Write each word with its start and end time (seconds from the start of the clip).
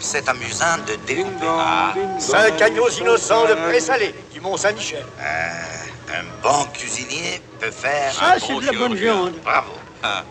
c'est 0.00 0.28
amusant 0.28 0.76
de 0.86 1.06
découper. 1.06 1.46
Ah, 1.46 1.94
Cinq 2.18 2.60
agneaux 2.62 2.88
innocents 2.88 3.44
de 3.48 3.54
présalé 3.68 4.14
du 4.32 4.40
Mont-Saint-Michel. 4.40 5.04
euh, 5.20 6.12
un 6.12 6.24
bon 6.42 6.64
cuisinier 6.72 7.40
peut 7.60 7.70
faire 7.70 8.12
Ça, 8.12 8.34
un 8.34 8.38
c'est 8.38 8.52
bon 8.52 8.60
de 8.60 8.66
la 8.66 8.72
bonne 8.72 8.94
viande. 8.94 9.32
Bravo. 9.44 9.72
Ah. 10.02 10.24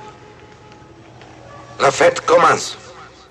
La 1.81 1.91
fête 1.91 2.21
commence. 2.21 2.77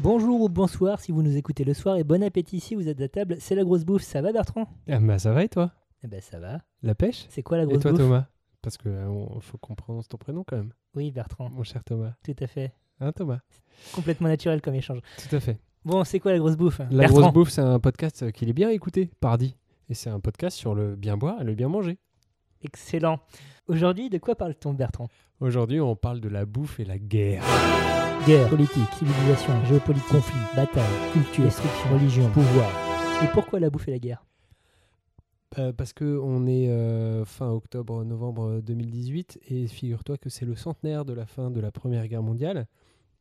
Bonjour 0.00 0.40
ou 0.42 0.48
bonsoir 0.48 1.00
si 1.00 1.12
vous 1.12 1.22
nous 1.22 1.36
écoutez 1.36 1.64
le 1.64 1.74
soir 1.74 1.96
et 1.96 2.04
bon 2.04 2.22
appétit 2.22 2.60
si 2.60 2.74
vous 2.74 2.88
êtes 2.88 3.00
à 3.00 3.08
table. 3.08 3.36
C'est 3.40 3.54
la 3.54 3.64
grosse 3.64 3.84
bouffe, 3.84 4.02
ça 4.02 4.22
va 4.22 4.32
Bertrand? 4.32 4.66
Ah 4.88 4.98
bah 5.00 5.18
ça 5.18 5.32
va 5.32 5.42
et 5.44 5.48
toi? 5.48 5.72
Eh 6.04 6.06
ben 6.06 6.20
ça 6.20 6.38
va. 6.38 6.60
La 6.82 6.94
pêche? 6.94 7.26
C'est 7.28 7.42
quoi 7.42 7.56
la 7.58 7.64
Et 7.64 7.66
grosse 7.66 7.80
toi 7.80 7.90
bouffe? 7.90 8.00
Thomas? 8.00 8.24
Parce 8.62 8.76
que 8.78 8.88
euh, 8.88 9.06
on- 9.08 9.40
faut 9.40 9.58
qu'on 9.58 9.74
prononce 9.74 10.08
ton 10.08 10.16
prénom 10.16 10.44
quand 10.46 10.56
même, 10.56 10.72
Oui 10.94 11.10
Bertrand, 11.10 11.50
mon 11.50 11.64
cher 11.64 11.82
Thomas. 11.84 12.12
tout 12.24 12.36
à 12.40 12.46
fait. 12.46 12.72
Hein 13.00 13.12
Thomas? 13.12 13.38
Complètement 13.92 14.28
naturel 14.28 14.60
comme 14.62 14.74
échange. 14.74 15.00
Tout 15.28 15.36
à 15.36 15.40
fait. 15.40 15.58
Bon, 15.84 16.04
c'est 16.04 16.20
quoi 16.20 16.32
la 16.32 16.38
grosse 16.38 16.56
bouffe? 16.56 16.80
La 16.90 17.04
Bertrand 17.04 17.20
grosse 17.20 17.32
bouffe, 17.32 17.50
c'est 17.50 17.60
un 17.60 17.78
podcast 17.78 18.30
qu'il 18.32 18.48
est 18.48 18.52
bien 18.52 18.70
écouté, 18.70 19.10
pardi. 19.20 19.56
Et 19.88 19.94
c'est 19.94 20.10
un 20.10 20.20
podcast 20.20 20.56
sur 20.56 20.74
le 20.74 20.96
bien 20.96 21.16
boire 21.16 21.40
et 21.40 21.44
le 21.44 21.54
bien 21.54 21.68
manger. 21.68 21.98
Excellent. 22.62 23.20
Aujourd'hui, 23.68 24.10
de 24.10 24.18
quoi 24.18 24.34
parle-t-on 24.34 24.74
Bertrand? 24.74 25.08
Aujourd'hui, 25.40 25.80
on 25.80 25.94
parle 25.96 26.20
de 26.20 26.28
la 26.28 26.44
bouffe 26.44 26.80
et 26.80 26.84
la 26.84 26.98
guerre. 26.98 27.42
Guerre, 28.26 28.48
politique, 28.48 28.90
civilisation, 28.98 29.52
géopolitique, 29.66 30.08
conflit, 30.08 30.40
bataille, 30.56 30.84
culture, 31.12 31.44
destruction, 31.44 31.94
religion, 31.94 32.28
pouvoir. 32.30 32.70
Et 33.22 33.28
pourquoi 33.32 33.60
la 33.60 33.70
bouffe 33.70 33.88
et 33.88 33.92
la 33.92 33.98
guerre? 33.98 34.24
Euh, 35.58 35.72
parce 35.72 35.94
que 35.94 36.18
on 36.22 36.46
est 36.46 36.68
euh, 36.68 37.24
fin 37.24 37.48
octobre-novembre 37.50 38.60
2018 38.60 39.40
et 39.48 39.66
figure-toi 39.66 40.18
que 40.18 40.28
c'est 40.28 40.44
le 40.44 40.56
centenaire 40.56 41.04
de 41.06 41.14
la 41.14 41.24
fin 41.24 41.50
de 41.50 41.60
la 41.60 41.70
Première 41.70 42.06
Guerre 42.08 42.22
mondiale. 42.22 42.66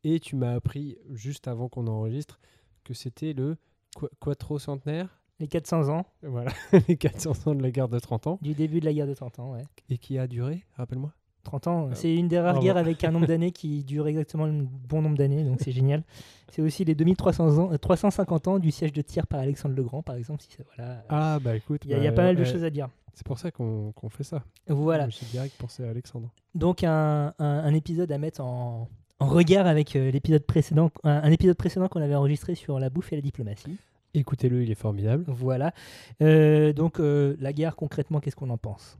Et 0.09 0.19
tu 0.19 0.36
m'as 0.36 0.53
appris 0.53 0.97
juste 1.11 1.47
avant 1.47 1.67
qu'on 1.69 1.86
enregistre 1.88 2.39
que 2.83 2.94
c'était 2.94 3.33
le 3.33 3.58
qua- 3.95 4.09
quattro-centenaire. 4.19 5.19
Les 5.39 5.47
400 5.47 5.89
ans 5.89 6.05
Voilà, 6.23 6.52
les 6.88 6.95
400 6.97 7.52
ans 7.52 7.55
de 7.55 7.61
la 7.61 7.72
guerre 7.72 7.89
de 7.89 7.99
30 7.99 8.25
ans. 8.27 8.39
du 8.41 8.53
début 8.53 8.80
de 8.80 8.86
la 8.86 8.94
guerre 8.94 9.05
de 9.08 9.14
30 9.14 9.39
ans, 9.39 9.52
ouais. 9.53 9.64
Et 9.89 9.97
qui 9.97 10.17
a 10.17 10.27
duré, 10.27 10.64
rappelle-moi 10.75 11.11
30 11.44 11.67
ans, 11.67 11.89
Ah. 11.91 11.95
c'est 11.95 12.14
une 12.14 12.27
des 12.27 12.39
rares 12.39 12.53
Bravo. 12.53 12.66
guerres 12.66 12.77
avec 12.77 13.03
un 13.03 13.11
nombre 13.11 13.27
d'années 13.27 13.52
qui 13.52 13.83
dure 13.83 14.08
exactement 14.08 14.45
le 14.45 14.64
bon 14.66 15.02
nombre 15.02 15.17
d'années, 15.17 15.44
donc 15.44 15.59
c'est 15.61 15.72
génial. 15.72 16.03
C'est 16.52 16.61
aussi 16.61 16.86
les 16.86 16.95
2300 16.95 17.58
ans, 17.59 17.71
euh, 17.73 17.77
350 17.77 18.47
ans 18.47 18.58
du 18.59 18.71
siège 18.71 18.94
de 18.94 19.02
Tyr 19.02 19.27
par 19.27 19.42
Alexandre 19.42 19.75
le 19.75 19.83
Grand, 19.83 20.02
par 20.02 20.16
exemple. 20.16 20.42
Si 20.42 20.49
ça, 20.53 20.64
voilà. 20.77 21.03
Ah 21.09 21.39
bah 21.42 21.58
écoute, 21.58 21.81
Il 21.83 21.92
y, 21.92 21.94
a- 21.94 21.97
y 21.97 22.08
a 22.08 22.11
bah, 22.11 22.16
pas 22.16 22.23
mal 22.23 22.38
de 22.38 22.42
euh, 22.42 22.45
choses 22.45 22.64
à 22.64 22.69
dire. 22.69 22.88
C'est 23.14 23.25
pour 23.25 23.38
ça 23.38 23.52
qu'on 23.52 23.92
fait 24.09 24.23
ça. 24.23 24.44
Voilà. 24.67 25.09
J'ai 25.09 25.25
direct 25.25 25.55
pensé 25.58 25.83
à 25.83 25.89
Alexandre. 25.89 26.31
Donc 26.55 26.83
un, 26.86 27.33
un- 27.38 27.45
un 27.45 27.73
épisode 27.73 28.09
à 28.14 28.17
mettre 28.17 28.39
en, 28.42 28.88
en 29.19 29.27
regard 29.27 29.65
avec 29.67 29.95
euh, 29.95 30.11
l'épisode 30.11 30.43
précédent, 30.43 30.91
un, 31.03 31.21
un 31.23 31.31
épisode 31.31 31.57
précédent 31.57 31.87
qu'on 31.87 32.01
avait 32.01 32.15
enregistré 32.15 32.55
sur 32.55 32.79
la 32.79 32.89
bouffe 32.89 33.11
et 33.13 33.15
la 33.15 33.21
diplomatie. 33.21 33.77
Écoutez-le, 34.13 34.63
il 34.63 34.71
est 34.71 34.75
formidable. 34.75 35.25
Voilà. 35.27 35.73
Euh, 36.21 36.73
donc 36.73 36.99
euh, 36.99 37.35
la 37.39 37.53
guerre, 37.53 37.75
concrètement, 37.75 38.19
qu'est-ce 38.19 38.35
qu'on 38.35 38.49
en 38.49 38.57
pense? 38.57 38.97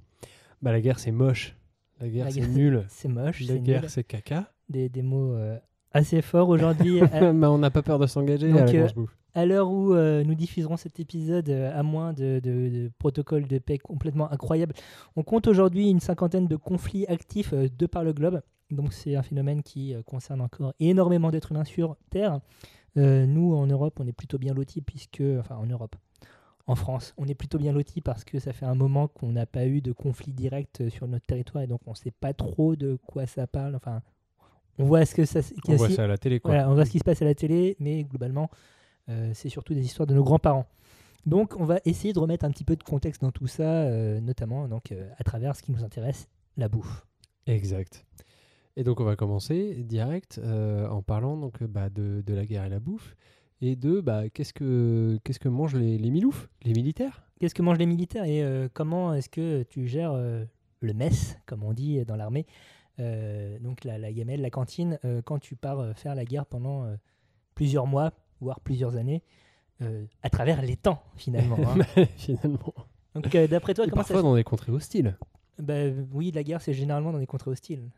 Bah 0.62 0.72
la 0.72 0.82
guerre 0.82 1.00
c'est 1.00 1.12
moche. 1.12 1.56
La 2.00 2.08
guerre 2.10 2.28
c'est 2.32 2.48
nul. 2.48 2.86
C'est 2.90 3.08
moche, 3.08 3.42
La 3.48 3.58
guerre 3.58 3.90
c'est 3.90 4.04
caca. 4.04 4.52
Des, 4.70 4.90
des 4.90 5.02
mots 5.02 5.34
euh, 5.34 5.58
assez 5.92 6.22
forts 6.22 6.50
aujourd'hui. 6.50 7.02
à- 7.02 7.32
bah 7.34 7.50
on 7.52 7.58
n'a 7.58 7.70
pas 7.72 7.82
peur 7.82 7.98
de 8.00 8.06
s'engager 8.08 8.52
à 8.52 8.66
la 8.66 8.72
grosse 8.72 8.94
bouffe. 8.94 9.18
À 9.34 9.46
l'heure 9.46 9.70
où 9.70 9.94
nous 9.96 10.34
diffuserons 10.36 10.78
cet 10.78 11.00
épisode, 11.00 11.50
à 11.52 11.84
moins 11.84 12.12
de, 12.12 12.40
de, 12.44 12.70
de 12.70 12.92
protocoles 12.98 13.46
de 13.48 13.60
paix 13.60 13.78
complètement 13.78 14.32
incroyables, 14.32 14.74
on 15.16 15.22
compte 15.22 15.46
aujourd'hui 15.48 15.90
une 15.92 16.00
cinquantaine 16.00 16.48
de 16.48 16.56
conflits 16.56 17.06
actifs 17.06 17.54
de 17.54 17.86
par 17.86 18.04
le 18.04 18.14
globe. 18.14 18.42
Donc 18.72 18.94
c'est 18.94 19.16
un 19.16 19.24
phénomène 19.24 19.64
qui 19.64 19.94
euh, 19.94 20.02
concerne 20.04 20.42
encore 20.42 20.74
énormément 20.80 21.32
d'êtres 21.32 21.52
humains 21.52 21.64
sur 21.64 21.96
Terre. 22.10 22.42
Euh, 22.98 23.26
nous, 23.26 23.54
en 23.54 23.68
Europe, 23.68 24.00
on 24.00 24.08
est 24.08 24.14
plutôt 24.14 24.38
bien 24.38 24.54
lotis 24.54 24.82
puisque... 24.82 25.24
Enfin, 25.40 25.56
en 25.56 25.66
Europe. 25.66 25.96
En 26.66 26.76
France, 26.76 27.14
on 27.18 27.26
est 27.28 27.36
plutôt 27.36 27.58
bien 27.58 27.72
lotis 27.72 28.02
parce 28.02 28.26
que 28.26 28.40
ça 28.40 28.52
fait 28.52 28.66
un 28.66 28.76
moment 28.76 29.08
qu'on 29.08 29.32
n'a 29.32 29.46
pas 29.46 29.66
eu 29.66 29.82
de 29.82 29.94
conflit 29.94 30.34
direct 30.34 30.82
euh, 30.82 30.90
sur 30.90 31.08
notre 31.08 31.26
territoire 31.26 31.64
et 31.64 31.68
donc 31.68 31.80
on 31.86 31.92
ne 31.92 31.96
sait 31.96 32.12
pas 32.12 32.34
trop 32.34 32.76
de 32.76 32.98
quoi 33.08 33.26
ça 33.26 33.48
parle. 33.48 33.76
Enfin, 33.76 34.02
on 34.78 34.84
voit 34.84 35.06
ce 35.06 35.16
que 35.16 35.24
ça... 35.24 35.40
On 35.68 35.76
voit 35.76 35.90
ça 35.90 36.04
à 36.04 36.08
la 36.08 36.18
télé 36.18 36.42
quoi. 36.42 36.52
voilà, 36.52 36.70
on 36.70 36.74
voit 36.74 36.84
ce 36.84 36.92
qui 36.92 37.00
se 37.00 37.06
passe 37.06 37.22
à 37.22 37.26
la 37.26 37.36
télé, 37.36 37.78
mais 37.80 38.04
globalement, 38.04 38.50
euh, 39.08 39.32
c'est 39.34 39.48
surtout 39.48 39.74
des 39.74 39.86
histoires 39.86 40.08
de 40.08 40.14
nos 40.14 40.24
grands-parents. 40.24 40.66
Donc, 41.26 41.56
on 41.58 41.66
va 41.66 41.80
essayer 41.86 42.14
de 42.14 42.20
remettre 42.20 42.46
un 42.46 42.52
petit 42.52 42.64
peu 42.64 42.76
de 42.76 42.84
contexte 42.84 43.22
dans 43.22 43.32
tout 43.32 43.48
ça, 43.48 43.84
euh, 43.84 44.20
notamment 44.20 44.68
donc, 44.68 44.94
à 45.18 45.24
travers 45.24 45.56
ce 45.56 45.62
qui 45.62 45.72
nous 45.72 45.84
intéresse, 45.84 46.28
la 46.58 46.68
bouffe. 46.68 47.06
Exact. 47.48 48.06
Et 48.80 48.84
donc 48.84 49.00
on 49.00 49.04
va 49.04 49.16
commencer 49.16 49.74
direct 49.84 50.40
euh, 50.44 50.88
en 50.88 51.02
parlant 51.02 51.36
donc 51.36 51.64
bah, 51.64 51.90
de, 51.90 52.22
de 52.24 52.34
la 52.36 52.46
guerre 52.46 52.64
et 52.64 52.70
la 52.70 52.80
bouffe 52.80 53.16
et 53.60 53.76
de 53.76 54.02
bah, 54.02 54.30
qu'est-ce 54.30 54.54
que 54.54 55.18
qu'est-ce 55.24 55.40
que 55.40 55.50
mangent 55.50 55.76
les, 55.76 55.98
les 55.98 56.12
miloufs, 56.12 56.48
les 56.62 56.74
militaires? 56.74 57.24
Qu'est-ce 57.40 57.56
que 57.56 57.64
mangent 57.64 57.80
les 57.80 57.88
militaires? 57.88 58.26
Et 58.26 58.44
euh, 58.44 58.70
comment 58.72 59.16
est-ce 59.16 59.30
que 59.30 59.64
tu 59.64 59.88
gères 59.88 60.12
euh, 60.12 60.46
le 60.82 60.94
mess, 60.94 61.40
comme 61.48 61.64
on 61.64 61.74
dit 61.74 62.06
dans 62.06 62.16
l'armée, 62.16 62.46
donc 63.00 63.84
la, 63.84 63.98
la 63.98 64.12
gamelle, 64.14 64.42
la 64.42 64.52
cantine, 64.52 65.00
quand 65.26 65.40
tu 65.40 65.56
pars 65.56 65.96
faire 65.98 66.14
la 66.16 66.24
guerre 66.24 66.46
pendant 66.46 66.86
plusieurs 67.56 67.88
mois, 67.88 68.12
voire 68.42 68.60
plusieurs 68.60 68.96
années, 68.96 69.24
à 70.24 70.30
travers 70.32 70.62
les 70.62 70.76
temps, 70.76 71.02
finalement. 71.16 71.58
hein? 71.68 72.04
Finalement. 72.18 72.74
donc, 73.16 73.36
d'après 73.36 73.74
toi, 73.76 73.86
Et 73.86 73.90
comment 73.90 74.04
ça 74.04 74.14
parfois 74.14 74.22
dans 74.22 74.36
des 74.36 74.44
contrées 74.44 74.72
hostiles. 74.72 75.16
Bah, 75.60 75.74
oui, 76.12 76.32
la 76.32 76.44
guerre, 76.44 76.62
c'est 76.62 76.74
généralement 76.74 77.12
dans 77.12 77.20
des 77.20 77.28
contrées 77.28 77.52
hostiles. 77.52 77.90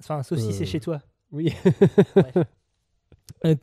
Enfin, 0.00 0.22
sauf 0.22 0.38
si 0.38 0.52
c'est 0.52 0.66
chez 0.66 0.80
toi. 0.80 1.00
Oui. 1.32 1.52
Euh, 3.44 3.54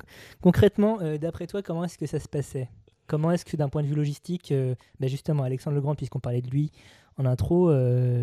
concrètement, 0.42 1.02
euh, 1.02 1.18
d'après 1.18 1.48
toi, 1.48 1.62
comment 1.62 1.84
est-ce 1.84 1.98
que 1.98 2.06
ça 2.06 2.20
se 2.20 2.30
passait? 2.30 2.70
Comment 3.08 3.32
est-ce 3.32 3.44
que 3.44 3.58
d'un 3.58 3.68
point 3.68 3.82
de 3.82 3.88
vue 3.88 3.96
logistique, 3.96 4.52
euh, 4.52 4.76
bah, 5.00 5.08
justement, 5.08 5.44
Alexandre 5.44 5.76
le 5.76 5.82
Grand, 5.82 5.96
puisqu'on 5.96 6.20
parlait 6.20 6.42
de 6.42 6.50
lui 6.50 6.72
en 7.18 7.26
intro, 7.26 7.70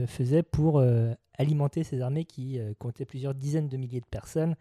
faisait 0.07 0.43
pour 0.43 0.83
alimenter 1.39 1.83
ces 1.83 2.03
armées 2.03 2.25
qui 2.25 2.61
comptaient 2.79 3.07
plusieurs 3.07 3.35
dizaines 3.35 3.69
de 3.69 3.77
milliers 3.79 4.01
de 4.01 4.07
personnes 4.07 4.55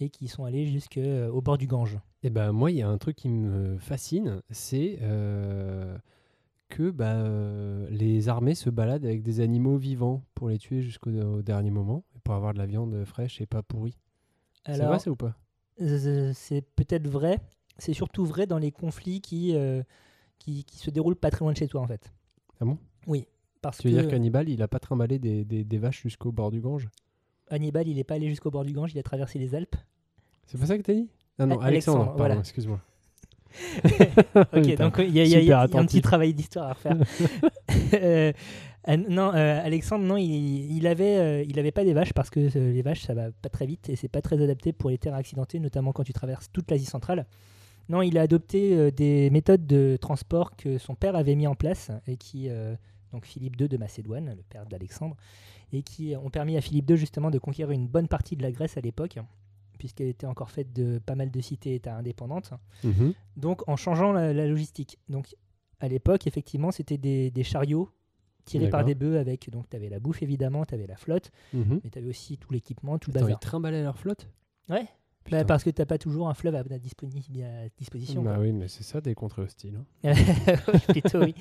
et 0.00 0.10
qui 0.10 0.26
sont 0.26 0.44
allées 0.44 0.66
jusqu'au 0.66 1.40
bord 1.40 1.58
du 1.58 1.68
Gange? 1.68 1.98
Et 2.24 2.30
ben 2.30 2.50
moi, 2.50 2.72
il 2.72 2.78
y 2.78 2.82
a 2.82 2.88
un 2.88 2.98
truc 2.98 3.14
qui 3.14 3.28
me 3.28 3.78
fascine, 3.78 4.42
c'est 4.50 4.98
euh, 5.02 5.96
que 6.68 6.90
bah, 6.90 7.24
les 7.90 8.28
armées 8.28 8.56
se 8.56 8.70
baladent 8.70 9.04
avec 9.04 9.22
des 9.22 9.38
animaux 9.38 9.76
vivants 9.76 10.24
pour 10.34 10.48
les 10.48 10.58
tuer 10.58 10.82
jusqu'au 10.82 11.10
au 11.10 11.42
dernier 11.42 11.70
moment, 11.70 12.02
pour 12.28 12.34
avoir 12.34 12.52
de 12.52 12.58
la 12.58 12.66
viande 12.66 13.06
fraîche 13.06 13.40
et 13.40 13.46
pas 13.46 13.62
pourrie. 13.62 13.96
C'est 14.66 14.84
vrai 14.84 14.98
ça 14.98 15.10
ou 15.10 15.16
pas? 15.16 15.34
euh, 15.80 16.32
c'est 16.34 16.60
peut-être 16.60 17.08
vrai. 17.08 17.40
C'est 17.78 17.94
surtout 17.94 18.26
vrai 18.26 18.46
dans 18.46 18.58
les 18.58 18.70
conflits 18.70 19.22
qui, 19.22 19.56
euh, 19.56 19.82
qui, 20.38 20.64
qui 20.64 20.76
se 20.76 20.90
déroulent 20.90 21.16
pas 21.16 21.30
très 21.30 21.42
loin 21.42 21.52
de 21.52 21.56
chez 21.56 21.68
toi, 21.68 21.80
en 21.80 21.86
fait. 21.86 22.12
Ah 22.60 22.66
bon? 22.66 22.76
Oui, 23.06 23.26
parce 23.62 23.78
Tu 23.78 23.84
veux 23.88 23.94
que 23.94 24.00
dire 24.00 24.10
qu'Hannibal, 24.10 24.50
il 24.50 24.60
a 24.60 24.68
pas 24.68 24.78
trimballé 24.78 25.18
des, 25.18 25.46
des- 25.46 25.64
des 25.64 25.78
vaches 25.78 26.02
jusqu'au 26.02 26.30
bord 26.30 26.50
du 26.50 26.60
Gange? 26.60 26.90
Hannibal, 27.48 27.88
il 27.88 27.96
n'est 27.96 28.04
pas 28.04 28.16
allé 28.16 28.28
jusqu'au 28.28 28.50
bord 28.50 28.66
du 28.66 28.74
Gange, 28.74 28.92
il 28.92 28.98
a 28.98 29.02
traversé 29.02 29.38
les 29.38 29.54
Alpes. 29.54 29.76
C'est 30.48 30.58
pas 30.60 30.66
ça 30.66 30.76
que 30.76 30.82
t'as 30.82 30.92
dit? 30.92 31.08
Ah 31.38 31.46
non, 31.46 31.58
Alexandre, 31.60 31.64
Alexandre, 31.64 32.04
pardon, 32.04 32.18
voilà. 32.18 32.40
excuse-moi. 32.40 32.78
Ok, 34.52 34.76
donc 34.76 34.98
il 34.98 35.16
y 35.16 35.20
a, 35.20 35.24
y 35.24 35.46
y 35.46 35.52
un 35.52 35.86
petit 35.86 36.02
travail 36.02 36.34
d'histoire 36.34 36.66
à 36.68 36.72
refaire. 36.74 36.98
Euh, 37.94 38.32
non, 38.86 39.32
euh, 39.34 39.60
Alexandre, 39.64 40.04
non, 40.04 40.16
il, 40.16 40.76
il 40.76 40.86
avait, 40.86 41.18
euh, 41.18 41.44
il 41.46 41.58
avait 41.58 41.72
pas 41.72 41.84
des 41.84 41.92
vaches 41.92 42.12
parce 42.12 42.30
que 42.30 42.40
euh, 42.40 42.72
les 42.72 42.82
vaches, 42.82 43.02
ça 43.02 43.14
va 43.14 43.30
pas 43.32 43.48
très 43.48 43.66
vite 43.66 43.88
et 43.90 43.96
c'est 43.96 44.08
pas 44.08 44.22
très 44.22 44.42
adapté 44.42 44.72
pour 44.72 44.90
les 44.90 44.98
terres 44.98 45.14
accidentées, 45.14 45.58
notamment 45.60 45.92
quand 45.92 46.04
tu 46.04 46.12
traverses 46.12 46.50
toute 46.52 46.70
l'Asie 46.70 46.86
centrale. 46.86 47.26
Non, 47.88 48.02
il 48.02 48.18
a 48.18 48.22
adopté 48.22 48.92
des 48.92 49.30
méthodes 49.30 49.66
de 49.66 49.96
transport 50.00 50.56
que 50.56 50.76
son 50.76 50.94
père 50.94 51.16
avait 51.16 51.34
mis 51.34 51.46
en 51.46 51.54
place 51.54 51.90
et 52.06 52.18
qui, 52.18 52.50
donc 53.12 53.24
Philippe 53.24 53.58
II 53.58 53.66
de 53.66 53.78
Macédoine, 53.78 54.34
le 54.36 54.42
père 54.42 54.66
d'Alexandre, 54.66 55.16
et 55.72 55.82
qui 55.82 56.14
ont 56.14 56.28
permis 56.28 56.58
à 56.58 56.60
Philippe 56.60 56.90
II 56.90 56.98
justement 56.98 57.30
de 57.30 57.38
conquérir 57.38 57.70
une 57.70 57.88
bonne 57.88 58.06
partie 58.06 58.36
de 58.36 58.42
la 58.42 58.52
Grèce 58.52 58.76
à 58.76 58.82
l'époque, 58.82 59.18
puisqu'elle 59.78 60.08
était 60.08 60.26
encore 60.26 60.50
faite 60.50 60.70
de 60.74 60.98
pas 60.98 61.14
mal 61.14 61.30
de 61.30 61.40
cités-États 61.40 61.96
indépendantes 61.96 62.52
Mhm. 62.84 63.14
donc 63.38 63.66
en 63.68 63.76
changeant 63.76 64.12
la, 64.12 64.34
la 64.34 64.46
logistique. 64.46 64.98
Donc 65.08 65.34
à 65.80 65.88
l'époque, 65.88 66.26
effectivement, 66.26 66.70
c'était 66.70 66.98
des, 66.98 67.30
des 67.30 67.42
chariots 67.44 67.88
tirés 68.48 68.68
par 68.70 68.84
des 68.84 68.94
bœufs 68.94 69.18
avec. 69.18 69.50
Donc 69.50 69.68
tu 69.68 69.76
avais 69.76 69.88
la 69.88 69.98
bouffe 70.00 70.22
évidemment, 70.22 70.64
tu 70.64 70.74
avais 70.74 70.86
la 70.86 70.96
flotte, 70.96 71.30
Mhm. 71.52 71.80
mais 71.84 71.90
tu 71.90 71.98
avais 71.98 72.08
aussi 72.08 72.38
tout 72.38 72.52
l'équipement, 72.52 72.98
tout 72.98 73.10
le 73.10 73.16
Attends, 73.16 73.26
ils 73.26 73.30
bazar. 73.30 73.40
trimballaient 73.40 73.82
leur 73.82 73.98
flotte? 73.98 74.28
Ouais. 74.68 74.86
Bah, 75.30 75.44
parce 75.44 75.62
que 75.62 75.68
t'as 75.68 75.84
pas 75.84 75.98
toujours 75.98 76.30
un 76.30 76.32
fleuve 76.34 76.54
à, 76.54 76.62
disposition. 77.76 78.22
Bah 78.22 78.34
quoi. 78.36 78.42
oui, 78.44 78.52
mais 78.52 78.66
c'est 78.66 78.82
ça 78.82 79.02
des 79.02 79.14
contrées 79.14 79.42
hostiles. 79.42 79.76
hein. 80.04 80.12
Oui, 80.72 81.00
plutôt, 81.02 81.20
oui. 81.22 81.34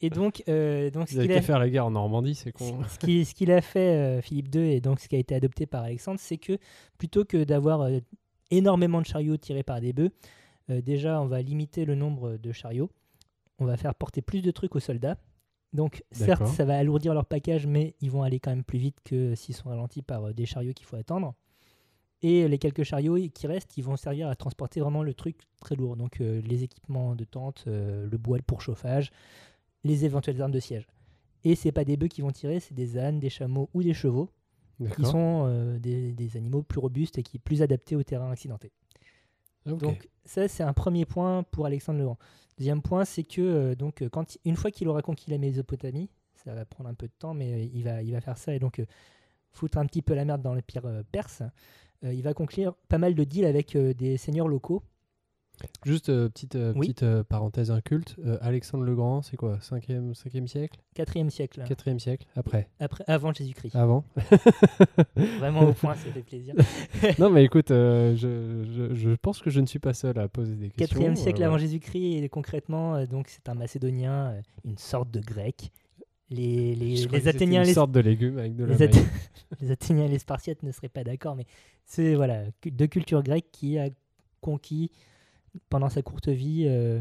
Et 0.00 0.10
donc, 0.10 0.42
euh, 0.48 0.90
donc 0.90 1.08
ce 1.08 1.14
Vous 1.14 1.20
qu'il 1.22 1.32
a, 1.32 1.40
faire 1.40 1.60
la 1.60 1.70
guerre 1.70 1.86
en 1.86 1.92
Normandie, 1.92 2.34
c'est 2.34 2.50
con. 2.50 2.82
ce 2.88 2.98
qui- 2.98 3.24
ce 3.24 3.32
qu'il 3.34 3.52
a 3.52 3.60
fait 3.60 4.18
euh, 4.18 4.20
Philippe 4.20 4.52
II 4.52 4.62
et 4.72 4.80
donc 4.80 4.98
ce 4.98 5.06
qui 5.08 5.14
a 5.14 5.18
été 5.20 5.36
adopté 5.36 5.66
par 5.66 5.84
Alexandre, 5.84 6.18
c'est 6.20 6.38
que 6.38 6.58
plutôt 6.98 7.24
que 7.24 7.44
d'avoir 7.44 7.82
euh, 7.82 8.00
énormément 8.50 9.00
de 9.00 9.06
chariots 9.06 9.36
tirés 9.36 9.62
par 9.62 9.80
des 9.80 9.92
bœufs, 9.92 10.10
déjà 10.68 11.20
on 11.20 11.26
va 11.26 11.40
limiter 11.42 11.84
le 11.84 11.94
nombre 11.94 12.36
de 12.36 12.50
chariots, 12.52 12.90
on 13.60 13.64
va 13.64 13.76
faire 13.76 13.94
porter 13.94 14.22
plus 14.22 14.42
de 14.42 14.50
trucs 14.50 14.74
aux 14.74 14.80
soldats. 14.80 15.16
Donc 15.72 16.02
certes, 16.10 16.46
ça 16.46 16.64
va 16.64 16.76
alourdir 16.76 17.14
leur 17.14 17.26
package, 17.26 17.66
mais 17.66 17.94
ils 18.00 18.10
vont 18.10 18.22
aller 18.22 18.40
quand 18.40 18.50
même 18.50 18.64
plus 18.64 18.78
vite 18.78 18.98
que 19.04 19.34
s'ils 19.34 19.54
sont 19.54 19.68
ralentis 19.68 20.02
par 20.02 20.24
euh, 20.24 20.32
des 20.32 20.46
chariots 20.46 20.72
qu'il 20.72 20.86
faut 20.86 20.96
attendre. 20.96 21.34
Et 22.22 22.48
les 22.48 22.58
quelques 22.58 22.82
chariots 22.82 23.16
qui 23.32 23.46
restent, 23.46 23.78
ils 23.78 23.84
vont 23.84 23.96
servir 23.96 24.28
à 24.28 24.36
transporter 24.36 24.80
vraiment 24.80 25.02
le 25.02 25.14
truc 25.14 25.36
très 25.60 25.74
lourd. 25.74 25.96
Donc 25.96 26.20
euh, 26.20 26.42
les 26.42 26.64
équipements 26.64 27.14
de 27.14 27.24
tente, 27.24 27.64
euh, 27.66 28.06
le 28.10 28.18
bois 28.18 28.38
pour 28.46 28.60
chauffage, 28.60 29.10
les 29.84 30.04
éventuelles 30.04 30.40
armes 30.42 30.52
de 30.52 30.60
siège. 30.60 30.86
Et 31.44 31.54
c'est 31.54 31.72
pas 31.72 31.84
des 31.84 31.96
bœufs 31.96 32.08
qui 32.08 32.20
vont 32.20 32.30
tirer, 32.30 32.60
c'est 32.60 32.74
des 32.74 32.98
ânes, 32.98 33.18
des 33.20 33.30
chameaux 33.30 33.70
ou 33.72 33.82
des 33.82 33.94
chevaux, 33.94 34.28
qui 34.96 35.04
sont 35.04 35.44
euh, 35.46 35.78
des, 35.78 36.12
des 36.12 36.36
animaux 36.36 36.62
plus 36.62 36.80
robustes 36.80 37.16
et 37.16 37.22
qui 37.22 37.38
plus 37.38 37.62
adaptés 37.62 37.96
au 37.96 38.02
terrain 38.02 38.30
accidenté. 38.30 38.72
Ok. 39.66 39.78
Donc 39.78 40.08
ça, 40.24 40.48
c'est 40.48 40.62
un 40.62 40.72
premier 40.72 41.04
point 41.04 41.42
pour 41.50 41.66
Alexandre 41.66 41.98
le 41.98 42.04
Grand. 42.04 42.18
Deuxième 42.58 42.82
point, 42.82 43.04
c'est 43.04 43.24
que 43.24 43.40
euh, 43.40 43.74
donc 43.74 44.02
euh, 44.02 44.08
quand 44.08 44.36
une 44.44 44.56
fois 44.56 44.70
qu'il 44.70 44.88
aura 44.88 45.02
conquis 45.02 45.30
la 45.30 45.38
Mésopotamie, 45.38 46.10
ça 46.34 46.54
va 46.54 46.64
prendre 46.64 46.90
un 46.90 46.94
peu 46.94 47.06
de 47.06 47.12
temps, 47.18 47.34
mais 47.34 47.52
euh, 47.52 47.68
il 47.72 47.84
va 47.84 48.02
il 48.02 48.12
va 48.12 48.20
faire 48.20 48.38
ça 48.38 48.54
et 48.54 48.58
donc 48.58 48.82
foutre 49.52 49.78
un 49.78 49.86
petit 49.86 50.02
peu 50.02 50.14
la 50.14 50.24
merde 50.24 50.42
dans 50.42 50.54
l'empire 50.54 50.82
perse. 51.10 51.42
Il 52.02 52.22
va 52.22 52.32
conclure 52.32 52.76
pas 52.88 52.96
mal 52.96 53.14
de 53.14 53.24
deals 53.24 53.44
avec 53.44 53.76
des 53.76 54.16
seigneurs 54.16 54.48
locaux. 54.48 54.82
Juste 55.84 56.08
euh, 56.08 56.28
petite, 56.28 56.56
euh, 56.56 56.72
Oui. 56.74 56.88
petite 56.88 57.02
euh, 57.02 57.24
parenthèse 57.24 57.70
inculte. 57.70 58.16
Euh, 58.24 58.38
Alexandre 58.40 58.84
le 58.84 58.94
Grand, 58.94 59.22
c'est 59.22 59.36
quoi 59.36 59.56
5e, 59.58 60.14
5e 60.14 60.46
siècle? 60.46 60.78
4e 60.96 61.30
siècle, 61.30 61.62
4e 61.68 61.98
siècle 61.98 62.26
Après 62.36 62.68
après, 62.80 63.04
avant 63.06 63.32
Jésus-Christ. 63.32 63.74
Avant 63.74 64.04
Vraiment 65.38 65.62
au 65.62 65.72
point, 65.72 65.94
ça 65.94 66.10
fait 66.10 66.22
plaisir. 66.22 66.54
Non, 67.18 67.30
mais 67.30 67.44
écoute, 67.44 67.68
je, 67.68 68.14
je, 68.16 68.94
je 68.94 69.10
pense 69.10 69.40
que 69.40 69.50
je 69.50 69.60
ne 69.60 69.66
suis 69.66 69.78
pas 69.78 69.94
seul 69.94 70.18
à 70.18 70.28
poser 70.28 70.54
des 70.54 70.70
questions. 70.70 71.00
4e 71.00 71.16
siècle 71.16 71.42
avant 71.42 71.58
Jésus-Christ, 71.58 72.22
et 72.22 72.28
concrètement, 72.28 73.04
donc 73.06 73.28
c'est 73.28 73.48
un 73.48 73.54
Macédonien, 73.54 74.34
une 74.64 74.78
sorte 74.78 75.10
de 75.10 75.20
grec. 75.20 75.70
Les, 76.32 76.76
les, 76.76 77.26
Athéniens, 77.26 77.64
les, 77.64 77.74
de 77.74 78.00
légumes 78.00 78.38
avec 78.38 78.54
de 78.54 78.64
la 78.64 78.76
les, 78.76 78.88
les 79.60 79.70
Athéniens 79.72 80.04
et 80.04 80.08
les 80.08 80.20
Spartiates 80.20 80.62
ne 80.62 80.70
seraient 80.70 80.88
pas 80.88 81.02
d'accord, 81.02 81.34
mais 81.34 81.44
c'est 81.84 82.14
voilà, 82.14 82.44
de 82.64 82.86
culture 82.86 83.24
grecque 83.24 83.46
qui 83.50 83.78
a 83.78 83.88
conquis 84.40 84.92
pendant 85.68 85.88
sa 85.88 86.02
courte 86.02 86.28
vie 86.28 86.64
euh, 86.66 87.00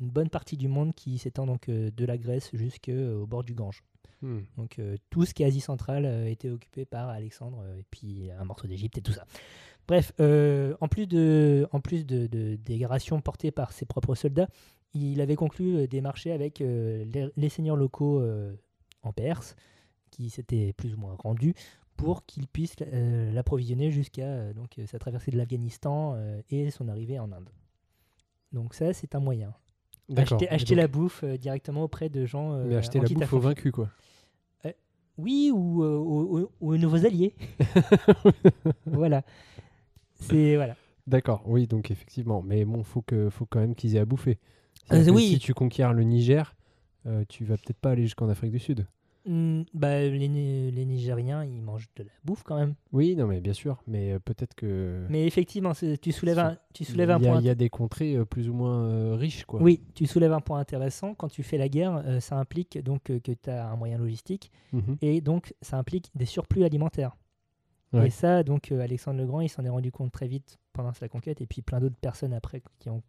une 0.00 0.10
bonne 0.10 0.30
partie 0.30 0.56
du 0.56 0.68
monde 0.68 0.94
qui 0.94 1.18
s'étend 1.18 1.46
donc 1.46 1.68
euh, 1.68 1.90
de 1.90 2.04
la 2.04 2.18
Grèce 2.18 2.50
jusqu'au 2.54 3.26
bord 3.26 3.44
du 3.44 3.54
Gange. 3.54 3.82
Hmm. 4.20 4.40
Donc 4.56 4.78
euh, 4.78 4.96
tout 5.10 5.24
ce 5.24 5.34
qui 5.34 5.42
est 5.42 5.46
Asie 5.46 5.60
centrale 5.60 6.04
euh, 6.04 6.30
était 6.30 6.50
occupé 6.50 6.84
par 6.84 7.08
Alexandre 7.08 7.62
euh, 7.64 7.78
et 7.78 7.84
puis 7.90 8.30
un 8.30 8.44
morceau 8.44 8.66
d'Égypte 8.68 8.98
et 8.98 9.02
tout 9.02 9.12
ça. 9.12 9.26
Bref, 9.88 10.12
euh, 10.20 10.76
en 10.80 10.86
plus, 10.86 11.08
de, 11.08 11.66
en 11.72 11.80
plus 11.80 12.06
de, 12.06 12.28
de- 12.28 12.54
des 12.54 12.86
rations 12.86 13.20
portées 13.20 13.50
par 13.50 13.72
ses 13.72 13.84
propres 13.84 14.14
soldats, 14.14 14.48
il 14.94 15.20
avait 15.20 15.34
conclu 15.34 15.76
euh, 15.76 15.86
des 15.88 16.00
marchés 16.00 16.30
avec 16.30 16.60
euh, 16.60 17.04
les, 17.12 17.28
les 17.36 17.48
seigneurs 17.48 17.76
locaux 17.76 18.20
euh, 18.20 18.54
en 19.02 19.12
Perse, 19.12 19.56
qui 20.12 20.30
s'étaient 20.30 20.72
plus 20.72 20.94
ou 20.94 20.98
moins 20.98 21.16
rendus, 21.18 21.54
pour 21.96 22.24
qu'il 22.26 22.46
puisse 22.48 22.74
euh, 22.82 23.30
l'approvisionner 23.32 23.90
jusqu'à 23.90 24.22
euh, 24.24 24.52
donc, 24.52 24.78
euh, 24.78 24.86
sa 24.86 24.98
traversée 24.98 25.30
de 25.30 25.36
l'Afghanistan 25.38 26.16
et 26.50 26.70
son 26.70 26.88
arrivée 26.88 27.18
en 27.18 27.30
Inde. 27.32 27.48
Donc 28.52 28.74
ça, 28.74 28.92
c'est 28.92 29.14
un 29.14 29.20
moyen. 29.20 29.54
Acheter, 30.16 30.44
Et 30.44 30.48
acheter 30.48 30.74
donc- 30.74 30.82
la 30.82 30.88
bouffe 30.88 31.24
directement 31.24 31.84
auprès 31.84 32.08
de 32.08 32.26
gens. 32.26 32.56
Mais 32.64 32.76
acheter 32.76 33.00
la 33.00 33.08
bouffe 33.08 33.32
aux 33.32 33.40
vaincus, 33.40 33.72
quoi. 33.72 33.88
Oui, 35.18 35.50
ou, 35.54 35.82
aux, 35.84 36.40
aux- 36.40 36.52
aux 36.60 36.76
nouveaux 36.78 37.04
alliés. 37.04 37.34
voilà. 38.86 39.22
C'est 40.14 40.56
voilà. 40.56 40.74
D'accord, 41.06 41.42
oui, 41.46 41.66
donc 41.66 41.90
effectivement. 41.90 42.42
Mais 42.42 42.64
bon, 42.64 42.82
faut, 42.82 43.02
que, 43.02 43.28
faut 43.28 43.44
quand 43.44 43.60
même 43.60 43.74
qu'ils 43.74 43.96
aient 43.96 44.00
à 44.00 44.04
bouffer. 44.04 44.38
Euh, 44.92 45.08
oui. 45.10 45.28
Si 45.34 45.38
tu 45.38 45.52
conquiers 45.54 45.88
le 45.92 46.02
Niger, 46.02 46.54
euh, 47.06 47.24
tu 47.28 47.44
vas 47.44 47.56
peut-être 47.56 47.78
pas 47.78 47.90
aller 47.90 48.02
jusqu'en 48.02 48.28
Afrique 48.28 48.52
du 48.52 48.58
Sud. 48.58 48.86
Bah, 49.24 50.00
les, 50.00 50.70
les 50.70 50.84
Nigériens, 50.84 51.44
ils 51.44 51.62
mangent 51.62 51.88
de 51.96 52.02
la 52.02 52.10
bouffe 52.24 52.42
quand 52.42 52.56
même. 52.56 52.74
Oui, 52.92 53.14
non, 53.14 53.26
mais 53.26 53.40
bien 53.40 53.52
sûr. 53.52 53.80
Mais 53.86 54.12
euh, 54.12 54.18
peut-être 54.18 54.54
que. 54.54 55.06
Mais 55.08 55.26
effectivement, 55.26 55.72
tu 56.00 56.12
soulèves 56.12 56.38
un, 56.40 56.58
tu 56.74 56.84
soulèves 56.84 57.10
un 57.10 57.20
point. 57.20 57.38
il 57.38 57.44
y 57.44 57.48
a 57.50 57.54
des 57.54 57.70
contrées 57.70 58.16
euh, 58.16 58.24
plus 58.24 58.48
ou 58.48 58.54
moins 58.54 58.84
euh, 58.84 59.14
riches, 59.14 59.44
quoi. 59.44 59.62
Oui, 59.62 59.80
tu 59.94 60.06
soulèves 60.06 60.32
un 60.32 60.40
point 60.40 60.58
intéressant. 60.58 61.14
Quand 61.14 61.28
tu 61.28 61.42
fais 61.42 61.56
la 61.58 61.68
guerre, 61.68 62.02
euh, 62.04 62.20
ça 62.20 62.36
implique 62.36 62.78
donc 62.82 63.10
euh, 63.10 63.20
que 63.20 63.32
tu 63.32 63.48
as 63.50 63.68
un 63.70 63.76
moyen 63.76 63.98
logistique 63.98 64.50
Mhm. 64.72 64.96
et 65.02 65.20
donc 65.20 65.54
ça 65.60 65.78
implique 65.78 66.10
des 66.14 66.24
surplus 66.26 66.64
alimentaires. 66.64 67.16
Ouais. 67.92 68.06
Et 68.06 68.10
ça, 68.10 68.42
donc 68.42 68.72
Alexandre 68.72 69.20
le 69.20 69.26
Grand, 69.26 69.40
il 69.42 69.50
s'en 69.50 69.64
est 69.64 69.68
rendu 69.68 69.92
compte 69.92 70.10
très 70.10 70.26
vite 70.26 70.58
pendant 70.72 70.94
sa 70.94 71.08
conquête 71.08 71.40
et 71.42 71.46
puis 71.46 71.60
plein 71.62 71.78
d'autres 71.78 71.98
personnes 72.00 72.32
après 72.32 72.62
qui 72.78 72.88
ont 72.88 73.02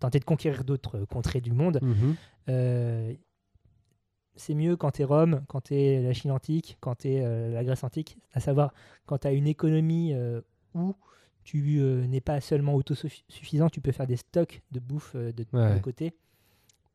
tenté 0.00 0.18
de 0.18 0.24
conquérir 0.24 0.64
d'autres 0.64 1.04
contrées 1.04 1.42
du 1.42 1.52
monde. 1.52 1.78
Mhm. 1.82 2.16
Euh, 4.34 4.36
c'est 4.36 4.54
mieux 4.54 4.76
quand 4.76 4.90
tu 4.92 5.02
es 5.02 5.04
Rome, 5.04 5.42
quand 5.48 5.60
tu 5.62 5.74
es 5.74 6.02
la 6.02 6.12
Chine 6.12 6.30
antique, 6.30 6.76
quand 6.80 6.96
tu 6.96 7.08
es 7.08 7.50
la 7.52 7.64
Grèce 7.64 7.84
antique, 7.84 8.16
à 8.32 8.40
savoir 8.40 8.72
quand 9.06 9.18
tu 9.18 9.26
as 9.28 9.32
une 9.32 9.46
économie 9.46 10.12
euh, 10.12 10.40
où 10.74 10.94
tu 11.44 11.78
euh, 11.80 12.06
n'es 12.06 12.20
pas 12.20 12.40
seulement 12.40 12.74
autosuffisant, 12.74 13.68
tu 13.68 13.80
peux 13.80 13.92
faire 13.92 14.06
des 14.06 14.16
stocks 14.16 14.62
de 14.72 14.80
bouffe 14.80 15.12
euh, 15.14 15.32
de, 15.32 15.44
de 15.44 15.48
Ouais. 15.58 15.80
côté 15.80 16.14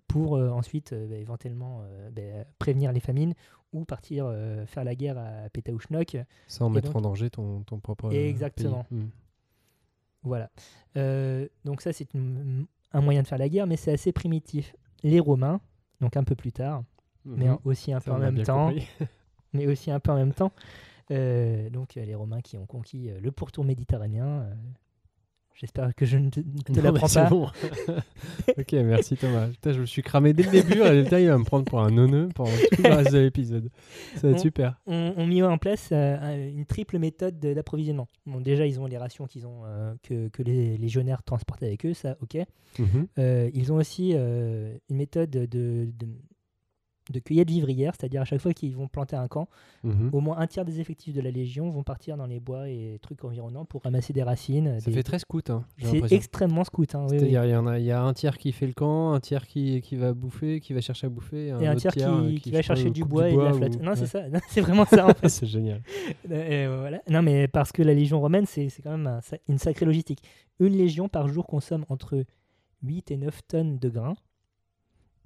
pour 0.08 0.36
euh, 0.38 0.50
ensuite 0.50 0.92
euh, 0.94 1.08
bah, 1.08 1.16
éventuellement 1.18 1.82
euh, 1.84 2.10
bah, 2.10 2.44
prévenir 2.58 2.92
les 2.92 3.00
famines 3.00 3.36
ou 3.74 3.86
partir 3.86 4.26
euh, 4.28 4.66
faire 4.66 4.84
la 4.84 4.96
guerre 4.96 5.18
à 5.20 5.48
Pétaouchnok. 5.50 6.18
Sans 6.48 6.70
Et 6.72 6.74
mettre 6.74 6.88
donc- 6.88 6.96
en 6.96 7.02
danger 7.02 7.30
ton, 7.30 7.62
ton 7.62 7.80
propre. 7.80 8.08
euh, 8.08 8.12
Exactement. 8.12 8.84
pays. 8.86 8.98
Mhm. 8.98 9.10
Voilà. 10.24 10.50
Euh, 10.98 11.48
donc 11.64 11.82
ça, 11.82 11.94
c'est 11.94 12.10
un 12.16 13.02
moyen 13.02 13.22
de 13.22 13.28
faire 13.28 13.38
la 13.38 13.48
guerre, 13.48 13.68
mais 13.68 13.78
c'est 13.78 13.94
assez 13.94 14.12
primitif. 14.12 14.76
Les 15.04 15.20
Romains, 15.20 15.62
donc 16.02 16.18
un 16.18 16.24
peu 16.26 16.36
plus 16.36 16.52
tard, 16.52 16.84
mais 17.38 17.48
Mhm. 17.50 17.58
aussi 17.66 17.94
un 17.94 18.00
Ça, 18.00 18.12
peu 18.12 18.18
en 18.18 18.20
même 18.20 18.44
temps, 18.44 18.72
mais 19.54 19.68
aussi 19.68 19.92
un 19.92 20.00
peu 20.00 20.12
en 20.12 20.16
même 20.16 20.34
temps. 20.34 20.52
Euh, 21.12 21.70
donc 21.72 21.98
euh, 21.98 22.06
les 22.06 22.14
Romains 22.16 22.42
qui 22.42 22.56
ont 22.58 22.66
conquis 22.68 23.10
euh, 23.10 23.20
le 23.20 23.32
pourtour 23.32 23.64
méditerranéen. 23.66 24.26
euh, 24.44 24.54
J'espère 25.56 25.94
que 25.94 26.06
je 26.06 26.18
ne 26.18 26.30
te, 26.30 26.40
te 26.40 26.72
mais 26.74 26.82
l'apprends 26.82 27.08
pas. 27.10 27.28
bon. 27.30 27.48
ok, 28.58 28.72
merci 28.74 29.18
Thomas. 29.18 29.48
Putain, 29.50 29.74
je 29.74 29.82
me 29.82 29.86
suis 29.86 30.02
cramé 30.02 30.32
dès 30.32 30.44
le 30.44 30.52
début. 30.52 30.82
Résultat, 30.82 31.20
il 31.20 31.28
va 31.28 31.38
me 31.38 31.44
prendre 31.44 31.66
pour 31.66 31.82
un 31.82 31.92
neuneu 31.92 32.30
pendant 32.34 32.50
tout 32.52 32.82
le 32.82 32.94
reste 32.94 33.12
de 33.12 33.20
l'épisode. 33.20 33.70
Ça 34.16 34.28
va 34.28 34.34
être 34.36 34.40
super. 34.40 34.80
On, 34.88 35.14
on 35.18 35.28
mis 35.28 35.44
en 35.44 35.58
place 35.58 35.90
euh, 35.92 36.18
un- 36.22 36.48
une 36.48 36.66
triple 36.66 36.98
méthode 36.98 37.40
de- 37.42 37.54
d'approvisionnement. 37.54 38.08
Bon, 38.26 38.40
déjà, 38.40 38.66
ils 38.68 38.80
ont 38.80 38.86
les 38.86 38.98
rations 38.98 39.26
qu'ils 39.28 39.48
ont 39.48 39.64
euh, 39.66 39.94
que, 40.02 40.30
que 40.30 40.44
les 40.44 40.78
légionnaires 40.78 41.24
transportent 41.24 41.64
avec 41.64 41.86
eux, 41.86 41.94
ça, 41.94 42.16
ok. 42.22 42.38
Mhm. 42.78 43.08
Euh, 43.18 43.50
ils 43.54 43.74
ont 43.74 43.78
aussi 43.78 44.14
une 44.14 44.80
méthode 44.92 45.30
de, 45.30 45.46
de, 45.46 45.90
de 47.10 47.20
cueillette 47.20 47.50
vivrière, 47.50 47.94
c'est-à-dire 48.00 48.22
à 48.22 48.26
chaque 48.26 48.40
fois 48.40 48.54
qu'ils 48.54 48.76
vont 48.76 48.88
planter 48.88 49.16
un 49.16 49.28
camp, 49.28 49.48
Mhm. 49.84 50.10
au 50.14 50.20
moins 50.20 50.38
un 50.38 50.46
tiers 50.48 50.64
des 50.66 50.80
effectifs 50.80 51.14
de 51.14 51.22
la 51.22 51.32
Légion 51.32 51.70
vont 51.70 51.84
partir 51.84 52.18
dans 52.18 52.28
les 52.28 52.40
bois 52.40 52.70
et 52.70 53.00
trucs 53.02 53.24
environnants 53.24 53.66
pour 53.66 53.82
ramasser 53.84 54.14
des 54.14 54.22
racines. 54.24 54.80
Ça 54.80 54.90
des- 54.92 54.98
fait 54.98 55.04
très 55.04 55.20
scout, 55.20 55.50
hein, 55.50 55.66
C'est 55.82 56.12
extrêmement 56.12 56.64
scout. 56.64 56.94
hein, 56.96 57.02
oui, 57.06 57.14
oui. 57.14 57.20
C'est-à-dire, 57.20 57.46
il 57.46 57.52
y, 57.52 57.56
en 57.56 57.66
a, 57.68 57.80
il 57.80 57.86
y 57.86 57.92
a 57.92 58.02
un 58.02 58.14
tiers 58.14 58.38
qui 58.38 58.52
fait 58.52 58.68
le 58.68 58.74
camp, 58.74 59.14
un 59.14 59.20
tiers 59.20 59.48
qui, 59.48 59.82
qui 59.82 59.96
va 59.96 60.14
bouffer, 60.14 60.60
qui 60.60 60.74
va 60.74 60.82
chercher 60.82 61.08
à 61.08 61.10
bouffer, 61.10 61.48
Et 61.48 61.52
un 61.52 61.72
autre 61.72 61.82
tiers 61.82 61.94
qui, 61.94 62.04
euh, 62.04 62.38
qui 62.38 62.52
va 62.52 62.62
chercher 62.62 62.90
du 62.92 63.04
bois 63.04 63.30
et 63.30 63.34
de 63.36 63.40
la 63.42 63.52
ou- 63.52 63.58
flotte. 63.58 63.82
Non, 63.82 63.94
c'est 63.96 64.02
ouais. 64.02 64.30
ça. 64.32 64.40
C'est 64.50 64.62
vraiment 64.62 64.86
ça 64.86 65.08
en 65.08 65.14
fait. 65.16 65.30
c'est 65.30 65.48
génial. 65.48 65.82
Voilà. 66.26 67.02
Non, 67.10 67.22
mais 67.22 67.48
parce 67.48 67.72
que 67.72 67.82
la 67.82 67.94
Légion 67.94 68.20
romaine, 68.22 68.46
c'est 68.46 68.70
c'est 68.70 68.82
quand 68.82 68.92
même 68.98 69.08
un 69.08 69.20
une 69.48 69.58
sacrée 69.58 69.86
logistique. 69.86 70.22
Une 70.60 70.74
Légion 70.78 71.10
par 71.10 71.28
jour 71.28 71.48
consomme 71.48 71.86
entre 71.90 72.24
8 72.84 73.12
et 73.12 73.18
9 73.18 73.42
tonnes 73.48 73.80
de 73.80 73.90
grains. 73.90 74.16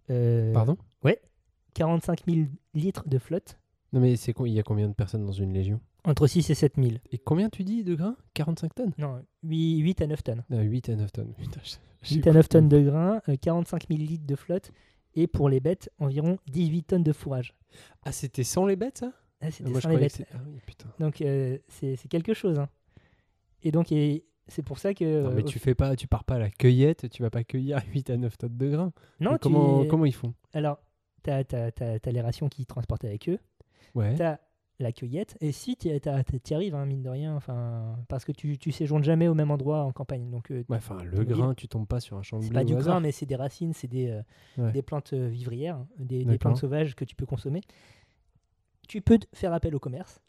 Euh, 0.10 0.52
Pardon? 0.54 0.78
45 1.74 2.25
000 2.27 2.48
litres 2.74 3.08
de 3.08 3.18
flotte. 3.18 3.58
Non, 3.92 4.00
mais 4.00 4.15
c'est 4.15 4.34
il 4.46 4.53
y 4.53 4.60
a 4.60 4.63
combien 4.63 4.88
de 4.88 4.94
personnes 4.94 5.25
dans 5.25 5.32
une 5.32 5.53
légion? 5.53 5.80
Entre 6.06 6.27
6 6.27 6.50
et 6.50 6.56
7 6.56 6.74
000. 6.77 6.96
Et 7.12 7.18
combien 7.18 7.50
tu 7.50 7.63
dis 7.63 7.84
de 7.84 7.96
grains? 7.96 8.18
45 8.34 8.75
tonnes? 8.75 8.92
Non, 8.98 9.22
8, 9.44 9.77
8 9.80 10.01
à 10.01 10.08
9 10.08 10.24
tonnes. 10.24 10.44
Ah, 10.51 10.62
8 10.62 10.89
à 10.89 10.96
9 10.96 11.12
tonnes. 11.13 11.34
Putain, 11.38 11.62
je- 11.63 11.75
j'ai 12.01 12.15
8 12.15 12.27
à 12.27 12.34
9 12.34 12.48
compris. 12.48 12.50
tonnes 12.50 12.70
de 12.70 12.82
grains, 12.82 13.22
euh, 13.30 13.36
45 13.39 13.88
000 13.88 14.00
litres 14.01 14.25
de 14.25 14.36
flotte. 14.36 14.72
Et 15.15 15.27
pour 15.27 15.48
les 15.48 15.60
bêtes, 15.60 15.89
environ 16.00 16.39
18 16.48 16.84
tonnes 16.84 17.03
de 17.03 17.13
fourrage. 17.13 17.53
Ah, 18.03 18.12
c'était 18.12 18.44
sans 18.44 18.65
les 18.65 18.75
bêtes, 18.75 18.98
ça? 18.98 19.12
Ah, 19.13 19.46
Ah, 19.48 19.51
C'était 19.51 19.74
je 19.74 19.80
sans 19.80 19.89
les 19.89 19.98
bêtes. 19.98 20.25
Ah 20.34 20.38
oui. 20.48 20.60
Donc 21.00 21.22
euh, 21.22 21.58
c'est 21.68 21.96
quelque 22.10 22.34
chose. 22.34 22.58
hein. 22.60 22.68
Et 23.62 23.72
donc 23.72 23.92
et 23.92 24.25
c'est 24.48 24.63
pour 24.63 24.80
ça 24.80 24.94
que. 24.94 25.22
Non, 25.24 25.32
mais 25.32 25.42
euh, 25.42 25.46
tu 25.46 25.60
fais 25.60 25.75
pas, 25.75 25.96
tu 25.96 26.08
pars 26.08 26.24
pas 26.24 26.36
à 26.36 26.39
la 26.39 26.50
cueillette, 26.50 27.10
tu 27.10 27.22
vas 27.22 27.30
pas 27.30 27.44
cueillir 27.44 27.80
8 27.94 28.10
à 28.10 28.18
9 28.18 28.38
tonnes 28.38 28.58
de 28.58 28.70
grains. 28.70 28.92
non, 29.20 29.34
tu- 29.34 29.39
comment, 29.39 29.86
comment 29.86 30.06
ils 30.06 30.13
font? 30.15 30.34
Alors, 30.53 30.80
tu 31.24 31.30
as, 31.32 32.12
les 32.12 32.22
rations 32.22 32.50
qui 32.50 32.65
transportent 32.65 33.06
avec 33.06 33.30
eux. 33.30 33.39
Ouais. 33.96 34.15
tu 34.15 34.22
as 34.24 34.39
la 34.80 34.92
cueillette. 34.92 35.38
Et 35.39 35.51
si 35.51 35.77
tu 35.77 35.88
y 35.88 36.53
arrives, 36.53 36.75
hein, 36.75 36.86
mine 36.86 37.03
de 37.03 37.10
rien, 37.10 37.36
enfin, 37.36 37.96
parce 38.10 38.25
que 38.25 38.32
tu, 38.32 38.58
tu 38.58 38.72
séjournes 38.72 39.03
jamais 39.03 39.27
au 39.27 39.34
même 39.34 39.51
endroit 39.51 39.84
en 39.84 39.92
campagne. 39.92 40.30
Donc, 40.30 40.51
euh, 40.51 40.65
Ouais, 40.68 40.77
enfin, 40.77 40.98
le 41.03 41.12
Comme 41.18 41.25
dit, 41.25 41.34
grain, 41.34 41.53
tu 41.53 41.68
tombes 41.68 41.88
pas 41.88 42.00
sur 42.00 42.18
un 42.18 42.24
champ 42.24 42.38
de 42.39 42.44
c'est 42.44 42.50
blé 42.50 42.56
pas 42.60 42.63
au 42.63 42.65
du 42.68 42.74
hasard. 42.75 42.96
grain, 42.96 43.00
mais 43.00 43.12
c'est 43.12 43.25
des 43.25 43.36
racines, 43.36 43.74
c'est 43.74 43.88
des, 43.88 44.10
euh, 44.10 44.22
Ouais. 44.58 44.72
des 44.72 44.82
plantes 44.82 45.13
euh, 45.13 45.27
vivrières, 45.27 45.77
hein, 45.77 45.88
des, 46.00 46.25
plantes 46.38 46.58
sauvages 46.58 46.96
que 46.96 47.06
tu 47.06 47.15
peux 47.15 47.25
consommer. 47.25 47.62
Tu 48.88 49.01
peux 49.01 49.20
faire 49.34 49.53
appel 49.53 49.75
au 49.75 49.80
commerce, 49.80 50.20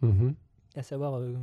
Mhm. 0.00 0.34
à 0.76 0.82
savoir 0.82 1.14
euh, 1.18 1.34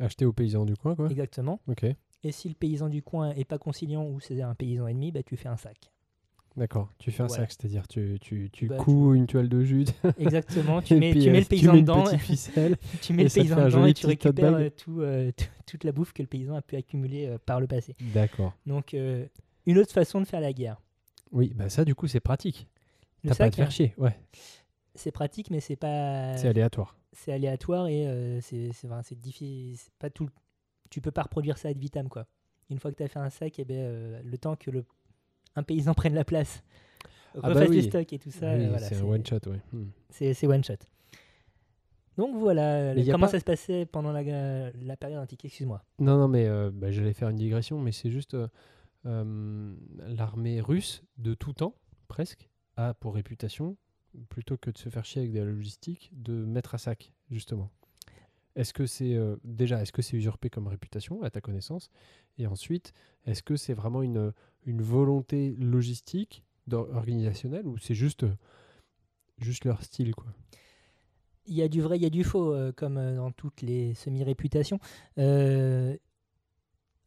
Acheter 0.00 0.24
aux 0.24 0.32
paysans 0.32 0.64
du 0.64 0.76
coin, 0.76 0.96
quoi. 0.96 1.08
exactement. 1.08 1.60
Ok. 1.68 1.84
Et 2.24 2.32
si 2.32 2.48
le 2.48 2.54
paysan 2.54 2.88
du 2.88 3.02
coin 3.02 3.30
est 3.34 3.44
pas 3.44 3.58
conciliant 3.58 4.06
ou 4.06 4.18
c'est 4.18 4.40
un 4.42 4.54
paysan 4.54 4.86
ennemi, 4.88 5.12
bah, 5.12 5.22
tu 5.22 5.36
fais 5.36 5.48
un 5.48 5.56
sac. 5.56 5.91
D'accord. 6.56 6.92
Tu 6.98 7.10
fais 7.10 7.22
un 7.22 7.26
Voilà. 7.26 7.44
sac, 7.44 7.52
c'est-à-dire 7.52 7.88
tu, 7.88 8.18
tu, 8.20 8.50
tu 8.52 8.66
Bah, 8.66 8.76
couds 8.76 9.14
une 9.14 9.26
toile 9.26 9.48
de 9.48 9.62
jute. 9.62 9.94
Exactement. 10.18 10.82
Tu 10.82 10.94
et 10.94 10.98
mets, 11.00 11.10
puis, 11.12 11.22
tu 11.22 11.28
euh, 11.28 11.32
mets 11.32 11.40
le 11.40 11.46
paysan 11.46 11.74
dedans. 11.76 12.04
tu 13.00 13.12
mets 13.14 13.22
et 13.22 13.24
le 13.24 13.30
paysan 13.30 13.64
dedans 13.64 13.86
et 13.86 13.94
tu 13.94 14.06
récupères 14.06 14.54
euh, 14.54 14.68
tout, 14.70 15.00
euh, 15.00 15.32
tout- 15.36 15.46
toute 15.66 15.84
la 15.84 15.92
bouffe 15.92 16.12
que 16.12 16.22
le 16.22 16.28
paysan 16.28 16.54
a 16.54 16.60
pu 16.62 16.76
accumuler 16.76 17.26
euh, 17.26 17.38
par 17.44 17.58
le 17.60 17.66
passé. 17.66 17.94
D'accord. 18.12 18.52
Donc, 18.66 18.92
euh, 18.92 19.26
une 19.64 19.78
autre 19.78 19.92
façon 19.92 20.20
de 20.20 20.26
faire 20.26 20.40
la 20.40 20.52
guerre. 20.52 20.80
Oui, 21.30 21.52
bah 21.54 21.70
ça 21.70 21.86
du 21.86 21.94
coup 21.94 22.06
c'est 22.08 22.20
pratique. 22.20 22.68
T'as 23.26 23.34
pas 23.34 23.44
à 23.44 23.50
te 23.50 23.56
faire 23.56 23.68
hein, 23.68 23.70
chier. 23.70 23.94
Ouais. 23.96 24.14
c'est 24.94 25.12
pratique, 25.12 25.50
mais 25.50 25.60
c'est 25.60 25.76
pas. 25.76 26.36
C'est 26.36 26.48
aléatoire. 26.48 26.94
c'est 27.12 27.32
aléatoire 27.32 27.86
et 27.86 28.06
euh, 28.06 28.40
c'est 28.42 29.18
difficile. 29.18 29.78
Pas 29.98 30.10
tout. 30.10 30.28
Tu 30.90 31.00
peux 31.00 31.10
pas 31.10 31.22
reproduire 31.22 31.56
ça 31.56 31.68
ad 31.68 31.78
vitam 31.78 32.10
quoi. 32.10 32.26
Une 32.68 32.78
fois 32.78 32.90
que 32.90 32.96
tu 32.96 33.02
as 33.02 33.08
fait 33.08 33.18
un 33.18 33.30
sac, 33.30 33.58
eh 33.58 33.64
ben, 33.64 33.76
euh, 33.78 34.20
le 34.22 34.36
temps 34.36 34.56
que 34.56 34.70
le 34.70 34.84
un 35.56 35.62
paysan 35.62 35.94
prenne 35.94 36.14
la 36.14 36.24
place, 36.24 36.62
bah 37.34 37.48
refasse 37.48 37.68
oui. 37.68 37.76
des 37.82 37.88
stocks 37.88 38.12
et 38.12 38.18
tout 38.18 38.30
ça, 38.30 38.54
Oui, 38.54 38.64
euh, 38.64 38.68
voilà, 38.68 38.86
c'est 38.86 38.96
un 38.96 39.04
one 39.04 39.24
shot, 39.26 39.38
ouais. 39.46 39.60
Hmm. 39.72 39.86
c'est 40.10 40.46
one 40.46 40.64
shot. 40.64 40.74
Donc 42.18 42.36
voilà, 42.36 42.94
Mais 42.94 43.08
a 43.08 43.12
comment 43.12 43.26
pas- 43.26 43.32
ça 43.32 43.40
se 43.40 43.44
passait 43.44 43.86
pendant 43.86 44.12
la, 44.12 44.22
la 44.70 44.96
période 44.98 45.20
antique, 45.22 45.44
excuse-moi. 45.46 45.82
Non, 45.98 46.18
non, 46.18 46.28
mais 46.28 46.46
euh, 46.46 46.70
bah, 46.72 46.90
j'allais 46.90 47.14
faire 47.14 47.30
une 47.30 47.36
digression, 47.36 47.80
mais 47.80 47.90
c'est 47.92 48.10
juste 48.10 48.34
euh, 48.34 48.48
euh, 49.06 49.74
l'armée 50.08 50.60
russe 50.60 51.02
de 51.16 51.32
tout 51.32 51.54
temps, 51.54 51.74
presque, 52.08 52.50
a 52.76 52.92
pour 52.92 53.14
réputation, 53.14 53.76
plutôt 54.28 54.58
que 54.58 54.70
de 54.70 54.76
se 54.76 54.90
faire 54.90 55.06
chier 55.06 55.22
avec 55.22 55.32
de 55.32 55.38
la 55.38 55.46
logistique, 55.46 56.10
de 56.14 56.32
mettre 56.34 56.74
à 56.74 56.78
sac, 56.78 57.14
justement. 57.30 57.70
Est-ce 58.56 58.74
que 58.74 58.84
c'est 58.84 59.14
euh, 59.14 59.36
déjà, 59.44 59.80
est-ce 59.80 59.92
que 59.92 60.02
c'est 60.02 60.14
usurpé 60.18 60.50
comme 60.50 60.66
réputation, 60.68 61.22
à 61.22 61.30
ta 61.30 61.40
connaissance? 61.40 61.88
Et 62.36 62.46
ensuite, 62.46 62.92
est-ce 63.24 63.42
que 63.42 63.56
c'est 63.56 63.72
vraiment 63.72 64.02
une, 64.02 64.34
une 64.66 64.82
volonté 64.82 65.56
logistique, 65.58 66.44
organisationnelle, 66.70 67.66
ou 67.66 67.76
c'est 67.78 67.94
juste, 67.94 68.22
euh, 68.24 68.34
juste 69.38 69.64
leur 69.64 69.82
style, 69.82 70.14
quoi? 70.14 70.26
Il 71.46 71.54
y 71.54 71.62
a 71.62 71.68
du 71.68 71.80
vrai, 71.82 71.96
il 71.98 72.02
y 72.02 72.06
a 72.06 72.10
du 72.10 72.22
faux, 72.22 72.52
euh, 72.54 72.70
comme 72.72 72.96
euh, 72.98 73.16
dans 73.16 73.32
toutes 73.32 73.62
les 73.62 73.94
semi-réputations. 73.94 74.78
Euh, 75.18 75.96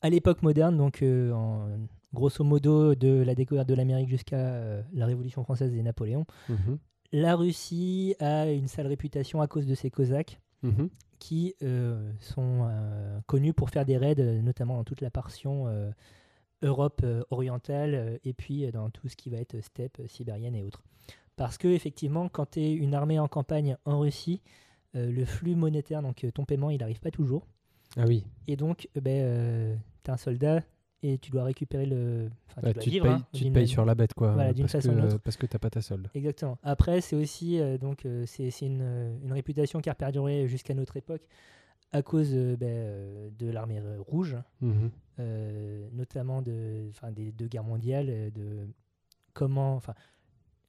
à 0.02 0.10
l'époque 0.10 0.44
moderne, 0.44 0.76
donc 0.78 1.02
euh, 1.02 1.32
en, 1.32 1.70
grosso 2.14 2.44
modo 2.44 2.96
de 2.96 3.24
la 3.24 3.34
découverte 3.36 3.68
de 3.68 3.74
l'Amérique 3.74 4.10
jusqu'à 4.10 4.84
la 4.94 5.06
Révolution 5.06 5.44
française 5.44 5.74
et 5.74 5.82
Napoléon, 5.82 6.26
Mhm. 6.50 6.78
la 7.12 7.36
Russie 7.36 8.16
a 8.20 8.50
une 8.52 8.68
sale 8.68 8.88
réputation 8.88 9.42
à 9.42 9.48
cause 9.48 9.66
de 9.66 9.76
ses 9.76 9.90
Cosaques 9.90 10.40
Mhm. 10.64 10.90
qui 11.20 11.56
sont 12.20 12.70
connus 13.28 13.54
pour 13.54 13.70
faire 13.70 13.86
des 13.86 13.98
raids, 13.98 14.16
notamment 14.42 14.78
dans 14.78 14.84
toute 14.86 15.02
la 15.02 15.10
portion 15.12 15.66
Europe 16.62 17.02
euh, 17.04 17.24
orientale 17.30 17.96
euh, 17.96 18.18
et 18.24 18.34
puis 18.34 18.66
euh, 18.66 18.72
dans 18.72 18.90
tout 18.90 19.08
ce 19.08 19.16
qui 19.16 19.30
va 19.30 19.38
être 19.38 19.60
steppe 19.62 20.02
sibérienne 20.08 20.56
et 20.56 20.64
autres. 20.64 20.84
Parce 21.36 21.58
que 21.58 21.68
effectivement, 21.68 22.30
quand 22.30 22.52
tu 22.52 22.62
es 22.62 22.74
une 22.74 22.94
armée 22.94 23.20
en 23.20 23.28
campagne 23.28 23.76
en 23.86 24.00
Russie, 24.00 24.42
le 24.94 25.26
flux 25.26 25.56
monétaire, 25.56 26.02
donc 26.02 26.26
ton 26.34 26.46
paiement, 26.46 26.70
il 26.70 26.80
n'arrive 26.80 27.02
pas 27.02 27.12
toujours. 27.12 27.46
Ah 27.98 28.06
oui, 28.08 28.24
Et 28.48 28.56
donc, 28.56 28.88
ben, 28.96 29.78
tu 30.04 30.10
es 30.10 30.14
un 30.14 30.16
soldat 30.18 30.62
et 31.04 31.18
tu 31.18 31.32
dois 31.32 31.44
récupérer 31.44 31.86
le. 31.86 32.30
enfin, 32.48 32.62
Ah, 32.64 32.72
dois 32.72 32.82
tu, 32.82 32.90
te 32.90 32.94
vivre, 32.94 33.04
payes, 33.06 33.14
hein, 33.16 33.26
tu 33.34 33.40
te 33.40 33.44
d'une- 33.44 33.54
payes 33.54 33.68
sur 33.68 33.84
la 33.84 33.94
bête, 33.96 34.14
quoi. 34.14 34.32
Voilà, 34.32 34.54
d'une 34.54 34.64
parce 34.68 34.72
façon 34.72 34.96
que, 34.96 35.18
Parce 35.18 35.36
que 35.36 35.46
t'as 35.48 35.60
pas 35.60 35.70
ta 35.70 35.82
solde. 35.82 36.10
Exactement. 36.16 36.58
Après, 36.64 37.02
c'est 37.02 37.18
aussi 37.18 37.60
euh, 37.60 37.78
donc 37.78 38.06
euh, 38.06 38.24
c'est 38.26 38.50
c'est 38.52 38.68
une, 38.68 39.20
une 39.22 39.34
réputation 39.34 39.82
qui 39.82 39.90
a 39.90 39.96
perduré 39.96 40.48
jusqu'à 40.48 40.74
notre 40.74 40.96
époque 40.96 41.28
à 41.92 42.02
cause 42.02 42.32
euh, 42.34 42.56
ben, 42.58 42.68
euh, 42.68 43.30
de 43.38 43.48
l'armée 43.50 43.80
euh, 43.80 44.00
rouge, 44.02 44.36
Mhm. 44.62 44.92
euh, 45.20 45.88
notamment 45.94 46.42
de, 46.42 46.92
des 47.14 47.32
deux 47.32 47.48
guerres 47.48 47.64
mondiales, 47.64 48.32
de 48.34 48.68
comment, 49.34 49.82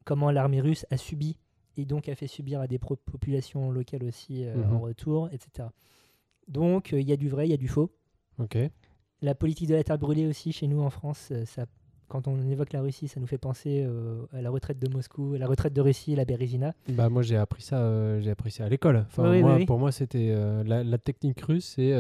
comment 0.05 0.31
l'armée 0.31 0.61
russe 0.61 0.87
a 0.91 0.97
subi 0.97 1.39
et 1.77 1.85
donc 1.85 2.09
a 2.09 2.15
fait 2.15 2.27
subir 2.29 2.61
à 2.61 2.67
des 2.69 2.79
populations 2.79 3.71
locales 3.71 4.05
aussi 4.05 4.45
Mhm. 4.45 4.73
en 4.75 4.81
retour, 4.81 5.29
etc. 5.33 5.69
Donc 6.49 6.93
il 6.93 7.07
y 7.09 7.13
a 7.13 7.17
du 7.17 7.29
vrai, 7.29 7.47
il 7.47 7.51
y 7.51 7.55
a 7.55 7.59
du 7.59 7.69
faux. 7.69 7.91
Ok. 8.39 8.57
La 9.23 9.35
politique 9.35 9.69
de 9.69 9.75
la 9.75 9.83
terre 9.83 9.99
brûlée 9.99 10.27
aussi 10.27 10.53
chez 10.53 10.67
nous 10.69 10.81
en 10.81 10.91
France, 10.91 11.33
ça, 11.45 11.67
quand 12.09 12.29
on 12.29 12.49
évoque 12.51 12.73
la 12.73 12.81
Russie, 12.83 13.09
ça 13.09 13.21
nous 13.21 13.27
fait 13.27 13.39
penser 13.39 13.85
euh, 13.87 14.25
à 14.33 14.43
la 14.43 14.51
retraite 14.51 14.79
de 14.79 14.89
Moscou, 14.93 15.35
à 15.35 15.39
la 15.39 15.47
retraite 15.47 15.73
de 15.73 15.81
Russie 15.81 16.15
la 16.15 16.25
Bérésina. 16.25 16.73
Bah 16.89 17.09
moi 17.09 17.23
j'ai 17.23 17.37
appris 17.37 17.63
ça, 17.63 17.79
euh, 17.79 18.21
j'ai 18.21 18.31
appris 18.31 18.51
ça 18.51 18.65
à 18.65 18.69
l'école. 18.69 19.05
Enfin, 19.09 19.25
Oui, 19.25 19.37
oui, 19.39 19.43
moi, 19.43 19.57
oui. 19.57 19.67
pour 19.67 19.79
moi 19.79 19.93
c'était 19.93 20.29
euh, 20.31 20.63
la, 20.65 20.83
la 20.85 20.99
technique 20.99 21.41
russe, 21.43 21.75
c'est 21.77 21.95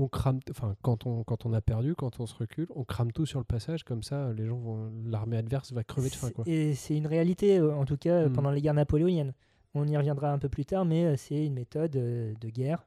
on 0.00 0.06
crame, 0.06 0.38
enfin 0.50 0.76
quand 0.82 1.06
on 1.06 1.24
quand 1.24 1.44
on 1.44 1.52
a 1.52 1.60
perdu, 1.60 1.94
quand 1.96 2.20
on 2.20 2.26
se 2.26 2.34
recule, 2.36 2.68
on 2.76 2.84
crame 2.84 3.10
tout 3.10 3.26
sur 3.26 3.40
le 3.40 3.44
passage, 3.44 3.82
comme 3.82 4.02
ça 4.04 4.32
les 4.32 4.46
gens 4.46 4.58
vont, 4.58 4.92
l'armée 5.04 5.36
adverse 5.36 5.72
va 5.72 5.82
crever 5.82 6.08
de 6.08 6.14
faim 6.14 6.30
quoi. 6.34 6.44
Et 6.46 6.74
c'est 6.74 6.96
une 6.96 7.06
réalité, 7.08 7.60
en 7.60 7.84
tout 7.84 7.96
cas, 7.96 8.12
euh, 8.14 8.28
Mm. 8.28 8.32
pendant 8.32 8.50
les 8.52 8.62
guerres 8.62 8.74
napoléoniennes. 8.74 9.32
On 9.74 9.86
y 9.88 9.96
reviendra 9.96 10.32
un 10.32 10.38
peu 10.38 10.48
plus 10.48 10.64
tard, 10.64 10.84
mais 10.84 11.16
c'est 11.16 11.44
une 11.44 11.54
méthode 11.54 11.90
de 11.92 12.48
guerre. 12.48 12.86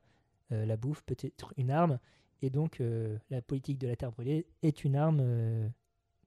La 0.49 0.75
bouffe 0.77 1.03
peut 1.03 1.15
être 1.23 1.53
une 1.57 1.69
arme, 1.69 1.99
et 2.41 2.49
donc 2.49 2.81
la 3.29 3.41
politique 3.41 3.77
de 3.77 3.87
la 3.87 3.95
terre 3.95 4.11
brûlée 4.11 4.45
est 4.63 4.83
une 4.83 4.95
arme 4.95 5.21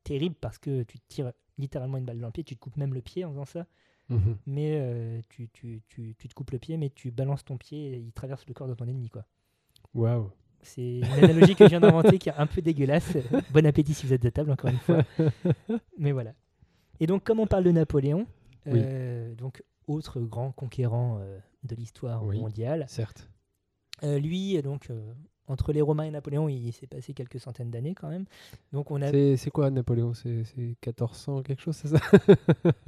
terrible 0.04 0.37
parce 0.40 0.58
que 0.58 0.82
tu 0.84 0.99
te 1.00 1.04
tires 1.08 1.32
littéralement 1.58 1.96
une 1.99 2.04
balle 2.04 2.18
dans 2.20 2.26
le 2.28 2.32
pied, 2.32 2.44
tu 2.44 2.54
te 2.56 2.61
coupes 2.61 2.76
même 2.76 2.94
le 2.94 3.00
pied 3.02 3.25
en 3.25 3.30
faisant 3.30 3.44
ça, 3.44 3.66
Mhm. 4.11 4.37
mais 4.46 4.76
euh, 4.80 5.20
tu, 5.30 5.49
tu, 5.52 5.82
tu, 5.88 6.14
tu 6.18 6.28
te 6.28 6.34
coupes 6.34 6.50
le 6.50 6.58
pied, 6.58 6.76
mais 6.76 6.90
tu 6.90 7.11
balances 7.11 7.44
ton 7.44 7.56
pied 7.56 7.94
et 7.94 7.99
il 7.99 8.12
traverse 8.12 8.46
le 8.46 8.52
corps 8.54 8.68
de 8.68 8.75
ton 8.75 8.87
ennemi. 8.87 9.08
quoi. 9.08 9.25
Waouh. 9.94 10.30
C'est 10.62 10.99
une 10.99 11.04
analogie 11.25 11.54
que 11.54 11.64
je 11.64 11.70
viens 11.70 11.80
d'inventer 11.80 12.18
qui 12.18 12.28
est 12.28 12.34
un 12.37 12.46
peu 12.46 12.61
dégueulasse. 12.62 13.16
Bon 13.52 13.64
appétit 13.66 13.92
si 13.94 14.06
vous 14.06 14.12
êtes 14.12 14.23
de 14.23 14.30
table, 14.30 14.50
encore 14.50 14.70
une 14.70 14.78
fois. 14.78 15.02
Mais 15.99 16.12
voilà. 16.12 16.32
Et 17.00 17.06
donc, 17.06 17.23
comme 17.25 17.40
on 17.40 17.46
parle 17.46 17.64
de 17.64 17.70
Napoléon, 17.70 18.26
Oui. 18.66 18.80
euh, 18.82 19.34
donc 19.34 19.62
autre 19.87 20.20
grand 20.20 20.52
conquérant 20.52 21.18
euh, 21.20 21.38
de 21.64 21.75
l'histoire 21.75 22.25
Oui. 22.25 22.40
mondiale, 22.40 22.87
Certes. 22.88 23.28
euh, 24.02 24.18
lui, 24.18 24.61
donc 24.62 24.88
entre 25.46 25.72
les 25.72 25.82
Romains 25.82 26.04
et 26.04 26.10
Napoléon, 26.10 26.48
il 26.48 26.72
s'est 26.72 26.86
passé 26.86 27.12
quelques 27.12 27.38
centaines 27.40 27.70
d'années 27.70 27.94
quand 27.94 28.08
même. 28.08 28.24
Donc, 28.72 28.90
on 28.90 29.02
a, 29.02 29.10
C'est 29.36 29.50
quoi 29.50 29.70
Napoléon? 29.70 30.14
C'est 30.14 30.44
c'est 30.44 30.60
1400 30.60 31.42
quelque 31.42 31.60
chose, 31.60 31.76
c'est 31.76 31.88
ça? 31.88 31.98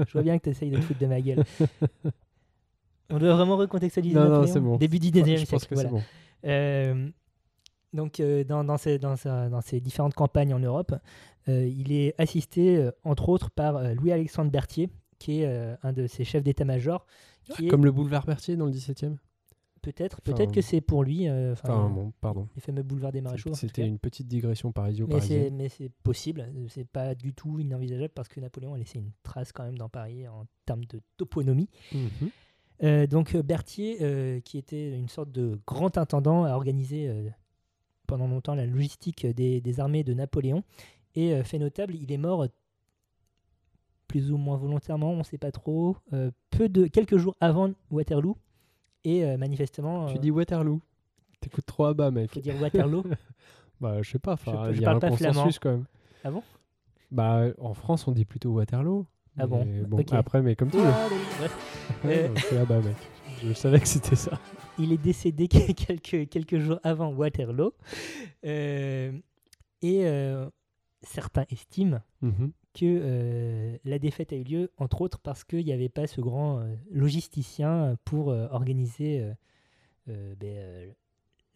Je 0.06 0.12
vois 0.12 0.22
bien 0.22 0.38
que 0.38 0.44
tu 0.44 0.50
essayes 0.50 0.70
de 0.70 0.76
te 0.76 0.82
foutre 0.82 1.00
de 1.00 1.06
ma 1.06 1.20
gueule. 1.20 1.44
On 3.10 3.18
doit 3.18 3.34
vraiment 3.34 3.56
recontextualiser 3.56 4.14
Non, 4.16 4.22
non, 4.24 4.30
Napoléon. 4.30 4.52
c'est 4.52 4.60
bon. 4.60 4.76
Début 4.78 4.98
du 4.98 5.08
Je 5.08 5.12
19e 5.12 5.38
pense 5.38 5.48
siècle. 5.48 5.66
que 5.68 5.74
voilà. 5.74 5.90
bon. 5.90 6.02
Euh, 6.44 7.08
donc, 7.92 8.20
euh, 8.20 8.42
dans, 8.42 8.64
dans, 8.64 8.76
ses 8.78 9.80
différentes 9.80 10.14
campagnes 10.14 10.52
en 10.54 10.58
Europe, 10.58 10.94
euh, 11.48 11.66
il 11.66 11.92
est 11.92 12.14
assisté, 12.18 12.90
entre 13.04 13.28
autres, 13.28 13.50
par 13.50 13.94
Louis-Alexandre 13.94 14.50
Berthier, 14.50 14.90
qui 15.18 15.42
est 15.42 15.76
un 15.82 15.92
de 15.92 16.06
ses 16.06 16.24
chefs 16.24 16.42
d'état-major. 16.42 17.06
est 17.60 17.68
Comme 17.68 17.84
le 17.84 17.92
boulevard 17.92 18.26
Berthier 18.26 18.56
dans 18.56 18.66
le 18.66 18.72
17e 18.72 19.16
Peut-être, 19.86 20.18
enfin, 20.20 20.34
peut-être 20.34 20.50
que 20.50 20.62
c'est 20.62 20.80
pour 20.80 21.04
lui, 21.04 21.28
euh, 21.28 21.52
enfin, 21.52 21.88
bon, 21.88 22.12
pardon. 22.20 22.48
les 22.56 22.60
fameux 22.60 22.82
boulevards 22.82 23.12
des 23.12 23.20
maréchaux. 23.20 23.54
C'était 23.54 23.86
une 23.86 24.00
petite 24.00 24.26
digression 24.26 24.70
c'est, 24.70 24.74
parisio-parisienne. 24.74 25.54
mais 25.54 25.68
c'est 25.68 25.90
possible, 26.02 26.40
euh, 26.40 26.66
c'est 26.68 26.88
pas 26.88 27.14
du 27.14 27.32
tout 27.32 27.60
inenvisageable 27.60 28.12
parce 28.12 28.26
que 28.26 28.40
Napoléon 28.40 28.74
a 28.74 28.78
laissé 28.78 28.98
une 28.98 29.12
trace 29.22 29.52
quand 29.52 29.62
même 29.62 29.78
dans 29.78 29.88
Paris 29.88 30.26
en 30.26 30.44
termes 30.64 30.84
de 30.86 31.00
toponymie. 31.16 31.68
Mhm. 31.92 32.30
Euh, 32.82 33.06
donc 33.06 33.36
Berthier, 33.36 33.98
euh, 34.00 34.40
qui 34.40 34.58
était 34.58 34.90
une 34.90 35.08
sorte 35.08 35.30
de 35.30 35.60
grand 35.68 35.96
intendant, 35.98 36.42
a 36.42 36.50
organisé 36.50 37.08
pendant 38.08 38.26
longtemps 38.26 38.56
la 38.56 38.66
logistique 38.66 39.24
des, 39.24 39.60
des 39.60 39.78
armées 39.78 40.02
de 40.02 40.14
Napoléon. 40.14 40.64
Et 41.14 41.44
fait 41.44 41.60
notable, 41.60 41.94
il 41.94 42.10
est 42.10 42.18
mort 42.18 42.48
plus 44.08 44.32
ou 44.32 44.36
moins 44.36 44.56
volontairement, 44.56 45.12
on 45.12 45.18
ne 45.18 45.22
sait 45.22 45.38
pas 45.38 45.52
trop, 45.52 45.96
peu 46.50 46.68
de, 46.68 46.88
quelques 46.88 47.18
jours 47.18 47.36
avant 47.40 47.70
Waterloo. 47.92 48.36
Et 49.08 49.24
euh, 49.24 49.36
manifestement, 49.36 50.06
Tu 50.06 50.16
euh, 50.16 50.18
dis 50.18 50.32
Waterloo. 50.32 50.80
T'écoutes 51.40 51.64
trop 51.64 51.84
à 51.84 51.94
bas, 51.94 52.10
mec. 52.10 52.32
faut 52.34 52.40
dire 52.40 52.60
Waterloo. 52.60 53.04
Bah, 53.80 54.00
je 54.02 54.10
sais 54.10 54.18
pas, 54.18 54.36
il 54.72 54.80
y 54.80 54.84
a 54.84 54.84
parle 54.86 54.96
un 54.96 55.00
pas 55.00 55.08
consensus 55.10 55.34
flamand. 55.34 55.50
quand 55.60 55.70
même. 55.70 55.84
Ah 56.24 56.30
bon? 56.30 56.42
Bah, 57.12 57.42
en 57.60 57.74
France, 57.74 58.08
on 58.08 58.12
dit 58.12 58.24
plutôt 58.24 58.50
Waterloo. 58.52 59.06
Ah 59.38 59.46
bon 59.46 59.66
Ok. 59.92 60.12
Après, 60.14 60.40
mais 60.40 60.56
comme 60.56 60.70
tu 60.70 60.78
veux. 60.78 60.84
Ouais, 62.04 62.30
Euh, 62.52 62.62
à 62.62 62.64
bas, 62.64 62.80
mec. 62.80 62.96
Je 63.44 63.52
savais 63.52 63.78
que 63.78 63.86
c'était 63.86 64.16
ça. 64.16 64.40
il 64.78 64.92
est 64.92 64.96
décédé 64.98 65.46
quelques, 65.48 66.28
quelques 66.30 66.58
jours 66.58 66.80
avant 66.82 67.12
Waterloo. 67.12 67.74
Euh, 68.46 69.12
et 69.82 70.06
euh, 70.06 70.48
certains 71.02 71.44
estiment 71.50 72.00
Mhm. 72.22 72.52
Que 72.76 72.84
euh, 72.84 73.76
la 73.84 73.98
défaite 73.98 74.32
a 74.32 74.36
eu 74.36 74.44
lieu, 74.44 74.70
entre 74.78 75.00
autres 75.00 75.18
parce 75.18 75.42
qu'il 75.44 75.64
n'y 75.64 75.72
avait 75.72 75.88
pas 75.88 76.06
ce 76.06 76.20
grand 76.20 76.60
euh, 76.60 76.74
logisticien 76.92 77.96
pour 78.04 78.30
euh, 78.30 78.46
organiser 78.50 79.24
ben, 80.06 80.92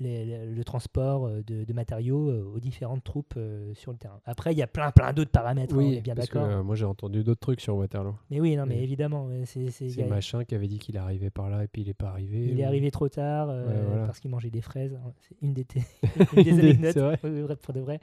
les- 0.00 0.24
les- 0.24 0.46
le 0.46 0.64
transport 0.64 1.28
de, 1.28 1.64
de 1.64 1.72
matériaux 1.74 2.32
aux 2.54 2.58
différentes 2.58 3.04
troupes 3.04 3.34
euh, 3.36 3.74
sur 3.74 3.92
le 3.92 3.98
terrain. 3.98 4.18
Après, 4.24 4.52
il 4.52 4.58
y 4.58 4.62
a 4.62 4.66
plein, 4.66 4.90
plein 4.92 5.12
d'autres 5.12 5.30
paramètres, 5.30 5.74
hein, 5.74 5.78
on 5.78 5.88
Oui, 5.88 5.96
est 5.96 6.00
bien 6.00 6.14
d'accord. 6.14 6.42
euh, 6.46 6.62
moi 6.62 6.74
j'ai 6.74 6.86
entendu 6.86 7.22
d'autres 7.22 7.40
trucs 7.40 7.60
sur 7.60 7.76
Waterloo. 7.76 8.14
Mais 8.30 8.40
oui, 8.40 8.56
non, 8.56 8.64
mais 8.64 8.76
mais- 8.76 8.82
évidemment, 8.82 9.28
c'est, 9.44 9.68
machin 10.08 10.44
qui 10.44 10.54
avait 10.54 10.68
dit 10.68 10.78
qu'il 10.78 10.96
arrivait 10.96 11.28
par 11.28 11.50
là 11.50 11.64
et 11.64 11.68
puis 11.68 11.82
il 11.82 11.88
est 11.90 11.94
pas 11.94 12.08
arrivé. 12.08 12.46
il 12.50 12.58
est 12.58 12.64
arrivé 12.64 12.90
trop 12.90 13.10
tard 13.10 13.50
euh, 13.50 13.68
Ouais, 13.68 13.86
voilà. 13.88 14.06
parce 14.06 14.20
qu'il 14.20 14.30
mangeait 14.30 14.48
des 14.50 14.62
fraises. 14.62 14.94
hein. 14.94 15.12
C'est 15.20 15.36
une 15.42 15.52
des, 15.52 15.66
une 16.36 16.42
des 16.44 16.58
anecdotes. 16.58 17.18
Oui, 17.22 17.30
oui, 17.30 17.40
vrai, 17.42 17.56
pour 17.56 17.74
de 17.74 17.80
vrai. 17.80 18.00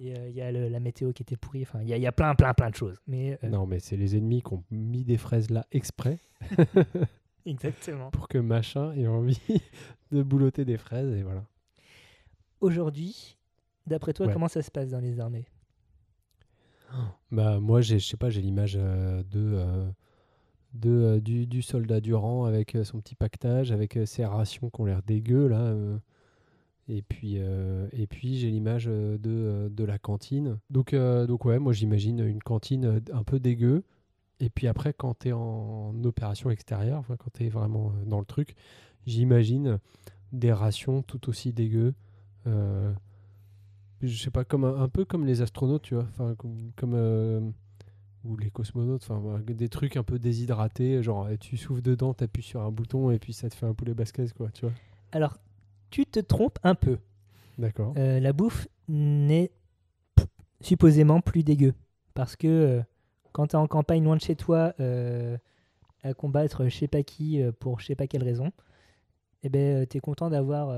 Euh, 0.00 0.28
il 0.28 0.34
y 0.34 0.40
a 0.40 0.50
le- 0.52 0.68
la 0.68 0.80
météo 0.80 1.12
qui 1.12 1.22
était 1.22 1.36
pourrie. 1.36 1.62
Enfin, 1.62 1.80
il 1.82 1.88
y, 1.88 1.92
a- 1.92 1.96
il 1.96 2.02
y 2.02 2.06
a 2.06 2.12
plein, 2.12 2.34
plein, 2.34 2.52
plein 2.54 2.70
de 2.70 2.74
choses. 2.74 3.00
Mais 3.06 3.38
euh, 3.44 3.48
Non, 3.48 3.66
mais 3.66 3.78
c'est 3.78 3.96
les 3.96 4.16
ennemis 4.16 4.42
qui 4.42 4.52
ont 4.54 4.64
mis 4.70 5.04
des 5.04 5.16
fraises 5.18 5.50
là 5.50 5.64
exprès 5.72 6.18
exactement. 7.46 8.10
pour 8.10 8.28
que 8.28 8.38
machin 8.38 8.92
ait 8.94 9.06
envie 9.06 9.40
de 10.12 10.22
boulotter 10.22 10.64
des 10.64 10.76
fraises 10.78 11.14
et 11.14 11.22
voilà. 11.22 11.44
Aujourd'hui, 12.60 13.36
d'après 13.86 14.12
toi, 14.12 14.26
Ouais. 14.26 14.32
comment 14.32 14.48
ça 14.48 14.62
se 14.62 14.70
passe 14.70 14.90
dans 14.90 15.00
les 15.00 15.20
armées? 15.20 15.46
Bah 17.32 17.58
moi 17.58 17.80
j'ai 17.80 17.98
je 17.98 18.06
sais 18.06 18.16
pas 18.16 18.30
j'ai 18.30 18.40
l'image 18.40 18.76
euh, 18.80 19.22
de 19.24 19.40
euh, 19.54 19.90
de 20.74 21.18
du, 21.18 21.46
du 21.46 21.60
soldat 21.60 22.00
du 22.00 22.14
rang 22.14 22.44
avec 22.44 22.76
son 22.84 23.00
petit 23.00 23.16
pactage 23.16 23.72
avec 23.72 23.98
ses 24.06 24.24
rations 24.24 24.70
qui 24.70 24.80
ont 24.80 24.84
l'air 24.84 25.02
dégueu 25.02 25.48
là 25.48 25.74
et 26.88 27.02
puis 27.02 27.34
euh, 27.38 27.88
et 27.92 28.06
puis 28.06 28.36
j'ai 28.38 28.50
l'image 28.50 28.86
euh, 28.88 29.16
de 29.18 29.30
euh, 29.30 29.68
de 29.68 29.84
la 29.84 29.98
cantine. 29.98 30.58
Donc 30.70 30.94
donc 30.94 31.44
ouais 31.44 31.58
moi 31.58 31.72
j'imagine 31.72 32.20
une 32.20 32.42
cantine 32.42 33.00
un 33.12 33.22
peu 33.24 33.38
dégueu. 33.38 33.84
Et 34.40 34.50
puis 34.50 34.66
après 34.66 34.92
quand 34.92 35.20
tu 35.20 35.28
es 35.28 35.32
en, 35.32 35.94
opération 36.04 36.50
extérieure 36.50 37.04
quand 37.06 37.32
tu 37.32 37.44
es 37.44 37.48
vraiment 37.48 37.92
dans 38.04 38.18
le 38.18 38.26
truc 38.26 38.56
j'imagine 39.06 39.78
des 40.32 40.52
rations 40.52 41.02
tout 41.02 41.28
aussi 41.28 41.52
dégueu 41.52 41.94
euh, 42.46 42.92
je 44.02 44.22
sais 44.22 44.30
pas 44.30 44.44
comme 44.44 44.64
un, 44.64 44.88
peu 44.88 45.04
comme 45.04 45.24
les 45.24 45.40
astronautes 45.40 45.82
tu 45.82 45.94
vois 45.94 46.06
enfin 46.10 46.34
comme, 46.76 47.52
ou 48.24 48.36
les 48.36 48.50
cosmonautes 48.50 49.02
enfin 49.02 49.18
voilà, 49.18 49.40
des 49.40 49.68
trucs 49.68 49.96
un 49.96 50.02
peu 50.02 50.18
déshydratés 50.18 51.02
genre 51.02 51.26
euh, 51.26 51.36
tu 51.38 51.56
souffles 51.56 51.82
dedans 51.82 52.12
t'appuies 52.12 52.42
sur 52.42 52.60
un 52.60 52.70
bouton 52.70 53.10
et 53.10 53.18
puis 53.18 53.32
ça 53.32 53.48
te 53.48 53.54
fait 53.54 53.66
un 53.66 53.74
poulet 53.74 53.94
basquez 53.94 54.26
quoi 54.36 54.50
tu 54.50 54.66
vois. 54.66 54.74
Alors, 55.12 55.38
tu 55.94 56.06
te 56.06 56.18
trompes 56.18 56.58
un 56.64 56.74
peu. 56.74 56.98
d'accord 57.56 57.94
Euh, 57.96 58.18
la 58.18 58.32
bouffe 58.32 58.66
n'est 58.88 59.52
supposément 60.60 61.20
plus 61.20 61.44
dégueu. 61.44 61.72
Parce 62.14 62.34
que 62.34 62.48
euh, 62.48 62.82
quand 63.32 63.46
tu 63.48 63.52
es 63.56 63.58
en 63.58 63.68
campagne 63.68 64.02
loin 64.02 64.16
de 64.16 64.20
chez 64.20 64.34
toi, 64.34 64.74
euh, 64.80 65.38
à 66.02 66.12
combattre 66.12 66.68
je 66.68 66.76
sais 66.76 66.88
pas 66.88 67.04
qui 67.04 67.40
pour 67.60 67.78
je 67.78 67.86
sais 67.86 67.94
pas 67.94 68.08
quelle 68.08 68.24
raison, 68.24 68.50
eh 69.44 69.48
ben, 69.48 69.86
tu 69.86 69.96
es 69.98 70.00
content 70.00 70.30
d'avoir 70.30 70.68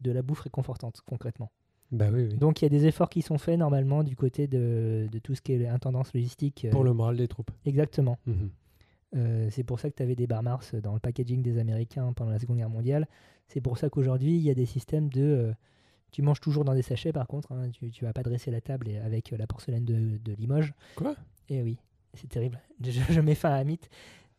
de 0.00 0.10
la 0.10 0.22
bouffe 0.22 0.40
réconfortante, 0.40 1.00
concrètement. 1.06 1.50
bah 1.92 2.08
oui, 2.12 2.26
oui. 2.28 2.36
Donc 2.36 2.60
il 2.60 2.64
y 2.64 2.66
a 2.66 2.70
des 2.70 2.86
efforts 2.86 3.08
qui 3.08 3.22
sont 3.22 3.38
faits 3.38 3.58
normalement 3.58 4.02
du 4.02 4.16
côté 4.16 4.48
de, 4.48 5.08
de 5.12 5.18
tout 5.20 5.34
ce 5.36 5.42
qui 5.42 5.52
est 5.52 5.68
intendance 5.68 6.12
logistique. 6.12 6.66
pour 6.72 6.82
le 6.82 6.92
moral 6.92 7.16
des 7.16 7.28
troupes 7.28 7.50
Exactement. 7.66 8.18
Mhm. 8.26 8.50
Euh, 9.16 9.48
c'est 9.50 9.64
pour 9.64 9.80
ça 9.80 9.90
que 9.90 9.96
tu 9.96 10.02
avais 10.02 10.14
des 10.14 10.26
bar 10.26 10.42
Mars 10.42 10.74
dans 10.74 10.94
le 10.94 11.00
packaging 11.00 11.42
des 11.42 11.58
Américains 11.58 12.12
pendant 12.12 12.30
la 12.30 12.38
Seconde 12.38 12.58
Guerre 12.58 12.70
mondiale. 12.70 13.08
C'est 13.48 13.60
pour 13.60 13.78
ça 13.78 13.90
qu'aujourd'hui, 13.90 14.36
il 14.36 14.42
y 14.42 14.50
a 14.50 14.54
des 14.54 14.66
systèmes 14.66 15.08
de... 15.08 15.22
euh, 15.22 15.52
tu 16.12 16.22
manges 16.22 16.40
toujours 16.40 16.64
dans 16.64 16.74
des 16.74 16.82
sachets 16.82 17.12
par 17.12 17.26
contre, 17.26 17.52
hein, 17.52 17.70
tu 17.70 17.86
ne 17.86 18.06
vas 18.06 18.12
pas 18.12 18.22
dresser 18.22 18.50
la 18.50 18.60
table 18.60 18.90
avec 19.04 19.30
la 19.30 19.46
porcelaine 19.46 19.84
de, 19.84 20.18
de 20.18 20.32
Limoges. 20.34 20.74
Quoi? 20.96 21.14
Eh 21.48 21.62
oui, 21.62 21.78
c'est 22.14 22.28
terrible. 22.28 22.60
Je, 22.84 23.00
je 23.08 23.20
mets 23.20 23.34
fin 23.34 23.50
à 23.50 23.56
un 23.56 23.64
mythe. 23.64 23.88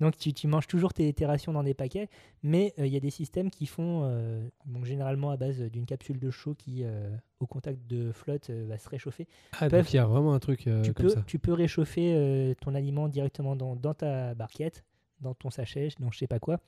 Donc 0.01 0.17
tu, 0.17 0.33
tu 0.33 0.47
manges 0.47 0.67
toujours 0.67 0.93
tes, 0.93 1.13
tes 1.13 1.25
rations 1.25 1.53
dans 1.53 1.63
des 1.63 1.73
paquets, 1.75 2.09
mais 2.43 2.73
euh, 2.79 2.85
il 2.87 2.91
y 2.91 2.97
a 2.97 2.99
des 2.99 3.11
systèmes 3.11 3.49
qui 3.51 3.67
font, 3.67 4.01
euh, 4.03 4.45
donc 4.65 4.83
généralement 4.83 5.29
à 5.29 5.37
base 5.37 5.61
d'une 5.61 5.85
capsule 5.85 6.19
de 6.19 6.29
chaud 6.31 6.55
qui, 6.55 6.83
euh, 6.83 7.15
au 7.39 7.45
contact 7.47 7.85
de 7.87 8.11
flotte, 8.11 8.49
va 8.49 8.77
se 8.79 8.89
réchauffer. 8.89 9.27
ah 9.53 9.69
Peuvent- 9.69 9.83
donc 9.83 9.93
il 9.93 9.97
y 9.97 9.99
a 9.99 10.05
vraiment 10.07 10.33
un 10.33 10.39
truc 10.39 10.61
tu, 10.61 10.93
comme 10.93 11.05
peux, 11.05 11.09
ça 11.09 11.23
tu 11.27 11.39
peux 11.39 11.53
réchauffer 11.53 12.55
ton 12.61 12.73
aliment 12.75 13.07
directement 13.07 13.55
dans, 13.55 13.75
dans 13.75 13.93
ta 13.93 14.33
barquette, 14.35 14.83
dans 15.21 15.33
ton 15.35 15.49
sachet, 15.51 15.89
dans 15.99 16.09
je 16.11 16.17
sais 16.17 16.27
pas 16.27 16.39
quoi, 16.39 16.59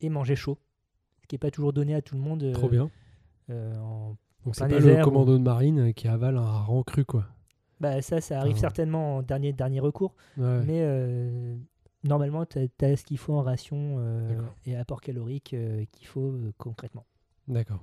et 0.00 0.08
manger 0.10 0.34
chaud. 0.36 0.58
Ce 1.22 1.26
qui 1.28 1.36
n'est 1.36 1.38
pas 1.38 1.50
toujours 1.52 1.72
donné 1.72 1.94
à 1.94 2.02
tout 2.02 2.16
le 2.16 2.20
monde. 2.20 2.50
trop 2.52 2.68
bien 2.68 2.90
en- 3.48 4.16
donc 4.44 4.56
c'est 4.56 4.66
pas 4.68 4.80
le 4.80 5.04
commando 5.04 5.36
de 5.38 5.42
marine 5.42 5.92
qui 5.94 6.08
avale 6.08 6.36
un 6.36 6.50
rang 6.62 6.82
cru 6.82 7.04
quoi 7.04 7.26
Bah, 7.78 8.00
ça, 8.02 8.20
ça 8.20 8.38
arrive 8.40 8.52
Ah 8.52 8.54
ouais. 8.54 8.60
certainement 8.60 9.16
en 9.18 9.22
dernier, 9.22 9.52
dernier 9.52 9.80
recours, 9.80 10.14
ouais. 10.38 10.62
mais 10.64 10.80
euh, 10.82 11.56
normalement, 12.04 12.46
tu 12.46 12.58
as, 12.58 12.96
ce 12.96 13.04
qu'il 13.04 13.18
faut 13.18 13.34
en 13.34 13.42
ration 13.42 13.96
euh, 13.98 14.40
et 14.66 14.76
apport 14.76 15.00
calorique 15.00 15.54
euh, 15.54 15.84
qu'il 15.92 16.06
faut 16.06 16.32
euh, 16.32 16.52
concrètement. 16.58 17.04
d'accord 17.48 17.82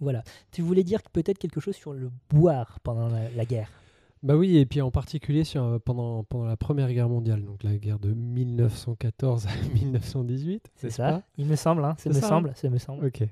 Voilà. 0.00 0.22
Tu 0.50 0.62
voulais 0.62 0.84
dire 0.84 1.02
peut-être 1.02 1.38
quelque 1.38 1.60
chose 1.60 1.76
sur 1.76 1.92
le 1.92 2.10
boire 2.30 2.78
pendant 2.80 3.08
la, 3.08 3.30
la 3.30 3.44
guerre? 3.44 3.70
Bah 4.22 4.36
oui, 4.36 4.56
et 4.56 4.66
puis 4.66 4.80
en 4.80 4.90
particulier 4.90 5.44
sur, 5.44 5.80
pendant, 5.82 6.24
pendant 6.24 6.46
la 6.46 6.56
Première 6.56 6.92
Guerre 6.92 7.08
mondiale, 7.08 7.44
donc 7.44 7.62
la 7.62 7.76
guerre 7.76 8.00
de 8.00 8.12
1914 8.12 9.46
à 9.46 9.50
1918, 9.74 10.72
C'est 10.74 10.90
ça 10.90 11.10
pas? 11.10 11.22
Il 11.36 11.46
me 11.46 11.54
semble, 11.54 11.84
hein, 11.84 11.94
ça 11.98 12.08
me 12.08 12.14
ça, 12.14 12.26
hein 12.26 12.28
semble, 12.28 12.52
ça 12.56 12.68
me 12.68 12.78
semble. 12.78 13.06
Ok. 13.06 13.22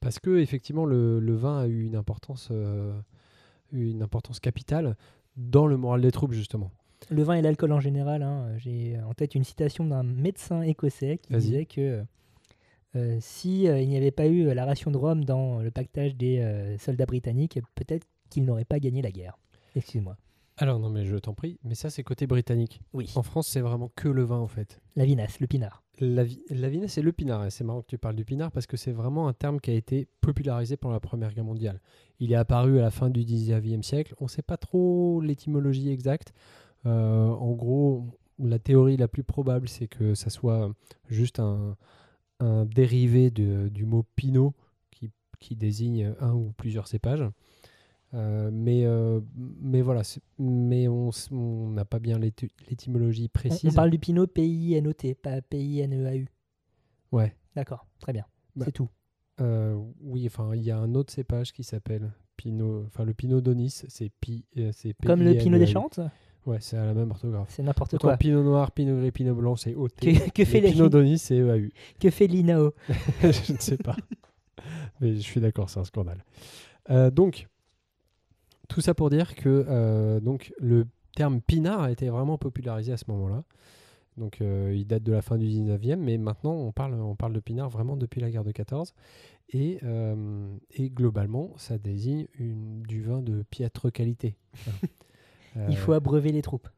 Parce 0.00 0.18
que 0.18 0.38
effectivement, 0.38 0.84
le, 0.84 1.18
le 1.18 1.34
vin 1.34 1.60
a 1.60 1.66
eu 1.66 1.84
une 1.84 1.96
importance, 1.96 2.50
une 3.72 4.02
importance 4.02 4.38
capitale 4.40 4.96
dans 5.36 5.66
le 5.66 5.76
moral 5.76 6.02
des 6.02 6.12
troupes 6.12 6.32
justement. 6.32 6.70
Le 7.10 7.22
vin 7.22 7.34
et 7.34 7.42
l'alcool 7.42 7.72
en 7.72 7.80
général, 7.80 8.22
hein, 8.22 8.48
j'ai 8.58 8.98
en 9.06 9.14
tête 9.14 9.34
une 9.34 9.44
citation 9.44 9.84
d'un 9.86 10.02
médecin 10.02 10.62
écossais 10.62 11.18
qui 11.18 11.32
disait 11.40 11.64
que 11.66 12.02
euh, 12.96 13.16
si 13.20 13.68
euh, 13.68 13.80
il 13.80 13.88
n'y 13.88 13.96
avait 13.96 14.10
pas 14.12 14.26
eu 14.26 14.46
euh, 14.46 14.54
la 14.54 14.64
ration 14.64 14.90
de 14.90 14.96
rhum 14.96 15.24
dans 15.24 15.60
le 15.60 15.70
pactage 15.70 16.14
des 16.16 16.38
euh, 16.38 16.78
soldats 16.78 17.06
britanniques, 17.06 17.58
peut-être 17.74 18.06
qu'ils 18.30 18.44
n'auraient 18.44 18.64
pas 18.64 18.78
gagné 18.78 19.02
la 19.02 19.10
guerre. 19.10 19.36
Excuse-moi. 19.76 20.16
Alors 20.56 20.78
non, 20.78 20.88
mais 20.88 21.04
je 21.04 21.16
t'en 21.16 21.34
prie, 21.34 21.58
mais 21.64 21.74
ça 21.74 21.90
c'est 21.90 22.04
côté 22.04 22.28
britannique. 22.28 22.80
Oui, 22.92 23.10
En 23.16 23.24
France, 23.24 23.48
c'est 23.48 23.60
vraiment 23.60 23.90
que 23.96 24.08
le 24.08 24.22
vin 24.22 24.38
en 24.38 24.46
fait. 24.46 24.80
la 24.94 25.04
vinasse, 25.04 25.40
le 25.40 25.48
pinard. 25.48 25.82
La, 25.98 26.22
vi- 26.22 26.42
la 26.50 26.68
vinasse, 26.68 26.92
c'est 26.92 27.02
le 27.02 27.10
pinard. 27.12 27.44
Et 27.44 27.50
c'est 27.50 27.64
marrant 27.64 27.82
que 27.82 27.88
tu 27.88 27.98
parles 27.98 28.14
du 28.14 28.24
pinard 28.24 28.52
parce 28.52 28.66
que 28.68 28.76
c'est 28.76 28.92
vraiment 28.92 29.26
un 29.26 29.32
terme 29.32 29.58
qui 29.60 29.72
a 29.72 29.74
été 29.74 30.06
popularisé 30.20 30.76
pendant 30.76 30.92
la 30.94 31.00
Première 31.00 31.32
Guerre 31.34 31.44
mondiale. 31.44 31.80
Il 32.20 32.30
est 32.32 32.36
apparu 32.36 32.78
à 32.78 32.82
la 32.82 32.90
fin 32.92 33.10
du 33.10 33.22
19e 33.24 33.82
siècle. 33.82 34.14
On 34.20 34.24
ne 34.24 34.28
sait 34.30 34.42
pas 34.42 34.56
trop 34.56 35.20
l'étymologie 35.20 35.90
exacte. 35.90 36.32
Euh, 36.86 37.28
en 37.28 37.52
gros, 37.52 38.06
la 38.38 38.58
théorie 38.58 38.96
la 38.96 39.08
plus 39.08 39.24
probable, 39.24 39.68
c'est 39.68 39.86
que 39.88 40.14
ça 40.14 40.30
soit 40.30 40.72
juste 41.08 41.38
un, 41.40 41.76
un 42.40 42.64
dérivé 42.66 43.30
de- 43.30 43.68
du 43.68 43.84
mot 43.84 44.04
pinot 44.16 44.52
qui, 44.90 45.10
qui 45.40 45.56
désigne 45.56 46.14
un 46.20 46.32
ou 46.34 46.52
plusieurs 46.56 46.86
cépages. 46.88 47.24
Euh, 48.12 48.50
mais, 48.52 48.84
euh, 48.84 49.20
mais 49.36 49.82
voilà, 49.82 50.02
mais 50.38 50.86
on 50.86 51.10
n'a 51.70 51.84
pas 51.84 51.98
bien 51.98 52.16
l'éty- 52.18 52.50
l'étymologie 52.68 53.28
précise. 53.28 53.70
on 53.70 53.74
parle 53.74 53.90
du 53.90 53.98
pinot 53.98 54.26
P-I-N-O-T, 54.28 55.14
pas 55.16 55.40
P-I-N-E-A-U. 55.42 56.28
Ouais. 57.10 57.34
D'accord, 57.56 57.86
très 58.00 58.12
bien. 58.12 58.24
Bah, 58.54 58.66
C'est 58.66 58.72
tout. 58.72 58.88
Euh, 59.40 59.76
oui, 60.00 60.24
enfin, 60.26 60.54
il 60.54 60.62
y 60.62 60.70
a 60.70 60.78
un 60.78 60.94
autre 60.94 61.12
cépage 61.12 61.52
qui 61.52 61.64
s'appelle 61.64 62.12
Pinot. 62.36 62.84
Enfin, 62.86 63.04
le 63.04 63.14
Pinot 63.14 63.40
d'Onis, 63.40 63.82
c'est 63.88 64.10
Pi. 64.20 64.44
euh, 64.58 64.70
c'est 64.72 64.94
Comme 65.04 65.22
le 65.22 65.34
pinot 65.34 65.58
des. 65.58 65.66
Charentes 65.66 65.98
Ouais, 66.46 66.58
c'est 66.60 66.76
à 66.76 66.84
la 66.84 66.92
même 66.92 67.10
orthographe. 67.10 67.48
C'est 67.50 67.62
n'importe 67.62 67.96
quoi. 67.98 68.16
Pinot 68.16 68.42
noir, 68.42 68.70
Pinot 68.72 68.98
gris, 68.98 69.12
Pinot 69.12 69.34
blanc, 69.34 69.56
c'est 69.56 69.74
OT. 69.74 69.94
Que, 69.96 70.30
que 70.30 70.44
fait, 70.44 70.60
Pinot 70.60 70.90
d'Onis, 70.90 71.18
c'est 71.18 71.36
EAU. 71.36 71.70
que 72.00 72.10
fait 72.10 72.26
l'INAO? 72.26 72.74
Je 73.22 73.52
ne 73.52 73.58
sais 73.58 73.78
pas. 73.78 73.96
Mais 75.00 75.14
je 75.14 75.20
suis 75.20 75.40
d'accord, 75.40 75.70
c'est 75.70 75.80
un 75.80 75.84
scandale. 75.84 76.24
Euh, 76.90 77.10
donc, 77.10 77.48
tout 78.68 78.80
ça 78.80 78.94
pour 78.94 79.10
dire 79.10 79.34
que 79.34 79.64
euh, 79.68 80.20
donc, 80.20 80.52
le 80.58 80.86
terme 81.16 81.40
pinard 81.40 81.82
a 81.82 81.90
été 81.90 82.08
vraiment 82.08 82.38
popularisé 82.38 82.92
à 82.92 82.96
ce 82.96 83.04
moment-là. 83.08 83.44
Donc, 84.16 84.40
euh, 84.40 84.72
il 84.74 84.86
date 84.86 85.02
de 85.02 85.12
la 85.12 85.22
fin 85.22 85.38
du 85.38 85.46
19e, 85.46 85.96
mais 85.96 86.18
maintenant, 86.18 86.52
on 86.52 86.72
parle, 86.72 86.94
on 86.94 87.16
parle 87.16 87.32
de 87.32 87.40
pinard 87.40 87.68
vraiment 87.68 87.96
depuis 87.96 88.20
la 88.20 88.30
guerre 88.30 88.44
de 88.44 88.52
14. 88.52 88.94
Et, 89.50 89.80
et 90.70 90.90
globalement, 90.90 91.52
ça 91.58 91.76
désigne 91.78 92.26
une, 92.38 92.82
du 92.82 93.02
vin 93.02 93.20
de 93.20 93.42
piètre 93.42 93.92
qualité. 93.92 94.36
Euh, 95.56 95.66
Il 95.70 95.76
faut 95.76 95.92
abreuver 95.92 96.32
les 96.32 96.42
troupes. 96.42 96.68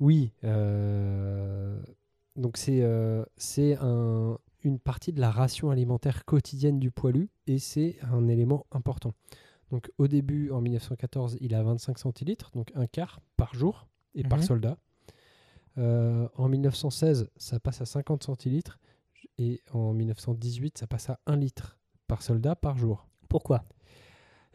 oui. 0.00 0.32
euh, 0.44 1.80
donc 2.36 2.56
c'est 2.56 2.82
euh, 2.82 3.24
c'est 3.36 3.76
un- 3.80 4.38
une 4.62 4.78
partie 4.78 5.12
de 5.12 5.20
la 5.20 5.30
ration 5.30 5.70
alimentaire 5.70 6.24
quotidienne 6.24 6.78
du 6.78 6.90
poilu 6.90 7.30
et 7.46 7.58
c'est 7.58 7.96
un 8.12 8.28
élément 8.28 8.66
important. 8.72 9.12
Donc 9.70 9.90
au 9.98 10.08
début, 10.08 10.50
en 10.50 10.60
1914, 10.60 11.36
il 11.40 11.54
a 11.54 11.62
25 11.62 11.98
centilitres, 11.98 12.50
donc 12.54 12.72
un 12.74 12.86
quart 12.86 13.20
par 13.36 13.54
jour 13.54 13.86
et 14.14 14.22
par 14.22 14.38
Mhm. 14.38 14.44
soldat. 14.44 14.76
Euh, 15.76 16.28
en 16.36 16.48
1916, 16.48 17.30
ça 17.36 17.60
passe 17.60 17.80
à 17.80 17.86
50 17.86 18.22
centilitres 18.24 18.78
et 19.38 19.60
en 19.72 19.92
1918, 19.92 20.78
ça 20.78 20.86
passe 20.86 21.10
à 21.10 21.20
1 21.26 21.36
litre 21.36 21.78
par 22.08 22.22
soldat 22.22 22.56
par 22.56 22.78
jour. 22.78 23.06
Pourquoi? 23.28 23.64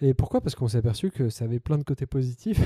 Et 0.02 0.14
pourquoi? 0.14 0.42
Parce 0.42 0.56
qu'on 0.56 0.68
s'est 0.68 0.80
aperçu 0.80 1.12
que 1.12 1.30
ça 1.30 1.46
avait 1.46 1.60
plein 1.60 1.78
de 1.78 1.84
côtés 1.84 2.06
positifs. 2.06 2.62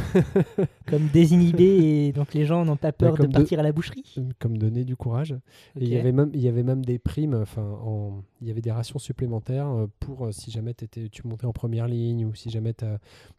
Comme 0.87 1.07
désinhibé 1.07 1.65
et 1.65 2.11
donc 2.11 2.33
les 2.33 2.45
gens 2.45 2.65
n'ont 2.65 2.77
pas 2.77 2.91
peur 2.91 3.17
de 3.17 3.27
partir 3.27 3.59
à 3.59 3.63
la 3.63 3.71
boucherie 3.71 4.15
comme 4.39 4.57
donner 4.57 4.85
du 4.85 4.95
courage. 4.95 5.33
Et 5.75 5.83
il 5.83 5.89
y 5.89 5.97
avait 5.97 6.11
même 6.11 6.31
il 6.33 6.41
y 6.41 6.47
avait 6.47 6.63
même 6.63 6.83
des 6.83 6.97
primes 6.97 7.35
enfin 7.35 7.61
en 7.61 8.23
il 8.41 8.47
y 8.47 8.51
avait 8.51 8.61
des 8.61 8.71
rations 8.71 8.97
supplémentaires 8.97 9.67
euh, 9.67 9.87
pour 9.99 10.25
euh, 10.25 10.31
si 10.31 10.51
jamais 10.51 10.73
tu 10.73 11.27
montais 11.27 11.45
en 11.45 11.53
première 11.53 11.87
ligne 11.87 12.25
ou 12.25 12.33
si 12.33 12.49
jamais 12.49 12.73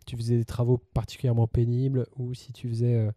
tu 0.06 0.16
faisais 0.16 0.36
des 0.36 0.44
travaux 0.44 0.78
particulièrement 0.94 1.46
pénibles 1.46 2.06
ou 2.16 2.34
si 2.34 2.52
tu 2.52 2.68
faisais 2.68 2.94
euh, 2.94 3.10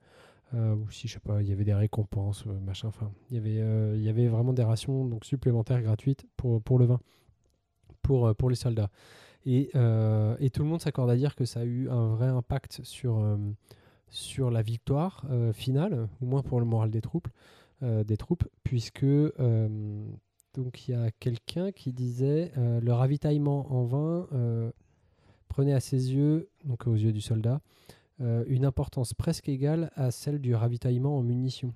euh, 0.54 0.76
ou 0.76 0.92
si 0.92 1.08
je 1.08 1.14
sais 1.14 1.20
pas 1.20 1.42
il 1.42 1.50
y 1.50 1.54
avait 1.54 1.64
des 1.64 1.74
récompenses 1.74 2.46
machin 2.46 2.88
enfin 2.90 3.12
il 3.30 3.38
y 3.38 3.40
avait 3.40 3.62
euh, 3.62 3.96
il 3.96 4.04
y 4.04 4.10
avait 4.10 4.28
vraiment 4.28 4.54
des 4.54 4.64
rations 4.64 5.06
donc 5.06 5.26
supplémentaires 5.26 5.82
gratuites 5.82 6.26
pour 6.38 6.62
pour 6.62 6.78
le 6.78 6.86
vin 6.86 7.00
pour 8.02 8.36
pour 8.36 8.50
les 8.50 8.56
soldats 8.56 8.90
Et, 9.46 9.70
euh, 9.76 10.36
et 10.40 10.50
tout 10.50 10.64
le 10.64 10.70
monde 10.70 10.82
s'accorde 10.82 11.10
à 11.10 11.16
dire 11.16 11.36
que 11.36 11.46
ça 11.46 11.62
a 11.62 11.66
eu 11.66 11.90
un 11.90 12.08
vrai 12.10 12.28
impact 12.28 12.82
sur, 12.84 13.20
euh, 13.20 13.38
sur 14.10 14.52
la 14.52 14.62
victoire 14.62 15.26
euh, 15.30 15.52
finale, 15.54 16.08
au 16.22 16.26
moins 16.26 16.44
pour 16.44 16.60
le 16.60 16.66
moral 16.66 16.92
des 16.92 17.02
troupes, 17.02 17.28
des 17.82 18.16
troupes 18.16 18.48
puisque 18.64 19.08
donc 20.54 20.88
il 20.88 20.92
y 20.92 20.94
a 20.94 21.10
quelqu'un 21.20 21.72
qui 21.72 21.92
disait 21.94 22.52
le 22.56 22.92
ravitaillement 22.92 23.74
en 23.74 23.86
vin 23.86 24.28
prenait 25.48 25.74
à 25.74 25.80
ses 25.80 26.14
yeux, 26.14 26.48
donc 26.64 26.86
aux 26.86 26.94
yeux 26.94 27.12
du 27.12 27.22
soldat, 27.22 27.60
une 28.20 28.66
importance 28.66 29.16
presque 29.16 29.50
égale 29.50 29.90
à 29.96 30.12
celle 30.12 30.38
du 30.38 30.54
ravitaillement 30.54 31.18
en 31.18 31.24
munitions. 31.24 31.74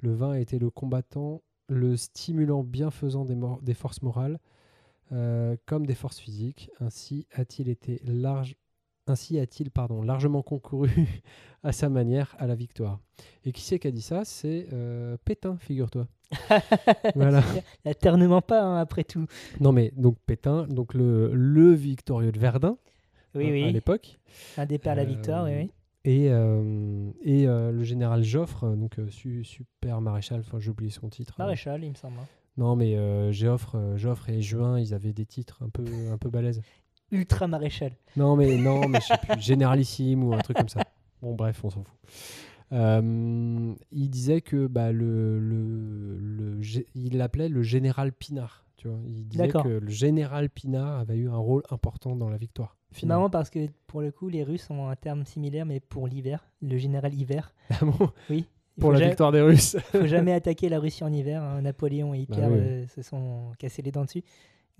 Le 0.00 0.14
vin 0.14 0.32
était 0.32 0.58
le 0.58 0.70
combattant, 0.70 1.42
le 1.68 1.98
stimulant 1.98 2.64
bienfaisant 2.64 3.26
des 3.60 3.74
forces 3.74 4.00
morales, 4.00 4.40
euh, 5.12 5.56
comme 5.66 5.86
des 5.86 5.94
forces 5.94 6.18
physiques. 6.18 6.70
Ainsi 6.80 7.26
a-t-il 7.34 7.68
été 7.68 8.00
large, 8.06 8.56
ainsi 9.06 9.38
a-t-il 9.38 9.70
pardon 9.70 10.02
largement 10.02 10.42
concouru 10.42 10.90
à 11.62 11.72
sa 11.72 11.88
manière 11.88 12.34
à 12.38 12.46
la 12.46 12.54
victoire. 12.54 13.00
Et 13.44 13.52
qui 13.52 13.62
c'est 13.62 13.78
qui 13.78 13.88
a 13.88 13.90
dit 13.90 14.02
ça? 14.02 14.24
C'est 14.24 14.66
euh, 14.72 15.16
Pétain, 15.24 15.56
figure-toi. 15.58 16.06
Voilà. 17.14 17.42
L'aternement 17.84 18.40
pas, 18.42 18.62
hein, 18.62 18.76
après 18.80 19.04
tout. 19.04 19.26
Non 19.60 19.72
mais 19.72 19.92
donc 19.96 20.16
Pétain, 20.26 20.66
donc 20.66 20.94
le, 20.94 21.30
le 21.32 21.72
victorieux 21.72 22.32
de 22.32 22.38
Verdun 22.38 22.76
Oui, 23.34 23.62
hein, 23.62 23.68
à 23.68 23.70
l'époque. 23.70 24.18
Un 24.56 24.66
départ 24.66 24.92
à 24.92 24.96
la 24.96 25.04
victoire, 25.04 25.44
oui, 25.44 25.52
oui. 25.54 25.70
Et, 26.06 26.30
euh, 26.30 27.10
et 27.22 27.46
euh, 27.48 27.72
le 27.72 27.82
général 27.82 28.22
Joffre, 28.24 28.66
donc 28.76 28.98
euh, 28.98 29.08
su- 29.08 29.42
super 29.44 30.02
maréchal, 30.02 30.40
enfin 30.40 30.58
j'ai 30.60 30.70
oublié 30.70 30.90
son 30.90 31.08
titre. 31.08 31.34
Maréchal, 31.38 31.82
il 31.82 31.90
me 31.90 31.94
semble. 31.94 32.16
Non 32.56 32.76
mais 32.76 32.96
euh, 32.96 33.32
Joffre, 33.32 33.76
euh, 33.76 33.96
Joffre 33.96 34.30
et 34.30 34.40
Juin, 34.40 34.78
ils 34.78 34.94
avaient 34.94 35.12
des 35.12 35.26
titres 35.26 35.62
un 35.62 35.68
peu, 35.68 35.84
un 36.12 36.18
peu 36.18 36.30
balèzes. 36.30 36.62
Ultra 37.10 37.48
maréchal. 37.48 37.92
Non 38.16 38.36
mais 38.36 38.56
non 38.56 38.88
mais 38.88 39.00
je 39.00 39.06
sais 39.06 39.18
plus, 39.18 39.40
généralissime 39.40 40.24
ou 40.24 40.34
un 40.34 40.38
truc 40.38 40.56
comme 40.56 40.68
ça. 40.68 40.82
Bon 41.20 41.34
bref, 41.34 41.64
on 41.64 41.70
s'en 41.70 41.82
fout. 41.82 41.94
Euh, 42.72 43.74
il 43.92 44.08
disait 44.08 44.40
que 44.40 44.66
bah, 44.66 44.90
le, 44.92 45.38
le, 45.38 46.18
le 46.18 46.60
il 46.94 47.18
l'appelait 47.18 47.48
le 47.48 47.62
général 47.62 48.12
Pinard. 48.12 48.64
Tu 48.76 48.88
vois, 48.88 48.98
il 49.08 49.26
disait 49.26 49.48
que 49.48 49.68
le 49.68 49.90
général 49.90 50.50
Pinard 50.50 50.98
avait 50.98 51.16
eu 51.16 51.28
un 51.28 51.36
rôle 51.36 51.62
important 51.70 52.16
dans 52.16 52.28
la 52.28 52.36
victoire. 52.36 52.76
C'est 52.90 53.00
finale. 53.00 53.18
marrant 53.18 53.30
parce 53.30 53.50
que 53.50 53.68
pour 53.86 54.00
le 54.00 54.10
coup, 54.12 54.28
les 54.28 54.42
Russes 54.42 54.68
ont 54.70 54.88
un 54.88 54.96
terme 54.96 55.24
similaire, 55.24 55.66
mais 55.66 55.80
pour 55.80 56.06
l'hiver, 56.06 56.46
le 56.60 56.76
général 56.76 57.14
hiver. 57.14 57.54
Ah 57.70 57.84
bon? 57.84 58.10
Oui. 58.30 58.46
Il 58.76 58.80
pour 58.80 58.92
la 58.92 59.06
victoire 59.06 59.30
des 59.32 59.40
Russes. 59.40 59.76
faut 59.92 60.06
jamais 60.06 60.32
attaquer 60.40 60.68
la 60.68 60.78
Russie 60.80 61.04
en 61.04 61.12
hiver. 61.12 61.42
hein. 61.42 61.62
Napoléon 61.62 62.12
et 62.14 62.20
Hitler 62.20 62.42
Bah 62.42 62.48
oui. 62.50 62.58
euh, 62.58 62.86
se 62.88 63.02
sont 63.02 63.52
cassés 63.58 63.82
les 63.82 63.92
dents 63.92 64.04
dessus 64.04 64.22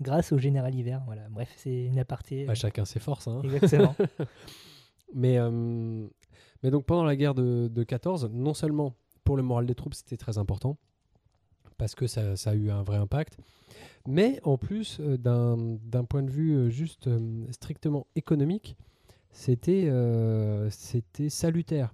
grâce 0.01 0.31
au 0.33 0.37
général 0.37 0.75
hiver. 0.75 1.01
Voilà. 1.05 1.21
Bref, 1.29 1.53
c'est 1.57 1.85
une 1.85 1.99
aparté. 1.99 2.45
Bah, 2.45 2.55
chacun 2.55 2.83
ses 2.85 2.99
forces. 2.99 3.27
Hein. 3.27 3.41
Exactement. 3.43 3.95
Mais, 5.13 5.37
euh, 5.37 6.07
mais 6.63 6.71
donc 6.71 6.85
pendant 6.85 7.03
la 7.05 7.15
guerre 7.15 7.35
de, 7.35 7.69
de 7.71 7.83
14, 7.83 8.29
non 8.33 8.53
seulement 8.53 8.95
pour 9.23 9.37
le 9.37 9.43
moral 9.43 9.65
des 9.65 9.75
troupes 9.75 9.93
c'était 9.93 10.17
très 10.17 10.37
important, 10.39 10.77
parce 11.77 11.95
que 11.95 12.07
ça, 12.07 12.35
ça 12.35 12.49
a 12.49 12.55
eu 12.55 12.69
un 12.71 12.81
vrai 12.83 12.97
impact, 12.97 13.37
mais 14.07 14.39
en 14.43 14.57
plus 14.57 14.97
euh, 14.99 15.15
d'un 15.17 16.03
point 16.03 16.23
de 16.23 16.29
vue 16.31 16.53
euh, 16.55 16.69
juste 16.69 17.07
euh, 17.07 17.45
strictement 17.51 18.07
économique, 18.15 18.75
c'était 19.31 19.85
euh, 19.87 20.69
c'était 20.71 21.29
salutaire. 21.29 21.93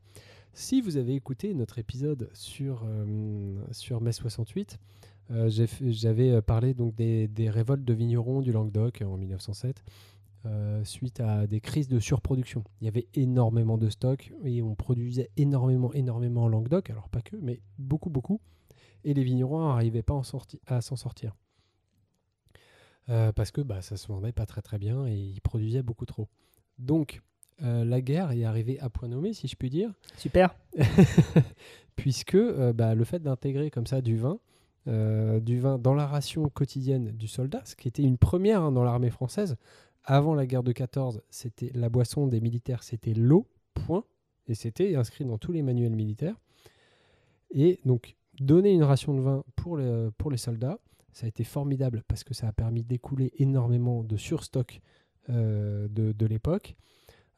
Si 0.54 0.82
vous 0.82 0.98
avez 0.98 1.16
écouté 1.16 1.54
notre 1.54 1.80
épisode 1.80 2.30
sur, 2.34 2.84
euh, 2.86 3.56
sur 3.72 4.02
mai 4.02 4.12
68, 4.12 4.80
euh, 5.32 5.50
j'avais 5.50 6.32
euh, 6.32 6.42
parlé 6.42 6.74
donc 6.74 6.96
des, 6.96 7.28
des 7.28 7.50
révoltes 7.50 7.86
de 7.86 7.94
vignerons 7.94 8.42
du 8.42 8.52
Languedoc 8.52 9.02
en 9.06 9.18
1907 9.18 9.84
euh, 10.46 10.84
suite 10.84 11.20
à 11.20 11.48
des 11.48 11.62
crises 11.62 11.88
de 11.88 12.00
surproduction. 12.00 12.64
Il 12.82 12.86
y 12.86 12.88
avait 12.88 13.08
énormément 13.14 13.78
de 13.78 13.90
stocks 13.90 14.34
et 14.44 14.62
on 14.62 14.76
produisait 14.76 15.30
énormément, 15.38 15.94
énormément 15.94 16.44
en 16.44 16.48
Languedoc, 16.48 16.90
alors 16.90 17.10
pas 17.10 17.22
que, 17.22 17.36
mais 17.38 17.62
beaucoup, 17.78 18.10
beaucoup. 18.10 18.42
Et 19.04 19.14
les 19.14 19.24
vignerons 19.24 19.68
n'arrivaient 19.68 20.04
pas 20.04 20.14
en 20.14 20.24
à 20.68 20.82
s'en 20.82 20.96
sortir. 20.96 21.36
Parce 23.08 23.52
que 23.52 23.60
bah, 23.60 23.82
ça 23.82 23.98
se 23.98 24.08
vendait 24.08 24.32
pas 24.32 24.46
très 24.46 24.62
très 24.62 24.78
bien 24.78 25.06
et 25.06 25.18
ils 25.18 25.42
produisaient 25.42 25.84
beaucoup 25.84 26.06
trop. 26.06 26.30
Donc 26.80 27.22
euh, 27.64 27.86
la 27.86 28.02
guerre 28.02 28.32
est 28.32 28.44
arrivée 28.44 28.80
à 28.80 28.90
point 28.90 29.08
nommé, 29.08 29.34
si 29.34 29.48
je 29.48 29.56
puis 29.56 29.70
dire, 29.70 29.94
Super. 30.18 30.56
puisque 31.96 32.36
euh, 32.36 32.74
bah, 32.74 32.96
le 32.96 33.04
fait 33.04 33.20
d'intégrer 33.20 33.70
comme 33.70 33.86
ça 33.86 34.02
du 34.02 34.18
vin, 34.18 34.40
euh, 34.88 35.40
du 35.40 35.60
vin 35.60 35.78
dans 35.78 35.94
la 35.94 36.08
ration 36.08 36.50
quotidienne 36.50 37.12
du 37.12 37.28
soldat, 37.28 37.62
ce 37.66 37.76
qui 37.76 37.88
était 37.88 38.02
une 38.02 38.18
première 38.18 38.62
hein, 38.64 38.72
dans 38.72 38.84
l'armée 38.84 39.12
française. 39.12 39.58
Avant 40.04 40.34
la 40.34 40.48
guerre 40.48 40.64
de 40.64 40.72
14, 40.72 41.22
c'était 41.30 41.72
la 41.76 41.90
boisson 41.90 42.26
des 42.26 42.42
militaires, 42.42 42.82
c'était 42.82 43.14
l'eau, 43.14 43.48
point, 43.76 44.04
et 44.48 44.56
c'était 44.56 44.96
inscrit 44.96 45.26
dans 45.26 45.38
tous 45.38 45.52
les 45.52 45.62
manuels 45.62 45.96
militaires. 45.96 46.36
Et 47.52 47.80
donc 47.86 48.16
donner 48.40 48.72
une 48.72 48.84
ration 48.84 49.14
de 49.14 49.22
vin 49.22 49.44
pour 49.56 49.78
les, 49.78 50.10
pour 50.18 50.32
les 50.32 50.38
soldats, 50.38 50.80
ça 51.14 51.28
a 51.28 51.30
été 51.30 51.44
formidable 51.44 52.02
parce 52.08 52.24
que 52.24 52.34
ça 52.34 52.48
a 52.48 52.52
permis 52.52 52.82
d'écouler 52.82 53.32
énormément 53.38 54.04
de 54.04 54.18
surstock 54.18 54.82
de, 55.30 55.88
de 55.88 56.26
l'époque. 56.26 56.76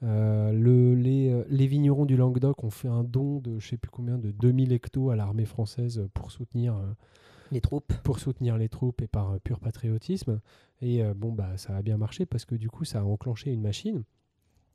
Euh, 0.03 0.51
le- 0.51 0.95
les, 0.95 1.29
euh, 1.31 1.45
les 1.49 1.65
vignerons 1.67 2.05
du 2.05 2.17
Languedoc 2.17 2.63
ont 2.63 2.69
fait 2.69 2.89
un 2.89 3.03
don 3.03 3.39
de 3.39 3.59
je 3.59 3.69
sais 3.69 3.77
plus 3.77 3.89
combien 3.89 4.17
de 4.17 4.31
2000 4.31 4.73
hectos 4.73 5.09
à 5.11 5.15
l'armée 5.15 5.45
française 5.45 6.07
pour 6.13 6.31
soutenir, 6.31 6.75
euh, 6.75 6.91
Les 7.51 7.61
troupes. 7.61 7.93
pour 8.03 8.19
soutenir 8.19 8.57
les 8.57 8.67
troupes 8.69 9.01
et 9.01 9.07
par 9.07 9.31
euh, 9.31 9.39
pur 9.39 9.59
patriotisme. 9.59 10.41
Et 10.81 11.01
bon, 11.15 11.31
bah, 11.31 11.55
ça 11.55 11.77
a 11.77 11.81
bien 11.81 11.95
marché 11.95 12.25
parce 12.25 12.43
que 12.43 12.55
du 12.55 12.69
coup, 12.69 12.83
ça 12.83 12.99
a 12.99 13.03
enclenché 13.03 13.53
une 13.53 13.61
machine. 13.61 14.03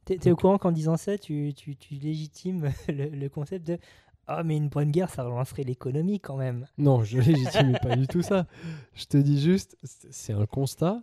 T'es 0.07 0.31
au 0.31 0.37
courant 0.37 0.57
qu'en 0.57 0.73
disant 0.73 0.97
ça, 0.97 1.19
tu, 1.19 1.53
tu, 1.55 1.77
tu 1.77 1.97
légitimes 1.97 2.71
le, 2.88 3.11
le 3.11 3.29
concept 3.29 3.67
de 3.67 3.79
Ah, 4.27 4.43
mais 4.43 4.57
une 4.57 4.71
bonne 4.71 4.91
guerre, 4.91 5.11
ça 5.11 5.23
relancerait 5.25 5.64
l'économie 5.64 6.19
quand 6.19 6.37
même. 6.38 6.64
Non, 6.79 7.03
je 7.05 7.19
légitime 7.21 7.77
pas 7.83 7.95
du 7.95 8.07
tout 8.07 8.23
ça. 8.23 8.47
Je 8.95 9.05
te 9.05 9.19
dis 9.19 9.38
juste, 9.38 9.77
c'est 9.83 10.33
un 10.33 10.47
constat, 10.47 11.03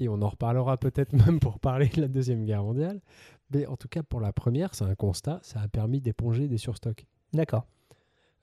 et 0.00 0.10
on 0.10 0.20
en 0.20 0.28
reparlera 0.28 0.76
peut-être 0.76 1.12
même 1.26 1.40
pour 1.40 1.58
parler 1.58 1.88
de 1.88 2.02
la 2.02 2.08
Deuxième 2.08 2.44
Guerre 2.44 2.62
mondiale. 2.62 3.00
Mais 3.50 3.66
en 3.66 3.76
tout 3.76 3.88
cas, 3.88 4.02
pour 4.02 4.20
la 4.20 4.32
première, 4.32 4.74
c'est 4.74 4.84
un 4.84 4.94
constat, 4.94 5.38
ça 5.42 5.60
a 5.60 5.68
permis 5.68 6.00
d'éponger 6.00 6.48
des 6.48 6.58
surstocks. 6.58 7.06
D'accord. 7.32 7.66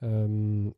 Euh, 0.03 0.69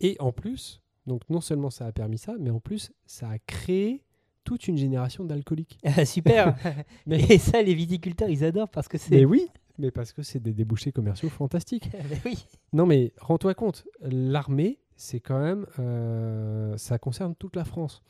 et 0.00 0.16
en 0.20 0.32
plus, 0.32 0.80
donc 1.06 1.22
non 1.30 1.40
seulement 1.40 1.70
ça 1.70 1.86
a 1.86 1.92
permis 1.92 2.18
ça, 2.18 2.34
mais 2.38 2.50
en 2.50 2.60
plus, 2.60 2.92
ça 3.06 3.28
a 3.30 3.38
créé 3.38 4.02
toute 4.44 4.68
une 4.68 4.76
génération 4.76 5.24
d'alcooliques. 5.24 5.78
Super. 6.04 6.56
Mais- 7.06 7.22
Et 7.30 7.38
ça, 7.38 7.62
les 7.62 7.74
viticulteurs, 7.74 8.28
ils 8.28 8.44
adorent 8.44 8.68
parce 8.70 8.88
que 8.88 8.98
c'est. 8.98 9.14
Mais 9.16 9.24
oui, 9.24 9.46
mais 9.78 9.90
parce 9.90 10.12
que 10.12 10.22
c'est 10.22 10.40
des 10.40 10.52
débouchés 10.52 10.92
commerciaux 10.92 11.30
fantastiques. 11.30 11.90
Mais 12.10 12.20
oui. 12.24 12.46
Non, 12.72 12.86
mais 12.86 13.12
rends-toi 13.20 13.54
compte, 13.54 13.86
l'armée, 14.02 14.78
c'est 14.96 15.20
quand 15.20 15.40
même. 15.40 15.66
euh, 15.78 16.76
ça 16.76 16.98
concerne 16.98 17.34
toute 17.34 17.56
la 17.56 17.64
France. 17.64 18.02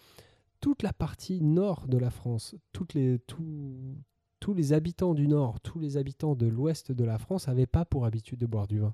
Toute 0.60 0.82
la 0.82 0.92
partie 0.92 1.40
nord 1.42 1.86
de 1.88 1.98
la 1.98 2.10
France, 2.10 2.54
toutes 2.72 2.94
les, 2.94 3.18
tous- 3.20 3.96
tous 4.44 4.52
les 4.52 4.74
habitants 4.74 5.14
du 5.14 5.26
nord, 5.26 5.58
tous 5.60 5.78
les 5.78 5.96
habitants 5.96 6.34
de 6.34 6.46
l'ouest 6.46 6.92
de 6.92 7.02
la 7.02 7.16
France 7.16 7.48
n'avaient 7.48 7.64
pas 7.64 7.86
pour 7.86 8.04
habitude 8.04 8.38
de 8.38 8.44
boire 8.44 8.66
du 8.66 8.78
vin. 8.78 8.92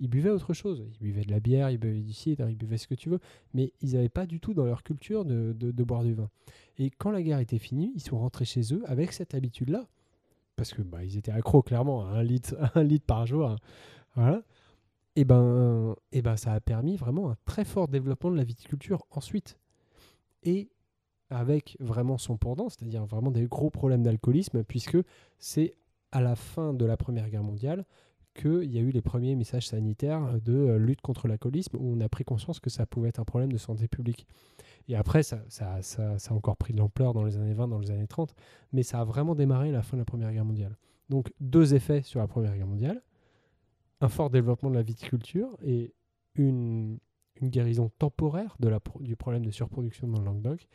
Ils 0.00 0.08
buvaient 0.08 0.30
autre 0.30 0.52
chose. 0.52 0.84
Ils 0.94 0.98
buvaient 0.98 1.22
de 1.22 1.30
la 1.30 1.38
bière, 1.38 1.70
ils 1.70 1.78
buvaient 1.78 2.00
du 2.00 2.12
cidre, 2.12 2.50
ils 2.50 2.56
buvaient 2.56 2.76
ce 2.76 2.88
que 2.88 2.96
tu 2.96 3.08
veux. 3.08 3.20
Mais 3.52 3.72
ils 3.82 3.92
n'avaient 3.92 4.08
pas 4.08 4.26
du 4.26 4.40
tout 4.40 4.52
dans 4.52 4.64
leur 4.64 4.82
culture 4.82 5.24
de, 5.24 5.52
boire 5.84 6.02
du 6.02 6.14
vin. 6.14 6.28
Et 6.76 6.90
quand 6.90 7.12
la 7.12 7.22
guerre 7.22 7.38
était 7.38 7.60
finie, 7.60 7.92
ils 7.94 8.00
sont 8.00 8.18
rentrés 8.18 8.46
chez 8.46 8.74
eux 8.74 8.82
avec 8.86 9.12
cette 9.12 9.36
habitude-là. 9.36 9.86
Parce 10.56 10.74
que 10.74 10.82
bah, 10.82 11.04
ils 11.04 11.16
étaient 11.18 11.30
accros 11.30 11.62
clairement 11.62 12.08
à 12.08 12.08
un 12.08 12.24
litre, 12.24 12.56
un 12.74 12.82
litre 12.82 13.06
par 13.06 13.26
jour. 13.28 13.48
hein. 13.50 13.58
Voilà 14.16 14.42
et 15.14 15.24
ben, 15.24 15.94
et 16.10 16.20
ben 16.20 16.36
ça 16.36 16.52
a 16.52 16.58
permis 16.58 16.96
vraiment 16.96 17.30
un 17.30 17.36
très 17.44 17.64
fort 17.64 17.86
développement 17.86 18.32
de 18.32 18.36
la 18.36 18.42
viticulture 18.42 19.06
ensuite. 19.12 19.56
Et 20.42 20.68
avec 21.34 21.76
vraiment 21.80 22.18
son 22.18 22.36
pendant, 22.36 22.68
c'est-à-dire 22.68 23.04
vraiment 23.04 23.30
des 23.30 23.46
gros 23.46 23.70
problèmes 23.70 24.02
d'alcoolisme, 24.02 24.64
puisque 24.64 24.98
c'est 25.38 25.74
à 26.12 26.20
la 26.20 26.36
fin 26.36 26.72
de 26.72 26.84
la 26.84 26.96
Première 26.96 27.28
Guerre 27.28 27.42
mondiale 27.42 27.84
qu'il 28.34 28.72
y 28.72 28.78
a 28.78 28.80
eu 28.80 28.90
les 28.90 29.02
premiers 29.02 29.36
messages 29.36 29.68
sanitaires 29.68 30.40
de 30.44 30.52
euh, 30.52 30.78
lutte 30.78 31.00
contre 31.00 31.28
l'alcoolisme, 31.28 31.76
où 31.76 31.94
on 31.96 32.00
a 32.00 32.08
pris 32.08 32.24
conscience 32.24 32.58
que 32.58 32.68
ça 32.68 32.84
pouvait 32.84 33.10
être 33.10 33.20
un 33.20 33.24
problème 33.24 33.52
de 33.52 33.58
santé 33.58 33.86
publique. 33.86 34.26
Et 34.88 34.96
après, 34.96 35.22
ça, 35.22 35.38
a 35.60 36.32
encore 36.34 36.56
pris 36.56 36.72
de 36.72 36.78
l'ampleur 36.78 37.14
dans 37.14 37.22
les 37.22 37.36
années 37.36 37.54
20, 37.54 37.68
dans 37.68 37.78
les 37.78 37.92
années 37.92 38.08
30, 38.08 38.34
mais 38.72 38.82
ça 38.82 39.00
a 39.00 39.04
vraiment 39.04 39.36
démarré 39.36 39.68
à 39.68 39.72
la 39.72 39.82
fin 39.82 39.96
de 39.96 40.00
la 40.00 40.04
Première 40.04 40.32
Guerre 40.32 40.44
mondiale. 40.44 40.76
Donc 41.10 41.32
deux 41.38 41.74
effets 41.74 42.02
sur 42.02 42.18
la 42.18 42.26
Première 42.26 42.56
Guerre 42.56 42.66
mondiale 42.66 43.02
un 44.00 44.08
fort 44.08 44.30
développement 44.30 44.70
de 44.70 44.76
la 44.76 44.82
viticulture 44.82 45.56
et 45.62 45.94
une, 46.34 46.98
guérison 47.42 47.90
temporaire 47.98 48.56
du 49.00 49.16
problème 49.16 49.44
de 49.44 49.50
surproduction 49.50 50.06
dans 50.06 50.18
le 50.18 50.24
Languedoc 50.24 50.68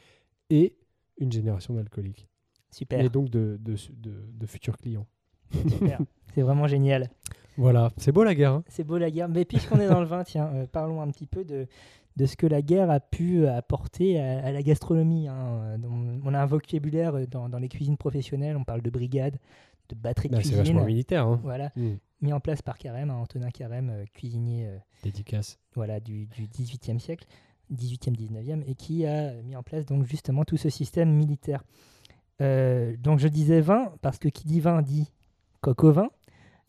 et 0.49 0.75
une 1.17 1.31
génération 1.31 1.73
d'alcooliques. 1.73 2.27
Super. 2.71 3.01
Et 3.01 3.09
donc 3.09 3.29
de, 3.29 3.57
de, 3.61 3.75
de- 3.97 4.23
de 4.31 4.45
futurs 4.45 4.77
clients. 4.77 5.07
Super. 5.67 5.99
C'est 6.35 6.41
vraiment 6.43 6.67
génial. 6.67 7.09
Voilà, 7.57 7.91
c'est 7.97 8.11
beau 8.13 8.23
la 8.23 8.35
guerre. 8.35 8.53
hein 8.53 8.63
C'est 8.69 8.83
beau 8.85 8.97
la 8.97 9.09
guerre. 9.11 9.27
Mais 9.27 9.43
puisqu'on 9.43 9.79
est 9.79 9.89
dans 9.89 9.99
le 9.99 10.05
vin, 10.05 10.23
tiens, 10.23 10.47
euh, 10.53 10.65
parlons 10.71 11.01
un 11.01 11.09
petit 11.09 11.25
peu 11.25 11.43
de, 11.43 11.67
de 12.15 12.25
ce 12.25 12.37
que 12.37 12.45
la 12.47 12.61
guerre 12.61 12.89
a 12.91 12.99
pu 13.01 13.47
apporter 13.47 14.19
à, 14.21 14.45
à 14.45 14.51
la 14.51 14.61
gastronomie. 14.61 15.27
hein. 15.27 15.77
On 16.23 16.33
a 16.33 16.39
un 16.39 16.45
vocabulaire 16.45 17.27
dans, 17.27 17.49
dans 17.49 17.57
les 17.57 17.67
cuisines 17.67 17.97
professionnelles, 17.97 18.55
on 18.55 18.63
parle 18.63 18.81
de 18.81 18.89
brigade, 18.89 19.37
de 19.89 19.95
batterie 19.95 20.29
de 20.29 20.35
Bah, 20.35 20.41
c'est 20.43 20.51
vachement 20.51 20.63
cuisine, 20.75 20.85
militaire. 20.85 21.25
Hein. 21.27 21.39
voilà, 21.43 21.71
Mm. 21.75 21.95
mis 22.21 22.31
en 22.31 22.39
place 22.39 22.61
par 22.61 22.77
Carême, 22.77 23.09
hein, 23.09 23.15
Antonin 23.15 23.49
Carême, 23.49 23.89
euh, 23.89 24.05
cuisinier 24.13 24.67
euh, 24.67 24.77
Dédicace. 25.03 25.59
voilà, 25.75 25.99
du, 25.99 26.27
du 26.27 26.43
18e 26.47 26.99
siècle, 26.99 27.25
18e, 27.73 28.15
19e, 28.15 28.63
et 28.67 28.75
qui 28.75 29.05
a 29.05 29.33
mis 29.43 29.55
en 29.55 29.63
place 29.63 29.85
donc 29.85 30.03
justement 30.05 30.43
tout 30.45 30.57
ce 30.57 30.69
système 30.69 31.11
militaire. 31.13 31.63
Euh, 32.41 32.95
donc 32.97 33.19
je 33.19 33.27
disais 33.27 33.61
vin, 33.61 33.91
parce 34.01 34.17
que 34.17 34.29
qui 34.29 34.45
dit 34.45 34.59
vin 34.59 34.81
dit 34.81 35.11
coq 35.61 35.83
au 35.83 35.91
vin. 35.91 36.09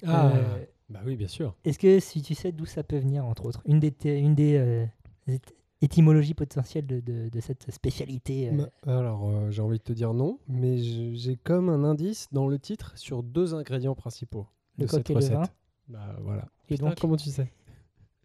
Ah, 0.05 0.33
Euh, 0.35 0.65
bah 0.89 1.01
oui, 1.07 1.17
bien 1.17 1.29
sûr. 1.29 1.55
Est-ce 1.65 1.79
que 1.79 2.01
si 2.01 2.23
tu 2.23 2.35
sais 2.35 2.53
d'où 2.53 2.65
ça 2.67 2.83
peut 2.83 2.99
venir, 2.99 3.25
entre 3.25 3.47
autres 3.47 3.63
Une 3.67 3.79
des, 3.81 3.95
une 4.05 4.35
des 4.35 4.57
euh, 4.57 4.85
ét- 5.29 5.41
étymologies 5.83 6.35
potentielles 6.35 6.87
de, 6.87 7.01
de- 7.01 7.29
de 7.29 7.41
cette 7.41 7.71
spécialité 7.71 8.51
Ma- 8.51 8.69
Alors, 8.93 9.51
j'ai 9.51 9.63
envie 9.63 9.79
de 9.79 9.83
te 9.85 9.93
dire 9.93 10.13
non, 10.15 10.39
mais 10.49 10.79
j'ai 10.79 11.37
comme 11.37 11.69
un 11.69 11.85
indice 11.85 12.27
dans 12.33 12.49
le 12.49 12.59
titre 12.59 12.93
sur 12.99 13.23
deux 13.23 13.55
ingrédients 13.55 13.95
principaux 13.95 14.47
Le 14.79 14.87
de 14.87 14.91
coq 14.91 14.99
cette 14.99 15.11
et 15.11 15.15
le 15.15 15.19
recette. 15.21 15.33
vin. 15.39 15.49
Bah 15.89 16.17
voilà. 16.23 16.43
Et 16.69 16.75
Putain, 16.75 16.87
donc, 16.89 16.99
comment 17.01 17.17
tu 17.17 17.31
sais? 17.31 17.51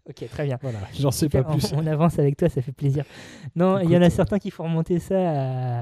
Ok, 0.10 0.30
très 0.30 0.46
bien. 0.46 0.58
Voilà, 0.62 0.80
j'en 0.98 1.12
sais 1.12 1.30
pas 1.30 1.44
on- 1.48 1.52
plus. 1.58 1.74
On, 1.74 1.86
avance 1.88 2.20
avec 2.20 2.38
toi, 2.38 2.50
ça 2.50 2.62
fait 2.62 2.72
plaisir. 2.72 3.06
Non, 3.56 3.80
il 3.80 3.90
y 3.92 3.98
en 3.98 4.02
a 4.02 4.08
euh, 4.08 4.10
certains 4.10 4.40
qui 4.40 4.52
font 4.52 4.64
remonter 4.64 5.00
ça 5.00 5.16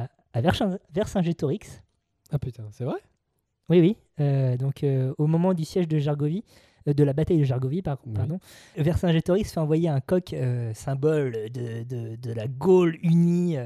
à, 0.04 0.08
à 0.34 0.42
Vercin- 0.42 0.78
Vercingétorix. 0.94 1.82
Ah 2.32 2.40
putain, 2.40 2.64
c'est 2.72 2.84
vrai? 2.86 2.98
Oui, 3.70 3.80
oui. 3.80 3.98
euh, 4.20 4.58
donc, 4.58 4.84
euh, 4.84 5.14
au 5.18 5.28
moment 5.28 5.54
du 5.54 5.64
siège 5.66 5.88
de 5.88 5.98
Jargovie, 6.00 6.44
euh, 6.88 6.94
de 6.94 7.04
la 7.04 7.14
bataille 7.14 7.40
de 7.40 7.44
Jargovie, 7.44 7.82
par- 7.82 7.98
Oui. 8.06 8.14
pardon, 8.14 8.40
Vercingétorix 8.78 9.46
fait 9.52 9.60
envoyer 9.60 9.88
un 9.90 10.02
coq 10.02 10.36
symbole 10.74 11.32
de, 11.52 11.84
de, 11.84 12.16
de 12.18 12.34
la 12.34 12.48
Gaule 12.48 12.98
unie, 13.04 13.58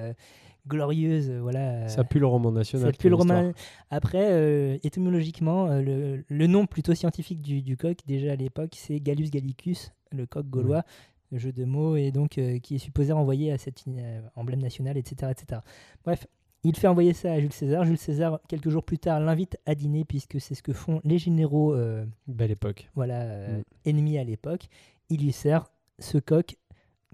glorieuse. 0.67 1.32
voilà. 1.32 1.88
Ça 1.88 2.04
pue 2.04 2.20
le 2.20 2.28
roman 2.28 2.52
national. 2.52 2.91
Ça 2.93 2.98
pue 2.98 3.10
le 3.10 3.15
roman. 3.15 3.52
Après, 3.89 4.28
euh, 4.32 4.78
étymologiquement, 4.84 5.67
euh, 5.67 5.82
le, 5.82 6.24
le 6.28 6.48
nom 6.48 6.65
plutôt 6.65 6.93
scientifique 6.93 7.41
du, 7.41 7.62
du 7.62 7.78
coq, 7.78 7.98
déjà 8.06 8.34
à 8.34 8.36
l'époque, 8.36 8.74
c'est 8.76 9.00
Gallus 9.00 9.30
gallicus, 9.30 9.93
le 10.12 10.26
coq 10.26 10.46
gaulois, 10.48 10.84
jeu 11.32 11.52
de 11.52 11.65
mots, 11.65 11.96
et 11.96 12.12
donc 12.12 12.38
euh, 12.38 12.60
qui 12.60 12.76
est 12.76 12.80
supposé 12.80 13.12
renvoyer 13.13 13.52
à 13.52 13.58
cet 13.58 13.84
euh, 13.88 14.22
emblème 14.36 14.62
national, 14.62 14.98
etc., 14.98 15.32
etc. 15.32 15.62
Bref, 16.04 16.26
il 16.63 16.76
fait 16.76 16.88
envoyer 16.88 17.13
ça 17.13 17.32
à 17.34 17.39
Jules 17.39 17.54
César. 17.54 17.86
Jules 17.86 17.98
César, 17.98 18.39
quelques 18.48 18.70
jours 18.70 18.84
plus 18.84 18.98
tard, 18.98 19.20
l'invite 19.20 19.58
à 19.65 19.76
dîner, 19.76 20.06
puisque 20.06 20.39
c'est 20.41 20.56
ce 20.56 20.63
que 20.63 20.74
font 20.74 21.02
les 21.04 21.17
généraux 21.17 21.74
euh, 21.74 22.06
Belle 22.28 22.52
époque. 22.52 22.89
voilà, 22.96 23.22
euh, 23.22 23.60
Mm. 23.60 23.63
ennemis 23.86 24.17
à 24.17 24.24
l'époque. 24.24 24.67
Il 25.10 25.22
lui 25.22 25.32
sert 25.32 25.70
ce 26.00 26.17
coq 26.17 26.58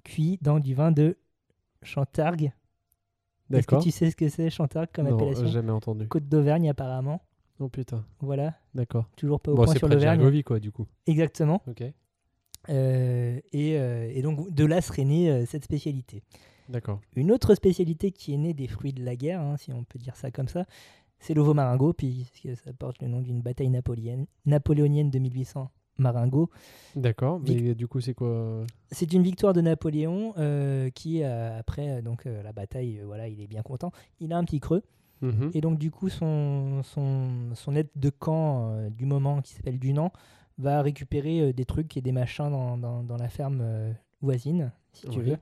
cuit 0.04 0.40
dans 0.42 0.60
du 0.60 0.74
vin 0.74 0.92
de 0.92 1.18
Chantargue. 1.82 2.52
Est-ce 3.52 3.68
que 3.68 3.82
tu 3.84 3.92
sais 3.92 4.10
ce 4.10 4.16
que 4.16 4.30
c'est, 4.30 4.50
Chantargue, 4.50 4.90
comme 4.94 5.08
Non, 5.08 5.16
appellation 5.16 5.46
jamais 5.48 5.72
entendu. 5.72 6.08
Côte 6.08 6.28
d'Auvergne, 6.28 6.70
apparemment. 6.70 7.22
Oh 7.60 7.70
putain, 7.70 8.04
Voilà, 8.20 8.56
d'accord. 8.74 9.06
toujours 9.16 9.40
pas 9.40 9.52
au 9.52 9.56
Bon, 9.56 9.66
point 9.66 9.74
c'est 9.74 9.80
sur 9.80 9.88
l'Auvergne. 9.88 10.20
Gergovie, 10.20 10.44
quoi, 10.44 10.60
du 10.60 10.72
coup. 10.72 10.88
Exactement. 11.06 11.62
Ok, 11.68 11.84
Euh, 12.70 13.40
et, 13.52 13.78
euh, 13.78 14.12
et 14.14 14.22
donc, 14.22 14.52
de 14.54 14.66
là 14.66 14.82
serait 14.82 15.06
née 15.06 15.30
euh, 15.30 15.46
cette 15.46 15.64
spécialité. 15.66 16.24
d'accord. 16.70 17.00
Une 17.16 17.32
autre 17.32 17.56
spécialité 17.56 18.12
qui 18.12 18.34
est 18.34 18.38
née 18.38 18.54
des 18.54 18.68
fruits 18.68 18.94
de 18.94 19.04
la 19.04 19.16
guerre, 19.16 19.42
hein, 19.42 19.58
si 19.58 19.72
on 19.74 19.84
peut 19.84 20.00
dire 20.00 20.16
ça 20.16 20.32
comme 20.32 20.48
ça, 20.48 20.66
c'est 21.20 21.34
le 21.34 21.42
veau 21.42 21.54
maringot, 21.54 21.94
puisque 21.94 22.56
ça 22.64 22.74
porte 22.74 23.02
le 23.02 23.08
nom 23.08 23.22
d'une 23.22 23.42
bataille 23.42 23.70
napoléonienne, 23.70 24.26
napoléonienne 24.46 25.10
de 25.10 25.20
1800 25.20 25.70
Maringot. 26.00 26.50
D'accord, 26.96 27.40
Vic- 27.40 27.62
mais 27.62 27.76
du 27.76 27.88
coup, 27.88 28.02
c'est 28.02 28.16
quoi 28.16 28.66
C'est 28.92 29.14
une 29.14 29.22
victoire 29.22 29.54
de 29.54 29.62
Napoléon 29.62 30.34
qui, 30.96 31.24
après 31.24 32.02
donc, 32.02 32.26
la 32.26 32.52
bataille, 32.52 33.00
voilà, 33.06 33.28
il 33.28 33.40
est 33.42 33.48
bien 33.48 33.62
content. 33.62 33.92
Il 34.20 34.34
a 34.34 34.38
un 34.38 34.44
petit 34.44 34.60
creux. 34.60 34.82
Mhm. 35.22 35.52
Et 35.54 35.62
donc, 35.62 35.78
du 35.78 35.92
coup, 35.92 36.10
son, 36.10 36.82
son, 36.84 37.54
son 37.54 37.76
aide 37.76 37.90
de 37.96 38.10
camp 38.10 38.76
du 38.90 39.06
moment, 39.06 39.42
qui 39.44 39.54
s'appelle 39.54 39.78
Dunant, 39.78 40.12
va 40.58 40.82
récupérer 40.82 41.42
euh, 41.42 41.54
des 41.54 41.66
trucs 41.66 41.98
et 41.98 42.02
des 42.02 42.12
machins 42.12 42.50
dans, 42.50 42.78
dans- 42.78 43.04
dans 43.04 43.18
la 43.18 43.30
ferme 43.30 43.60
euh, 43.62 43.92
voisine, 44.22 44.72
si 44.94 45.08
tu 45.08 45.20
Oui. 45.20 45.32
veux. 45.32 45.38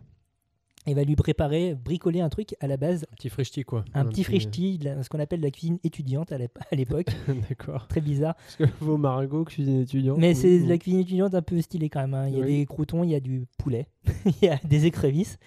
Et 0.87 0.95
va 0.95 1.03
lui 1.03 1.15
préparer, 1.15 1.75
bricoler 1.75 2.21
un 2.21 2.29
truc 2.29 2.55
à 2.59 2.65
la 2.65 2.75
base, 2.75 3.05
Un 3.11 3.15
petit 3.15 3.29
frichti, 3.29 3.63
quoi. 3.63 3.85
un, 3.93 4.03
petit 4.05 4.23
frichti, 4.23 4.79
de 4.79 4.85
la- 4.85 5.03
ce 5.03 5.09
qu'on 5.09 5.19
appelle 5.19 5.41
la 5.41 5.51
cuisine 5.51 5.77
étudiante 5.83 6.31
à 6.31 6.39
l'ép- 6.39 6.57
à 6.71 6.75
l'époque. 6.75 7.05
D'accord. 7.49 7.87
Très 7.87 8.01
bizarre. 8.01 8.33
Parce 8.35 8.55
que 8.55 8.63
vos 8.83 8.97
marigots, 8.97 9.45
cuisine 9.45 9.81
étudiante. 9.81 10.17
Mais 10.17 10.29
oui, 10.29 10.35
c'est 10.35 10.59
la 10.65 10.79
cuisine 10.79 11.01
étudiante 11.01 11.35
un 11.35 11.43
peu 11.43 11.61
stylée 11.61 11.89
quand 11.89 11.99
même. 12.01 12.15
hein. 12.15 12.27
Il 12.29 12.37
y 12.39 12.41
a 12.41 12.45
des 12.45 12.65
croutons, 12.65 13.03
il 13.03 13.11
y 13.11 13.15
a 13.15 13.19
du 13.19 13.45
poulet, 13.59 13.89
il 14.25 14.33
y 14.45 14.49
a 14.49 14.57
des 14.63 14.87
écrevisses. 14.87 15.37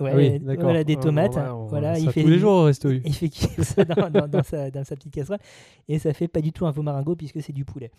Ouais, 0.00 0.10
Ah 0.12 0.16
oui, 0.16 0.56
voilà, 0.58 0.82
des 0.84 0.96
Ah, 0.98 1.02
tomates. 1.02 1.36
hein. 1.38 1.54
on- 1.54 1.66
voilà, 1.68 1.98
il 1.98 2.10
fait 2.10 2.22
tous 2.24 2.28
les 2.28 2.38
jours 2.38 2.52
au 2.52 2.62
resto. 2.64 2.90
Il 2.90 3.14
fait 3.14 3.30
ça 3.62 3.84
dans, 3.86 4.10
dans- 4.10 4.28
dans 4.28 4.42
sa, 4.42 4.70
dans 4.70 4.84
sa 4.84 4.94
petite 4.96 5.14
casserole. 5.14 5.38
Et 5.88 5.98
ça 5.98 6.12
fait 6.12 6.28
pas 6.28 6.42
du 6.42 6.52
tout 6.52 6.66
un 6.66 6.72
maringot 6.72 7.16
puisque 7.16 7.40
c'est 7.40 7.52
du 7.54 7.64
poulet. 7.64 7.90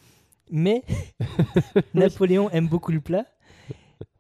Mais 0.52 0.84
Napoléon 1.94 2.50
aime 2.52 2.68
beaucoup 2.68 2.92
le 2.92 3.02
plat. 3.02 3.26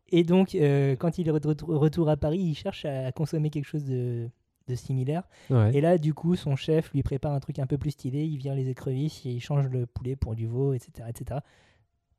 Et 0.09 0.23
donc, 0.23 0.55
euh, 0.55 0.95
quand 0.95 1.17
il 1.17 1.27
est 1.27 1.31
de 1.31 1.47
retour- 1.73 2.09
à 2.09 2.17
Paris, 2.17 2.39
il 2.39 2.55
cherche 2.55 2.85
à 2.85 3.11
consommer 3.11 3.49
quelque 3.49 3.65
chose 3.65 3.83
de, 3.85 4.29
de 4.67 4.75
similaire. 4.75 5.23
Ouais. 5.49 5.75
Et 5.75 5.81
là, 5.81 5.97
du 5.97 6.13
coup, 6.13 6.35
son 6.35 6.55
chef 6.55 6.91
lui 6.93 7.03
prépare 7.03 7.33
un 7.33 7.39
truc 7.39 7.59
un 7.59 7.67
peu 7.67 7.77
plus 7.77 7.91
stylé. 7.91 8.23
Il 8.25 8.38
vient 8.38 8.55
les 8.55 8.69
écrevisses, 8.69 9.25
il 9.25 9.39
change 9.41 9.67
le 9.67 9.85
poulet 9.85 10.15
pour 10.15 10.35
du 10.35 10.47
veau, 10.47 10.73
etc. 10.73 11.07
etc. 11.09 11.39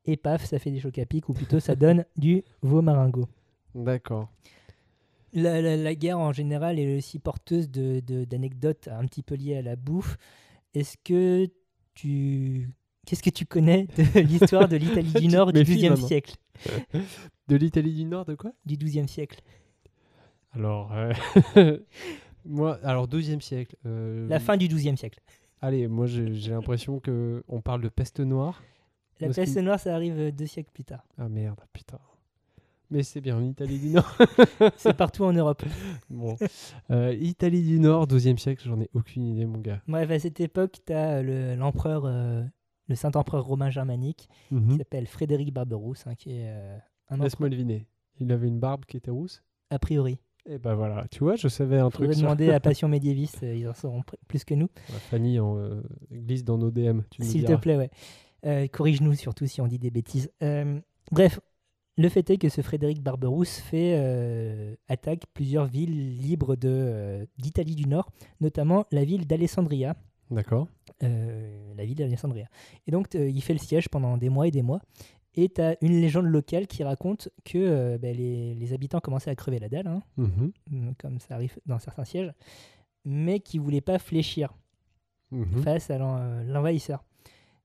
Et 0.05 0.17
paf, 0.17 0.45
ça 0.45 0.59
fait 0.59 0.71
des 0.71 0.81
chocs 0.81 0.99
à 0.99 1.07
pic, 1.07 1.29
ou 1.29 1.33
plutôt 1.33 1.59
ça 1.61 1.75
donne 1.75 2.05
du 2.17 2.45
veau 2.63 2.83
maringot. 2.83 3.29
D'accord. 3.75 4.29
La, 5.33 5.61
la- 5.61 5.77
la 5.77 5.95
guerre 5.95 6.19
en 6.19 6.33
général 6.33 6.79
est 6.79 6.97
aussi 6.97 7.19
porteuse 7.19 7.71
de- 7.71 8.01
de- 8.01 8.25
d'anecdotes 8.25 8.89
un 8.89 9.05
petit 9.07 9.23
peu 9.23 9.35
liées 9.35 9.57
à 9.57 9.63
la 9.63 9.77
bouffe. 9.77 10.17
Est-ce 10.75 10.97
que 11.03 11.49
tu. 11.95 12.69
Qu'est-ce 13.07 13.23
que 13.23 13.31
tu 13.31 13.47
connais 13.47 13.87
de 13.97 14.21
l'histoire 14.21 14.69
de 14.69 14.77
l'Italie 14.77 15.13
du 15.13 15.29
Nord 15.35 15.53
du 15.53 15.63
XIIe 15.63 15.97
siècle? 15.97 16.35
De 17.49 17.55
l'Italie 17.55 17.95
du 17.95 18.05
Nord, 18.05 18.25
de 18.25 18.35
quoi? 18.35 18.51
Du 18.65 18.77
XIIe 18.77 19.07
siècle. 19.09 19.41
Alors, 20.53 20.91
euh, 20.93 21.79
moi, 22.45 22.79
alors 22.83 23.07
12e 23.07 23.41
siècle. 23.41 23.77
euh, 23.87 24.27
La 24.29 24.41
fin 24.41 24.57
du 24.57 24.67
XIIe 24.67 24.97
siècle. 24.97 25.21
Allez, 25.63 25.87
moi 25.87 26.07
j'ai 26.07 26.51
l'impression 26.51 26.99
que 26.99 27.45
on 27.49 27.61
parle 27.61 27.83
de 27.83 27.89
peste 27.89 28.19
noire. 28.21 28.63
La 29.21 29.29
peste 29.29 29.57
noire, 29.59 29.79
ça 29.79 29.95
arrive 29.95 30.19
euh, 30.19 30.31
deux 30.33 30.47
siècles 30.47 30.71
plus 30.73 30.85
tard. 30.85 31.05
Ah 31.19 31.29
merde, 31.29 31.61
putain. 31.73 31.99
Mais 32.91 33.03
c'est 33.05 33.21
bien 33.21 33.37
en 33.37 33.45
Italie 33.45 33.79
du 33.79 33.89
Nord. 33.91 34.17
C'est 34.77 34.97
partout 34.97 35.25
en 35.25 35.33
Europe. 35.33 35.63
bon. 36.11 36.37
Euh, 36.91 37.15
Italie 37.21 37.63
du 37.63 37.79
Nord, 37.81 38.07
12e 38.09 38.39
siècle, 38.39 38.63
j'en 38.67 38.81
ai 38.81 38.89
aucune 38.95 39.27
idée, 39.27 39.45
mon 39.47 39.59
gars. 39.59 39.83
Bref, 39.89 40.11
à 40.11 40.19
cette 40.19 40.41
époque, 40.41 40.79
tu 40.87 40.93
as 40.93 41.23
l'empereur, 41.57 42.07
le 42.89 42.95
saint-empereur 42.95 43.45
romain 43.45 43.71
germanique, 43.71 44.29
qui 44.49 44.55
Mhm. 44.55 44.79
s'appelle 44.79 45.07
Frédéric 45.07 45.53
Barberousse, 45.53 46.07
hein, 46.07 46.15
qui 46.15 46.33
est 46.33 46.47
euh, 46.49 46.77
un 47.11 47.19
Laisse-moi 47.19 47.49
deviner. 47.49 47.87
Il 48.21 48.31
avait 48.33 48.49
une 48.49 48.59
barbe 48.61 48.85
qui 48.87 48.97
était 48.97 49.11
rousse? 49.11 49.43
A 49.71 49.79
priori. 49.79 50.19
Et 50.49 50.59
ben 50.59 50.75
voilà, 50.75 51.07
tu 51.11 51.19
vois, 51.25 51.35
je 51.35 51.49
savais 51.49 51.79
un 51.79 51.91
faudrait 51.91 52.13
truc. 52.13 52.21
demander 52.23 52.51
à 52.51 52.61
Passion 52.61 52.87
médiéviste, 52.89 53.43
euh, 53.43 53.55
ils 53.57 53.69
en 53.69 53.75
sauront 53.75 54.03
plus 54.29 54.45
que 54.45 54.55
nous. 54.55 54.69
Ouais, 54.91 54.99
Fanny 55.11 55.39
euh, 55.41 55.83
glisse 56.13 56.45
dans 56.45 56.57
nos 56.59 56.71
DM. 56.71 57.01
S'il 57.21 57.45
te 57.45 57.55
plaît, 57.57 57.77
ouais. 57.77 58.69
Corrige-nous 58.69 59.15
surtout 59.15 59.47
si 59.47 59.61
on 59.61 59.67
dit 59.67 59.79
des 59.81 59.91
bêtises. 59.91 60.31
Bref, 61.11 61.41
le 61.99 62.09
fait 62.09 62.29
est 62.31 62.37
que 62.39 62.49
ce 62.49 62.61
Frédéric 62.61 63.03
Barberousse 63.03 63.59
fait 63.59 63.95
euh, 63.99 64.77
attaque 64.89 65.25
plusieurs 65.35 65.65
villes 65.67 66.17
libres 66.19 66.55
euh, 66.65 67.25
d'Italie 67.39 67.75
du 67.75 67.87
Nord, 67.89 68.13
notamment 68.41 68.85
la 68.93 69.05
ville 69.05 69.27
d'Alessandria. 69.27 69.97
D'accord. 70.31 70.69
Euh, 71.03 71.75
la 71.77 71.85
ville 71.85 71.97
d'Alessandria. 71.97 72.49
Et 72.87 72.91
donc, 72.91 73.15
euh, 73.15 73.29
il 73.29 73.41
fait 73.43 73.53
le 73.53 73.59
siège 73.59 73.89
pendant 73.89 74.17
des 74.17 74.29
mois 74.29 74.47
et 74.47 74.51
des 74.51 74.63
mois. 74.63 74.81
Et 75.35 75.51
tu 75.51 75.61
as 75.61 75.77
une 75.83 76.01
légende 76.01 76.25
locale 76.27 76.67
qui 76.67 76.83
raconte 76.83 77.29
que 77.45 77.59
euh, 77.59 77.99
ben, 77.99 78.17
les, 78.17 78.55
les 78.55 78.73
habitants 78.73 79.01
commençaient 79.01 79.31
à 79.31 79.35
crever 79.35 79.59
la 79.59 79.69
dalle, 79.69 79.87
hein, 79.87 80.03
Mhm. 80.17 80.53
mm, 80.71 80.91
comme 80.99 81.21
ça 81.21 81.35
arrive 81.35 81.59
dans 81.67 81.79
certains 81.79 82.05
sièges, 82.05 82.33
mais 83.05 83.41
qui 83.41 83.59
ne 83.59 83.63
voulaient 83.65 83.81
pas 83.83 83.99
fléchir 83.99 84.55
Mhm. 85.31 85.63
face 85.63 85.91
à 85.91 85.99
l'en- 85.99 86.43
l'envahisseur. 86.45 87.05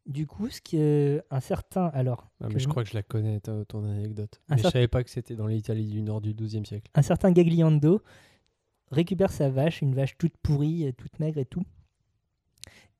Du 0.08 0.26
coup, 0.28 0.50
ce 0.50 0.60
que 0.60 1.24
un 1.30 1.40
certain 1.40 1.86
alors 1.94 2.30
Ah, 2.44 2.48
mais 2.52 2.60
je 2.60 2.68
crois 2.68 2.84
que 2.84 2.90
je 2.90 2.96
la 2.96 3.04
connais, 3.04 3.40
ton 3.40 3.86
anecdote. 3.86 4.42
Mais 4.50 4.58
je 4.58 4.64
savais 4.68 4.88
pas 4.88 5.04
que 5.04 5.10
c'était 5.12 5.36
dans 5.36 5.46
l'Italie 5.46 5.86
du 5.86 6.02
Nord 6.02 6.22
du 6.22 6.34
12e 6.34 6.66
siècle. 6.66 6.90
un 6.96 7.04
certain 7.04 7.32
Gagliando 7.32 8.02
récupère 8.92 9.32
sa 9.32 9.50
vache, 9.50 9.82
une 9.82 9.94
vache 9.96 10.18
toute 10.18 10.36
pourrie, 10.42 10.92
toute 10.98 11.20
maigre 11.20 11.38
et 11.38 11.46
tout. 11.46 11.64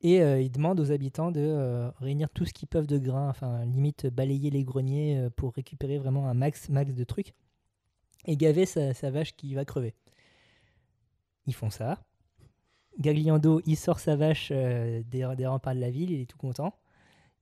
Et 0.04 0.22
euh, 0.22 0.42
il 0.42 0.52
demande 0.52 0.80
aux 0.80 0.92
habitants 0.92 1.32
de 1.32 1.40
euh, 1.42 1.90
réunir 2.00 2.30
tout 2.32 2.46
ce 2.46 2.54
qu'ils 2.54 2.68
peuvent 2.68 2.88
de 2.88 2.98
grains, 2.98 3.30
enfin 3.30 3.64
limite 3.66 4.08
balayer 4.08 4.50
les 4.50 4.64
greniers 4.64 5.18
euh, 5.18 5.30
pour 5.30 5.54
récupérer 5.54 6.00
vraiment 6.00 6.28
un 6.28 6.34
max 6.34 6.70
max 6.70 6.94
de 6.96 7.04
trucs 7.04 7.34
et 8.26 8.36
gaver 8.36 8.66
sa, 8.66 8.94
sa 8.96 9.12
vache 9.12 9.36
qui 9.36 9.54
va 9.54 9.64
crever. 9.66 9.94
Ils 11.46 11.54
font 11.54 11.70
ça. 11.70 12.04
Gagliando, 13.00 13.62
il 13.66 13.78
sort 13.78 14.00
sa 14.00 14.16
vache 14.16 14.50
euh, 14.52 15.02
des, 15.08 15.28
des 15.38 15.46
remparts 15.48 15.76
de 15.76 15.80
la 15.80 15.90
ville, 15.92 16.12
il 16.12 16.22
est 16.22 16.26
tout 16.26 16.38
content. 16.38 16.74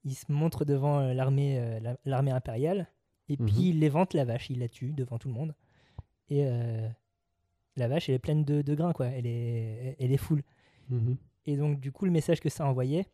Il 0.06 0.14
se 0.16 0.32
montre 0.32 0.64
devant 0.66 1.00
euh, 1.00 1.14
l'armée 1.14 1.60
euh, 1.60 1.80
la- 1.80 1.98
l'armée 2.06 2.32
impériale 2.32 2.88
et 3.30 3.38
Mhm. 3.38 3.46
puis 3.46 3.70
il 3.70 3.84
évente 3.84 4.14
la 4.14 4.26
vache, 4.26 4.50
il 4.50 4.60
la 4.60 4.68
tue 4.70 4.92
devant 4.94 5.18
tout 5.18 5.28
le 5.30 5.34
monde. 5.34 5.56
et 6.30 6.46
euh, 6.46 6.88
la 7.78 7.88
vache, 7.88 8.10
elle 8.10 8.16
est 8.16 8.20
pleine 8.20 8.44
de, 8.44 8.62
de 8.62 8.76
grains, 8.76 8.94
quoi. 8.94 9.08
Elle 9.08 9.26
est, 9.26 9.96
elle 10.00 10.12
est 10.12 10.18
full. 10.18 10.44
Mhm. 10.90 11.16
Et 11.46 11.56
donc, 11.58 11.80
du 11.80 11.92
coup, 11.92 12.06
le 12.06 12.12
message 12.12 12.40
que 12.40 12.50
ça 12.50 12.66
envoyait, 12.66 13.06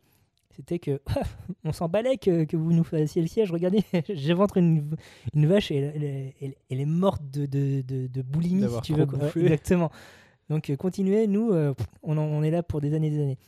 c'était 0.50 0.78
que 0.78 1.00
on 1.64 1.72
s'en 1.72 1.88
balait 1.88 2.16
que, 2.18 2.44
que 2.44 2.56
vous 2.56 2.72
nous 2.72 2.84
fassiez 2.84 3.22
le 3.22 3.28
siège. 3.28 3.50
Regardez, 3.52 3.82
j'éventre 4.08 4.56
une, 4.56 4.96
une 5.34 5.46
vache 5.46 5.70
et 5.70 5.76
elle, 5.76 5.92
elle 5.96 6.04
est- 6.04 6.34
elle- 6.40 6.54
elle 6.70 6.80
est 6.80 6.84
morte 6.86 7.22
de, 7.30 7.46
de, 7.46 7.82
de, 7.82 8.06
de 8.06 8.22
boulimie, 8.22 8.62
si 8.76 8.80
tu 8.82 8.92
veux. 8.94 9.06
quoi. 9.06 9.18
Exactement. 9.42 9.90
Donc, 10.48 10.70
euh, 10.70 10.76
continuez, 10.76 11.26
nous, 11.26 11.50
euh, 11.52 11.74
on, 12.02 12.16
en- 12.18 12.22
on 12.22 12.42
est 12.42 12.50
là 12.50 12.62
pour 12.62 12.80
des 12.80 12.94
années 12.94 13.08
et 13.08 13.10
des 13.10 13.22
années. 13.22 13.38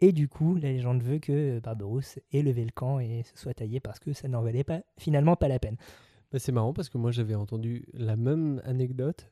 Et 0.00 0.10
du 0.12 0.28
coup, 0.28 0.56
la 0.56 0.72
légende 0.72 1.02
veut 1.02 1.18
que 1.20 1.60
Barberousse 1.60 2.18
ait 2.32 2.42
levé 2.42 2.64
le 2.64 2.72
camp 2.72 2.98
et 2.98 3.22
se 3.22 3.38
soit 3.40 3.54
taillé 3.54 3.78
parce 3.78 4.00
que 4.00 4.12
ça 4.12 4.26
n'en 4.28 4.42
valait 4.42 4.64
pas, 4.64 4.80
finalement 4.98 5.36
pas 5.36 5.46
la 5.46 5.60
peine. 5.60 5.76
Bah, 6.32 6.38
c'est 6.40 6.50
marrant 6.50 6.72
parce 6.72 6.88
que 6.88 6.98
moi 6.98 7.12
j'avais 7.12 7.36
entendu 7.36 7.84
la 7.94 8.16
même 8.16 8.60
anecdote. 8.64 9.30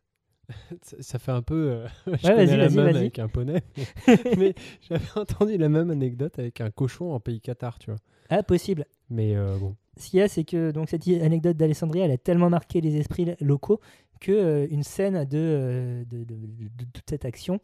Ça, 1.01 1.19
fait 1.19 1.33
un 1.33 1.43
peu. 1.43 1.71
euh, 1.71 1.87
je 2.07 2.11
Ouais, 2.13 2.19
connais 2.23 2.47
vas-y, 2.47 2.57
la 2.57 2.69
même 2.85 2.97
avec 2.97 3.19
un 3.19 3.29
poney. 3.29 3.61
mais 4.39 4.55
j'avais 4.89 5.05
entendu 5.19 5.57
la 5.57 5.69
même 5.69 5.91
anecdote 5.91 6.39
avec 6.39 6.61
un 6.61 6.71
cochon 6.71 7.13
en 7.13 7.21
pays 7.21 7.41
Qatar, 7.41 7.79
tu 7.79 7.91
vois. 7.91 7.99
Ah, 8.29 8.43
possible. 8.43 8.87
Mais 9.09 9.37
euh, 9.37 9.57
bon. 9.59 9.75
Ce 9.97 10.09
qu'il 10.11 10.19
y 10.21 10.23
a, 10.23 10.29
c'est 10.29 10.45
que 10.45 10.71
donc, 10.71 10.89
cette 10.89 11.07
anecdote 11.09 11.57
d'Alessandria, 11.57 12.05
elle 12.05 12.11
a 12.13 12.19
tellement 12.19 12.49
marqué 12.51 12.81
les 12.81 12.97
esprits 12.97 13.25
lo- 13.25 13.35
locaux 13.41 13.81
que 14.21 14.33
euh, 14.33 14.67
une 14.71 14.83
scène 14.83 15.25
de, 15.25 15.39
euh, 15.39 16.05
de, 16.11 16.25
de- 16.25 16.85
toute 16.93 17.09
cette 17.09 17.25
action 17.25 17.59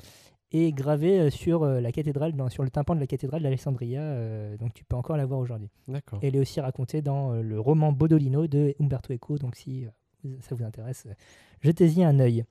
est 0.52 0.72
gravée 0.72 1.30
sur 1.30 1.64
la 1.66 1.92
cathédrale, 1.92 2.32
dans- 2.32 2.48
sur 2.48 2.62
le 2.62 2.70
tympan 2.70 2.94
de 2.94 3.00
la 3.00 3.06
cathédrale 3.06 3.42
d'Alessandria. 3.42 4.56
donc 4.58 4.74
tu 4.74 4.84
peux 4.84 4.96
encore 4.96 5.16
la 5.16 5.26
voir 5.26 5.40
aujourd'hui. 5.40 5.68
D'accord. 5.88 6.20
Elle 6.22 6.36
est 6.36 6.38
aussi 6.38 6.60
racontée 6.60 7.02
dans 7.02 7.32
le 7.32 7.58
roman 7.60 7.90
Bodolino 7.92 8.46
de 8.46 8.74
Umberto 8.80 9.12
Eco. 9.12 9.38
Donc 9.38 9.56
si 9.56 9.86
ça 10.40 10.54
vous 10.54 10.62
intéresse, 10.64 11.06
jetez-y 11.62 12.04
un 12.04 12.20
œil. 12.20 12.44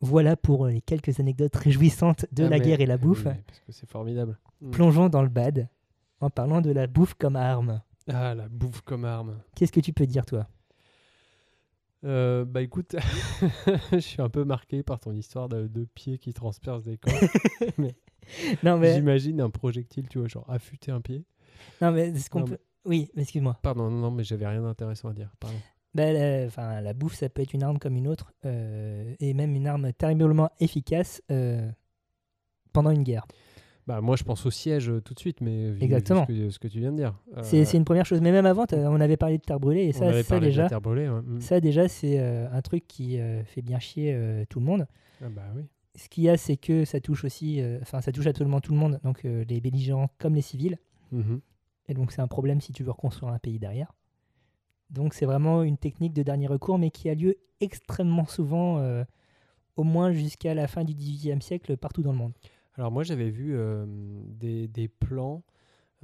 Voilà 0.00 0.36
pour 0.36 0.66
euh, 0.66 0.70
les 0.70 0.80
quelques 0.80 1.20
anecdotes 1.20 1.54
réjouissantes 1.56 2.26
de 2.32 2.44
Ah, 2.44 2.48
la 2.48 2.58
mais- 2.58 2.64
guerre 2.64 2.80
et 2.80 2.86
la 2.86 2.96
bouffe. 2.96 3.26
oui, 3.26 3.32
parce 3.46 3.60
que 3.60 3.72
c'est 3.72 3.88
formidable. 3.88 4.38
Mm. 4.62 4.70
Plongeons 4.70 5.08
dans 5.08 5.22
le 5.22 5.28
bad 5.28 5.68
en 6.20 6.30
parlant 6.30 6.60
de 6.60 6.70
la 6.70 6.86
bouffe 6.86 7.14
comme 7.14 7.36
arme. 7.36 7.82
Ah, 8.08 8.34
la 8.34 8.48
bouffe 8.48 8.80
comme 8.80 9.04
arme. 9.04 9.38
Qu'est-ce 9.54 9.72
que 9.72 9.80
tu 9.80 9.92
peux 9.92 10.06
dire, 10.06 10.24
toi? 10.26 10.46
Euh, 12.02 12.46
bah 12.46 12.62
écoute, 12.62 12.96
je 13.92 13.98
suis 13.98 14.22
un 14.22 14.30
peu 14.30 14.44
marqué 14.44 14.82
par 14.82 15.00
ton 15.00 15.12
histoire 15.12 15.50
de, 15.50 15.66
de 15.66 15.84
pied 15.84 16.16
qui 16.18 16.32
transperce 16.32 16.84
des 16.84 16.96
corps. 16.96 17.12
Non, 18.62 18.78
mais, 18.78 18.94
J'imagine 18.94 19.40
un 19.40 19.50
projectile, 19.50 20.06
tu 20.08 20.18
vois, 20.20 20.28
genre 20.28 20.48
affûter 20.48 20.92
un 20.92 21.00
pied. 21.00 21.24
non, 21.82 21.90
mais 21.90 22.14
ce 22.16 22.30
qu'on 22.30 22.44
peut. 22.44 22.58
Oui, 22.84 23.10
excuse-moi. 23.16 23.58
Pardon, 23.60 23.90
non, 23.90 23.98
non, 23.98 24.10
mais 24.12 24.22
j'avais 24.22 24.46
rien 24.46 24.62
d'intéressant 24.62 25.08
à 25.08 25.12
dire. 25.12 25.30
Pardon. 25.40 25.56
La, 25.94 26.44
enfin, 26.46 26.80
la 26.80 26.92
bouffe, 26.94 27.14
ça 27.14 27.28
peut 27.28 27.42
être 27.42 27.52
une 27.52 27.64
arme 27.64 27.78
comme 27.78 27.96
une 27.96 28.06
autre, 28.06 28.32
euh, 28.44 29.14
et 29.18 29.34
même 29.34 29.54
une 29.56 29.66
arme 29.66 29.92
terriblement 29.92 30.50
efficace 30.60 31.20
euh, 31.32 31.68
pendant 32.72 32.90
une 32.90 33.02
guerre. 33.02 33.26
Bah 33.86 34.00
moi 34.00 34.14
je 34.14 34.22
pense 34.22 34.46
au 34.46 34.50
siège 34.52 34.88
euh, 34.88 35.00
tout 35.00 35.14
de 35.14 35.18
suite, 35.18 35.40
mais 35.40 35.70
vu- 35.70 35.80
ce, 35.80 36.26
que, 36.26 36.50
ce 36.50 36.58
que 36.60 36.68
tu 36.68 36.78
viens 36.78 36.92
de 36.92 36.96
dire. 36.98 37.18
C'est 37.42 37.62
Euh, 37.62 37.64
c'est 37.64 37.76
une 37.76 37.84
première 37.84 38.06
chose. 38.06 38.20
Mais 38.20 38.30
même 38.30 38.46
avant, 38.46 38.66
on 38.72 39.00
avait 39.00 39.16
parlé 39.16 39.38
de 39.38 39.42
terre 39.42 39.58
brûlée, 39.58 39.86
et 39.86 39.92
ça, 39.92 40.12
déjà, 40.38 40.68
terre 40.68 40.80
brûlée, 40.80 41.08
ouais. 41.08 41.22
Mm. 41.22 41.40
ça 41.40 41.60
déjà, 41.60 41.88
c'est 41.88 42.18
un 42.20 42.60
truc 42.62 42.86
qui 42.86 43.18
fait 43.46 43.62
bien 43.62 43.80
chier 43.80 44.44
tout 44.48 44.60
le 44.60 44.66
monde. 44.66 44.86
Ah 45.22 45.28
bah 45.28 45.42
oui. 45.56 45.62
Ce 45.96 46.08
qu'il 46.08 46.22
y 46.22 46.28
a, 46.30 46.36
c'est 46.36 46.56
que 46.56 46.84
ça 46.84 47.00
touche 47.00 47.24
aussi, 47.24 47.60
enfin, 47.82 48.00
ça 48.00 48.12
touche 48.12 48.26
absolument 48.28 48.60
tout 48.60 48.72
le 48.72 48.78
monde, 48.78 49.00
donc 49.02 49.24
les 49.24 49.60
belligérants 49.60 50.08
comme 50.18 50.36
les 50.36 50.42
civils. 50.42 50.78
Mhm. 51.10 51.40
Et 51.88 51.94
donc, 51.94 52.12
c'est 52.12 52.20
un 52.22 52.28
problème 52.28 52.60
si 52.60 52.72
tu 52.72 52.84
veux 52.84 52.92
reconstruire 52.92 53.32
un 53.32 53.40
pays 53.40 53.58
derrière. 53.58 53.92
Donc, 54.90 55.14
c'est 55.14 55.26
vraiment 55.26 55.62
une 55.62 55.76
technique 55.78 56.12
de 56.12 56.22
dernier 56.22 56.46
recours, 56.48 56.78
mais 56.78 56.90
qui 56.90 57.08
a 57.08 57.14
lieu 57.14 57.36
extrêmement 57.60 58.26
souvent, 58.26 58.78
euh, 58.78 59.04
au 59.76 59.82
moins 59.84 60.12
jusqu'à 60.12 60.54
la 60.54 60.66
fin 60.66 60.84
du 60.84 60.94
XVIIIe 60.94 61.40
siècle, 61.42 61.76
partout 61.76 62.02
dans 62.02 62.12
le 62.12 62.18
monde. 62.18 62.32
Alors 62.76 62.90
moi 62.90 63.02
j'avais 63.02 63.28
vu 63.30 63.54
euh, 63.56 63.84
des, 64.38 64.66
des 64.68 64.88
plans, 64.88 65.42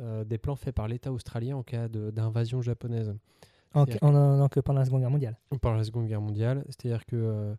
euh, 0.01 0.25
des 0.25 0.37
plans 0.37 0.57
faits 0.57 0.75
par 0.75 0.89
l'État 0.89 1.11
australien 1.13 1.57
en 1.57 1.63
cas 1.63 1.89
d'invasion 1.89 2.61
japonaise 2.61 3.15
En, 3.75 3.85
en- 4.03 4.41
en- 4.41 4.49
que 4.49 4.61
pendant 4.61 4.81
la 4.81 4.85
Seconde 4.85 5.01
Guerre 5.01 5.11
mondiale. 5.11 5.39
pendant 5.63 5.77
la 5.77 5.85
Seconde 5.85 6.07
Guerre 6.07 6.21
mondiale. 6.21 6.65
C'est-à-dire 6.67 7.07
que 7.07 7.57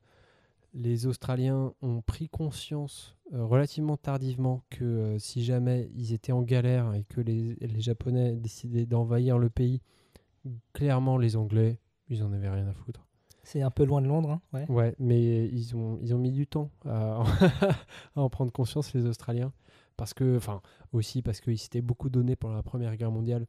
les 0.74 1.08
Australiens 1.08 1.74
ont 1.82 2.02
pris 2.02 2.30
conscience 2.30 3.16
relativement 3.34 3.98
tardivement 3.98 4.62
que 4.70 5.16
si 5.18 5.44
jamais 5.44 5.90
ils 5.96 6.14
étaient 6.14 6.34
en 6.34 6.44
galère 6.44 6.94
et 6.94 7.04
que 7.06 7.20
les, 7.22 7.56
les 7.56 7.82
Japonais 7.82 8.36
décidaient 8.36 8.86
d'envahir 8.86 9.40
le 9.40 9.50
pays, 9.50 9.82
clairement 10.74 11.18
les 11.18 11.36
Anglais, 11.36 11.80
ils 12.10 12.24
en 12.24 12.32
avaient 12.34 12.50
rien 12.50 12.68
à 12.68 12.74
foutre. 12.74 13.06
C'est 13.44 13.62
un 13.62 13.72
peu 13.72 13.86
loin 13.86 14.02
de 14.02 14.08
Londres, 14.08 14.32
hein, 14.32 14.42
ouais. 14.54 14.66
Ouais, 14.70 14.96
mais 15.00 15.48
ils 15.48 15.76
ont, 15.76 15.98
ils 16.02 16.14
ont 16.14 16.18
mis 16.18 16.32
du 16.32 16.48
temps 16.48 16.70
à, 16.86 17.24
à 18.16 18.22
en 18.22 18.30
prendre 18.30 18.52
conscience, 18.52 18.94
les 18.94 19.06
Australiens. 19.06 19.54
Parce 19.96 20.14
que, 20.14 20.36
enfin, 20.38 20.62
aussi 20.92 21.22
parce 21.22 21.40
qu'ils 21.42 21.58
s'étaient 21.58 21.82
beaucoup 21.82 22.10
donné 22.10 22.36
pendant 22.36 22.56
la 22.56 22.62
Première 22.64 22.96
Guerre 22.98 23.10
mondiale. 23.12 23.48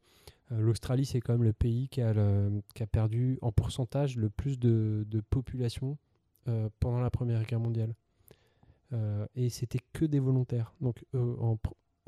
Euh, 0.51 0.59
L'Australie, 0.59 1.05
c'est 1.05 1.19
quand 1.19 1.33
même 1.33 1.43
le 1.43 1.53
pays 1.53 1.89
qui 1.89 2.01
a, 2.01 2.13
le- 2.13 2.63
qui 2.73 2.81
a 2.81 2.87
perdu 2.87 3.37
en 3.41 3.51
pourcentage 3.51 4.15
le 4.17 4.29
plus 4.29 4.57
de, 4.57 5.05
de 5.07 5.19
population 5.21 5.97
euh, 6.47 6.69
pendant 6.79 7.01
la 7.01 7.11
Première 7.11 7.43
Guerre 7.43 7.59
mondiale. 7.59 7.93
Euh, 8.93 9.27
et 9.35 9.49
c'était 9.49 9.79
que 9.93 10.05
des 10.05 10.19
volontaires. 10.19 10.73
Donc, 10.81 11.03
en, 11.13 11.57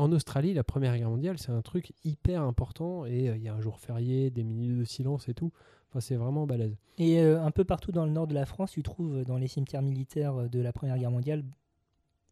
en 0.02 0.12
Australie, 0.12 0.54
la 0.54 0.64
Première 0.64 0.98
Guerre 0.98 1.10
mondiale, 1.10 1.38
c'est 1.38 1.52
un 1.52 1.62
truc 1.62 1.94
hyper 2.04 2.42
important. 2.44 3.06
Et 3.06 3.30
euh, 3.30 3.38
il 3.38 3.44
y 3.44 3.48
a 3.48 3.54
un 3.54 3.62
jour 3.62 3.80
férié, 3.80 4.30
des 4.30 4.44
minutes 4.44 4.78
de 4.80 4.84
silence 4.84 5.30
et 5.30 5.34
tout. 5.34 5.52
Enfin, 5.90 6.00
c'est 6.00 6.16
vraiment 6.16 6.46
balèze. 6.48 6.76
Et 6.98 7.20
euh, 7.22 7.42
un 7.44 7.52
peu 7.52 7.64
partout 7.66 7.92
dans 7.92 8.06
le 8.06 8.12
nord 8.12 8.28
de 8.28 8.34
la 8.34 8.46
France, 8.46 8.72
tu 8.72 8.82
trouves 8.84 9.18
euh, 9.18 9.24
dans 9.24 9.38
les 9.38 9.48
cimetières 9.48 9.82
militaires 9.82 10.50
de 10.50 10.60
la 10.60 10.72
Première 10.74 10.98
Guerre 10.98 11.12
mondiale 11.12 11.44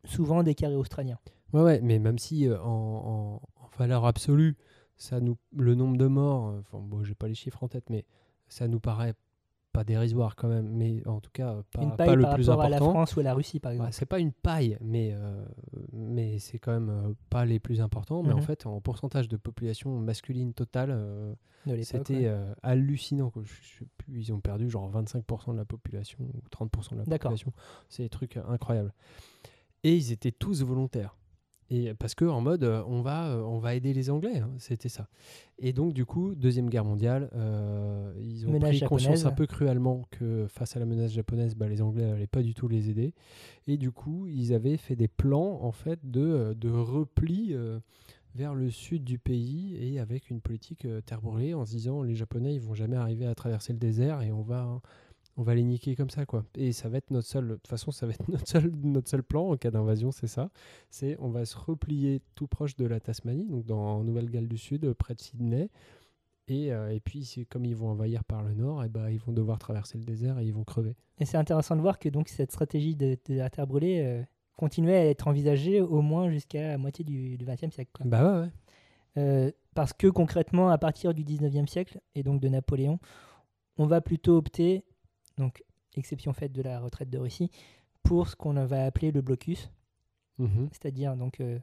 souvent 0.05 0.43
des 0.43 0.55
carrés 0.55 0.75
australiens. 0.75 1.19
Ouais, 1.53 1.61
ouais, 1.61 1.79
mais 1.81 1.99
même 1.99 2.19
si 2.19 2.47
euh, 2.47 2.59
en, 2.61 2.67
en- 2.67 3.63
en 3.63 3.69
valeur 3.77 4.05
absolue, 4.05 4.55
ça 4.97 5.19
nous, 5.19 5.37
le 5.55 5.75
nombre 5.75 5.97
de 5.97 6.07
morts, 6.07 6.55
enfin, 6.59 6.79
bon, 6.79 7.03
j'ai 7.03 7.15
pas 7.15 7.27
les 7.27 7.35
chiffres 7.35 7.63
en 7.63 7.67
tête, 7.67 7.89
mais 7.89 8.05
ça 8.47 8.67
nous 8.67 8.79
paraît 8.79 9.13
pas 9.71 9.83
dérisoire 9.83 10.35
quand 10.35 10.47
même, 10.47 10.67
mais 10.69 11.05
en 11.07 11.19
tout 11.19 11.29
cas, 11.31 11.57
pas, 11.73 11.83
Une 11.83 11.89
pas 11.91 11.97
paille 11.97 12.15
le 12.15 12.23
par 12.23 12.33
plus 12.35 12.49
rapport 12.49 12.65
à 12.65 12.69
la 12.69 12.77
important. 12.77 12.91
France 12.93 13.15
ou 13.15 13.19
à 13.19 13.23
la 13.23 13.33
Russie, 13.35 13.59
par 13.59 13.69
Ouais, 13.71 13.75
exemple. 13.77 13.93
c'est 13.93 14.05
pas 14.07 14.19
une 14.19 14.31
paille, 14.31 14.77
mais, 14.81 15.11
euh, 15.13 15.45
mais 16.39 16.41
c'est 16.41 16.57
quand 16.57 16.71
même 16.71 16.89
euh, 16.89 17.13
pas 17.29 17.43
les 17.43 17.59
plus 17.59 17.81
importants. 17.81 18.23
Mais 18.23 18.31
en 18.31 18.37
Mhm. 18.37 18.43
fait, 18.43 18.65
en 18.65 18.79
pourcentage 18.79 19.27
de 19.27 19.35
population 19.35 19.99
masculine 19.99 20.53
totale, 20.53 20.89
euh, 20.91 21.33
c'était 21.83 22.13
ouais. 22.15 22.25
euh, 22.27 22.53
hallucinant. 22.63 23.29
quoi. 23.29 23.43
Je 23.45 23.51
sais 23.79 23.85
plus, 23.97 24.21
ils 24.21 24.33
ont 24.33 24.39
perdu 24.39 24.69
genre 24.69 24.89
25% 24.89 25.51
de 25.51 25.57
la 25.57 25.65
population 25.65 26.17
ou 26.21 26.41
30% 26.49 26.95
de 26.95 26.99
la 26.99 27.05
population. 27.17 27.51
C'est 27.89 28.03
des 28.03 28.09
trucs 28.09 28.37
incroyables. 28.37 28.93
Et 29.83 29.95
ils 29.95 30.11
étaient 30.13 30.31
tous 30.31 30.63
volontaires. 30.63 31.15
Et 31.71 31.93
parce 31.93 32.15
que 32.15 32.25
en 32.25 32.41
mode, 32.41 32.63
euh, 32.63 32.83
on 32.87 33.01
va, 33.01 33.29
euh, 33.29 33.41
on 33.41 33.59
va 33.59 33.75
aider 33.75 33.93
les 33.93 34.09
Anglais, 34.09 34.39
hein, 34.39 34.49
c'était 34.57 34.89
ça. 34.89 35.07
Et 35.59 35.71
donc 35.71 35.93
du 35.93 36.05
coup, 36.05 36.33
deuxième 36.33 36.69
guerre 36.69 36.85
mondiale, 36.85 37.29
euh, 37.35 38.11
ils 38.19 38.47
ont 38.47 38.51
Menace 38.51 38.77
pris 38.77 38.87
conscience 38.87 39.25
un 39.25 39.31
peu 39.31 39.45
cruellement 39.45 40.07
que 40.09 40.47
face 40.47 40.75
à 40.75 40.79
la 40.79 40.85
menace 40.85 41.11
japonaise, 41.11 41.55
bah, 41.55 41.67
les 41.67 41.81
Anglais 41.81 42.05
n'allaient 42.05 42.27
pas 42.27 42.41
du 42.41 42.53
tout 42.53 42.67
les 42.67 42.89
aider. 42.89 43.13
Et 43.67 43.77
du 43.77 43.91
coup, 43.91 44.25
ils 44.27 44.53
avaient 44.53 44.77
fait 44.77 44.95
des 44.95 45.07
plans 45.07 45.59
en 45.61 45.71
fait 45.71 45.99
de, 46.03 46.55
de 46.57 46.69
repli 46.69 47.49
euh, 47.51 47.79
vers 48.35 48.53
le 48.53 48.69
sud 48.69 49.03
du 49.03 49.19
pays 49.19 49.77
et 49.81 49.99
avec 49.99 50.29
une 50.29 50.41
politique 50.41 50.85
euh, 50.85 51.01
terre 51.01 51.21
brûlée 51.21 51.53
en 51.53 51.65
se 51.65 51.71
disant 51.71 52.03
les 52.03 52.15
Japonais 52.15 52.53
ils 52.53 52.61
vont 52.61 52.73
jamais 52.73 52.95
arriver 52.95 53.25
à 53.25 53.35
traverser 53.35 53.73
le 53.73 53.79
désert 53.79 54.21
et 54.21 54.31
on 54.31 54.41
va 54.41 54.81
on 55.39 55.43
va 55.43 55.55
les 55.55 55.63
niquer 55.63 55.95
comme 55.95 56.09
ça 56.09 56.25
quoi. 56.25 56.43
Et 56.55 56.71
ça 56.73 56.89
va 56.89 56.97
être 56.97 57.11
notre 57.11 57.27
seul 57.27 57.47
de 57.47 57.53
toute 57.55 57.67
façon 57.67 57.91
ça 57.91 58.05
va 58.05 58.13
être 58.13 58.27
notre 58.29 58.47
seul 58.47 58.71
notre 58.83 59.09
seul 59.09 59.23
plan 59.23 59.49
en 59.49 59.57
cas 59.57 59.71
d'invasion, 59.71 60.11
c'est 60.11 60.27
ça. 60.27 60.51
C'est 60.89 61.17
on 61.19 61.29
va 61.29 61.45
se 61.45 61.57
replier 61.57 62.21
tout 62.35 62.47
proche 62.47 62.75
de 62.75 62.85
la 62.85 62.99
Tasmanie 62.99 63.47
donc 63.47 63.65
dans 63.65 63.79
en 63.79 64.03
Nouvelle-Galles 64.03 64.47
du 64.47 64.57
Sud 64.57 64.85
euh, 64.85 64.93
près 64.93 65.15
de 65.15 65.21
Sydney. 65.21 65.69
Et, 66.49 66.73
euh, 66.73 66.91
et 66.91 66.99
puis, 66.99 67.45
comme 67.49 67.63
ils 67.63 67.75
vont 67.75 67.89
envahir 67.89 68.23
par 68.23 68.41
le 68.41 68.55
nord, 68.55 68.83
et 68.83 68.89
ben 68.89 69.07
ils 69.09 69.19
vont 69.19 69.31
devoir 69.31 69.59
traverser 69.59 69.99
le 69.99 70.03
désert 70.03 70.39
et 70.39 70.45
ils 70.45 70.53
vont 70.53 70.63
crever. 70.63 70.95
Et 71.19 71.25
c'est 71.25 71.37
intéressant 71.37 71.75
de 71.75 71.81
voir 71.81 71.99
que 71.99 72.09
donc 72.09 72.27
cette 72.27 72.51
stratégie 72.51 72.95
de, 72.95 73.17
de 73.27 73.35
la 73.35 73.51
terre 73.51 73.67
brûlée 73.67 74.01
euh, 74.03 74.23
continuait 74.57 74.95
à 74.95 75.05
être 75.05 75.27
envisagée 75.27 75.79
au 75.79 76.01
moins 76.01 76.29
jusqu'à 76.29 76.69
la 76.69 76.77
moitié 76.77 77.05
du 77.05 77.37
XXe 77.39 77.73
siècle. 77.73 77.91
quoi. 77.93 78.05
Bah 78.07 78.23
ouais, 78.23 78.41
ouais. 78.41 78.51
Euh, 79.17 79.51
parce 79.75 79.93
que 79.93 80.07
concrètement, 80.07 80.69
à 80.69 80.77
partir 80.77 81.13
du 81.13 81.23
19e 81.23 81.67
siècle, 81.67 81.99
et 82.15 82.23
donc 82.23 82.41
de 82.41 82.49
Napoléon, 82.49 82.99
on 83.77 83.85
va 83.85 84.01
plutôt 84.01 84.35
opter, 84.35 84.83
donc 85.39 85.63
exception 85.95 86.33
faite 86.33 86.51
de 86.51 86.61
la 86.61 86.79
retraite 86.79 87.09
de 87.09 87.17
Russie, 87.17 87.49
pour 88.03 88.27
ce 88.29 88.35
qu'on 88.35 88.53
va 88.65 88.85
appeler 88.85 89.11
le 89.11 89.21
blocus, 89.21 89.71
Mhm. 90.37 90.69
c'est-à-dire 90.71 91.15
donc 91.17 91.39
euh, 91.41 91.59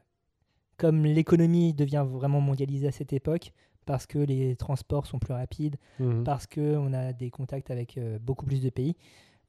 comme 0.77 1.05
l'économie 1.05 1.73
devient 1.73 2.05
vraiment 2.07 2.41
mondialisée 2.41 2.87
à 2.87 2.91
cette 2.91 3.13
époque, 3.13 3.53
parce 3.85 4.05
que 4.05 4.19
les 4.19 4.55
transports 4.57 5.07
sont 5.07 5.17
plus 5.19 5.33
rapides, 5.33 5.77
Mhm. 5.99 6.23
parce 6.25 6.45
qu'on 6.45 6.91
a 6.93 7.13
des 7.13 7.29
contacts 7.31 7.71
avec 7.71 7.97
euh, 7.97 8.19
beaucoup 8.19 8.45
plus 8.45 8.61
de 8.61 8.69
pays, 8.69 8.95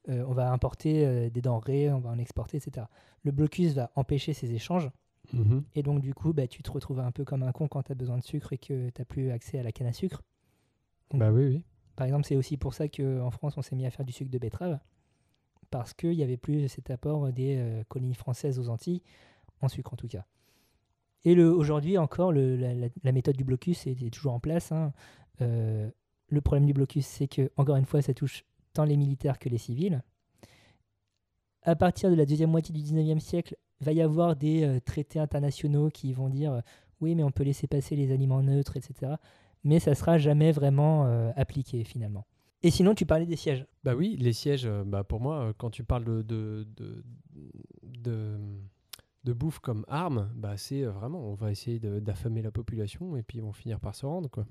euh, 0.07 0.23
on 0.27 0.33
va 0.33 0.51
importer 0.51 1.29
des 1.29 1.41
denrées, 1.41 1.91
on 1.91 1.99
va 1.99 2.09
en 2.09 2.17
exporter, 2.17 2.57
etc. 2.57 2.87
Le 3.23 3.31
blocus 3.31 3.73
va 3.73 3.91
empêcher 3.95 4.33
ces 4.33 4.53
échanges, 4.53 4.89
Mhm. 5.33 5.63
et 5.75 5.83
donc 5.83 5.99
du 6.01 6.13
coup, 6.15 6.33
bah, 6.33 6.47
tu 6.47 6.63
te 6.63 6.71
retrouves 6.71 6.99
un 7.01 7.11
peu 7.11 7.25
comme 7.25 7.43
un 7.43 7.51
con 7.51 7.67
quand 7.67 7.83
tu 7.83 7.91
as 7.91 7.95
besoin 7.95 8.17
de 8.17 8.23
sucre 8.23 8.53
et 8.53 8.57
que 8.57 8.89
tu 8.89 8.93
n'as 9.01 9.05
plus 9.05 9.29
accès 9.29 9.59
à 9.59 9.63
la 9.63 9.71
canne 9.71 9.87
à 9.87 9.93
sucre. 9.93 10.23
Bah 11.13 11.31
oui, 11.31 11.43
oui. 11.45 11.63
Par 11.99 12.05
exemple, 12.05 12.25
c'est 12.25 12.37
aussi 12.37 12.55
pour 12.55 12.73
ça 12.73 12.87
qu'en 12.87 13.29
France, 13.29 13.57
on 13.57 13.61
s'est 13.61 13.75
mis 13.75 13.85
à 13.85 13.91
faire 13.91 14.05
du 14.05 14.13
sucre 14.13 14.31
de 14.31 14.37
betterave, 14.37 14.79
parce 15.69 15.93
qu'il 15.93 16.15
n'y 16.15 16.23
avait 16.23 16.37
plus 16.37 16.69
cet 16.69 16.91
apport 16.91 17.33
des 17.33 17.57
euh, 17.57 17.83
colonies 17.89 18.13
françaises 18.13 18.57
aux 18.57 18.69
Antilles, 18.69 19.01
en 19.59 19.67
sucre 19.67 19.91
en 19.91 19.97
tout 19.97 20.07
cas. 20.07 20.25
Et 21.25 21.37
aujourd'hui 21.37 21.97
encore, 21.97 22.31
la, 22.31 23.11
méthode 23.11 23.35
du 23.35 23.43
blocus 23.43 23.85
est, 23.85 24.13
toujours 24.13 24.31
en 24.31 24.39
place. 24.39 24.71
hein. 24.71 24.93
Euh, 25.41 25.91
le 26.29 26.39
problème 26.39 26.65
du 26.65 26.71
blocus, 26.71 27.05
c'est 27.05 27.27
que, 27.27 27.51
encore 27.57 27.75
une 27.75 27.83
fois, 27.83 28.01
ça 28.01 28.13
touche 28.13 28.45
tant 28.71 28.85
les 28.85 28.95
militaires 28.95 29.37
que 29.37 29.49
les 29.49 29.57
civils. 29.57 30.01
À 31.63 31.75
partir 31.75 32.09
de 32.09 32.15
la 32.15 32.25
deuxième 32.25 32.51
moitié 32.51 32.73
du 32.73 32.79
19e 32.79 33.19
siècle, 33.19 33.57
va 33.81 33.91
y 33.91 34.01
avoir 34.01 34.37
des 34.37 34.63
euh, 34.63 34.79
traités 34.79 35.19
internationaux 35.19 35.89
qui 35.89 36.13
vont 36.13 36.29
dire 36.29 36.61
oui, 37.01 37.13
mais 37.13 37.23
on 37.23 37.31
peut 37.31 37.43
laisser 37.43 37.67
passer 37.67 37.97
les 37.97 38.13
aliments 38.13 38.41
neutres, 38.41 38.77
etc. 38.77 39.15
Mais 39.63 39.79
ça 39.79 39.93
sera 39.95 40.17
jamais 40.17 40.51
vraiment 40.51 41.05
euh, 41.05 41.31
appliqué 41.35 41.83
finalement. 41.83 42.25
Et 42.63 42.71
sinon, 42.71 42.93
tu 42.93 43.05
parlais 43.05 43.25
des 43.25 43.35
sièges. 43.37 43.65
Bah 43.83 43.95
oui, 43.95 44.17
les 44.19 44.33
sièges, 44.33 44.65
euh, 44.65 44.83
bah 44.85 45.03
pour 45.03 45.21
moi, 45.21 45.35
euh, 45.39 45.53
quand 45.57 45.69
tu 45.69 45.83
parles 45.83 46.03
de, 46.05 46.21
de, 46.21 46.67
de, 46.75 47.03
de, 47.83 48.37
de 49.23 49.33
bouffe 49.33 49.59
comme 49.59 49.85
arme, 49.87 50.29
bah 50.35 50.57
c'est 50.57 50.83
vraiment, 50.83 51.19
on 51.29 51.35
va 51.35 51.51
essayer 51.51 51.79
d'affamer 51.79 52.41
la 52.41 52.51
population 52.51 53.15
et 53.17 53.23
puis 53.23 53.37
ils 53.37 53.41
vont 53.41 53.53
finir 53.53 53.79
par 53.79 53.95
se 53.95 54.05
rendre. 54.05 54.29
Quoi. 54.29 54.45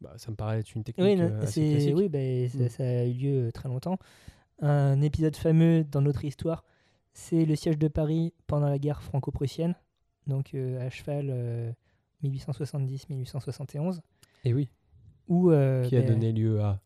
Bah, 0.00 0.12
ça 0.18 0.30
me 0.30 0.36
paraît 0.36 0.60
être 0.60 0.74
une 0.74 0.84
technique 0.84 1.06
Oui, 1.06 1.16
non, 1.16 1.34
assez 1.40 1.52
c'est- 1.66 1.70
classique. 1.70 1.94
oui 1.96 2.08
bah, 2.08 2.48
ça, 2.50 2.64
Mm. 2.64 2.68
ça 2.68 2.82
a 2.84 3.04
eu 3.04 3.12
lieu 3.14 3.52
très 3.52 3.68
longtemps. 3.68 3.98
Un 4.60 5.00
épisode 5.00 5.34
fameux 5.36 5.84
dans 5.84 6.02
notre 6.02 6.24
histoire, 6.24 6.64
c'est 7.14 7.44
le 7.44 7.56
siège 7.56 7.78
de 7.78 7.88
Paris 7.88 8.32
pendant 8.46 8.68
la 8.68 8.78
guerre 8.78 9.02
franco-prussienne, 9.02 9.74
donc 10.26 10.54
euh, 10.54 10.84
à 10.86 10.90
cheval 10.90 11.28
euh, 11.30 11.72
1870-1871, 12.22 14.00
Et 14.44 14.54
oui, 14.54 14.70
où 15.28 15.50
euh, 15.50 15.84
qui 15.84 15.96
a 15.96 16.02
bah, 16.02 16.08
donné 16.08 16.32
lieu 16.32 16.60
à 16.60 16.80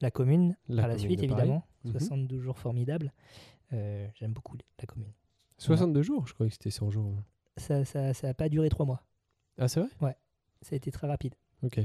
la 0.00 0.10
commune, 0.10 0.56
la 0.68 0.82
par 0.82 0.88
la 0.88 0.94
Commune 0.96 1.08
suite 1.10 1.22
évidemment, 1.22 1.64
Mhm. 1.84 1.92
72 1.92 2.40
jours 2.42 2.58
formidables. 2.58 3.12
Euh, 3.72 4.06
J'aime 4.14 4.32
beaucoup 4.32 4.56
la 4.78 4.86
commune. 4.86 5.12
62 5.58 6.02
jours, 6.02 6.26
je 6.26 6.34
croyais 6.34 6.50
que 6.50 6.54
c'était 6.54 6.70
100 6.70 6.90
jours. 6.90 7.14
Ça 7.56 7.78
n'a 7.80 7.84
ça, 7.84 8.14
ça 8.14 8.34
pas 8.34 8.48
duré 8.48 8.68
trois 8.68 8.86
mois, 8.86 9.04
Ah, 9.58 9.68
c'est 9.68 9.80
vrai? 9.80 10.16
Ça 10.62 10.72
a 10.74 10.76
été 10.76 10.90
très 10.90 11.06
rapide. 11.06 11.34
Ok. 11.62 11.80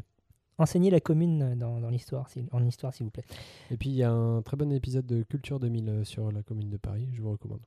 Enseignez 0.57 0.89
la 0.89 0.99
commune 0.99 1.55
dans, 1.55 1.79
dans 1.79 1.89
l'histoire, 1.89 2.27
s'il- 2.29 2.47
en 2.51 2.65
histoire 2.65 2.93
s'il 2.93 3.05
vous 3.05 3.11
plaît. 3.11 3.23
Et 3.71 3.77
puis 3.77 3.89
il 3.89 3.95
y 3.95 4.03
a 4.03 4.11
un 4.11 4.41
très 4.41 4.57
bon 4.57 4.71
épisode 4.71 5.05
de 5.05 5.23
Culture 5.23 5.59
2000 5.59 5.89
euh, 5.89 6.03
sur 6.03 6.31
la 6.31 6.43
commune 6.43 6.69
de 6.69 6.77
Paris, 6.77 7.09
je 7.13 7.21
vous 7.21 7.31
recommande. 7.31 7.61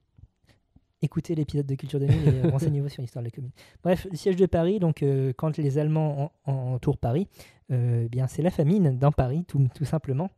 Écoutez 1.03 1.35
l'épisode 1.35 1.67
de 1.67 1.75
Culture 1.75 2.01
2000 2.01 2.17
et 2.17 2.47
euh, 2.47 2.51
renseignez-vous 2.53 2.89
sur 2.89 3.03
l'histoire 3.03 3.23
de 3.23 3.27
la 3.29 3.31
commune. 3.33 3.51
Bref, 3.83 4.07
le 4.11 4.17
siège 4.17 4.37
de 4.37 4.47
Paris, 4.47 4.79
donc 4.79 5.03
euh, 5.03 5.33
quand 5.37 5.59
les 5.59 5.79
Allemands 5.79 6.33
en- 6.47 6.53
en- 6.53 6.75
entourent 6.75 6.99
Paris, 6.99 7.27
euh, 7.71 8.09
bien 8.09 8.27
c'est 8.29 8.43
la 8.43 8.51
famine 8.51 8.99
dans 8.99 9.13
Paris, 9.13 9.45
tout, 9.47 9.67
tout 9.75 9.85
simplement, 9.85 10.31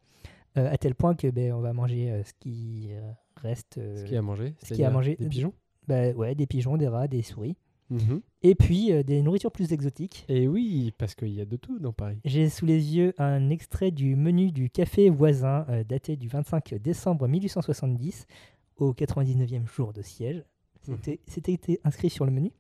euh, 0.56 0.70
à 0.72 0.76
tel 0.78 0.94
point 0.94 1.14
que 1.14 1.28
ben, 1.28 1.52
on 1.52 1.60
va 1.60 1.72
manger 1.72 2.22
ce 2.24 2.32
qui 2.40 2.88
reste. 3.36 3.74
Ce 3.74 4.04
qu'il 4.04 4.12
y 4.14 4.16
a 4.16 4.20
à 4.20 4.22
manger, 4.22 4.54
ce 4.62 4.68
qu'il 4.68 4.78
y 4.80 4.84
a 4.84 4.90
manger. 4.90 5.16
Des 5.18 5.28
pigeons 5.28 5.52
bah, 5.86 6.10
ouais, 6.12 6.34
des 6.34 6.46
pigeons, 6.46 6.76
des 6.78 6.88
rats, 6.88 7.08
des 7.08 7.20
souris, 7.22 7.56
Mhm. 7.90 8.22
et 8.42 8.54
puis 8.54 8.90
des 9.04 9.20
nourritures 9.20 9.52
plus 9.52 9.70
exotiques. 9.74 10.24
Et 10.30 10.48
oui, 10.48 10.94
parce 10.96 11.14
qu'il 11.14 11.28
y 11.34 11.40
a 11.42 11.44
de 11.44 11.56
tout 11.56 11.78
dans 11.78 11.92
Paris. 11.92 12.18
J'ai 12.24 12.48
sous 12.48 12.64
les 12.64 12.96
yeux 12.96 13.12
un 13.18 13.50
extrait 13.50 13.90
du 13.90 14.16
menu 14.16 14.50
du 14.52 14.70
café 14.70 15.10
voisin 15.10 15.66
daté 15.86 16.16
du 16.16 16.26
25 16.28 16.76
décembre 16.82 17.28
1870 17.28 18.26
au 18.78 18.94
99e 18.94 19.66
jour 19.66 19.92
de 19.92 20.00
siège. 20.00 20.42
C'était 21.26 21.80
inscrit 21.84 22.10
sur 22.10 22.24
le 22.24 22.30
menu. 22.32 22.52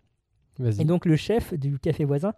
Et 0.82 0.84
donc 0.84 1.04
le 1.06 1.16
chef 1.16 1.52
du 1.54 1.78
café 1.78 2.04
voisin 2.04 2.32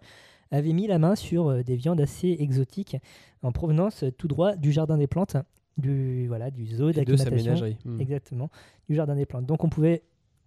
avait 0.51 0.73
mis 0.73 0.87
la 0.87 0.97
main 0.99 1.15
sur 1.15 1.47
euh, 1.49 1.63
des 1.63 1.75
viandes 1.75 2.01
assez 2.01 2.35
exotiques 2.39 2.97
en 3.43 3.51
provenance 3.51 4.03
tout 4.17 4.27
droit 4.27 4.55
du 4.55 4.71
jardin 4.71 4.97
des 4.97 5.07
plantes, 5.07 5.37
du 5.77 6.27
voilà, 6.27 6.49
du 6.51 6.65
zoo 6.67 6.91
d'acclimatation. 6.93 7.51
Mhm. 7.85 8.01
Exactement, 8.01 8.49
du 8.89 8.95
jardin 8.95 9.15
des 9.15 9.25
plantes. 9.25 9.45
Donc 9.45 9.63
on 9.63 9.69
pouvait 9.69 10.01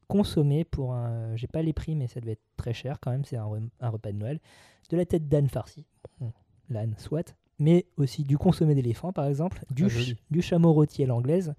consommer 0.08 0.64
pour 0.64 0.94
un, 0.94 1.36
j'ai 1.36 1.46
pas 1.46 1.62
les 1.62 1.72
prix, 1.72 1.94
mais 1.94 2.08
ça 2.08 2.20
devait 2.20 2.32
être 2.32 2.42
très 2.56 2.72
cher 2.72 2.98
quand 3.00 3.10
même. 3.12 3.24
C'est 3.24 3.36
un, 3.36 3.44
re- 3.46 3.68
un 3.80 3.88
repas 3.90 4.10
de 4.12 4.16
Noël, 4.16 4.40
de 4.90 4.96
la 4.96 5.04
tête 5.06 5.28
d'âne 5.28 5.48
farcie, 5.48 5.84
Bon, 6.20 6.32
l'âne 6.68 6.94
soit, 6.98 7.36
mais 7.60 7.86
aussi 7.96 8.24
du 8.24 8.36
consommé 8.36 8.74
d'éléphant 8.74 9.12
par 9.12 9.26
exemple, 9.26 9.60
du, 9.70 9.84
Ah, 9.84 9.88
ch- 9.90 10.16
du 10.30 10.42
chameau 10.42 10.72
rôti 10.72 11.04
à 11.04 11.06
l'anglaise 11.06 11.54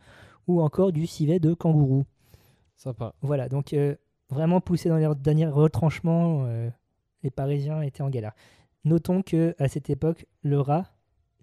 ou 0.48 0.62
encore 0.62 0.92
du 0.92 1.08
civet 1.08 1.40
de 1.40 1.54
kangourou. 1.54 2.04
Sympa. 2.82 3.14
Voilà, 3.22 3.48
donc 3.48 3.74
euh, 3.74 3.96
vraiment 4.30 4.60
poussé 4.60 4.90
dans 4.90 4.98
les 4.98 5.08
derniers 5.14 5.46
retranchements, 5.46 6.46
euh, 6.48 6.68
les 7.22 7.30
Parisiens 7.30 7.84
étaient 7.84 8.02
en 8.02 8.10
galère. 8.10 8.34
Notons 8.86 9.22
que 9.22 9.54
à 9.60 9.68
cette 9.68 9.92
époque, 9.92 10.26
le 10.42 10.60
rat, 10.60 10.88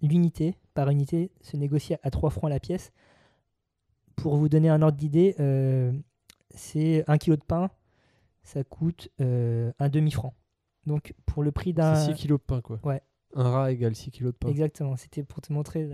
l'unité 0.01 0.57
par 0.73 0.89
unité, 0.89 1.31
se 1.39 1.55
négociait 1.55 1.97
à 2.03 2.11
3 2.11 2.29
francs 2.29 2.49
la 2.49 2.59
pièce. 2.59 2.91
Pour 4.17 4.35
vous 4.35 4.49
donner 4.49 4.67
un 4.67 4.81
ordre 4.81 4.97
d'idée, 4.97 5.35
euh, 5.39 5.93
c'est 6.49 7.05
un 7.07 7.17
kilo 7.17 7.37
de 7.37 7.43
pain, 7.43 7.69
ça 8.43 8.65
coûte 8.65 9.07
un 9.19 9.89
demi-franc. 9.89 10.33
Donc 10.85 11.13
pour 11.25 11.41
le 11.41 11.53
prix 11.53 11.71
d'un... 11.71 11.95
C'est 11.95 12.15
6 12.15 12.19
kilos 12.19 12.39
de 12.39 12.43
pain, 12.43 12.59
quoi. 12.59 12.81
Ouais. 12.83 13.01
Un 13.33 13.49
rat 13.49 13.71
égale 13.71 13.95
6 13.95 14.11
kilos 14.11 14.33
de 14.33 14.37
pain. 14.37 14.49
Exactement, 14.49 14.97
c'était 14.97 15.23
pour 15.23 15.39
te 15.39 15.53
montrer 15.53 15.87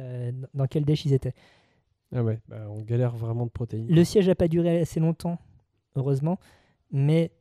dans 0.56 0.66
quel 0.66 0.86
déch 0.86 1.06
ils 1.06 1.14
étaient. 1.14 1.36
Ah 2.16 2.24
ouais, 2.24 2.40
bah, 2.48 2.66
on 2.70 2.82
galère 2.82 3.16
vraiment 3.16 3.46
de 3.46 3.52
protéines. 3.52 3.88
Le 3.88 4.04
siège 4.04 4.28
n'a 4.28 4.36
pas 4.36 4.48
duré 4.48 4.80
assez 4.82 5.00
longtemps, 5.00 5.38
heureusement, 5.96 6.40
mais 6.92 7.32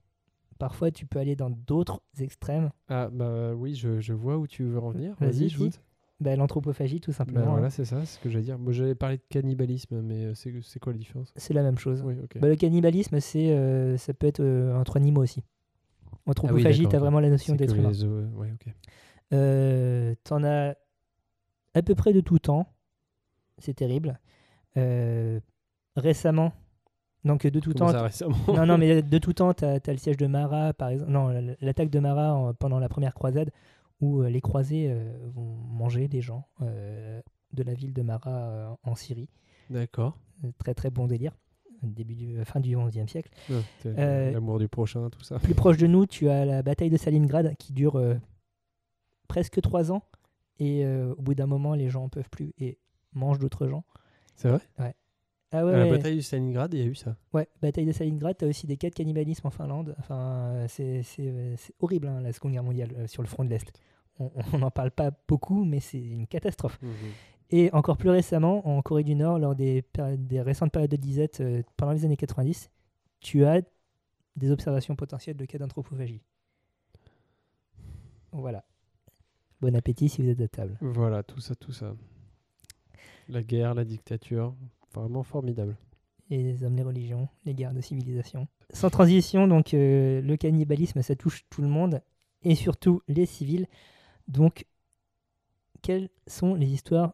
parfois 0.59 0.91
tu 0.91 1.07
peux 1.07 1.19
aller 1.21 1.37
dans 1.37 1.51
d'autres 1.51 2.01
extrêmes. 2.19 2.71
Ah 2.89 3.09
bah 3.11 3.55
oui, 3.55 3.75
je, 3.77 4.01
je 4.01 4.13
vois 4.13 4.37
où 4.37 4.47
tu 4.47 4.65
veux 4.65 4.79
en 4.81 4.91
venir. 4.91 5.15
Vas-y, 5.21 5.49
shoot. 5.49 5.81
Bah, 6.21 6.37
L'anthropophagie, 6.37 7.01
tout 7.01 7.11
Bah 7.11 7.17
simplement. 7.19 7.51
voilà, 7.53 7.67
hein. 7.67 7.71
c'est 7.71 7.85
ça, 7.85 8.01
c'est 8.01 8.17
ce 8.17 8.19
que 8.21 8.31
j'allais 8.31 8.45
dire. 8.45 8.59
Moi, 8.59 8.73
j'allais 8.73 8.95
parler 8.95 9.17
de 9.19 9.23
cannibalisme, 9.29 10.01
mais 10.01 10.27
euh, 10.27 10.35
c'est 10.35 10.79
quoi 10.81 10.93
la 10.93 10.99
différence? 10.99 11.33
C'est 11.37 11.55
la 11.55 11.63
même 11.63 11.77
chose. 11.79 12.03
Oui. 12.05 12.15
Bah, 12.41 12.49
le 12.49 12.57
cannibalisme, 12.57 13.19
c'est, 13.21 13.51
euh, 13.51 13.97
ça 13.97 14.15
peut 14.15 14.27
être 14.27 14.41
euh, 14.41 14.75
entre 14.77 14.97
animaux 14.97 15.23
aussi. 15.23 15.43
Anthropophagie, 16.27 16.85
Ah 16.87 16.91
tu 16.91 16.97
as 16.97 17.01
vraiment 17.01 17.21
la 17.21 17.29
notion 17.31 17.55
d'être 17.55 17.77
humain. 17.77 17.91
les 17.91 18.05
ouais, 18.05 18.53
ok. 18.53 18.73
Euh, 19.33 20.15
T'en 20.25 20.43
as 20.45 20.75
à 21.75 21.83
peu 21.83 21.95
près 21.95 22.13
de 22.13 22.21
tout 22.21 22.39
temps. 22.39 22.67
C'est 23.59 23.75
terrible. 23.75 24.19
Euh, 24.77 25.41
récemment, 25.97 26.53
donc 27.25 27.47
de 27.47 27.61
tout 27.61 27.73
Comment 27.77 27.93
temps, 27.93 28.09
ça 28.11 28.27
non, 28.49 28.67
non, 28.67 28.79
mais 28.79 29.03
de 29.03 29.19
tout 29.19 29.33
temps, 29.33 29.55
tu 29.55 29.65
as, 29.65 29.81
le 29.87 29.97
siège 29.97 30.17
de 30.17 30.27
Marat, 30.27 30.73
par 30.73 30.89
exemple. 30.89 31.11
Non, 31.11 31.29
l'attaque 31.61 31.91
de 31.91 31.99
Marat 32.01 32.35
en- 32.35 32.55
pendant 32.55 32.79
la 32.79 32.89
première 32.89 33.15
croisade, 33.15 33.51
où 34.01 34.23
euh, 34.23 34.29
les 34.29 34.41
croisés 34.41 34.89
euh, 34.91 35.13
vont 35.33 35.55
manger 35.57 36.09
des 36.09 36.21
gens 36.21 36.49
de 36.61 37.63
la 37.63 37.73
ville 37.75 37.93
de 37.93 38.03
Marat 38.03 38.77
en 38.83 38.95
Syrie. 38.97 39.29
D'accord. 39.71 40.19
Très, 40.59 40.75
très 40.75 40.91
bon 40.91 41.07
délire. 41.07 41.33
Début 41.83 42.15
du, 42.15 42.45
fin 42.45 42.61
du 42.61 42.77
XIe 42.77 43.07
siècle. 43.09 43.31
Ouais, 43.51 43.61
t'es- 43.81 43.95
Euh, 43.99 44.33
L'amour 44.33 44.59
du 44.59 44.69
prochain, 44.69 45.09
tout 45.11 45.23
ça. 45.23 45.39
Plus 45.39 45.55
proche 45.55 45.77
de 45.77 45.87
nous, 45.87 46.07
tu 46.07 46.29
as 46.31 46.45
la 46.47 46.63
bataille 46.63 46.89
de 46.91 46.97
Stalingrad 46.97 47.55
qui 47.59 47.73
dure 47.73 47.97
euh, 47.97 48.15
presque 49.29 49.61
trois 49.61 49.93
ans. 49.93 50.03
Et 50.59 50.85
euh, 50.85 51.15
au 51.19 51.23
bout 51.23 51.35
d'un 51.35 51.47
moment, 51.47 51.75
les 51.75 51.91
gens 51.91 52.05
en 52.05 52.09
peuvent 52.09 52.31
plus 52.31 52.53
et 52.59 52.79
mangent 53.13 53.39
d'autres 53.39 53.67
gens. 53.69 53.85
C'est 54.35 54.49
vrai? 54.49 54.61
Ah 55.57 55.65
ouais, 55.65 55.73
À 55.73 55.77
la 55.79 55.85
ouais. 55.85 55.91
bataille 55.91 56.17
du 56.17 56.23
Stalingrad, 56.23 56.75
il 56.75 56.81
y 56.81 56.83
a 56.83 56.87
eu 56.87 56.97
ça. 56.97 57.17
Ouais, 57.33 57.49
bataille 57.63 57.87
de 57.87 57.93
Stalingrad, 57.93 58.37
t'as 58.37 58.49
aussi 58.49 58.67
des 58.67 58.77
cas 58.77 58.91
de 58.91 58.95
cannibalisme 58.95 59.47
en 59.47 59.51
Finlande. 59.51 59.95
Enfin, 60.01 60.65
c'est 60.69 61.03
horrible, 61.79 62.09
hein, 62.09 62.21
la 62.23 62.33
Seconde 62.33 62.53
Guerre 62.53 62.65
mondiale 62.65 62.91
euh, 62.97 63.07
sur 63.07 63.23
le 63.23 63.29
front 63.29 63.45
de 63.45 63.51
l'Est. 63.51 63.73
On 64.19 64.59
n'en 64.59 64.73
parle 64.73 64.91
pas 64.91 65.13
beaucoup, 65.29 65.65
mais 65.65 65.79
c'est 65.79 66.01
une 66.03 66.27
catastrophe. 66.27 66.81
Et 67.51 67.71
encore 67.73 67.97
plus 67.97 68.11
récemment, 68.11 68.67
en 68.67 68.83
Corée 68.83 69.05
du 69.05 69.15
Nord, 69.15 69.39
lors 69.39 69.55
des 69.55 69.85
récentes 70.41 70.73
périodes 70.73 70.91
de 70.91 70.97
disette 70.97 71.41
euh, 71.41 71.63
pendant 71.77 71.93
les 71.93 72.05
années 72.05 72.17
90, 72.17 72.69
tu 73.21 73.45
as 73.45 73.61
des 74.35 74.51
observations 74.51 74.97
potentielles 74.97 75.37
de 75.37 75.45
cas 75.45 75.59
d'anthropophagie. 75.59 76.23
Voilà. 78.33 78.65
Bon 79.61 79.75
appétit 79.77 80.09
si 80.09 80.21
vous 80.23 80.29
êtes 80.29 80.41
à 80.41 80.49
table. 80.49 80.77
Voilà, 80.81 81.23
tout 81.23 81.41
ça, 81.41 81.55
tout 81.55 81.73
ça. 81.73 81.95
La 83.29 83.43
guerre, 83.43 83.75
la 83.75 83.85
dictature, 83.85 84.55
vraiment 84.93 85.23
formidable. 85.23 85.77
Et 86.31 86.43
les 86.43 86.65
hommes, 86.65 86.77
les 86.77 86.83
religions, 86.83 87.29
les 87.45 87.55
guerres 87.55 87.75
de 87.75 87.81
civilisation. 87.81 88.49
Sans 88.71 88.91
transition, 88.91 89.47
donc 89.47 89.75
euh, 89.75 90.21
le 90.21 90.37
cannibalisme, 90.37 91.03
ça 91.03 91.17
touche 91.17 91.45
tout 91.51 91.63
le 91.63 91.69
monde, 91.69 92.01
et 92.43 92.55
surtout 92.55 93.03
les 93.09 93.27
civils. 93.27 93.67
Donc, 94.29 94.67
quelles 95.83 96.09
sont 96.27 96.55
les 96.55 96.73
histoires 96.73 97.13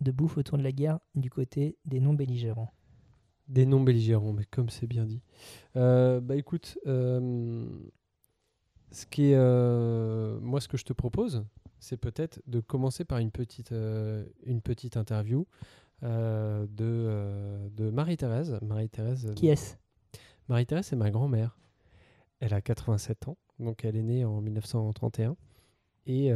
de 0.00 0.12
bouffe 0.12 0.38
autour 0.38 0.58
de 0.58 0.62
la 0.62 0.72
guerre 0.72 0.98
du 1.14 1.30
côté 1.30 1.76
des 1.84 2.00
non-belligérants? 2.00 2.72
Des 3.48 3.66
non 3.66 3.80
belligérants, 3.80 4.32
mais 4.32 4.44
comme 4.44 4.68
c'est 4.68 4.86
bien 4.86 5.04
dit. 5.04 5.22
Euh, 5.76 6.20
bah 6.20 6.36
écoute, 6.36 6.78
euh, 6.86 7.66
ce 8.90 9.06
qui 9.06 9.32
est, 9.32 10.40
moi 10.40 10.60
ce 10.60 10.68
que 10.68 10.76
je 10.76 10.84
te 10.84 10.92
propose, 10.92 11.44
c'est 11.80 11.96
peut-être 11.96 12.40
de 12.46 12.60
commencer 12.60 13.04
par 13.04 13.18
une 13.18 13.30
petite, 13.30 13.72
euh, 13.72 14.24
une 14.44 14.60
petite 14.60 14.96
interview 14.96 15.46
euh, 16.02 16.66
de, 16.66 16.84
euh, 16.84 17.68
de 17.70 17.90
Marie-Thérèse. 17.90 18.58
Marie-Thérèse, 18.62 19.32
Qui 19.34 19.48
est-ce? 19.48 19.76
Marie-Thérèse, 20.48 20.86
c'est 20.86 20.96
ma 20.96 21.10
grand-mère. 21.10 21.58
Elle 22.40 22.54
a 22.54 22.60
87 22.60 23.28
ans, 23.28 23.36
donc 23.58 23.84
elle 23.84 23.96
est 23.96 24.02
née 24.02 24.24
en 24.24 24.40
1931. 24.40 25.36
Et 26.06 26.32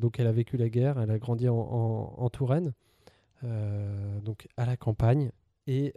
donc 0.00 0.18
elle 0.18 0.26
a 0.26 0.32
vécu 0.32 0.56
la 0.56 0.68
guerre, 0.68 0.98
elle 0.98 1.10
a 1.12 1.18
grandi 1.18 1.48
en, 1.48 1.54
en- 1.56 2.14
en 2.18 2.28
Touraine, 2.30 2.72
donc 3.42 4.48
à 4.56 4.66
la 4.66 4.76
campagne. 4.76 5.30
Et, 5.68 5.94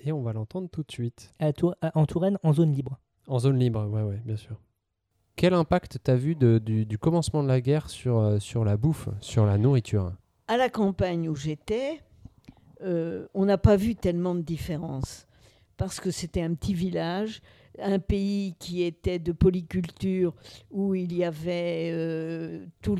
et 0.00 0.12
on 0.12 0.20
va 0.22 0.32
l'entendre 0.34 0.68
tout 0.68 0.82
de 0.82 0.92
suite. 0.92 1.32
À 1.38 1.52
Tour- 1.54 1.74
à- 1.80 1.96
en 1.98 2.04
Touraine, 2.04 2.38
en 2.42 2.52
zone 2.52 2.72
libre. 2.72 2.98
En 3.28 3.38
zone 3.38 3.58
libre, 3.58 3.86
ouais, 3.86 4.02
ouais, 4.02 4.20
bien 4.26 4.36
sûr. 4.36 4.60
Quel 5.44 5.52
impact 5.52 5.98
t'as 6.02 6.14
vu 6.14 6.34
de- 6.34 6.56
du, 6.56 6.96
commencement 6.96 7.42
de 7.42 7.48
la 7.48 7.60
guerre 7.60 7.90
sur, 7.90 8.16
euh, 8.18 8.38
sur 8.38 8.64
la 8.64 8.78
bouffe, 8.78 9.10
sur 9.20 9.44
la 9.44 9.58
nourriture? 9.58 10.10
À 10.48 10.56
la 10.56 10.70
campagne 10.70 11.28
où 11.28 11.36
j'étais, 11.36 12.00
euh, 12.80 13.26
on 13.34 13.44
n'a 13.44 13.58
pas 13.58 13.76
vu 13.76 13.94
tellement 13.94 14.34
de 14.34 14.40
différence. 14.40 15.26
Parce 15.76 16.00
que 16.00 16.10
c'était 16.10 16.40
un 16.40 16.54
petit 16.54 16.72
village, 16.72 17.42
un 17.78 17.98
pays 17.98 18.54
qui 18.58 18.84
était 18.84 19.18
de 19.18 19.32
polyculture, 19.32 20.32
où 20.70 20.94
il 20.94 21.12
y 21.12 21.24
avait 21.24 21.90
euh, 21.92 22.64
tout- 22.80 22.96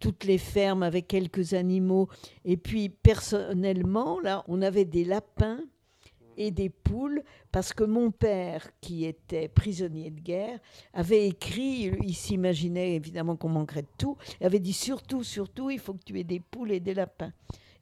toutes 0.00 0.24
les 0.24 0.36
fermes 0.36 0.82
avec 0.82 1.08
quelques 1.08 1.54
animaux. 1.54 2.10
Et 2.44 2.58
puis, 2.58 2.90
personnellement, 2.90 4.20
là, 4.20 4.44
on 4.48 4.60
avait 4.60 4.84
des 4.84 5.06
lapins 5.06 5.60
et 6.36 6.50
des 6.50 6.68
poules, 6.70 7.22
parce 7.52 7.72
que 7.72 7.84
mon 7.84 8.10
père, 8.10 8.68
qui 8.80 9.04
était 9.04 9.48
prisonnier 9.48 10.10
de 10.10 10.20
guerre, 10.20 10.58
avait 10.94 11.26
écrit, 11.28 11.92
il 12.02 12.14
s'imaginait 12.14 12.94
évidemment 12.94 13.36
qu'on 13.36 13.48
manquerait 13.48 13.82
de 13.82 13.88
tout, 13.98 14.16
il 14.40 14.46
avait 14.46 14.58
dit 14.60 14.72
surtout, 14.72 15.22
surtout, 15.22 15.70
il 15.70 15.78
faut 15.78 15.94
que 15.94 16.04
tu 16.04 16.18
aies 16.18 16.24
des 16.24 16.40
poules 16.40 16.72
et 16.72 16.80
des 16.80 16.94
lapins. 16.94 17.32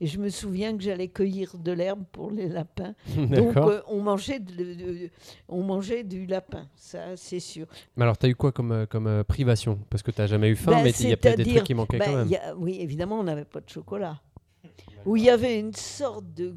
Et 0.01 0.07
je 0.07 0.18
me 0.20 0.28
souviens 0.28 0.76
que 0.76 0.82
j'allais 0.84 1.09
cueillir 1.09 1.59
de 1.59 1.72
l'herbe 1.72 2.05
pour 2.12 2.30
les 2.30 2.49
lapins. 2.49 2.94
Donc 3.16 3.57
euh, 3.57 3.82
on, 3.88 4.01
mangeait 4.01 4.38
de- 4.38 4.55
de- 4.74 5.11
on 5.49 5.64
mangeait 5.64 6.05
du 6.05 6.24
lapin, 6.24 6.68
ça 6.76 7.16
c'est 7.16 7.40
sûr. 7.40 7.66
Mais 7.96 8.05
alors, 8.05 8.16
t'as 8.16 8.28
eu 8.28 8.36
quoi 8.36 8.53
comme, 8.53 8.70
euh, 8.70 8.86
comme 8.86 9.09
euh, 9.09 9.24
privation? 9.24 9.80
Parce 9.90 10.05
que 10.05 10.12
t'as 10.12 10.28
jamais 10.28 10.51
eu 10.51 10.55
faim, 10.57 10.70
Ben, 10.70 10.84
mais 10.84 10.90
il 11.01 11.09
y 11.09 11.12
a 11.12 11.16
peut-être 11.16 11.38
des 11.38 11.53
trucs 11.53 11.64
qui 11.64 11.74
manquaient 11.74 11.99
Ben, 11.99 12.05
quand 12.12 12.16
même. 12.18 12.28
y 12.28 12.36
a- 12.36 12.55
oui, 12.57 12.78
évidemment, 12.80 13.18
on 13.18 13.24
n'avait 13.24 13.44
pas 13.44 13.61
de 13.61 13.68
chocolat. 13.68 14.20
Où 15.05 15.16
il 15.16 15.24
y 15.24 15.30
avait 15.30 15.59
une 15.59 15.74
sorte 15.74 16.32
de... 16.34 16.55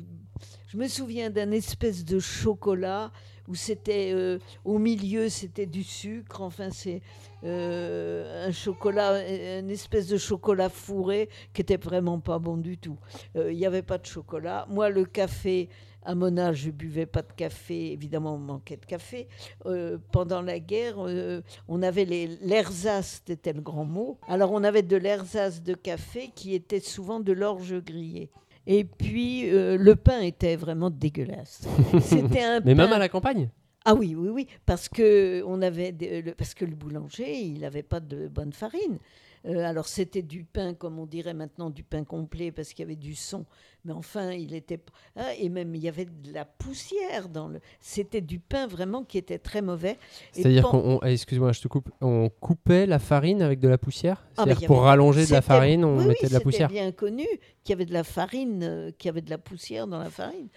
Je 0.71 0.77
me 0.77 0.87
souviens 0.87 1.29
d'un 1.29 1.51
espèce 1.51 2.05
de 2.05 2.17
chocolat 2.19 3.11
où 3.49 3.55
c'était 3.55 4.13
euh, 4.13 4.39
au 4.63 4.77
milieu 4.77 5.27
c'était 5.27 5.65
du 5.65 5.83
sucre. 5.83 6.39
Enfin, 6.41 6.69
c'est 6.71 7.01
euh, 7.43 8.47
un 8.47 8.53
chocolat, 8.53 9.19
une 9.59 9.69
espèce 9.69 10.07
de 10.07 10.15
chocolat 10.15 10.69
fourré 10.69 11.27
qui 11.51 11.59
était 11.61 11.75
vraiment 11.75 12.21
pas 12.21 12.39
bon 12.39 12.55
du 12.55 12.77
tout. 12.77 12.97
Euh, 13.35 13.51
Il 13.51 13.57
n'y 13.57 13.65
avait 13.65 13.81
pas 13.81 13.97
de 13.97 14.05
chocolat. 14.05 14.65
Moi, 14.69 14.89
le 14.89 15.03
café. 15.03 15.67
À 16.03 16.15
mon 16.15 16.35
âge, 16.37 16.61
je 16.63 16.71
buvais 16.71 17.05
pas 17.05 17.21
de 17.21 17.31
café. 17.33 17.91
Évidemment, 17.91 18.33
on 18.33 18.39
manquait 18.39 18.77
de 18.77 18.85
café. 18.85 19.27
Euh, 19.67 19.99
pendant 20.11 20.41
la 20.41 20.59
guerre, 20.59 20.95
euh, 20.99 21.41
on 21.67 21.83
avait 21.83 22.05
les 22.05 22.25
l'ersatz, 22.41 23.21
c'était 23.27 23.53
le 23.53 23.61
grand 23.61 23.85
mot. 23.85 24.17
Alors 24.27 24.51
on 24.51 24.63
avait 24.63 24.81
de 24.81 24.97
l'ersatz 24.97 25.61
de 25.61 25.75
café 25.75 26.31
qui 26.33 26.55
était 26.55 26.79
souvent 26.79 27.19
de 27.19 27.33
l'orge 27.33 27.79
grillée. 27.83 28.31
Et 28.67 28.83
puis 28.83 29.49
euh, 29.49 29.77
le 29.77 29.95
pain 29.95 30.21
était 30.21 30.55
vraiment 30.55 30.89
dégueulasse. 30.89 31.67
C'était 32.01 32.43
un 32.43 32.59
Mais 32.65 32.75
même 32.75 32.93
à 32.93 32.99
la 32.99 33.09
campagne 33.09 33.49
ah 33.83 33.95
oui, 33.95 34.13
oui, 34.15 34.29
oui, 34.29 34.47
parce 34.67 34.87
que 34.89 35.43
on 35.47 35.59
avait 35.63 35.95
le, 35.99 36.33
parce 36.33 36.53
que 36.53 36.65
le 36.65 36.75
boulanger, 36.75 37.39
il 37.41 37.61
n'avait 37.61 37.81
pas 37.81 37.99
de 37.99 38.27
bonne 38.27 38.53
farine. 38.53 38.99
Euh, 39.47 39.65
alors 39.65 39.87
c'était 39.87 40.21
du 40.21 40.43
pain, 40.43 40.73
comme 40.75 40.99
on 40.99 41.05
dirait 41.05 41.33
maintenant, 41.33 41.69
du 41.69 41.83
pain 41.83 42.03
complet, 42.03 42.51
parce 42.51 42.69
qu'il 42.73 42.83
y 42.83 42.85
avait 42.87 42.95
du 42.95 43.15
son. 43.15 43.45
Mais 43.85 43.93
enfin, 43.93 44.31
il 44.33 44.53
était 44.53 44.79
ah, 45.15 45.33
et 45.39 45.49
même 45.49 45.73
il 45.73 45.81
y 45.81 45.87
avait 45.87 46.05
de 46.05 46.31
la 46.31 46.45
poussière 46.45 47.29
dans 47.29 47.47
le. 47.47 47.59
C'était 47.79 48.21
du 48.21 48.39
pain 48.39 48.67
vraiment 48.67 49.03
qui 49.03 49.17
était 49.17 49.39
très 49.39 49.63
mauvais. 49.63 49.97
C'est-à-dire 50.31 50.67
qu'on, 50.69 50.77
on- 50.77 51.03
eh, 51.03 51.13
excuse-moi, 51.13 51.51
je 51.53 51.61
te 51.61 51.67
coupe, 51.67 51.89
on 52.01 52.29
coupait 52.29 52.85
la 52.85 52.99
farine 52.99 53.41
avec 53.41 53.59
de 53.59 53.67
la 53.67 53.79
poussière? 53.79 54.23
Ah, 54.37 54.43
C'est-à-dire 54.43 54.67
pour 54.67 54.81
avait- 54.81 54.89
rallonger 54.89 55.25
de 55.25 55.31
la 55.31 55.37
C'était- 55.41 55.47
farine, 55.47 55.83
on 55.85 55.97
oui, 55.97 56.05
mettait 56.05 56.19
oui, 56.23 56.27
de 56.29 56.33
la 56.33 56.39
c'était 56.39 56.43
poussière? 56.43 56.69
bien 56.69 56.91
connu 56.91 57.25
qu'il 57.63 57.71
y 57.71 57.73
avait 57.73 57.85
de 57.85 57.93
la 57.93 58.03
farine, 58.03 58.61
euh, 58.63 58.91
qu'il 58.91 59.07
y 59.07 59.09
avait 59.09 59.21
de 59.21 59.29
la 59.31 59.39
poussière 59.39 59.87
dans 59.87 59.97
la 59.99 60.11
farine. 60.11 60.49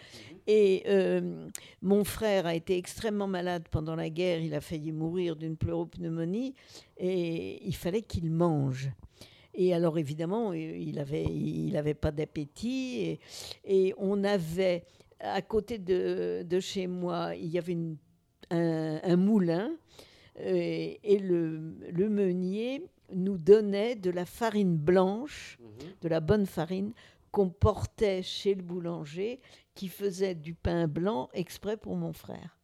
Et 0.47 0.83
euh, 0.87 1.49
mon 1.81 2.05
frère 2.05 2.47
a 2.47 2.55
été 2.55 2.77
extrêmement 2.77 3.27
malade 3.27 3.65
pendant 3.71 3.95
la 3.97 4.11
guerre. 4.11 4.41
Il 4.41 4.55
a 4.55 4.61
failli 4.61 4.93
mourir 4.93 5.37
d'une 5.37 5.57
pleuropneumonie 5.57 6.55
et 6.99 7.67
il 7.67 7.75
fallait 7.75 8.03
qu'il 8.03 8.31
mange. 8.31 8.91
Et 9.55 9.73
alors 9.73 9.99
évidemment, 9.99 10.51
euh, 10.51 10.57
il 10.57 10.99
avait, 10.99 11.25
il 11.25 11.77
avait 11.77 11.95
pas 11.95 12.11
d'appétit 12.11 13.01
et, 13.01 13.21
et 13.65 13.95
on 13.99 14.23
avait 14.25 14.85
à 15.21 15.41
côté 15.41 15.79
de, 15.79 16.43
de 16.43 16.61
chez 16.61 16.87
moi, 16.87 17.35
il 17.35 17.47
y 17.47 17.59
avait 17.59 17.73
une- 17.73 17.97
un, 18.51 19.01
un 19.03 19.17
moulin 19.17 19.71
euh, 20.41 20.93
et 21.03 21.19
le, 21.19 21.75
le 21.91 22.09
meunier 22.11 22.83
nous 23.15 23.39
donnait 23.39 23.95
de 23.95 24.11
la 24.11 24.27
farine 24.27 24.77
blanche, 24.77 25.59
de 26.03 26.09
la 26.09 26.21
bonne 26.21 26.45
farine 26.47 26.93
qu'on 27.31 27.49
portait 27.49 28.23
chez 28.23 28.55
le 28.55 28.63
boulanger 28.63 29.41
qui 29.75 29.89
faisait 29.89 30.35
du 30.35 30.55
pain 30.55 30.87
blanc 30.89 31.29
exprès 31.33 31.77
pour 31.77 31.97
mon 31.97 32.13
frère. 32.13 32.59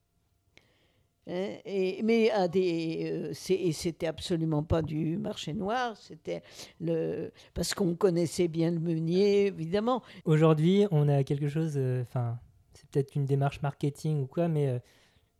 Hein, 1.26 1.56
et, 1.64 2.02
mais 2.02 2.30
à 2.30 2.48
des, 2.48 3.30
euh, 3.30 3.72
c'était 3.72 4.06
absolument 4.06 4.62
pas 4.62 4.82
du 4.82 5.16
marché 5.18 5.52
noir, 5.52 5.96
c'était 5.96 6.42
le 6.80 7.30
parce 7.54 7.74
qu'on 7.74 7.94
connaissait 7.94 8.48
bien 8.48 8.70
le 8.70 8.80
meunier, 8.80 9.46
évidemment. 9.46 10.02
Aujourd'hui, 10.24 10.86
on 10.90 11.08
a 11.08 11.22
quelque 11.22 11.48
chose, 11.48 11.74
euh, 11.76 12.02
enfin, 12.02 12.38
c'est 12.72 12.88
peut-être 12.88 13.14
une 13.14 13.26
démarche 13.26 13.60
marketing 13.60 14.22
ou 14.22 14.26
quoi, 14.26 14.48
mais 14.48 14.68
euh, 14.68 14.78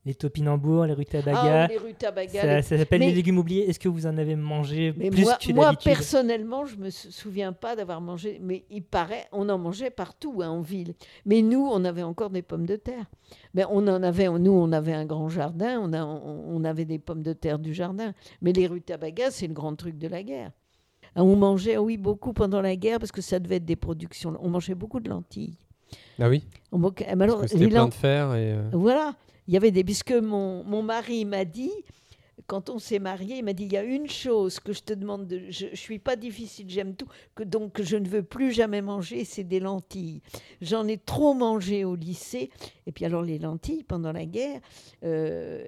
les 0.07 0.15
topinambours, 0.15 0.87
les 0.87 0.95
rutabagas, 0.95 1.65
Ah, 1.65 1.67
les 1.67 1.77
rutabagas, 1.77 2.41
ça, 2.41 2.57
les- 2.57 2.63
ça 2.63 2.79
s'appelle 2.79 3.01
Mais- 3.01 3.09
les 3.09 3.15
légumes 3.15 3.37
oubliés. 3.39 3.69
Est-ce 3.69 3.79
que 3.79 3.89
vous 3.89 4.07
en 4.07 4.17
avez 4.17 4.35
mangé 4.35 4.95
Mais 4.97 5.11
plus 5.11 5.23
moi, 5.25 5.37
que 5.37 5.53
moi, 5.53 5.73
personnellement, 5.75 6.65
je 6.65 6.77
me 6.77 6.89
sou- 6.91 7.11
souviens 7.11 7.53
pas 7.53 7.77
d'avoir 7.77 8.01
mangé, 8.01 8.39
mais 8.43 8.65
il 8.71 8.83
paraît, 8.83 9.27
on 9.33 9.49
en 9.51 9.59
mangeait 9.59 9.91
partout 9.91 10.41
hein, 10.43 10.49
en 10.49 10.63
ville. 10.63 10.95
Mais 11.27 11.43
nous, 11.43 11.69
on 11.71 11.85
avait 11.85 12.03
encore 12.03 12.31
des 12.31 12.41
pommes 12.43 12.65
de 12.67 12.77
terre. 12.77 13.05
Mais 13.53 13.65
on 13.71 13.87
en 13.89 14.03
avait, 14.03 14.29
nous, 14.31 14.53
on 14.53 14.73
avait 14.73 14.95
un 14.95 15.05
grand 15.05 15.29
jardin, 15.29 15.79
on, 15.83 15.93
a, 15.93 16.03
on, 16.05 16.45
on 16.57 16.65
avait 16.65 16.87
des 16.87 16.99
pommes 16.99 17.23
de 17.23 17.35
terre 17.35 17.59
du 17.59 17.75
jardin. 17.75 18.15
Mais 18.41 18.53
les 18.53 18.67
rutabagas, 18.67 19.33
c'est 19.33 19.47
le 19.49 19.55
grand 19.55 19.75
truc 19.77 19.99
de 19.99 20.09
la 20.09 20.23
guerre. 20.23 20.51
Ah, 21.15 21.25
On 21.25 21.37
mangeait, 21.37 21.77
oui, 21.77 21.97
beaucoup 21.99 22.33
pendant 22.33 22.63
la 22.63 22.75
guerre 22.77 23.01
parce 23.01 23.13
que 23.13 23.21
ça 23.21 23.39
devait 23.39 23.57
être 23.57 23.65
des 23.67 23.77
productions. 23.77 24.35
On 24.41 24.49
mangeait 24.49 24.75
beaucoup 24.77 25.01
de 25.01 25.11
lentilles. 25.11 25.59
Ah 26.21 26.29
oui? 26.29 26.45
On 26.73 26.79
alors, 27.19 27.41
Parce 27.41 27.53
que 27.53 27.59
les 27.59 27.69
plein 27.69 27.89
de 27.89 27.95
fer 27.95 28.35
et... 28.35 28.53
euh, 28.53 28.63
voilà, 28.73 29.15
il 29.51 29.55
y 29.55 29.57
avait 29.57 29.73
des. 29.73 29.83
Puisque 29.83 30.13
mon, 30.13 30.63
mon 30.63 30.81
mari 30.81 31.25
m'a 31.25 31.45
dit, 31.45 31.73
quand 32.47 32.71
on 32.71 32.79
s'est 32.79 33.01
marié, 33.01 33.39
il 33.39 33.45
m'a 33.45 33.53
dit 33.53 33.65
il 33.65 33.73
y 33.73 33.77
a 33.77 33.83
une 33.83 34.09
chose 34.09 34.61
que 34.61 34.73
je 34.73 34.81
te 34.81 34.93
demande, 34.93 35.27
de, 35.27 35.43
je 35.51 35.67
ne 35.67 35.75
suis 35.75 35.99
pas 35.99 36.15
difficile, 36.15 36.67
j'aime 36.71 36.95
tout, 36.95 37.09
que 37.35 37.43
donc 37.43 37.83
je 37.83 37.97
ne 37.97 38.09
veux 38.09 38.23
plus 38.23 38.53
jamais 38.53 38.81
manger, 38.81 39.25
c'est 39.25 39.43
des 39.43 39.59
lentilles. 39.59 40.23
J'en 40.61 40.87
ai 40.87 40.99
trop 40.99 41.35
mangé 41.35 41.85
au 41.85 41.97
lycée. 41.97 42.51
Et 42.87 42.93
puis 42.93 43.05
alors, 43.05 43.23
les 43.23 43.41
lentilles, 43.41 43.83
pendant 43.83 44.13
la 44.13 44.25
guerre, 44.25 44.61
euh, 45.03 45.67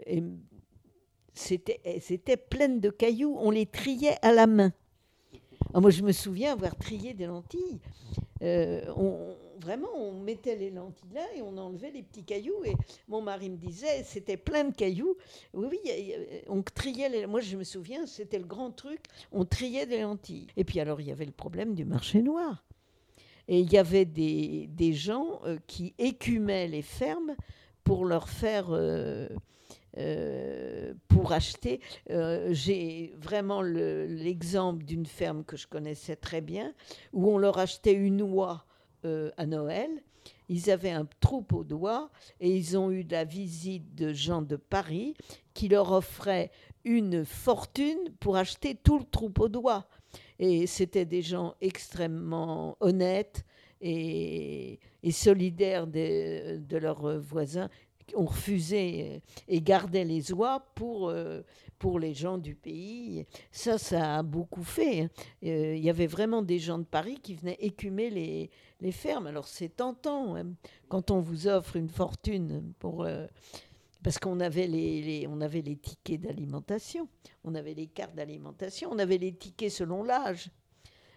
c'était 1.34 1.80
c'était 2.00 2.36
pleine 2.36 2.78
de 2.78 2.90
cailloux, 2.90 3.36
on 3.36 3.50
les 3.50 3.66
triait 3.66 4.14
à 4.22 4.32
la 4.32 4.46
main. 4.46 4.72
Ah, 5.74 5.80
moi, 5.80 5.90
je 5.90 6.02
me 6.02 6.12
souviens 6.12 6.52
avoir 6.52 6.76
trié 6.76 7.14
des 7.14 7.26
lentilles. 7.26 7.80
Euh, 8.42 8.82
on- 8.96 9.36
vraiment, 9.60 9.88
on 9.96 10.12
mettait 10.20 10.56
les 10.56 10.70
lentilles 10.70 11.12
là 11.14 11.22
et 11.36 11.42
on 11.42 11.56
enlevait 11.56 11.90
les 11.92 12.02
petits 12.02 12.24
cailloux. 12.24 12.64
Et 12.64 12.72
mon 13.08 13.22
mari 13.22 13.48
me 13.48 13.56
disait, 13.56 14.02
c'était 14.04 14.36
plein 14.36 14.64
de 14.64 14.74
cailloux. 14.74 15.16
Oui, 15.54 15.68
oui, 15.70 16.14
on 16.48 16.62
triait 16.62 17.08
les. 17.08 17.26
Moi, 17.26 17.40
je 17.40 17.56
me 17.56 17.64
souviens, 17.64 18.06
c'était 18.06 18.38
le 18.38 18.44
grand 18.46 18.70
truc. 18.70 19.00
On 19.30 19.44
triait 19.44 19.86
des 19.86 20.00
lentilles. 20.02 20.48
Et 20.56 20.64
puis 20.64 20.80
alors, 20.80 21.00
il 21.00 21.06
y 21.08 21.12
avait 21.12 21.24
le 21.26 21.32
problème 21.32 21.74
du 21.74 21.84
marché 21.84 22.22
noir. 22.22 22.64
Et 23.48 23.60
il 23.60 23.72
y 23.72 23.78
avait 23.78 24.04
des, 24.04 24.68
des 24.68 24.92
gens 24.92 25.40
euh, 25.44 25.58
qui 25.66 25.94
écumaient 25.98 26.68
les 26.68 26.82
fermes 26.82 27.34
pour 27.84 28.04
leur 28.04 28.28
faire. 28.28 28.66
euh, 28.70 29.28
euh, 29.98 30.94
pour 31.08 31.32
acheter. 31.32 31.80
Euh, 32.10 32.48
J'ai 32.52 33.14
vraiment 33.18 33.62
le- 33.62 34.06
l'exemple 34.06 34.84
d'une 34.84 35.06
ferme 35.06 35.44
que 35.44 35.56
je 35.56 35.66
connaissais 35.66 36.16
très 36.16 36.40
bien, 36.40 36.74
où 37.12 37.28
on 37.30 37.38
leur 37.38 37.58
achetait 37.58 37.92
une 37.94 38.22
oie 38.22 38.64
euh, 39.04 39.30
à 39.36 39.46
Noël. 39.46 39.90
Ils 40.48 40.70
avaient 40.70 40.90
un 40.90 41.06
troupeau 41.20 41.64
d'oies 41.64 42.10
et 42.40 42.54
ils 42.54 42.76
ont 42.78 42.90
eu 42.90 43.02
la 43.10 43.24
visite 43.24 43.94
de 43.94 44.12
gens 44.12 44.42
de 44.42 44.56
Paris 44.56 45.14
qui 45.54 45.68
leur 45.68 45.90
offraient 45.92 46.50
une 46.84 47.24
fortune 47.24 47.98
pour 48.20 48.36
acheter 48.36 48.74
tout 48.74 48.98
le 48.98 49.04
troupeau 49.04 49.48
d'oies. 49.48 49.86
Et 50.38 50.66
c'était 50.66 51.04
des 51.06 51.22
gens 51.22 51.54
extrêmement 51.60 52.76
honnêtes 52.80 53.44
et, 53.80 54.78
solidaires 55.10 55.86
de 55.86 56.76
leurs 56.76 57.18
voisins 57.20 57.68
ont 58.16 58.26
refusé 58.26 59.12
euh, 59.14 59.18
et 59.48 59.60
gardaient 59.60 60.04
les 60.04 60.32
oies 60.32 60.64
pour, 60.74 61.08
euh, 61.08 61.42
pour 61.78 61.98
les 61.98 62.14
gens 62.14 62.38
du 62.38 62.54
pays. 62.54 63.24
Ça, 63.50 63.78
ça 63.78 64.18
a 64.18 64.22
beaucoup 64.22 64.64
fait. 64.64 65.02
hein. 65.02 65.08
Euh, 65.44 65.74
Il 65.76 65.82
y 65.84 65.90
avait 65.90 66.06
vraiment 66.06 66.42
des 66.42 66.58
gens 66.58 66.78
de 66.78 66.84
Paris 66.84 67.18
qui 67.22 67.34
venaient 67.34 67.58
écumer 67.60 68.10
les, 68.10 68.50
les 68.80 68.92
fermes. 68.92 69.26
Alors 69.26 69.46
c'est 69.48 69.76
tentant 69.76 70.36
hein, 70.36 70.46
quand 70.88 71.10
on 71.10 71.20
vous 71.20 71.46
offre 71.48 71.76
une 71.76 71.88
fortune 71.88 72.72
pour... 72.78 73.06
parce 74.02 74.18
qu'on 74.18 74.40
avait 74.40 74.66
les- 74.66 75.26
on 75.28 75.40
avait 75.40 75.62
les 75.62 75.76
tickets 75.76 76.20
d'alimentation, 76.20 77.08
on 77.44 77.54
avait 77.54 77.74
les 77.74 77.86
cartes 77.86 78.14
d'alimentation, 78.14 78.90
on 78.92 78.98
avait 78.98 79.18
les 79.18 79.32
tickets 79.32 79.70
selon 79.70 80.02
l'âge. 80.02 80.50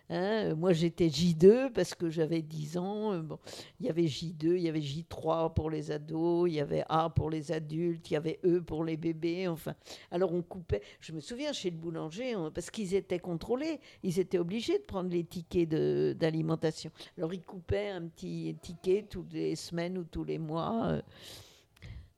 Hein, 0.10 0.54
moi, 0.56 0.72
j'étais 0.74 1.08
J2 1.08 1.72
parce 1.72 1.96
que 1.96 2.10
j'avais 2.10 2.42
10 2.42 2.78
ans. 2.78 3.14
Euh, 3.14 3.22
Bon, 3.22 3.40
il 3.80 3.88
y 3.88 3.90
avait 3.90 4.04
J2, 4.08 4.56
il 4.56 4.62
y 4.62 4.70
avait 4.70 4.80
J3 4.82 5.54
pour 5.54 5.70
les 5.72 5.90
ados, 5.92 6.48
il 6.50 6.54
y 6.56 6.60
avait 6.60 6.84
A 6.90 7.10
pour 7.10 7.30
les 7.32 7.52
adultes, 7.52 8.12
il 8.12 8.14
y 8.14 8.18
avait 8.18 8.40
E 8.46 8.62
pour 8.62 8.84
les 8.84 8.98
bébés. 8.98 9.48
Enfin, 9.48 9.74
alors 10.12 10.34
on 10.34 10.42
coupait. 10.44 10.82
Je 11.00 11.12
me 11.12 11.20
souviens 11.20 11.54
chez 11.54 11.72
le 11.72 11.78
boulanger, 11.78 12.36
parce 12.54 12.70
qu'ils 12.70 12.94
étaient 12.94 13.20
contrôlés, 13.20 13.80
ils 14.04 14.20
étaient 14.20 14.38
obligés 14.38 14.78
de 14.78 14.84
prendre 14.84 15.10
les 15.10 15.24
tickets 15.24 15.70
d'alimentation. 15.70 16.92
Alors 17.18 17.34
ils 17.34 17.42
coupaient 17.44 17.90
un 17.90 18.04
petit 18.08 18.56
ticket 18.62 19.06
toutes 19.10 19.34
les 19.34 19.56
semaines 19.56 19.98
ou 19.98 20.04
tous 20.04 20.24
les 20.24 20.38
mois. 20.38 20.86
euh. 20.88 21.02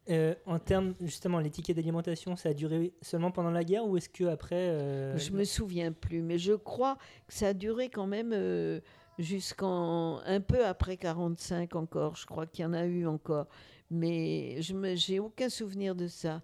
Euh, 0.10 0.36
en 0.46 0.60
termes, 0.60 0.94
justement, 1.02 1.40
les 1.40 1.50
tickets 1.50 1.76
d'alimentation, 1.76 2.36
ça 2.36 2.50
a 2.50 2.54
duré 2.54 2.94
seulement 3.02 3.32
pendant 3.32 3.52
la 3.52 3.64
guerre 3.64 3.86
ou 3.86 3.98
est-ce 3.98 4.10
que 4.10 4.24
après 4.26 4.56
euh, 4.56 5.18
Je 5.18 5.32
me 5.32 5.44
souviens 5.44 5.92
plus, 5.92 6.22
mais 6.22 6.38
je 6.38 6.54
crois 6.54 6.98
que 7.28 7.34
ça 7.34 7.48
a 7.48 7.54
duré 7.54 7.90
quand 7.90 8.08
même 8.08 8.32
euh, 8.34 8.80
jusqu'en 9.20 10.20
un 10.26 10.40
peu 10.40 10.66
après 10.66 10.98
45 10.98 11.76
encore. 11.76 12.16
Je 12.16 12.26
crois 12.26 12.46
qu'il 12.46 12.64
y 12.64 12.66
en 12.66 12.74
a 12.74 12.86
eu 12.86 13.06
encore, 13.06 13.48
mais 13.92 14.62
je 14.62 14.74
j'ai 14.96 15.20
aucun 15.20 15.50
souvenir 15.50 15.94
de 15.94 16.08
ça. 16.08 16.42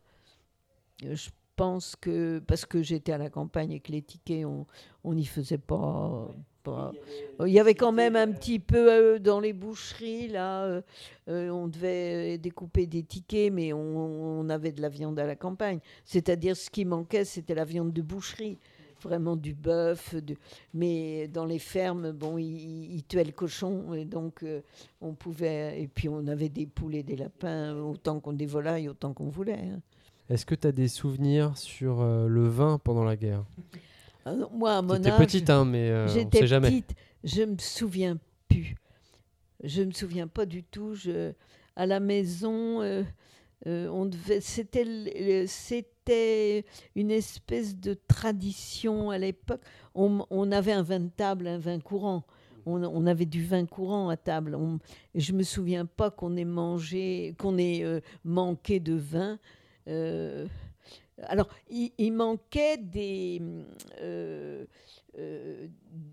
Euh, 1.05 1.15
Je 1.15 1.29
pense 1.55 1.95
que 1.95 2.39
parce 2.39 2.65
que 2.65 2.81
j'étais 2.81 3.11
à 3.13 3.17
la 3.17 3.29
campagne 3.29 3.71
et 3.71 3.79
que 3.79 3.91
les 3.91 4.01
tickets 4.01 4.45
on 4.45 5.13
n'y 5.13 5.25
faisait 5.25 5.57
pas. 5.57 6.27
Pas- 6.63 6.91
Il 7.45 7.51
y 7.51 7.59
avait 7.59 7.75
quand 7.75 7.91
même 7.91 8.15
un 8.15 8.31
petit 8.31 8.59
peu 8.59 8.91
euh, 8.91 9.19
dans 9.19 9.39
les 9.39 9.53
boucheries, 9.53 10.27
là, 10.29 10.63
euh, 10.63 10.81
euh, 11.29 11.49
on 11.49 11.67
devait 11.67 12.37
découper 12.37 12.85
des 12.87 13.03
tickets, 13.03 13.51
mais 13.51 13.73
on, 13.73 14.39
on 14.39 14.49
avait 14.49 14.71
de 14.71 14.81
la 14.81 14.89
viande 14.89 15.19
à 15.19 15.25
la 15.25 15.35
campagne. 15.35 15.79
C'est-à-dire, 16.05 16.55
ce 16.55 16.69
qui 16.69 16.85
manquait, 16.85 17.25
c'était 17.25 17.55
la 17.55 17.65
viande 17.65 17.91
de 17.93 18.01
boucherie, 18.01 18.57
vraiment 19.01 19.35
du 19.35 19.53
bœuf. 19.53 20.15
de- 20.15 20.35
Mais 20.73 21.27
dans 21.27 21.45
les 21.45 21.59
fermes, 21.59 22.11
bon, 22.13 22.37
ils, 22.37 22.95
ils 22.95 23.03
tuaient 23.03 23.23
le 23.25 23.31
cochon, 23.33 23.93
et 23.93 24.05
donc 24.05 24.43
euh, 24.43 24.61
on 25.01 25.13
pouvait. 25.13 25.81
Et 25.81 25.87
puis 25.87 26.07
on 26.07 26.25
avait 26.27 26.49
des 26.49 26.65
poules 26.65 26.95
et 26.95 27.03
des 27.03 27.17
lapins, 27.17 27.75
autant 27.77 28.19
qu'on 28.19 28.33
des 28.33 28.45
volailles, 28.45 28.87
autant 28.89 29.13
qu'on 29.13 29.29
voulait. 29.29 29.53
hein. 29.73 29.81
Est-ce 30.29 30.45
que 30.45 30.55
tu 30.55 30.65
as 30.67 30.71
des 30.71 30.87
souvenirs 30.87 31.57
sur 31.57 31.99
euh, 31.99 32.27
le 32.27 32.47
vin 32.47 32.79
pendant 32.81 33.03
la 33.03 33.17
guerre? 33.17 33.43
Ah 34.25 34.33
Moi, 34.53 34.73
à 34.77 34.81
mon 34.81 34.95
T'étais 34.95 35.09
âge, 35.11 35.19
petite, 35.19 35.49
hein, 35.49 35.65
mais 35.65 35.89
euh, 35.89 36.05
on 36.05 36.07
J'étais 36.07 36.39
sait 36.39 36.47
jamais. 36.47 36.69
petite, 36.69 36.93
je 37.23 37.43
me 37.43 37.57
souviens 37.57 38.17
plus. 38.47 38.75
Je 39.63 39.81
me 39.83 39.91
souviens 39.91 40.27
pas 40.27 40.45
du 40.45 40.63
tout. 40.63 40.93
Je, 40.95 41.33
à 41.75 41.85
la 41.85 41.99
maison, 41.99 42.81
euh, 42.81 43.03
euh, 43.67 43.87
on 43.89 44.05
devait, 44.05 44.41
c'était, 44.41 45.45
c'était 45.47 46.65
une 46.95 47.11
espèce 47.11 47.75
de 47.77 47.93
tradition 48.07 49.09
à 49.09 49.17
l'époque. 49.17 49.61
On, 49.95 50.25
on 50.29 50.51
avait 50.51 50.73
un 50.73 50.83
vin 50.83 50.99
de 50.99 51.09
table, 51.09 51.47
un 51.47 51.57
vin 51.59 51.79
courant. 51.79 52.23
On, 52.65 52.81
on 52.83 53.05
avait 53.07 53.25
du 53.25 53.43
vin 53.43 53.65
courant 53.65 54.07
à 54.09 54.15
table. 54.17 54.55
On, 54.55 54.79
je 55.15 55.33
me 55.33 55.43
souviens 55.43 55.85
pas 55.85 56.11
qu'on 56.11 56.37
ait 56.37 56.45
mangé, 56.45 57.35
qu'on 57.37 57.57
ait 57.57 57.83
euh, 57.83 57.99
manqué 58.23 58.79
de 58.79 58.93
vin. 58.93 59.37
Euh, 59.89 60.47
alors, 61.23 61.47
il, 61.69 61.91
il 61.97 62.13
manquait 62.13 62.77
des, 62.77 63.41
euh, 64.01 64.65
euh, 65.17 65.67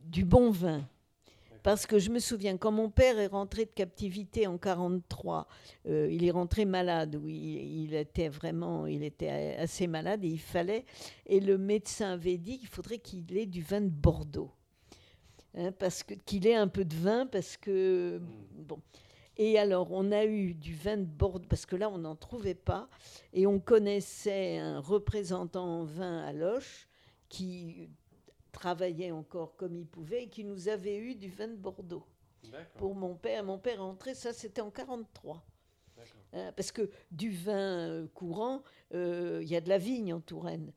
du 0.07 0.25
bon 0.25 0.51
vin. 0.51 0.87
Parce 1.63 1.85
que 1.85 1.99
je 1.99 2.11
me 2.11 2.21
souviens, 2.21 2.57
quand 2.57 2.73
mon 2.73 2.89
père 2.89 3.19
est 3.19 3.27
rentré 3.27 3.67
de 3.67 3.71
captivité 3.71 4.47
en 4.47 4.57
43, 4.57 5.47
euh, 5.89 6.09
il 6.11 6.25
est 6.25 6.31
rentré 6.31 6.65
malade, 6.65 7.19
oui, 7.23 7.35
il, 7.35 7.85
il 7.85 7.95
était 7.95 8.31
vraiment, 8.31 8.87
il 8.87 9.03
était 9.03 9.57
assez 9.59 9.87
malade 9.87 10.25
et 10.25 10.29
il 10.29 10.41
fallait, 10.41 10.87
et 11.27 11.39
le 11.39 11.59
médecin 11.59 12.13
avait 12.13 12.39
dit 12.39 12.59
qu'il 12.59 12.69
faudrait 12.69 12.99
qu'il 12.99 13.37
ait 13.37 13.45
du 13.45 13.61
vin 13.61 13.83
de 13.83 13.91
Bordeaux, 13.91 14.53
Hein, 15.57 15.73
parce 15.73 16.03
que 16.05 16.15
qu'il 16.15 16.47
ait 16.47 16.55
un 16.55 16.69
peu 16.69 16.85
de 16.85 16.95
vin, 16.95 17.27
parce 17.27 17.57
que 17.57 18.21
bon. 18.55 18.79
Et 19.43 19.59
alors, 19.59 19.91
on 19.93 20.13
a 20.13 20.27
eu 20.27 20.53
du 20.53 20.75
vin 20.75 20.99
de 20.99 21.05
Bordeaux, 21.07 21.47
parce 21.49 21.65
que 21.65 21.75
là, 21.75 21.89
on 21.89 21.97
n'en 21.97 22.15
trouvait 22.15 22.55
pas, 22.55 22.91
et 23.33 23.47
on 23.47 23.59
connaissait 23.59 24.59
un 24.59 24.81
représentant 24.81 25.65
en 25.81 25.85
vin 25.85 26.19
à 26.25 26.35
Loche 26.35 26.87
qui 27.31 27.89
travaillait 28.53 29.13
encore 29.13 29.57
comme 29.57 29.75
il 29.77 29.87
pouvait 29.87 30.25
et 30.25 30.29
qui 30.29 30.45
nous 30.45 30.69
avait 30.69 30.99
eu 30.99 31.15
du 31.15 31.31
vin 31.31 31.49
de 31.49 31.57
Bordeaux 31.57 32.05
pour 32.77 32.95
mon 32.95 33.15
père. 33.15 33.43
Mon 33.43 33.57
père 33.59 33.77
est 33.77 33.79
entré, 33.79 34.13
ça 34.15 34.35
c'était 34.35 34.61
en 34.61 34.71
43. 34.71 35.43
Hein, 36.35 36.53
parce 36.55 36.71
que 36.71 36.91
du 37.11 37.31
vin 37.31 37.89
euh, 37.89 38.07
courant, 38.13 38.63
euh, 38.95 39.39
il 39.43 39.49
y 39.49 39.57
a 39.57 39.61
de 39.63 39.71
la 39.71 39.79
vigne 39.79 40.13
en 40.13 40.21
Touraine. 40.21 40.71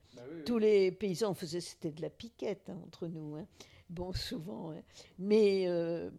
Tous 0.45 0.57
les 0.57 0.89
paysans 0.91 1.33
faisaient, 1.33 1.59
c'était 1.61 1.91
de 1.91 2.01
la 2.01 2.09
piquette 2.09 2.69
hein, 2.69 2.77
entre 2.85 3.07
nous. 3.07 3.35
hein. 3.35 3.45
Bon, 3.93 4.11
souvent. 4.11 4.71
hein. 4.71 4.81
Mais 5.19 5.65
euh, 5.67 6.09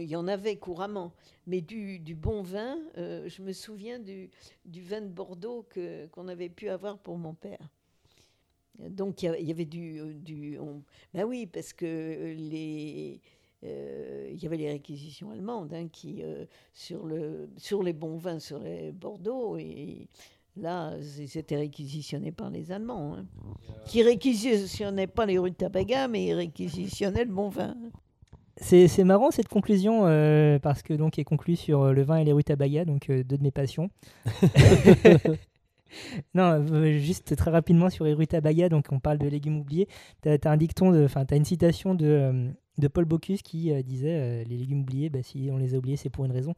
il 0.00 0.08
y 0.08 0.16
en 0.16 0.26
avait 0.26 0.56
couramment. 0.56 1.12
Mais 1.46 1.60
du, 1.60 2.00
bon 2.16 2.42
vin, 2.42 2.78
euh, 2.96 3.28
je 3.28 3.42
me 3.42 3.52
souviens 3.52 4.00
du, 4.00 4.28
vin 4.66 5.00
de 5.02 5.06
Bordeaux 5.06 5.64
que, 5.70 6.06
qu'on 6.06 6.26
avait 6.26 6.48
pu 6.48 6.68
avoir 6.68 6.98
pour 6.98 7.16
mon 7.16 7.34
père. 7.34 7.60
Donc 8.90 9.22
il 9.22 9.26
y 9.46 9.50
avait- 9.50 9.64
du... 9.64 10.58
ben 11.14 11.24
oui, 11.24 11.46
parce 11.46 11.72
que 11.72 12.34
les... 12.36 13.20
euh, 13.64 14.28
il 14.32 14.42
y 14.42 14.46
avait 14.46 14.56
les 14.56 14.70
réquisitions 14.70 15.30
allemandes 15.30 15.72
hein, 15.74 15.88
sur, 16.72 17.08
sur 17.56 17.82
les 17.84 17.92
bons 17.92 18.16
vins, 18.16 18.38
sur 18.40 18.58
les 18.60 18.92
Bordeaux, 18.92 19.56
là, 20.60 20.94
ils 21.18 21.38
étaient 21.38 21.56
réquisitionnés 21.56 22.32
par 22.32 22.50
les 22.50 22.72
Allemands, 22.72 23.16
hein, 23.16 23.26
qui 23.86 24.02
réquisitionnaient 24.02 25.06
pas 25.06 25.26
les 25.26 25.38
rues 25.38 25.50
de 25.50 25.56
Tabaga, 25.56 26.08
mais 26.08 26.26
ils 26.26 26.34
réquisitionnaient 26.34 27.24
le 27.24 27.32
bon 27.32 27.48
vin. 27.48 27.76
C'est 28.60 28.88
c'est 28.88 29.04
marrant 29.04 29.30
cette 29.30 29.48
conclusion 29.48 30.06
euh, 30.06 30.58
parce 30.58 30.82
que 30.82 30.92
donc 30.92 31.18
est 31.18 31.24
conclue 31.24 31.56
sur 31.56 31.82
euh, 31.82 31.92
le 31.92 32.02
vin 32.02 32.16
et 32.16 32.24
les 32.24 32.32
rutabagas, 32.32 32.84
donc 32.84 33.08
euh, 33.08 33.22
deux 33.22 33.38
de 33.38 33.42
mes 33.42 33.52
passions. 33.52 33.88
non, 36.34 36.64
euh, 36.72 36.98
juste 36.98 37.36
très 37.36 37.50
rapidement 37.50 37.90
sur 37.90 38.04
les 38.04 38.14
rutabagas, 38.14 38.68
donc 38.68 38.86
on 38.90 38.98
parle 38.98 39.18
de 39.18 39.28
légumes 39.28 39.58
oubliés. 39.58 39.88
Tu 40.22 40.28
as, 40.28 40.50
un 40.50 40.56
dicton, 40.56 41.04
enfin 41.04 41.24
tu 41.24 41.34
as 41.34 41.36
une 41.36 41.44
citation 41.44 41.94
de, 41.94 42.06
euh, 42.06 42.50
de 42.78 42.88
Paul 42.88 43.04
Bocuse 43.04 43.42
qui 43.42 43.72
euh, 43.72 43.82
disait 43.82 44.14
euh, 44.14 44.44
les 44.44 44.56
légumes 44.56 44.80
oubliés, 44.80 45.10
bah, 45.10 45.22
si 45.22 45.50
on 45.52 45.58
les 45.58 45.74
a 45.74 45.78
oubliés, 45.78 45.96
c'est 45.96 46.10
pour 46.10 46.24
une 46.24 46.32
raison. 46.32 46.54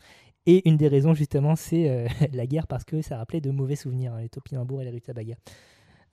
Et 0.47 0.69
une 0.69 0.77
des 0.77 0.89
raisons 0.89 1.15
justement, 1.15 1.55
c'est 1.57 1.89
euh, 1.91 2.07
la 2.33 2.47
guerre 2.47 2.67
parce 2.67 2.85
que 2.85 3.03
ça 3.03 3.17
rappelait 3.19 3.41
de 3.41 3.51
mauvais 3.51 3.77
souvenirs, 3.77 4.15
hein, 4.15 4.21
les 4.23 4.29
topinambours 4.29 4.81
et 4.83 4.85
les 4.85 4.91
rutabagas. 4.91 5.37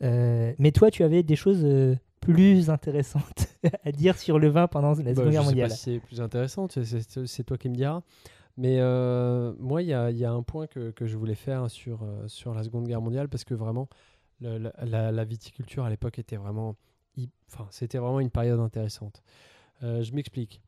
Euh, 0.03 0.53
mais 0.59 0.71
toi, 0.71 0.91
tu 0.91 1.03
avais 1.03 1.23
des 1.23 1.35
choses 1.35 1.63
euh, 1.63 1.95
plus 2.21 2.69
intéressantes 2.69 3.47
à 3.83 3.91
dire 3.91 4.17
sur 4.17 4.37
le 4.37 4.47
vin 4.49 4.67
pendant 4.67 4.93
la 4.93 5.03
Bah, 5.03 5.15
Seconde 5.15 5.31
Guerre 5.31 5.43
mondiale. 5.43 5.71
si 5.71 5.77
c'est 5.77 5.99
plus 5.99 6.21
intéressant, 6.21 6.67
c'est- 6.69 7.43
toi 7.43 7.57
qui 7.57 7.69
me 7.69 7.75
diras. 7.75 8.01
Mais 8.57 8.77
euh, 8.79 9.53
moi, 9.59 9.81
il 9.83 9.87
y 9.87 9.93
a, 9.93 10.09
il 10.11 10.17
y 10.17 10.25
a 10.25 10.31
un 10.31 10.41
point 10.43 10.65
que, 10.67 10.89
que 10.91 11.05
je 11.05 11.15
voulais 11.15 11.35
faire 11.35 11.69
sur, 11.69 11.99
sur 12.27 12.53
la 12.53 12.63
Seconde 12.63 12.87
Guerre 12.87 13.01
mondiale 13.01 13.29
parce 13.29 13.43
que 13.43 13.53
vraiment, 13.53 13.87
le- 14.41 14.57
la, 14.57 14.73
la- 14.85 15.11
la 15.11 15.23
viticulture 15.25 15.83
à 15.85 15.89
l'époque 15.89 16.17
était 16.19 16.37
vraiment, 16.37 16.75
enfin, 17.51 17.67
c'était 17.71 17.97
vraiment 17.99 18.19
une 18.19 18.31
période 18.31 18.59
intéressante. 18.59 19.21
Euh, 19.83 20.01
je 20.03 20.11
m'explique. 20.13 20.61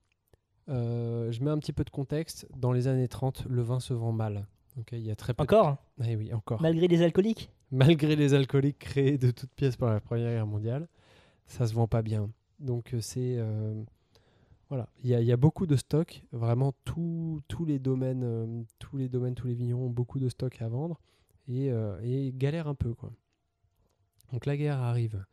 Euh, 0.70 1.32
je 1.32 1.44
mets 1.44 1.50
un 1.52 1.58
petit 1.58 1.74
peu 1.74 1.84
de 1.84 1.90
contexte. 1.90 2.48
Dans 2.56 2.72
les 2.72 2.88
années 2.88 3.08
30, 3.08 3.46
le 3.50 3.62
vin 3.62 3.80
se 3.80 3.94
vend 3.94 4.12
mal. 4.12 4.46
Il 4.92 5.00
y 5.00 5.12
a 5.12 5.16
très 5.16 5.34
peu. 5.34 5.44
de- 5.44 5.48
Encore 5.48 5.78
Eh 6.06 6.16
oui, 6.16 6.34
encore. 6.34 6.62
Malgré 6.62 6.88
les 6.88 7.02
alcooliques? 7.02 7.50
Malgré 7.72 8.16
les 8.16 8.34
alcooliques 8.34 8.80
créés 8.80 9.18
de 9.18 9.32
toutes 9.32 9.52
pièces 9.52 9.76
par 9.76 9.92
la 9.92 10.00
Première 10.00 10.30
Guerre 10.32 10.48
mondiale, 10.48 10.88
ça 11.48 11.68
se 11.68 11.74
vend 11.74 11.88
pas 11.88 12.02
bien. 12.02 12.30
Donc 12.60 12.94
euh, 12.94 13.02
c'est 13.02 13.36
euh, 13.38 13.74
voilà, 14.70 14.88
il 15.04 15.10
y, 15.10 15.16
a- 15.16 15.22
il 15.22 15.28
y 15.28 15.32
a 15.32 15.38
beaucoup 15.38 15.66
de 15.68 15.76
stocks, 15.76 16.24
vraiment 16.32 16.74
tous 16.86 17.42
tous 17.48 17.66
les 17.66 17.80
domaines, 17.80 18.22
euh, 18.24 18.64
tous 18.80 18.98
les 18.98 19.10
domaines, 19.10 19.36
tous 19.36 19.48
les 19.48 19.54
vignerons 19.54 19.86
ont 19.88 19.90
beaucoup 19.90 20.20
de 20.20 20.30
stocks 20.30 20.62
à 20.62 20.68
vendre 20.70 21.00
et, 21.48 21.72
euh, 21.72 22.00
et 22.04 22.32
galèrent 22.36 22.68
un 22.68 22.76
peu 22.76 22.94
quoi. 22.94 23.12
Donc 24.32 24.46
la 24.46 24.56
guerre 24.58 24.80
arrive. 24.80 25.26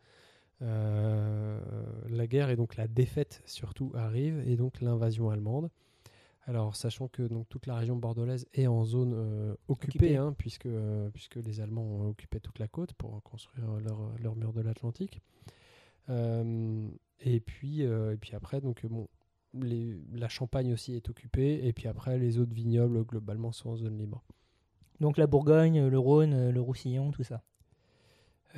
Euh, 0.62 1.60
la 2.08 2.26
guerre 2.26 2.48
et 2.50 2.56
donc 2.56 2.76
la 2.76 2.88
défaite 2.88 3.42
surtout 3.44 3.92
arrive 3.94 4.42
et 4.46 4.56
donc 4.56 4.80
l'invasion 4.80 5.30
allemande. 5.30 5.70
Alors, 6.48 6.76
sachant 6.76 7.08
que 7.08 7.22
donc, 7.22 7.48
toute 7.48 7.66
la 7.66 7.74
région 7.74 7.96
bordelaise 7.96 8.46
est 8.54 8.68
en 8.68 8.84
zone 8.84 9.14
euh, 9.16 9.54
occupée, 9.66 9.96
Occupée. 9.98 10.16
hein, 10.16 10.32
puisque, 10.38 10.66
euh, 10.66 11.10
puisque 11.10 11.34
les 11.36 11.60
Allemands 11.60 11.82
ont 11.82 12.08
occupé 12.08 12.38
toute 12.38 12.60
la 12.60 12.68
côte 12.68 12.92
pour 12.94 13.20
construire 13.24 13.66
leur, 13.80 13.98
leur 14.22 14.36
mur 14.36 14.52
de 14.52 14.60
l'Atlantique. 14.60 15.20
Euh, 16.08 16.88
et, 17.18 17.40
puis, 17.40 17.80
et 17.82 18.16
puis 18.20 18.34
après, 18.36 18.60
donc, 18.60 18.86
bon, 18.86 19.08
les- 19.54 19.98
la 20.12 20.28
Champagne 20.28 20.72
aussi 20.72 20.94
est 20.94 21.08
occupée, 21.10 21.66
et 21.66 21.72
puis 21.72 21.88
après, 21.88 22.16
les 22.16 22.38
autres 22.38 22.54
vignobles, 22.54 23.02
globalement, 23.04 23.50
sont 23.50 23.70
en 23.70 23.76
zone 23.76 23.98
libre. 23.98 24.22
Donc 25.00 25.16
la 25.18 25.26
Bourgogne, 25.26 25.88
le 25.88 25.98
Rhône, 25.98 26.50
le 26.50 26.60
Roussillon, 26.60 27.10
tout 27.10 27.24
ça. 27.24 27.42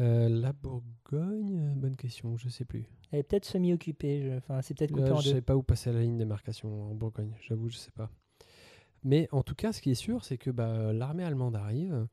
Euh, 0.01 0.29
la 0.29 0.53
Bourgogne, 0.53 1.59
euh, 1.59 1.75
bonne 1.75 1.97
question, 1.97 2.37
je 2.37 2.49
sais 2.49 2.65
plus. 2.65 2.87
Elle 3.11 3.21
est 3.21 3.23
peut-être 3.25 3.45
semi-occupée. 3.45 4.23
je- 4.23 4.37
Enfin, 4.37 4.63
c'est 4.63 4.75
peut-être 4.77 4.93
coupé 4.93 5.09
Là, 5.09 5.15
en 5.17 5.21
je 5.21 5.31
deux. 5.31 5.35
sais 5.37 5.43
pas 5.43 5.57
où 5.57 5.63
passer 5.63 5.93
la 5.93 6.01
ligne 6.03 6.15
de 6.15 6.19
démarcation 6.19 6.91
en 6.91 6.95
Bourgogne, 6.95 7.35
j'avoue, 7.41 7.69
je 7.69 7.77
sais 7.77 7.91
pas. 7.91 8.11
Mais 9.05 9.29
en 9.33 9.43
tout 9.43 9.55
cas, 9.55 9.73
ce 9.73 9.81
qui 9.81 9.91
est 9.91 9.95
sûr, 9.97 10.25
c'est 10.25 10.39
que 10.39 10.51
bah, 10.51 10.93
l'armée 10.93 11.25
allemande 11.25 11.57
arrive 11.57 12.07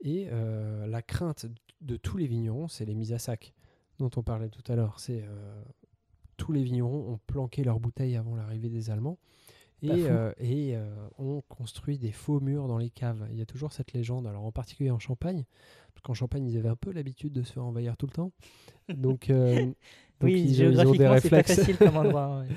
et 0.00 0.28
euh, 0.30 0.86
la 0.86 1.02
crainte 1.02 1.46
de 1.80 1.96
tous 1.96 2.16
les 2.16 2.26
vignerons, 2.26 2.68
c'est 2.68 2.84
les 2.84 2.94
mises 2.94 3.12
à 3.12 3.18
sac 3.18 3.52
dont 3.98 4.10
on 4.16 4.22
parlait 4.22 4.48
tout 4.48 4.62
à 4.72 4.76
l'heure. 4.76 4.98
C'est 5.00 5.22
euh, 5.22 5.62
tous 6.36 6.52
les 6.52 6.62
vignerons 6.62 7.12
ont 7.12 7.18
planqué 7.26 7.64
leurs 7.64 7.80
bouteilles 7.80 8.16
avant 8.16 8.34
l'arrivée 8.36 8.70
des 8.70 8.90
Allemands 8.90 9.18
et, 9.82 9.90
euh, 9.92 10.32
et 10.38 10.76
euh, 10.76 10.88
ont 11.18 11.42
construit 11.48 11.98
des 11.98 12.12
faux 12.12 12.40
murs 12.40 12.68
dans 12.68 12.78
les 12.78 12.90
caves. 12.90 13.26
Il 13.30 13.38
y 13.38 13.42
a 13.42 13.46
toujours 13.46 13.72
cette 13.72 13.92
légende, 13.92 14.26
alors 14.26 14.44
en 14.44 14.52
particulier 14.52 14.90
en 14.90 14.98
Champagne, 14.98 15.44
parce 15.94 16.02
qu'en 16.02 16.14
Champagne, 16.14 16.46
ils 16.46 16.56
avaient 16.58 16.68
un 16.68 16.76
peu 16.76 16.92
l'habitude 16.92 17.32
de 17.32 17.42
se 17.42 17.52
faire 17.52 17.64
envahir 17.64 17.96
tout 17.96 18.06
le 18.06 18.12
temps. 18.12 18.32
Donc, 18.88 19.30
euh, 19.30 19.54
donc 20.20 20.30
oui, 20.30 20.40
ils, 20.40 20.50
ils 20.50 20.86
ont 20.86 20.92
des 20.92 20.98
géographiquement, 20.98 21.18
c'est 21.20 21.30
pas 21.30 21.36
réflexes. 21.36 21.56
facile 21.56 21.76
comme 21.76 21.96
endroit. 21.96 22.40
ouais. 22.40 22.48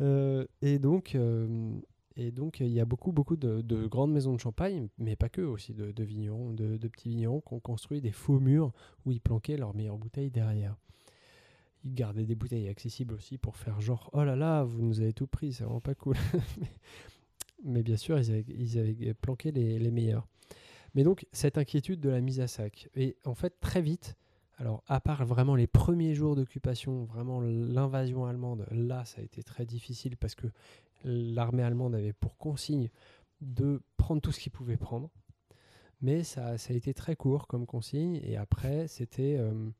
Et 0.62 0.78
donc, 0.78 1.16
et 2.18 2.32
donc, 2.32 2.58
il 2.58 2.68
y 2.68 2.80
a 2.80 2.84
beaucoup, 2.84 3.12
beaucoup 3.12 3.36
de, 3.36 3.60
de 3.60 3.86
grandes 3.86 4.12
maisons 4.12 4.34
de 4.34 4.40
champagne, 4.40 4.88
mais 4.98 5.14
pas 5.14 5.28
que, 5.28 5.40
aussi 5.40 5.72
de, 5.72 5.92
de 5.92 6.02
vignerons, 6.04 6.52
de, 6.52 6.76
de 6.76 6.88
petits 6.88 7.08
vignerons 7.08 7.40
qui 7.40 7.54
ont 7.54 7.60
construit 7.60 8.00
des 8.00 8.10
faux 8.10 8.40
murs 8.40 8.72
où 9.06 9.12
ils 9.12 9.20
planquaient 9.20 9.56
leurs 9.56 9.74
meilleures 9.74 9.98
bouteilles 9.98 10.30
derrière. 10.30 10.76
Ils 11.84 11.94
gardaient 11.94 12.24
des 12.24 12.34
bouteilles 12.34 12.68
accessibles 12.68 13.14
aussi 13.14 13.38
pour 13.38 13.56
faire 13.56 13.80
genre, 13.80 14.10
oh 14.12 14.24
là 14.24 14.36
là, 14.36 14.64
vous 14.64 14.82
nous 14.82 15.00
avez 15.00 15.12
tout 15.12 15.26
pris, 15.26 15.52
c'est 15.52 15.64
vraiment 15.64 15.80
pas 15.80 15.94
cool. 15.94 16.16
mais, 17.64 17.82
bien 17.82 17.96
sûr, 17.96 18.18
ils 18.18 18.30
avaient, 18.30 18.44
ils 18.48 18.78
avaient 18.78 19.14
planqué 19.14 19.52
les, 19.52 19.78
les 19.78 19.90
meilleurs. 19.90 20.26
Mais 20.94 21.04
donc, 21.04 21.26
cette 21.32 21.58
inquiétude 21.58 22.00
de 22.00 22.08
la 22.08 22.20
mise 22.20 22.40
à 22.40 22.48
sac. 22.48 22.88
Et 22.94 23.16
en 23.24 23.34
fait, 23.34 23.60
très 23.60 23.80
vite, 23.80 24.16
alors, 24.56 24.82
à 24.88 25.00
part 25.00 25.24
vraiment 25.24 25.54
les 25.54 25.68
premiers 25.68 26.14
jours 26.14 26.34
d'occupation, 26.34 27.04
vraiment 27.04 27.40
l'invasion 27.40 28.26
allemande, 28.26 28.66
là, 28.72 29.04
ça 29.04 29.20
a 29.20 29.24
été 29.24 29.42
très 29.44 29.64
difficile 29.64 30.16
parce 30.16 30.34
que 30.34 30.48
l'armée 31.04 31.62
allemande 31.62 31.94
avait 31.94 32.12
pour 32.12 32.36
consigne 32.38 32.90
de 33.40 33.80
prendre 33.96 34.20
tout 34.20 34.32
ce 34.32 34.40
qu'ils 34.40 34.50
pouvaient 34.50 34.76
prendre. 34.76 35.10
Mais 36.00 36.24
ça, 36.24 36.58
ça 36.58 36.72
a 36.72 36.76
été 36.76 36.92
très 36.92 37.14
court 37.14 37.46
comme 37.46 37.66
consigne. 37.66 38.16
Et 38.24 38.36
après, 38.36 38.88
c'était. 38.88 39.36
euh, 39.38 39.70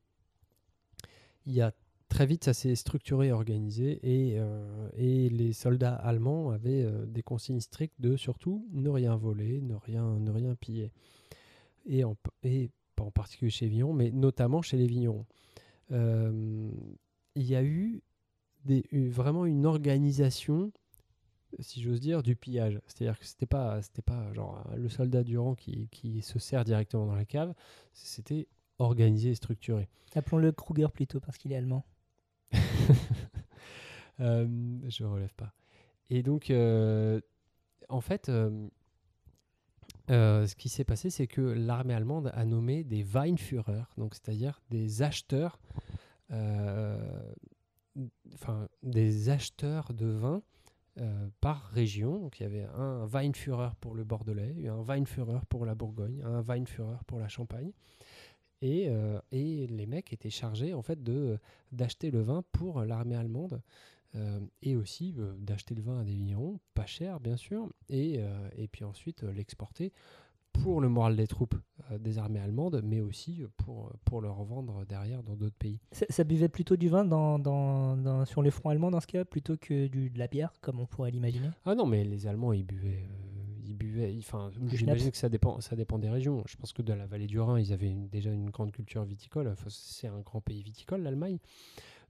il 1.45 1.53
y 1.53 1.61
a 1.61 1.73
très 2.09 2.25
vite, 2.25 2.43
ça 2.43 2.53
s'est 2.53 2.75
structuré 2.75 3.27
et 3.27 3.31
organisé. 3.31 3.99
Et, 4.03 4.39
euh, 4.39 4.89
et 4.97 5.29
les 5.29 5.53
soldats 5.53 5.95
allemands 5.95 6.49
avaient 6.51 6.83
euh, 6.83 7.05
des 7.05 7.23
consignes 7.23 7.61
strictes 7.61 7.99
de 7.99 8.17
surtout 8.17 8.67
ne 8.71 8.89
rien 8.89 9.15
voler, 9.15 9.61
ne 9.61 9.75
rien, 9.75 10.19
ne 10.19 10.31
rien 10.31 10.55
piller. 10.55 10.91
Et, 11.85 12.03
en, 12.03 12.17
et 12.43 12.69
pas 12.95 13.03
en 13.03 13.11
particulier 13.11 13.51
chez 13.51 13.67
Vigneron, 13.67 13.93
mais 13.93 14.11
notamment 14.11 14.61
chez 14.61 14.77
les 14.77 14.87
vignerons. 14.87 15.25
Euh, 15.91 16.69
il 17.35 17.45
y 17.45 17.55
a 17.55 17.63
eu, 17.63 18.01
des, 18.65 18.83
vraiment 18.91 19.45
une 19.45 19.65
organisation, 19.65 20.71
si 21.59 21.81
j'ose 21.81 21.99
dire, 21.99 22.23
du 22.23 22.35
pillage. 22.35 22.79
C'est-à-dire 22.87 23.17
que 23.17 23.25
c'était 23.25 23.45
pas, 23.45 23.81
c'était 23.81 24.01
pas 24.01 24.31
genre 24.33 24.63
euh, 24.71 24.75
le 24.75 24.89
soldat 24.89 25.23
du 25.23 25.37
rang 25.37 25.55
qui, 25.55 25.87
qui 25.89 26.21
se 26.21 26.39
sert 26.39 26.65
directement 26.65 27.05
dans 27.05 27.15
la 27.15 27.25
cave, 27.25 27.53
c'était 27.93 28.47
organisé 28.79 29.29
et 29.29 29.35
structuré. 29.35 29.87
Appelons-le 30.15 30.51
Kruger 30.51 30.87
plutôt 30.93 31.19
parce 31.19 31.37
qu'il 31.37 31.51
est 31.51 31.55
allemand. 31.55 31.85
Euh, 34.21 34.45
je 34.89 35.05
relève 35.05 35.33
pas. 35.35 35.53
Et 36.09 36.23
donc, 36.23 36.49
euh, 36.49 37.21
en 37.87 38.01
fait, 38.01 38.29
euh, 38.29 38.67
euh, 40.09 40.47
ce 40.47 40.55
qui 40.55 40.69
s'est 40.69 40.83
passé, 40.83 41.09
c'est 41.09 41.27
que 41.27 41.41
l'armée 41.41 41.93
allemande 41.93 42.31
a 42.33 42.45
nommé 42.45 42.83
des 42.83 43.03
Weinführer, 43.03 43.83
donc 43.97 44.15
c'est-à-dire 44.15 44.61
des 44.69 45.01
acheteurs, 45.03 45.59
enfin 48.33 48.67
des 48.83 49.29
acheteurs 49.29 49.93
de 49.93 50.07
vin 50.07 50.41
par 51.41 51.63
région. 51.67 52.19
Donc 52.19 52.39
il 52.39 52.43
y 52.43 52.45
avait 52.45 52.67
un 52.75 53.05
Weinführer 53.05 53.69
pour 53.79 53.95
le 53.95 54.03
Bordelais, 54.03 54.67
un 54.67 54.81
Weinführer 54.81 55.39
pour 55.47 55.65
la 55.65 55.75
Bourgogne, 55.75 56.21
un 56.23 56.41
Weinführer 56.41 56.97
pour 57.05 57.19
la 57.19 57.27
Champagne. 57.27 57.71
Et, 58.61 58.87
euh, 58.89 59.19
et 59.31 59.67
les 59.67 59.85
mecs 59.85 60.11
étaient 60.11 60.29
chargés 60.29 60.73
en 60.73 60.81
fait 60.81 61.01
de 61.03 61.37
d'acheter 61.71 62.11
le 62.11 62.21
vin 62.21 62.43
pour 62.51 62.81
l'armée 62.83 63.15
allemande 63.15 63.61
euh, 64.15 64.39
et 64.63 64.75
aussi 64.75 65.13
euh, 65.17 65.33
d'acheter 65.37 65.75
le 65.75 65.81
vin 65.81 65.99
à 65.99 66.03
des 66.03 66.13
vignerons, 66.13 66.59
pas 66.73 66.85
cher 66.85 67.19
bien 67.19 67.37
sûr, 67.37 67.69
et, 67.89 68.19
et 68.57 68.67
puis 68.67 68.83
ensuite 68.83 69.23
l'exporter 69.23 69.93
pour 70.51 70.81
le 70.81 70.89
moral 70.89 71.15
des 71.15 71.27
troupes 71.27 71.55
des 71.99 72.17
armées 72.17 72.39
allemandes, 72.39 72.81
mais 72.83 72.99
aussi 73.01 73.43
pour, 73.55 73.93
pour 74.03 74.19
le 74.19 74.29
revendre 74.29 74.85
derrière 74.85 75.23
dans 75.23 75.35
d'autres 75.35 75.55
pays. 75.55 75.79
Ça, 75.91 76.05
ça 76.09 76.23
buvait 76.25 76.49
plutôt 76.49 76.75
du 76.75 76.89
vin 76.89 77.05
dans, 77.05 77.39
dans- 77.39 77.95
dans- 77.95 78.25
sur 78.25 78.41
les 78.41 78.51
fronts 78.51 78.71
allemands 78.71 78.91
dans 78.91 78.99
ce 78.99 79.07
cas, 79.07 79.23
plutôt 79.23 79.55
que 79.57 79.87
du, 79.87 80.09
de 80.09 80.19
la 80.19 80.27
bière, 80.27 80.51
comme 80.59 80.79
on 80.79 80.85
pourrait 80.85 81.11
l'imaginer? 81.11 81.49
Ah 81.65 81.75
non, 81.75 81.85
mais 81.85 82.03
les 82.03 82.27
Allemands, 82.27 82.51
ils 82.51 82.65
buvaient. 82.65 83.05
Ils 83.69 83.75
buvaient 83.75 84.15
enfin, 84.17 84.51
j'imagine 84.73 85.11
que 85.11 85.17
ça 85.17 85.29
dépend, 85.29 85.61
ça 85.61 85.75
dépend 85.75 85.99
des 85.99 86.09
régions. 86.09 86.43
Je 86.47 86.57
pense 86.57 86.73
que 86.73 86.81
dans 86.81 86.95
la 86.95 87.05
vallée 87.05 87.27
du 87.27 87.39
Rhin, 87.39 87.59
ils 87.59 87.71
avaient 87.71 87.89
une- 87.91 88.09
déjà 88.09 88.31
une 88.31 88.49
grande 88.49 88.71
culture 88.71 89.03
viticole. 89.05 89.47
Enfin, 89.47 89.67
c'est 89.69 90.07
un 90.07 90.21
grand 90.21 90.41
pays 90.41 90.63
viticole, 90.63 91.03
l'Allemagne. 91.03 91.37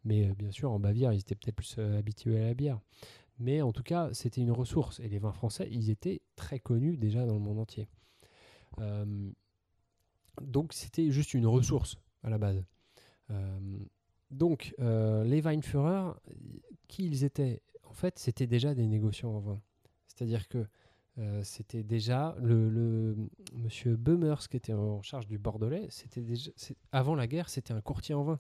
Mais 0.05 0.30
euh, 0.30 0.34
bien 0.34 0.51
sûr, 0.51 0.72
en 0.72 0.80
Bavière, 0.80 1.12
ils 1.12 1.20
étaient 1.20 1.36
peut-être 1.36 1.55
plus 1.57 1.76
euh, 1.78 1.99
habitués 1.99 2.39
à 2.39 2.45
la 2.45 2.53
bière. 2.53 2.80
Mais 3.39 3.62
en 3.62 3.74
tout 3.74 3.84
cas, 3.84 4.10
c'était 4.14 4.39
une 4.39 4.51
ressource. 4.51 5.01
Et 5.01 5.10
les 5.10 5.20
vins 5.20 5.34
français, 5.34 5.68
ils 5.70 5.89
étaient 5.89 6.22
très 6.38 6.60
connus 6.60 6.95
déjà 6.97 7.26
dans 7.26 7.34
le 7.34 7.39
monde 7.41 7.60
entier. 7.60 7.88
Euh, 8.80 9.30
donc, 10.41 10.72
c'était 10.72 11.12
juste 11.12 11.34
une 11.34 11.45
ressource 11.47 11.97
à 12.24 12.30
la 12.30 12.38
base. 12.38 12.64
Donc, 14.32 14.74
les 14.80 15.41
Weinführer, 15.41 16.14
qui 16.88 17.05
ils 17.05 17.24
étaient? 17.24 17.62
En 17.84 17.93
fait, 17.93 18.20
c'était 18.20 18.47
déjà 18.47 18.74
des 18.76 18.88
négociants 18.88 19.32
en 19.32 19.39
vin. 19.39 19.62
C'est-à-dire 20.07 20.47
que 20.47 20.68
euh, 21.20 21.41
c'était 21.43 21.84
déjà 21.84 22.36
le, 22.41 22.70
le 22.70 23.15
monsieur 23.53 23.95
Beumers 23.97 24.47
qui 24.47 24.57
était 24.57 24.74
en 24.74 25.01
charge 25.01 25.28
du 25.28 25.38
Bordelais. 25.38 25.88
C'était 25.89 26.22
déjà 26.22 26.49
avant 26.91 27.15
la 27.15 27.28
guerre, 27.28 27.49
c'était 27.49 27.74
un 27.74 27.82
courtier 27.82 28.15
en 28.15 28.24
vin 28.24 28.39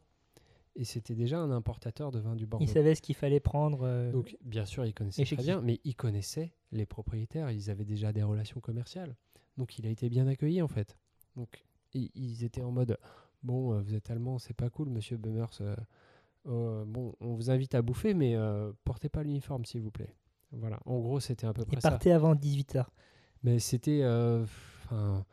et 0.75 0.85
c'était 0.85 1.15
déjà 1.15 1.39
un 1.39 1.51
importateur 1.51 2.11
de 2.11 2.19
vin 2.19 2.35
du 2.35 2.43
Ils 2.43 2.47
Bordelais. 2.47 2.71
savaient 2.71 2.95
ce 2.95 3.01
qu'il 3.01 3.15
fallait 3.15 3.39
prendre. 3.41 3.81
euh, 3.83 4.11
Donc, 4.11 4.37
bien 4.45 4.65
sûr, 4.65 4.85
Et 4.85 5.25
chez 5.25 5.35
très 5.35 5.43
qui 5.43 5.47
bien, 5.47 5.61
mais 5.61 5.81
ils 5.83 5.95
connaissaient 5.95 6.53
les 6.71 6.85
propriétaires. 6.85 7.51
Ils 7.51 7.69
avaient 7.69 7.85
déjà 7.85 8.13
des 8.13 8.23
relations 8.23 8.61
commerciales. 8.61 9.15
Donc, 9.57 9.77
il 9.77 9.85
a 9.85 9.89
été 9.89 10.07
bien 10.09 10.27
accueilli 10.27 10.61
en 10.61 10.67
fait. 10.69 10.97
Donc, 11.35 11.65
ils 11.93 12.43
étaient 12.45 12.61
en 12.61 12.71
mode 12.71 12.97
bon, 13.43 13.73
euh, 13.73 13.81
vous 13.81 13.93
êtes 13.95 14.09
allemand, 14.09 14.37
c'est 14.39 14.53
pas 14.53 14.69
cool, 14.69 14.89
monsieur 14.89 15.17
Beumers. 15.17 15.59
bon, 16.45 17.13
on 17.19 17.33
vous 17.33 17.49
invite 17.51 17.75
à 17.75 17.81
bouffer, 17.81 18.13
mais 18.13 18.35
portez 18.85 19.09
pas 19.09 19.23
l'uniforme, 19.23 19.65
s'il 19.65 19.81
vous 19.81 19.91
plaît. 19.91 20.13
Voilà. 20.51 20.79
En 20.85 20.99
gros, 20.99 21.19
c'était 21.19 21.45
à 21.47 21.53
peu 21.53 21.65
près 21.65 21.79
ça. 21.81 21.91
partaient 21.91 22.11
avant 22.11 22.35
18h. 22.35 22.85
Mais 23.43 23.59
c'était, 23.59 24.01
euh, 24.01 24.43
enfin, 24.85 25.25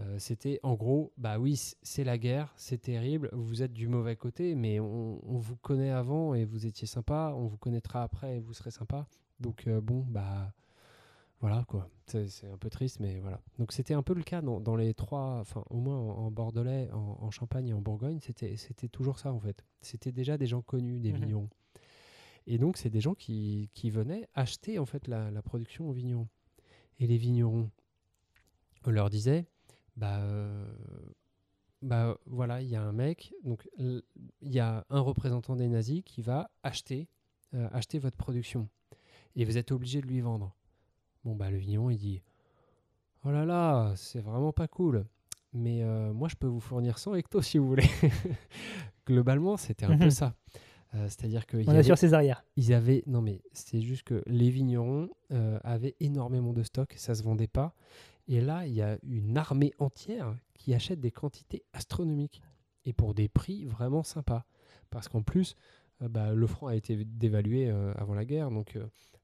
euh, 0.00 0.18
c'était 0.18 0.60
en 0.62 0.74
gros, 0.74 1.12
bah 1.16 1.38
oui, 1.38 1.60
c'est 1.82 2.04
la 2.04 2.18
guerre, 2.18 2.52
c'est 2.56 2.78
terrible, 2.82 3.30
vous 3.32 3.62
êtes 3.62 3.72
du 3.72 3.88
mauvais 3.88 4.14
côté, 4.14 4.54
mais 4.54 4.78
on, 4.78 5.20
on 5.28 5.38
vous 5.38 5.56
connaît 5.56 5.90
avant 5.90 6.34
et 6.34 6.44
vous 6.44 6.66
étiez 6.66 6.86
sympa, 6.86 7.32
on 7.36 7.46
vous 7.46 7.56
connaîtra 7.56 8.02
après 8.04 8.36
et 8.36 8.38
vous 8.40 8.52
serez 8.54 8.70
sympa. 8.70 9.08
Donc 9.40 9.66
euh, 9.66 9.80
bon, 9.80 10.04
bah 10.08 10.52
voilà 11.40 11.64
quoi. 11.66 11.88
C'est 12.06 12.46
un 12.52 12.56
peu 12.58 12.70
triste, 12.70 13.00
mais 13.00 13.18
voilà. 13.18 13.40
Donc 13.58 13.72
c'était 13.72 13.94
un 13.94 14.02
peu 14.02 14.14
le 14.14 14.22
cas 14.22 14.40
dans, 14.40 14.60
dans 14.60 14.76
les 14.76 14.94
trois, 14.94 15.38
enfin 15.40 15.64
au 15.70 15.78
moins 15.78 15.96
en, 15.98 16.26
en 16.26 16.30
Bordelais, 16.30 16.88
en, 16.92 17.18
en 17.20 17.30
Champagne 17.32 17.68
et 17.68 17.72
en 17.72 17.80
Bourgogne, 17.80 18.18
c'était 18.20 18.88
toujours 18.88 19.18
ça 19.18 19.32
en 19.32 19.40
fait. 19.40 19.64
C'était 19.80 20.12
déjà 20.12 20.38
des 20.38 20.46
gens 20.46 20.62
connus, 20.62 21.00
des 21.00 21.12
Mhm. 21.12 21.18
vignerons. 21.20 21.48
Et 22.50 22.56
donc 22.58 22.78
c'est 22.78 22.88
des 22.90 23.00
gens 23.02 23.14
qui, 23.14 23.70
qui 23.74 23.90
venaient 23.90 24.26
acheter 24.34 24.78
en 24.78 24.86
fait 24.86 25.06
la, 25.06 25.30
la 25.30 25.42
production 25.42 25.88
aux 25.88 25.92
vignerons. 25.92 26.28
Et 26.98 27.06
les 27.06 27.18
vignerons, 27.18 27.70
on 28.86 28.90
leur 28.90 29.10
disait, 29.10 29.46
bah, 29.96 30.18
euh, 30.20 30.66
bah 31.82 32.16
voilà, 32.26 32.62
il 32.62 32.68
y 32.68 32.74
a 32.74 32.82
un 32.82 32.92
mec, 32.92 33.32
donc 33.44 33.68
il 33.78 34.02
y 34.40 34.58
a 34.60 34.84
un 34.88 35.00
représentant 35.00 35.56
des 35.56 35.68
nazis 35.68 36.02
qui 36.04 36.22
va 36.22 36.50
acheter, 36.62 37.06
euh, 37.54 37.68
acheter 37.72 37.98
votre 37.98 38.16
production. 38.16 38.68
Et 39.36 39.44
vous 39.44 39.58
êtes 39.58 39.70
obligé 39.70 40.00
de 40.00 40.06
lui 40.06 40.20
vendre. 40.20 40.56
Bon, 41.24 41.36
bah 41.36 41.50
le 41.50 41.58
vigneron, 41.58 41.90
il 41.90 41.98
dit, 41.98 42.22
oh 43.24 43.30
là 43.30 43.44
là, 43.44 43.92
c'est 43.94 44.20
vraiment 44.20 44.52
pas 44.52 44.68
cool. 44.68 45.04
Mais 45.52 45.82
euh, 45.82 46.12
moi, 46.12 46.28
je 46.28 46.36
peux 46.36 46.46
vous 46.46 46.60
fournir 46.60 46.98
100 46.98 47.14
hectos 47.14 47.42
si 47.42 47.58
vous 47.58 47.66
voulez. 47.68 47.86
Globalement, 49.06 49.56
c'était 49.56 49.86
un 49.86 49.96
peu 49.98 50.04
Mhm. 50.06 50.10
ça. 50.10 50.34
Euh, 50.94 51.06
C'est-à-dire 51.08 51.44
y 51.52 51.68
On 51.68 51.74
assure 51.74 51.98
ses 51.98 52.14
arrières. 52.14 52.44
ils 52.56 52.72
avaient 52.72 53.02
non 53.06 53.20
mais 53.20 53.42
c'est 53.52 53.82
juste 53.82 54.04
que 54.04 54.22
les 54.26 54.48
vignerons 54.48 55.10
euh, 55.32 55.58
avaient 55.62 55.96
énormément 56.00 56.54
de 56.54 56.62
stock, 56.62 56.94
ça 56.96 57.14
se 57.14 57.22
vendait 57.22 57.46
pas. 57.48 57.74
Et 58.26 58.40
là, 58.40 58.66
il 58.66 58.74
y 58.74 58.82
a 58.82 58.98
une 59.02 59.36
armée 59.36 59.72
entière 59.78 60.36
qui 60.54 60.74
achète 60.74 61.00
des 61.00 61.10
quantités 61.10 61.64
astronomiques 61.72 62.42
et 62.84 62.92
pour 62.92 63.14
des 63.14 63.28
prix 63.28 63.64
vraiment 63.64 64.02
sympas. 64.02 64.44
Parce 64.90 65.08
qu'en 65.08 65.22
plus, 65.22 65.56
euh, 66.02 66.08
bah, 66.08 66.32
le 66.32 66.46
franc 66.46 66.68
a 66.68 66.76
été 66.76 67.04
dévalué 67.04 67.68
avant 67.96 68.14
la 68.14 68.24
guerre, 68.24 68.50
donc 68.50 68.78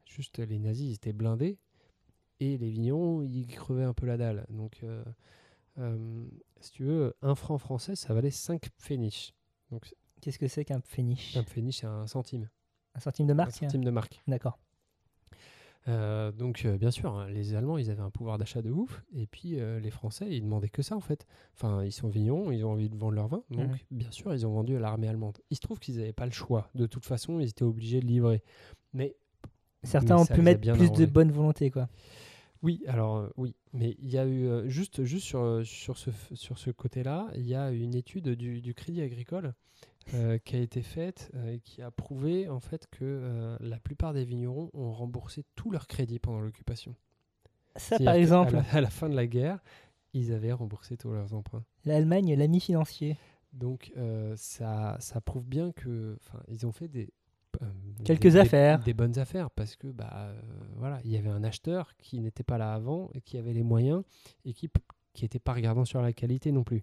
juste 0.05 0.39
les 0.39 0.59
nazis 0.59 0.91
ils 0.91 0.95
étaient 0.95 1.13
blindés 1.15 1.59
et 2.41 2.59
les 2.59 2.69
vignerons 2.69 3.23
ils 3.23 3.47
crevaient 3.47 3.85
un 3.85 3.95
peu 3.95 4.07
la 4.07 4.19
dalle. 4.19 4.47
Donc, 4.51 4.85
si 6.61 6.71
tu 6.73 6.85
veux, 6.85 7.15
un 7.23 7.35
franc 7.35 7.57
français 7.57 7.97
ça 7.97 8.13
valait 8.13 8.31
5 8.31 8.69
pfennig. 8.77 9.35
Donc 9.71 9.95
Qu'est-ce 10.25 10.39
que 10.39 10.49
c'est 10.49 10.65
qu'un 10.65 10.81
pfennig 10.81 11.35
un 11.37 11.43
pfennig 11.43 11.75
c'est 11.75 11.87
un 11.87 12.07
centime, 12.07 12.49
Un 12.95 13.01
centime 13.01 13.27
de 13.27 13.33
un 13.33 13.35
marque 13.35 13.53
centime 13.53 13.85
de 13.85 13.91
marque. 13.91 14.23
D'accord. 14.27 14.59
Euh, 15.87 16.33
donc, 16.33 16.65
euh, 16.65 16.79
bien 16.79 16.91
sûr, 16.91 17.15
hein, 17.15 17.29
les 17.29 17.55
Allemands, 17.55 17.77
ils 17.77 17.91
avaient 17.91 18.01
un 18.01 18.09
pouvoir 18.09 18.39
d'achat 18.39 18.63
de 18.63 18.71
ouf. 18.71 19.05
Et 19.15 19.27
puis, 19.27 19.61
euh, 19.61 19.79
les 19.81 19.91
Français, 19.91 20.27
ils 20.31 20.41
demandaient 20.41 20.71
que 20.71 20.81
ça, 20.81 20.97
en 20.97 21.01
fait. 21.01 21.27
Enfin, 21.53 21.85
ils 21.85 21.93
sont 21.93 22.09
vignerons, 22.09 22.51
ils 22.51 22.65
ont 22.65 22.71
envie 22.71 22.89
de 22.89 22.97
vendre 22.97 23.17
leur 23.17 23.29
vin. 23.29 23.43
Donc, 23.51 23.69
bien 23.91 24.11
sûr, 24.11 24.33
ils 24.33 24.47
ont 24.47 24.53
vendu 24.55 24.77
à 24.77 24.81
l'armée 24.81 25.09
allemande. 25.09 25.37
Il 25.51 25.57
se 25.57 25.61
trouve 25.61 25.79
qu'ils 25.79 25.99
n'avaient 25.99 26.15
pas 26.15 26.25
le 26.25 26.33
choix. 26.33 26.71
De 26.75 26.87
toute 26.87 27.05
façon, 27.05 27.39
ils 27.39 27.51
étaient 27.51 27.63
obligés 27.63 28.01
de 28.01 28.07
livrer. 28.07 28.43
Mais 28.95 29.17
Certains 29.83 30.15
Mais 30.15 30.23
ont 30.23 30.27
pu 30.27 30.41
mettre 30.41 30.63
bien 30.63 30.75
plus 30.75 30.91
de 30.91 31.05
bonne 31.05 31.31
volonté, 31.31 31.71
quoi. 31.71 31.91
Oui, 32.65 32.83
alors 32.89 33.17
euh, 33.19 33.29
oui, 33.37 33.55
mais 33.75 33.95
il 34.01 34.09
y 34.11 34.17
a 34.19 34.25
eu 34.27 34.47
euh, 34.47 34.69
juste, 34.69 35.05
juste 35.05 35.27
sur, 35.27 35.41
euh, 35.41 35.65
sur 35.65 35.99
ce, 35.99 36.11
sur 36.33 36.59
ce 36.59 36.71
côté-là, 36.71 37.29
il 37.37 37.47
y 37.47 37.55
a 37.55 37.71
une 37.71 37.95
étude 37.95 38.31
du, 38.31 38.61
du 38.63 38.75
Crédit 38.75 39.03
Agricole 39.03 39.55
euh, 40.15 40.39
qui 40.39 40.57
a 40.57 40.61
été 40.61 40.83
faite 40.83 41.31
et 41.47 41.61
qui 41.61 41.83
a 41.83 41.91
prouvé 41.91 42.49
en 42.49 42.61
fait 42.61 42.87
que 42.91 43.57
la 43.61 43.79
plupart 43.79 44.15
des 44.15 44.25
vignerons 44.25 44.71
ont 44.73 44.93
remboursé 44.93 45.45
tout 45.57 45.71
leur 45.71 45.87
crédit 45.87 46.19
pendant 46.19 46.41
l'occupation. 46.41 46.97
Ça, 47.77 47.99
par 47.99 48.15
exemple, 48.15 48.55
la- 48.55 48.63
à 48.73 48.81
la 48.81 48.91
fin 48.91 49.09
de 49.11 49.15
la 49.17 49.27
guerre, 49.27 49.59
ils 50.15 50.33
avaient 50.33 50.53
remboursé 50.53 50.97
tous 50.97 51.11
leurs 51.13 51.35
emprunts. 51.35 51.65
l'Allemagne, 51.85 52.35
l'ami 52.35 52.61
financier. 52.61 53.19
Donc 53.53 53.93
euh, 53.97 54.35
ça, 54.37 54.97
ça 55.01 55.21
prouve 55.21 55.47
bien 55.47 55.71
que, 55.73 56.17
enfin, 56.21 56.43
ils 56.49 56.67
ont 56.67 56.73
fait 56.73 56.89
des 56.89 57.13
Quelques 58.05 58.23
des- 58.23 58.31
des- 58.33 58.37
affaires. 58.39 58.81
des 58.81 58.95
bonnes 58.95 59.19
affaires 59.19 59.51
parce 59.51 59.77
que 59.77 59.87
bah 59.89 60.11
euh, 60.15 60.41
voilà, 60.77 61.01
il 61.05 61.11
y 61.11 61.17
avait 61.17 61.31
un 61.31 61.43
acheteur 61.45 61.97
qui 61.97 62.21
n'était 62.21 62.43
pas 62.45 62.59
là 62.59 62.73
avant 62.75 63.09
et 63.15 63.21
qui 63.21 63.39
avait 63.39 63.53
les 63.55 63.63
moyens 63.63 64.03
et 64.45 64.53
qui 64.53 64.69
qui 65.15 65.25
n'était 65.25 65.39
pas 65.39 65.53
regardant 65.53 65.85
sur 65.85 66.03
la 66.03 66.13
qualité 66.13 66.51
non 66.51 66.65
plus. 66.65 66.83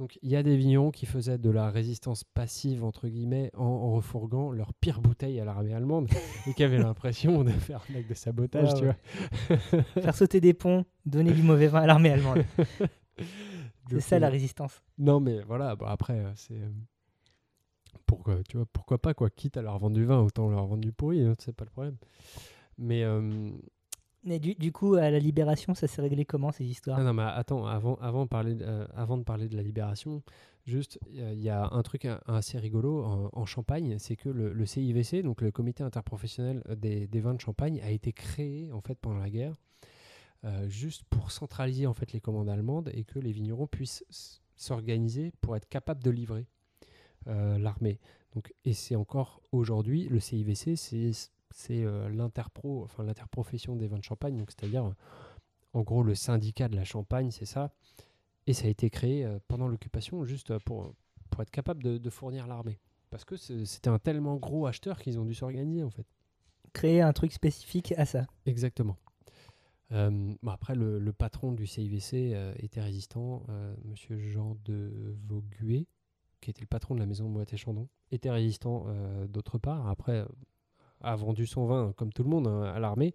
Donc 0.00 0.18
il 0.22 0.28
y 0.30 0.34
a 0.34 0.42
des 0.42 0.56
vignerons 0.56 0.90
qui 0.90 1.06
faisaient 1.06 1.38
de 1.38 1.50
la 1.50 1.70
résistance 1.70 2.24
passive 2.24 2.82
entre 2.82 3.06
guillemets 3.06 3.50
en, 3.56 3.64
en 3.64 3.92
refourguant 3.92 4.50
leur 4.50 4.74
pire 4.74 5.00
bouteille 5.00 5.38
à 5.38 5.44
l'armée 5.44 5.72
allemande 5.72 6.08
et 6.48 6.52
qui 6.54 6.64
avaient 6.64 6.78
l'impression 6.78 7.44
de 7.44 7.50
faire 7.50 7.84
un 7.90 7.98
acte 8.00 8.08
de 8.08 8.14
sabotage, 8.14 8.74
Ouais, 8.74 8.80
tu 8.80 8.86
ouais. 8.86 9.58
vois. 9.72 9.82
Faire 10.02 10.16
sauter 10.16 10.40
des 10.40 10.52
ponts, 10.52 10.84
donner 11.06 11.32
du 11.32 11.42
mauvais 11.44 11.68
vin 11.68 11.82
à 11.82 11.86
l'armée 11.86 12.10
allemande. 12.10 12.44
C'est 13.88 14.00
ça 14.00 14.18
la 14.18 14.26
euh, 14.28 14.30
résistance. 14.30 14.82
Non, 14.98 15.20
mais 15.20 15.40
voilà, 15.42 15.74
bah 15.76 15.86
après, 15.90 16.18
euh, 16.18 16.30
c'est. 16.36 16.60
Euh, 17.94 17.98
Pourquoi, 18.06 18.42
tu 18.48 18.56
vois, 18.56 18.66
pourquoi 18.72 18.98
pas, 18.98 19.14
quoi. 19.14 19.30
Quitte 19.30 19.56
à 19.56 19.62
leur 19.62 19.78
vendre 19.78 19.96
du 19.96 20.04
vin, 20.04 20.20
autant 20.20 20.48
leur 20.50 20.66
vendre 20.66 20.80
du 20.82 20.92
pourri, 20.92 21.22
hein, 21.22 21.34
c'est 21.38 21.54
pas 21.54 21.64
le 21.64 21.70
problème. 21.70 21.96
Mais. 22.78 23.04
euh, 23.04 23.50
Mais 24.24 24.38
du, 24.38 24.54
du 24.54 24.72
coup, 24.72 24.94
à 24.94 25.10
la 25.10 25.18
libération, 25.18 25.74
ça 25.74 25.86
s'est 25.86 26.02
réglé 26.02 26.24
comment 26.24 26.52
ces 26.52 26.64
histoires? 26.64 26.98
Ah 26.98 27.02
non, 27.02 27.14
mais 27.14 27.22
attends, 27.22 27.66
avant, 27.66 27.96
avant, 27.96 28.24
de 28.24 28.28
parler 28.28 28.54
de, 28.54 28.64
euh, 28.64 28.86
avant 28.94 29.16
de 29.16 29.22
parler 29.24 29.48
de 29.48 29.56
la 29.56 29.62
libération, 29.62 30.22
juste, 30.66 30.98
euh, 31.16 31.32
il 31.34 31.40
y 31.40 31.48
a 31.48 31.68
un 31.72 31.82
truc 31.82 32.06
assez 32.26 32.58
rigolo 32.58 33.02
en, 33.04 33.30
en 33.32 33.46
Champagne, 33.46 33.96
c'est 33.98 34.16
que 34.16 34.28
le, 34.28 34.52
le 34.52 34.66
CIVC, 34.66 35.22
donc 35.22 35.40
le 35.40 35.50
Comité 35.50 35.82
interprofessionnel 35.82 36.62
des, 36.76 37.06
des 37.06 37.20
vins 37.20 37.34
de 37.34 37.40
Champagne, 37.40 37.80
a 37.82 37.90
été 37.90 38.12
créé, 38.12 38.70
en 38.72 38.80
fait, 38.82 38.98
pendant 38.98 39.18
la 39.18 39.30
guerre, 39.30 39.54
euh, 40.44 40.68
juste 40.68 41.04
pour 41.10 41.30
centraliser, 41.32 41.86
en 41.86 41.94
fait, 41.94 42.12
les 42.12 42.20
commandes 42.20 42.48
allemandes 42.48 42.90
et 42.94 43.04
que 43.04 43.18
les 43.18 43.32
vignerons 43.32 43.66
puissent 43.66 44.04
s'organiser 44.56 45.32
pour 45.40 45.56
être 45.56 45.68
capables 45.68 46.02
de 46.02 46.10
livrer 46.10 46.40
euh, 46.42 46.44
l'armée. 47.26 47.98
Donc, 48.34 48.52
et 48.64 48.72
c'est 48.72 48.96
encore 48.96 49.40
aujourd'hui, 49.52 50.08
le 50.08 50.20
CIVC, 50.20 50.76
c'est 50.76 51.84
euh, 51.84 52.08
l'interpro, 52.10 52.84
enfin 52.84 53.02
l'interprofession 53.02 53.76
des 53.76 53.88
vins 53.88 53.98
de 53.98 54.04
Champagne, 54.04 54.36
donc 54.36 54.50
c'est-à-dire 54.50 54.86
euh, 54.86 54.94
en 55.72 55.82
gros 55.82 56.02
le 56.02 56.14
syndicat 56.14 56.68
de 56.68 56.76
la 56.76 56.84
Champagne, 56.84 57.30
c'est 57.30 57.46
ça. 57.46 57.72
Et 58.46 58.52
ça 58.52 58.66
a 58.66 58.70
été 58.70 58.88
créé 58.88 59.24
euh, 59.24 59.38
pendant 59.48 59.68
l'occupation 59.68 60.24
juste 60.24 60.52
euh, 60.52 60.58
pour, 60.64 60.94
pour 61.30 61.42
être 61.42 61.50
capable 61.50 61.82
de, 61.82 61.98
de 61.98 62.10
fournir 62.10 62.46
l'armée. 62.46 62.78
Parce 63.10 63.24
que 63.24 63.36
c'était 63.36 63.90
un 63.90 63.98
tellement 63.98 64.36
gros 64.36 64.66
acheteur 64.66 65.00
qu'ils 65.00 65.18
ont 65.18 65.24
dû 65.24 65.34
s'organiser 65.34 65.82
en 65.82 65.90
fait. 65.90 66.06
Créer 66.72 67.00
un 67.02 67.12
truc 67.12 67.32
spécifique 67.32 67.92
à 67.96 68.06
ça. 68.06 68.26
Exactement. 68.46 68.96
Euh, 69.92 70.34
bon, 70.42 70.50
après, 70.52 70.76
le, 70.76 70.98
le 71.00 71.12
patron 71.12 71.52
du 71.52 71.66
CIVC 71.66 72.32
euh, 72.32 72.54
était 72.60 72.80
résistant, 72.80 73.42
euh, 73.48 73.74
Monsieur 73.84 74.18
Jean 74.20 74.56
de 74.64 75.16
Vauguet, 75.26 75.86
qui 76.40 76.50
était 76.50 76.60
le 76.62 76.66
patron 76.66 76.94
de 76.94 77.00
la 77.00 77.06
maison 77.06 77.24
de 77.24 77.30
Moët 77.30 77.52
et 77.52 77.56
Chandon, 77.56 77.88
était 78.10 78.30
résistant 78.30 78.84
euh, 78.88 79.26
d'autre 79.26 79.58
part. 79.58 79.88
Après, 79.88 80.20
euh, 80.20 80.24
a 81.02 81.14
vendu 81.16 81.46
son 81.46 81.66
vin, 81.66 81.92
comme 81.96 82.12
tout 82.12 82.22
le 82.22 82.28
monde, 82.30 82.46
hein, 82.46 82.62
à 82.62 82.78
l'armée, 82.80 83.14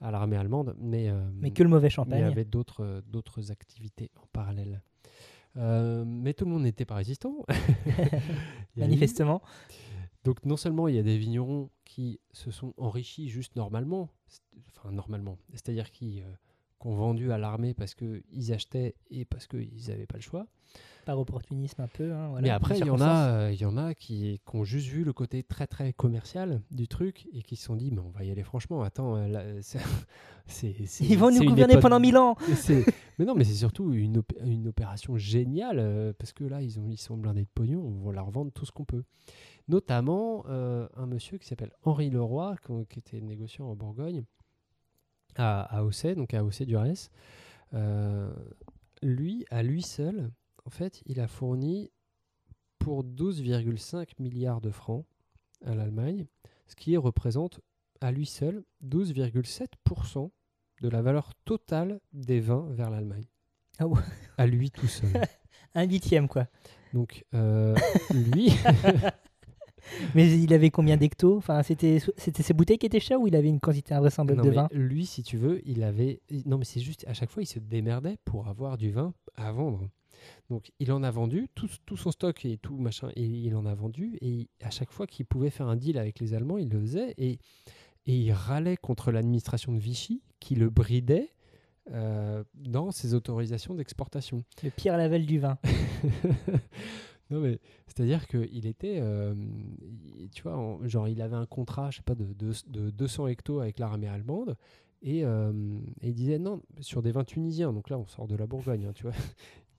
à 0.00 0.10
l'armée 0.10 0.36
allemande, 0.36 0.74
mais, 0.78 1.08
euh, 1.08 1.20
Mais 1.34 1.50
que 1.50 1.62
le 1.62 1.68
mauvais 1.68 1.88
il 1.88 1.90
y 1.90 1.94
champagne. 1.94 2.22
avait 2.22 2.44
d'autres 2.44 3.02
d'autres 3.06 3.50
activités 3.52 4.10
en 4.16 4.26
parallèle. 4.32 4.82
Euh, 5.56 6.04
mais 6.06 6.32
tout 6.32 6.44
le 6.44 6.50
monde 6.52 6.62
n'était 6.62 6.84
pas 6.84 6.94
résistant. 6.94 7.44
Eu- 8.76 8.80
Manifestement. 8.80 9.42
donc 10.24 10.44
non 10.44 10.56
seulement 10.56 10.86
il 10.88 10.94
y 10.94 10.98
a 10.98 11.02
des 11.02 11.18
vignerons 11.18 11.70
qui 11.84 12.20
se 12.32 12.50
sont 12.50 12.72
enrichis 12.76 13.28
juste 13.28 13.56
normalement, 13.56 14.08
enfin 14.68 14.92
normalement, 14.92 15.38
c'est-à-dire 15.52 15.90
qui, 15.90 16.22
euh, 16.22 16.24
qui 16.80 16.86
ont 16.86 16.94
vendu 16.94 17.32
à 17.32 17.38
l'armée 17.38 17.74
parce 17.74 17.94
qu'ils 17.94 18.52
achetaient 18.52 18.94
et 19.10 19.24
parce 19.24 19.46
qu'ils 19.48 19.88
n'avaient 19.88 20.06
pas 20.06 20.16
le 20.18 20.22
choix. 20.22 20.46
Par 21.10 21.18
opportunisme 21.18 21.82
un 21.82 21.88
peu. 21.88 22.12
hein, 22.12 22.28
voilà, 22.28 22.42
Mais 22.42 22.50
après, 22.50 22.78
il 22.78 22.86
y 22.86 22.90
en 22.90 23.00
a, 23.00 23.26
euh, 23.32 23.52
il 23.52 23.60
y 23.60 23.64
en 23.64 23.76
a 23.76 23.94
qui, 23.94 24.40
qui 24.48 24.56
ont 24.56 24.62
juste 24.62 24.86
vu 24.86 25.02
le 25.02 25.12
côté 25.12 25.42
très 25.42 25.66
très 25.66 25.92
commercial 25.92 26.62
du 26.70 26.86
truc 26.86 27.26
et 27.32 27.42
qui 27.42 27.56
se 27.56 27.64
sont 27.64 27.74
dit, 27.74 27.90
mais 27.90 27.98
on 27.98 28.10
va 28.10 28.22
y 28.22 28.30
aller 28.30 28.44
franchement. 28.44 28.82
Attends, 28.82 29.16
euh, 29.16 29.60
Ils 31.00 31.18
vont 31.18 31.32
nous 31.32 31.44
gouverner 31.44 31.72
époque- 31.74 31.82
pendant 31.82 31.98
mille 31.98 32.16
ans. 32.16 32.36
Mais 33.18 33.24
non, 33.24 33.34
mais 33.34 33.42
c'est 33.42 33.54
surtout 33.54 33.92
une, 33.92 34.18
op- 34.18 34.32
une 34.44 34.68
opération 34.68 35.16
géniale 35.16 35.78
euh, 35.80 36.12
parce 36.16 36.32
que 36.32 36.44
là, 36.44 36.62
ils, 36.62 36.78
ont, 36.78 36.88
ils 36.88 36.96
sont 36.96 37.16
blindés 37.16 37.42
de 37.42 37.48
pognon. 37.52 37.80
On 37.80 38.06
va 38.06 38.12
leur 38.12 38.30
vendre 38.30 38.52
tout 38.52 38.64
ce 38.64 38.70
qu'on 38.70 38.84
peut. 38.84 39.02
Notamment 39.66 40.44
euh, 40.48 40.86
un 40.96 41.06
monsieur 41.06 41.38
qui 41.38 41.46
s'appelle 41.48 41.72
Henri 41.82 42.08
Leroy, 42.10 42.54
qui 42.88 43.00
était 43.00 43.20
négociant 43.20 43.66
en 43.68 43.74
Bourgogne, 43.74 44.22
à, 45.34 45.76
à 45.76 45.82
donc 46.14 46.34
à 46.34 46.42
Durès. 46.66 47.10
Euh, 47.74 48.32
lui, 49.02 49.44
à 49.50 49.62
lui 49.62 49.82
seul, 49.82 50.30
en 50.64 50.70
fait, 50.70 51.02
il 51.06 51.20
a 51.20 51.28
fourni 51.28 51.90
pour 52.78 53.04
12,5 53.04 54.08
milliards 54.18 54.60
de 54.60 54.70
francs 54.70 55.04
à 55.64 55.74
l'Allemagne, 55.74 56.26
ce 56.66 56.74
qui 56.74 56.96
représente 56.96 57.60
à 58.00 58.12
lui 58.12 58.26
seul 58.26 58.64
12,7% 58.84 60.30
de 60.80 60.88
la 60.88 61.02
valeur 61.02 61.34
totale 61.44 62.00
des 62.12 62.40
vins 62.40 62.66
vers 62.70 62.90
l'Allemagne. 62.90 63.26
Ah 63.78 63.86
ouais. 63.86 64.00
À 64.38 64.46
lui 64.46 64.70
tout 64.70 64.86
seul. 64.86 65.10
Un 65.74 65.84
huitième, 65.84 66.26
quoi. 66.26 66.46
Donc, 66.92 67.24
euh, 67.34 67.76
lui, 68.10 68.50
Mais 70.14 70.40
il 70.40 70.52
avait 70.52 70.70
combien 70.70 70.96
d'hectos? 70.96 71.36
Enfin, 71.36 71.62
c'était 71.62 71.98
ses 71.98 72.54
bouteilles 72.54 72.78
qui 72.78 72.86
étaient 72.86 73.00
chères 73.00 73.20
ou 73.20 73.26
il 73.26 73.36
avait 73.36 73.48
une 73.48 73.60
quantité 73.60 73.94
invraisemblable 73.94 74.38
non, 74.38 74.44
de 74.44 74.50
mais 74.50 74.56
vin? 74.56 74.68
lui, 74.72 75.06
si 75.06 75.22
tu 75.22 75.36
veux, 75.36 75.60
il 75.68 75.82
avait. 75.82 76.20
Non, 76.46 76.58
mais 76.58 76.64
c'est 76.64 76.80
juste, 76.80 77.04
à 77.06 77.14
chaque 77.14 77.30
fois, 77.30 77.42
il 77.42 77.46
se 77.46 77.58
démerdait 77.58 78.18
pour 78.24 78.48
avoir 78.48 78.76
du 78.76 78.90
vin 78.90 79.12
à 79.36 79.52
vendre. 79.52 79.88
Donc, 80.48 80.72
il 80.80 80.90
en 80.92 81.02
a 81.02 81.10
vendu, 81.10 81.48
tout, 81.54 81.68
tout 81.86 81.96
son 81.96 82.10
stock 82.10 82.44
et 82.44 82.56
tout 82.58 82.76
machin, 82.76 83.10
et 83.16 83.24
il 83.24 83.54
en 83.56 83.66
a 83.66 83.74
vendu. 83.74 84.18
Et 84.20 84.48
à 84.62 84.70
chaque 84.70 84.90
fois 84.90 85.06
qu'il 85.06 85.26
pouvait 85.26 85.50
faire 85.50 85.68
un 85.68 85.76
deal 85.76 85.98
avec 85.98 86.20
les 86.20 86.34
Allemands, 86.34 86.58
il 86.58 86.68
le 86.68 86.80
faisait. 86.80 87.14
Et, 87.18 87.38
et 88.06 88.16
il 88.16 88.32
râlait 88.32 88.76
contre 88.76 89.12
l'administration 89.12 89.72
de 89.72 89.78
Vichy 89.78 90.22
qui 90.40 90.54
le 90.54 90.70
bridait 90.70 91.30
euh, 91.92 92.44
dans 92.54 92.90
ses 92.90 93.14
autorisations 93.14 93.74
d'exportation. 93.74 94.44
Le 94.62 94.70
pire 94.70 94.96
lavel 94.96 95.26
du 95.26 95.38
vin. 95.38 95.58
non 97.30 97.40
mais 97.40 97.58
c'est-à-dire 97.86 98.26
qu'il 98.26 98.66
était, 98.66 98.98
euh, 99.00 99.34
tu 100.32 100.42
vois, 100.42 100.56
en- 100.56 100.86
genre 100.88 101.08
il 101.08 101.20
avait 101.22 101.36
un 101.36 101.46
contrat, 101.46 101.90
je 101.90 101.98
sais 101.98 102.02
pas, 102.02 102.14
de, 102.14 102.32
de, 102.34 102.52
de 102.68 102.90
200 102.90 103.28
hectos 103.28 103.60
avec 103.60 103.78
l'armée 103.78 104.08
allemande 104.08 104.56
et, 105.02 105.24
euh, 105.24 105.52
et 106.02 106.08
il 106.08 106.14
disait 106.14 106.38
non 106.38 106.62
sur 106.80 107.02
des 107.02 107.12
vins 107.12 107.24
tunisiens. 107.24 107.72
Donc 107.72 107.90
là 107.90 107.98
on 107.98 108.06
sort 108.06 108.26
de 108.28 108.36
la 108.36 108.46
Bourgogne, 108.46 108.86
hein, 108.86 108.92
tu 108.94 109.04
vois. 109.04 109.12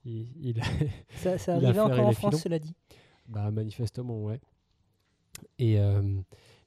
Il, 0.04 0.28
il 0.40 0.60
a- 0.60 0.64
Ça, 1.38 1.58
Il 1.58 1.64
arrivait 1.66 1.80
encore 1.80 2.06
en 2.06 2.12
France, 2.12 2.30
filons. 2.34 2.42
cela 2.42 2.58
dit? 2.58 2.74
bah 3.28 3.50
manifestement 3.50 4.22
ouais. 4.24 4.40
Et 5.58 5.78
euh, 5.78 6.02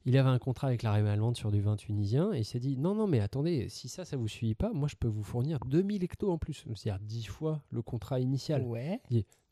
il 0.06 0.16
avait 0.16 0.28
un 0.30 0.38
contrat 0.38 0.68
avec 0.68 0.82
l'armée 0.82 1.08
allemande 1.08 1.36
sur 1.36 1.52
du 1.52 1.60
vin 1.60 1.76
tunisien 1.76 2.32
et 2.32 2.38
il 2.38 2.44
s'est 2.44 2.58
dit 2.58 2.76
non 2.76 2.94
non 2.94 3.06
mais 3.06 3.20
attendez 3.20 3.68
si 3.68 3.88
ça 3.88 4.04
ça 4.04 4.16
vous 4.16 4.26
suffit 4.28 4.54
pas, 4.54 4.72
moi 4.72 4.88
je 4.88 4.96
peux 4.96 5.06
vous 5.08 5.22
fournir 5.22 5.58
2000 5.66 6.02
hectos 6.02 6.30
en 6.30 6.38
plus, 6.38 6.64
c'est-à-dire 6.74 6.98
10 7.04 7.24
fois 7.26 7.62
le 7.70 7.82
contrat 7.82 8.20
initial. 8.20 8.62
Ouais. 8.62 9.00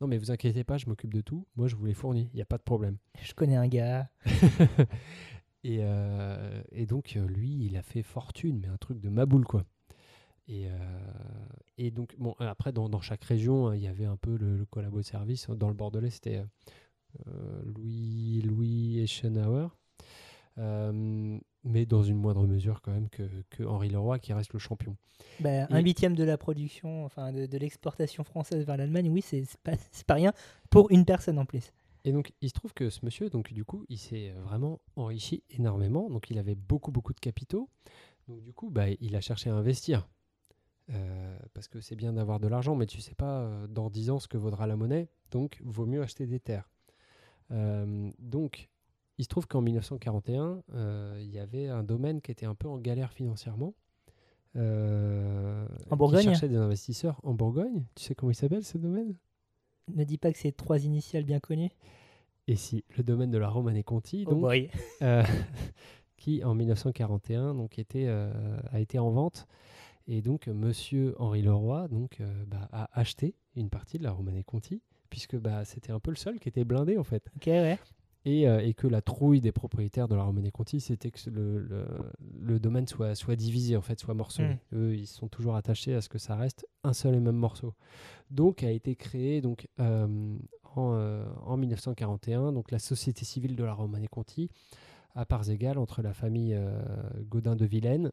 Non 0.00 0.06
mais 0.06 0.16
vous 0.18 0.30
inquiétez 0.30 0.64
pas, 0.64 0.78
je 0.78 0.86
m'occupe 0.86 1.12
de 1.14 1.20
tout. 1.20 1.46
Moi 1.56 1.68
je 1.68 1.76
vous 1.76 1.84
les 1.86 1.94
fournis, 1.94 2.30
il 2.32 2.38
y 2.38 2.42
a 2.42 2.46
pas 2.46 2.58
de 2.58 2.62
problème. 2.62 2.96
Je 3.22 3.34
connais 3.34 3.56
un 3.56 3.68
gars. 3.68 4.08
et, 5.64 5.78
euh, 5.80 6.62
et 6.72 6.86
donc, 6.86 7.14
euh, 7.16 7.26
lui, 7.26 7.64
il 7.66 7.76
a 7.76 7.82
fait 7.82 8.02
fortune, 8.02 8.58
mais 8.60 8.68
un 8.68 8.76
truc 8.76 9.00
de 9.00 9.08
maboule, 9.08 9.44
quoi. 9.46 9.64
Et, 10.46 10.68
euh, 10.68 10.70
et 11.78 11.90
donc, 11.90 12.14
bon, 12.18 12.34
après, 12.38 12.72
dans, 12.72 12.88
dans 12.88 13.00
chaque 13.00 13.24
région, 13.24 13.68
hein, 13.68 13.76
il 13.76 13.82
y 13.82 13.86
avait 13.86 14.04
un 14.04 14.16
peu 14.16 14.36
le, 14.36 14.56
le 14.56 14.66
collabo 14.66 14.98
de 14.98 15.06
service. 15.06 15.48
Dans 15.48 15.68
le 15.68 15.74
Bordelais, 15.74 16.10
c'était 16.10 16.36
euh, 16.36 16.44
euh, 17.28 17.62
Louis, 17.64 18.42
Louis 18.42 19.00
Eschenauer. 19.00 19.68
Euh, 20.58 21.38
mais 21.64 21.86
dans 21.86 22.02
une 22.02 22.18
moindre 22.18 22.46
mesure, 22.46 22.82
quand 22.82 22.92
même, 22.92 23.08
que, 23.08 23.22
que 23.50 23.64
Henri 23.64 23.88
Leroy, 23.88 24.18
qui 24.18 24.32
reste 24.32 24.52
le 24.52 24.58
champion. 24.58 24.96
Bah, 25.40 25.66
Un 25.70 25.80
huitième 25.80 26.14
de 26.14 26.24
la 26.24 26.36
production, 26.36 27.04
enfin 27.04 27.32
de, 27.32 27.46
de 27.46 27.58
l'exportation 27.58 28.22
française 28.22 28.64
vers 28.66 28.76
l'Allemagne, 28.76 29.08
oui, 29.08 29.22
c'est 29.22 29.44
pas, 29.62 29.72
pas 30.06 30.14
rien 30.14 30.32
pour 30.70 30.90
une 30.90 31.04
personne 31.04 31.38
en 31.38 31.46
plus. 31.46 31.72
Et 32.04 32.12
donc, 32.12 32.32
il 32.42 32.50
se 32.50 32.54
trouve 32.54 32.74
que 32.74 32.90
ce 32.90 33.04
monsieur, 33.04 33.30
donc 33.30 33.52
du 33.52 33.64
coup, 33.64 33.86
il 33.88 33.98
s'est 33.98 34.30
vraiment 34.44 34.80
enrichi 34.94 35.42
énormément. 35.48 36.10
Donc, 36.10 36.30
il 36.30 36.38
avait 36.38 36.54
beaucoup, 36.54 36.92
beaucoup 36.92 37.14
de 37.14 37.20
capitaux. 37.20 37.70
Donc 38.28 38.42
du 38.42 38.52
coup, 38.52 38.70
bah, 38.70 38.88
il 39.00 39.16
a 39.16 39.20
cherché 39.20 39.50
à 39.50 39.54
investir. 39.54 40.06
Euh, 40.90 41.38
parce 41.54 41.68
que 41.68 41.80
c'est 41.80 41.96
bien 41.96 42.12
d'avoir 42.12 42.40
de 42.40 42.48
l'argent, 42.48 42.74
mais 42.74 42.86
tu 42.86 43.00
sais 43.00 43.14
pas 43.14 43.40
euh, 43.40 43.66
dans 43.66 43.88
10 43.88 44.10
ans 44.10 44.18
ce 44.18 44.28
que 44.28 44.36
vaudra 44.36 44.66
la 44.66 44.76
monnaie, 44.76 45.08
donc 45.30 45.58
vaut 45.64 45.86
mieux 45.86 46.02
acheter 46.02 46.26
des 46.26 46.40
terres. 46.40 46.68
Euh, 47.52 48.10
donc, 48.18 48.68
il 49.16 49.24
se 49.24 49.28
trouve 49.28 49.46
qu'en 49.46 49.62
1941, 49.62 50.62
euh, 50.74 51.18
il 51.22 51.30
y 51.30 51.38
avait 51.38 51.68
un 51.68 51.82
domaine 51.82 52.20
qui 52.20 52.30
était 52.30 52.46
un 52.46 52.54
peu 52.54 52.68
en 52.68 52.78
galère 52.78 53.12
financièrement. 53.12 53.74
En 54.56 55.66
qui 55.88 55.96
Bourgogne 55.96 56.22
cherchait 56.22 56.48
des 56.48 56.56
investisseurs 56.56 57.18
en 57.24 57.34
Bourgogne. 57.34 57.84
Tu 57.94 58.04
sais 58.04 58.14
comment 58.14 58.30
il 58.30 58.36
s'appelle 58.36 58.64
ce 58.64 58.78
domaine? 58.78 59.16
Ne 59.92 60.04
dis 60.04 60.18
pas 60.18 60.32
que 60.32 60.38
c'est 60.38 60.52
trois 60.52 60.84
initiales 60.84 61.24
bien 61.24 61.40
connues. 61.40 61.72
Et 62.46 62.56
si, 62.56 62.84
le 62.96 63.02
domaine 63.02 63.30
de 63.30 63.38
la 63.38 63.48
Romanée 63.48 63.82
Conti. 63.82 64.24
Oh 64.28 64.34
Donc, 64.34 64.70
qui 66.16 66.44
en 66.44 66.54
1941 66.54 67.54
donc, 67.54 67.78
était, 67.78 68.06
a 68.06 68.78
été 68.78 68.98
en 68.98 69.10
vente. 69.10 69.48
Et 70.06 70.20
donc, 70.22 70.48
Monsieur 70.48 71.14
Henri 71.18 71.42
Leroy 71.42 71.88
donc, 71.88 72.20
euh, 72.20 72.44
bah, 72.46 72.68
a 72.72 72.88
acheté 72.98 73.34
une 73.56 73.70
partie 73.70 73.98
de 73.98 74.02
la 74.04 74.12
Romanée 74.12 74.44
Conti, 74.44 74.82
puisque 75.10 75.36
bah, 75.36 75.64
c'était 75.64 75.92
un 75.92 76.00
peu 76.00 76.10
le 76.10 76.16
seul 76.16 76.38
qui 76.38 76.48
était 76.48 76.64
blindé 76.64 76.98
en 76.98 77.04
fait. 77.04 77.30
Ok, 77.36 77.46
ouais. 77.46 77.78
Et, 78.26 78.48
euh, 78.48 78.60
et 78.60 78.72
que 78.72 78.86
la 78.86 79.02
trouille 79.02 79.42
des 79.42 79.52
propriétaires 79.52 80.08
de 80.08 80.14
la 80.14 80.22
Romanée 80.22 80.50
Conti, 80.50 80.80
c'était 80.80 81.10
que 81.10 81.28
le, 81.28 81.58
le, 81.58 81.86
le 82.40 82.58
domaine 82.58 82.86
soit, 82.86 83.14
soit 83.14 83.36
divisé, 83.36 83.76
en 83.76 83.82
fait, 83.82 84.00
soit 84.00 84.14
morcelé. 84.14 84.56
Eux, 84.72 84.94
ils 84.96 85.06
sont 85.06 85.28
toujours 85.28 85.56
attachés 85.56 85.94
à 85.94 86.00
ce 86.00 86.08
que 86.08 86.16
ça 86.16 86.34
reste 86.34 86.66
un 86.84 86.94
seul 86.94 87.14
et 87.14 87.20
même 87.20 87.36
morceau. 87.36 87.74
Donc, 88.30 88.62
a 88.62 88.70
été 88.70 88.96
créé 88.96 89.42
donc, 89.42 89.68
euh, 89.78 90.36
en, 90.74 91.24
en 91.44 91.56
1941 91.58 92.52
donc, 92.52 92.70
la 92.70 92.78
Société 92.78 93.26
civile 93.26 93.56
de 93.56 93.64
la 93.64 93.74
Romanée 93.74 94.08
Conti, 94.08 94.48
à 95.14 95.24
parts 95.24 95.50
égales 95.50 95.78
entre 95.78 96.02
la 96.02 96.12
famille 96.12 96.54
euh, 96.54 96.80
Gaudin 97.28 97.56
de 97.56 97.64
Vilaine 97.64 98.10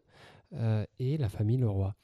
euh, 0.53 0.85
et 0.99 1.17
la 1.17 1.29
famille 1.29 1.57
Leroy. 1.57 1.95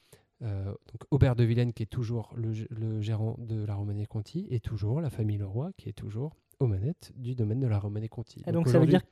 Euh, 0.42 0.64
donc 0.64 1.02
Aubert 1.10 1.34
de 1.34 1.44
Vilaine, 1.44 1.72
qui 1.72 1.82
est 1.82 1.86
toujours 1.86 2.32
le, 2.36 3.00
gérant 3.00 3.36
de 3.38 3.64
la 3.64 3.74
Romanée 3.74 4.06
Conti, 4.06 4.46
et 4.50 4.60
toujours 4.60 5.00
la 5.00 5.10
famille 5.10 5.38
Leroy, 5.38 5.72
qui 5.76 5.88
est 5.88 5.94
toujours 5.94 6.36
aux 6.60 6.66
manettes 6.66 7.12
du 7.16 7.34
domaine 7.34 7.60
de 7.60 7.66
la 7.66 7.78
Romanée 7.78 8.08
Conti. 8.08 8.42
Ah, 8.46 8.52
donc 8.52 8.68
ça 8.68 8.78
veut 8.78 8.86
dire 8.86 9.02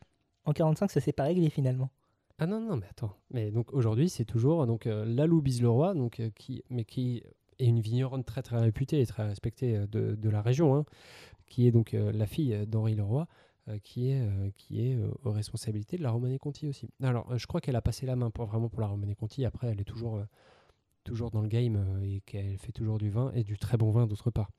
qu'en 0.44 0.52
45, 0.52 0.90
ça 0.90 1.00
s'est 1.00 1.12
pas 1.12 1.24
réglé 1.24 1.50
finalement. 1.50 1.90
Ah 2.38 2.46
non, 2.46 2.60
non, 2.60 2.76
mais 2.76 2.86
attends. 2.90 3.12
Mais 3.30 3.50
donc 3.50 3.72
aujourd'hui, 3.72 4.08
c'est 4.08 4.24
toujours 4.24 4.66
donc, 4.66 4.86
euh, 4.86 5.04
Lalou 5.04 5.40
Bise-Leroy, 5.40 5.94
donc, 5.94 6.20
euh, 6.20 6.30
qui, 6.34 6.62
mais 6.70 6.84
qui 6.84 7.22
est 7.58 7.66
une 7.66 7.80
vigneronne 7.80 8.24
très 8.24 8.42
très 8.42 8.58
réputée 8.58 9.00
et 9.00 9.06
très 9.06 9.26
respectée 9.26 9.86
de, 9.90 10.14
de 10.14 10.30
la 10.30 10.42
région, 10.42 10.76
hein, 10.76 10.84
qui 11.46 11.66
est 11.66 11.70
donc 11.70 11.92
la 11.92 12.26
fille 12.26 12.66
d'Henri 12.66 12.94
Leroy, 12.94 13.26
qui 13.82 14.10
est, 14.10 14.20
euh, 14.20 14.50
qui 14.56 14.80
est 14.86 14.94
euh, 14.96 15.10
aux 15.24 15.32
responsabilités 15.32 15.96
de 15.96 16.02
la 16.02 16.10
Romanée 16.10 16.38
Conti 16.38 16.66
aussi. 16.68 16.88
Alors, 17.02 17.30
euh, 17.32 17.38
je 17.38 17.46
crois 17.46 17.60
qu'elle 17.60 17.76
a 17.76 17.82
passé 17.82 18.06
la 18.06 18.16
main 18.16 18.30
pour, 18.30 18.46
vraiment 18.46 18.68
pour 18.68 18.80
la 18.80 18.86
Romanée 18.86 19.14
Conti. 19.14 19.44
Après, 19.44 19.68
elle 19.68 19.80
est 19.80 19.84
toujours, 19.84 20.16
euh, 20.16 20.24
toujours 21.04 21.30
dans 21.30 21.42
le 21.42 21.48
game 21.48 21.76
euh, 21.76 22.02
et 22.04 22.20
qu'elle 22.26 22.58
fait 22.58 22.72
toujours 22.72 22.98
du 22.98 23.10
vin 23.10 23.32
et 23.34 23.42
du 23.44 23.58
très 23.58 23.76
bon 23.76 23.90
vin 23.90 24.06
d'autre 24.06 24.30
part. 24.30 24.50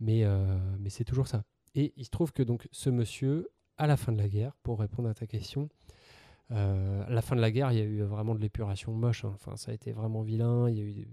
Mais, 0.00 0.24
euh, 0.24 0.58
mais 0.80 0.90
c'est 0.90 1.04
toujours 1.04 1.28
ça. 1.28 1.44
Et 1.74 1.92
il 1.96 2.04
se 2.04 2.10
trouve 2.10 2.32
que 2.32 2.42
donc 2.42 2.68
ce 2.72 2.90
monsieur, 2.90 3.48
à 3.78 3.86
la 3.86 3.96
fin 3.96 4.12
de 4.12 4.18
la 4.18 4.28
guerre, 4.28 4.54
pour 4.62 4.80
répondre 4.80 5.08
à 5.08 5.14
ta 5.14 5.26
question, 5.26 5.68
euh, 6.50 7.04
à 7.06 7.10
la 7.10 7.22
fin 7.22 7.36
de 7.36 7.40
la 7.40 7.50
guerre, 7.50 7.72
il 7.72 7.78
y 7.78 7.80
a 7.80 7.84
eu 7.84 8.02
vraiment 8.02 8.34
de 8.34 8.40
l'épuration 8.40 8.92
moche. 8.92 9.24
hein. 9.24 9.32
Enfin, 9.34 9.56
ça 9.56 9.70
a 9.70 9.74
été 9.74 9.92
vraiment 9.92 10.22
vilain. 10.22 10.68
Il 10.68 10.76
y 10.76 10.80
a 10.80 10.84
eu 10.84 11.08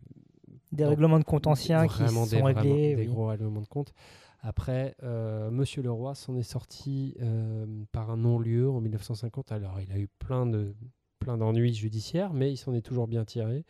Des 0.72 0.86
règlements 0.86 1.20
de 1.20 1.24
compte 1.24 1.48
anciens 1.48 1.88
qui 1.88 2.02
des, 2.04 2.08
sont 2.10 2.26
vraiment 2.26 2.46
réglés. 2.46 2.96
des 2.96 3.04
oui. 3.04 3.08
gros 3.08 3.28
règlements 3.28 3.62
de 3.62 3.68
compte. 3.68 3.94
Après, 4.42 4.96
euh, 5.04 5.52
Monsieur 5.52 5.82
Leroy 5.82 6.16
s'en 6.16 6.36
est 6.38 6.44
sorti 6.44 7.16
euh, 7.22 7.66
par 7.92 8.10
un 8.10 8.18
non-lieu 8.18 8.70
en 8.70 8.80
1950. 8.80 9.52
Alors, 9.52 9.80
il 9.82 9.92
a 9.92 9.98
eu 9.98 10.08
plein 10.20 10.46
de 10.46 10.74
plein 11.20 11.38
d'ennuis 11.38 11.74
judiciaires, 11.74 12.32
mais 12.34 12.50
il 12.52 12.56
s'en 12.58 12.74
est 12.74 12.82
toujours 12.82 13.08
bien 13.08 13.26
tiré. 13.26 13.66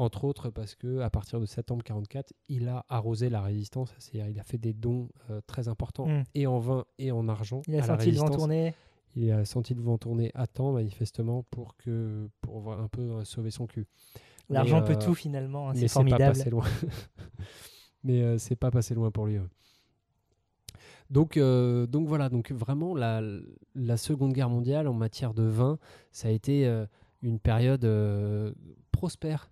Entre 0.00 0.22
autres 0.22 0.48
parce 0.50 0.76
que 0.76 1.00
à 1.00 1.10
partir 1.10 1.40
de 1.40 1.46
septembre 1.46 1.82
44, 1.82 2.32
il 2.48 2.68
a 2.68 2.84
arrosé 2.88 3.28
la 3.28 3.42
résistance. 3.42 3.92
C'est-à-dire, 3.98 4.30
il 4.30 4.38
a 4.38 4.44
fait 4.44 4.58
des 4.58 4.72
dons 4.72 5.08
euh, 5.30 5.40
très 5.48 5.66
importants 5.66 6.06
Mm. 6.06 6.22
et 6.36 6.46
en 6.46 6.60
vin 6.60 6.84
et 7.00 7.10
en 7.10 7.26
argent. 7.28 7.62
Il 7.66 7.74
a 7.74 7.78
à 7.82 7.86
senti 7.86 8.12
le 8.12 8.18
vent 8.18 8.30
tourner. 8.30 8.74
Il 9.16 9.32
a 9.32 9.44
senti 9.44 9.74
le 9.74 9.82
vent 9.82 9.98
tourner 9.98 10.30
à 10.34 10.46
temps, 10.46 10.70
manifestement, 10.70 11.42
pour 11.50 11.76
que 11.76 12.28
pour 12.42 12.72
un 12.72 12.86
peu 12.86 13.00
euh, 13.02 13.24
sauver 13.24 13.50
son 13.50 13.66
cul. 13.66 13.88
L'argent 14.48 14.82
peut 14.84 14.96
tout 14.96 15.14
finalement. 15.16 15.70
hein, 15.70 15.72
mais 15.74 15.80
C'est 15.80 15.88
c'est 15.88 15.94
pas 15.94 15.94
formidable. 16.10 16.38
passé 16.38 16.50
loin. 16.50 16.64
mais 18.04 18.38
c'est 18.38 18.56
pas 18.56 18.70
passé 18.70 18.94
loin 18.94 19.10
pour 19.10 19.26
lui. 19.26 19.38
Donc, 21.10 21.36
euh, 21.36 21.86
donc 21.86 22.06
voilà, 22.06 22.28
donc 22.28 22.52
vraiment 22.52 22.94
la, 22.94 23.22
la 23.74 23.96
Seconde 23.96 24.32
Guerre 24.32 24.50
mondiale 24.50 24.88
en 24.88 24.92
matière 24.92 25.32
de 25.34 25.42
vin, 25.44 25.78
ça 26.12 26.28
a 26.28 26.30
été 26.30 26.66
euh, 26.66 26.84
une 27.22 27.38
période 27.38 27.84
euh, 27.84 28.52
prospère 28.92 29.50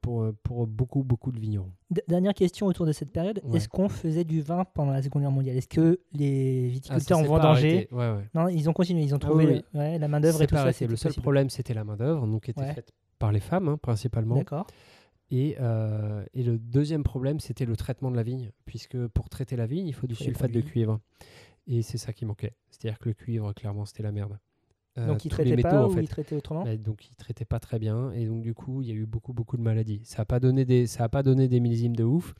pour, 0.00 0.24
pour 0.44 0.68
beaucoup, 0.68 1.02
beaucoup 1.02 1.32
de 1.32 1.40
vignerons. 1.40 1.72
Dernière 2.06 2.34
question 2.34 2.68
autour 2.68 2.86
de 2.86 2.92
cette 2.92 3.10
période. 3.10 3.40
Ouais. 3.42 3.56
Est-ce 3.56 3.68
qu'on 3.68 3.88
faisait 3.88 4.22
du 4.22 4.40
vin 4.40 4.64
pendant 4.64 4.92
la 4.92 5.02
Seconde 5.02 5.22
Guerre 5.22 5.32
mondiale? 5.32 5.56
Est-ce 5.56 5.66
que 5.66 5.98
les 6.12 6.66
Ah, 6.68 6.70
viticulteurs 6.70 7.18
ont 7.18 7.22
s'est 7.22 7.28
pas 7.28 7.36
vendangé. 7.38 7.88
Ouais, 7.90 8.12
ouais. 8.12 8.28
Non, 8.32 8.46
ils 8.46 8.70
ont 8.70 8.72
continué. 8.72 9.02
Ils 9.02 9.12
ont 9.12 9.18
Ah 9.20 9.26
trouvé 9.26 9.64
oui, 9.74 9.98
la 9.98 10.06
main 10.06 10.20
d'œuvre 10.20 10.40
et 10.42 10.46
tout 10.46 10.54
pas 10.54 10.72
ça. 10.72 10.86
Le 10.86 10.94
seul 10.94 11.08
possible. 11.08 11.22
problème, 11.22 11.50
c'était 11.50 11.74
la 11.74 11.82
main-d'œuvre, 11.82 12.28
donc 12.28 12.44
qui 12.44 12.52
était 12.52 12.74
faite 12.74 12.92
par 13.18 13.32
les 13.32 13.40
femmes, 13.40 13.68
hein, 13.68 13.76
principalement. 13.76 14.36
D'accord. 14.36 14.68
Et, 15.30 15.56
euh, 15.60 16.24
et 16.34 16.42
le 16.44 16.58
deuxième 16.58 17.02
problème, 17.02 17.40
c'était 17.40 17.64
le 17.64 17.76
traitement 17.76 18.10
de 18.10 18.16
la 18.16 18.22
vigne, 18.22 18.52
puisque 18.64 18.96
pour 19.08 19.28
traiter 19.28 19.56
la 19.56 19.66
vigne, 19.66 19.86
il 19.88 19.92
faut 19.92 20.06
du 20.06 20.14
sulfate 20.14 20.52
de 20.52 20.60
cuivre. 20.60 21.00
Et 21.66 21.82
c'est 21.82 21.98
ça 21.98 22.12
qui 22.12 22.24
manquait. 22.24 22.54
C'est-à-dire 22.70 22.98
que 23.00 23.08
le 23.08 23.14
cuivre, 23.14 23.52
clairement, 23.52 23.84
c'était 23.86 24.04
la 24.04 24.12
merde. 24.12 24.38
Euh, 24.98 25.08
Donc 25.08 25.24
ils 25.24 25.28
traitaient 25.28 25.56
métaux, 25.56 25.68
pas 25.68 25.84
en 25.84 25.88
ou 25.88 25.90
fait. 25.90 26.02
ils 26.02 26.08
traitaient 26.08 26.36
autrement 26.36 26.64
Bah, 26.64 26.76
donc 26.76 27.10
ils 27.10 27.16
traitaient 27.16 27.44
pas 27.44 27.60
très 27.60 27.78
bien 27.78 28.12
et 28.12 28.24
donc 28.24 28.40
du 28.40 28.54
coup 28.54 28.80
il 28.80 28.88
y 28.88 28.92
a 28.92 28.94
eu 28.94 29.04
beaucoup 29.04 29.34
beaucoup 29.34 29.58
de 29.58 29.62
maladies. 29.62 30.00
Ça 30.04 30.22
n'a 30.22 30.24
pas 30.24 30.40
donné 30.40 30.64
des 30.64 30.86
ça 30.86 31.04
a 31.04 31.08
pas 31.10 31.22
donné 31.22 31.48
des 31.48 31.60
millésimes 31.60 31.94
de 31.96 32.04
ouf, 32.04 32.34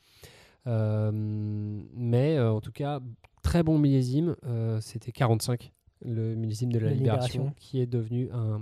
Euh, 0.65 1.11
mais 1.13 2.35
euh, 2.37 2.51
en 2.51 2.59
tout 2.61 2.71
cas 2.71 2.99
très 3.43 3.61
bon 3.63 3.77
millésime. 3.77 4.35
C'était 4.81 5.11
45 5.11 5.71
le 6.01 6.35
millésime 6.35 6.71
de 6.71 6.79
la, 6.79 6.89
libération, 6.91 7.41
Libération. 7.43 7.53
qui 7.59 7.79
est 7.79 7.85
devenu 7.87 8.29
un, 8.31 8.61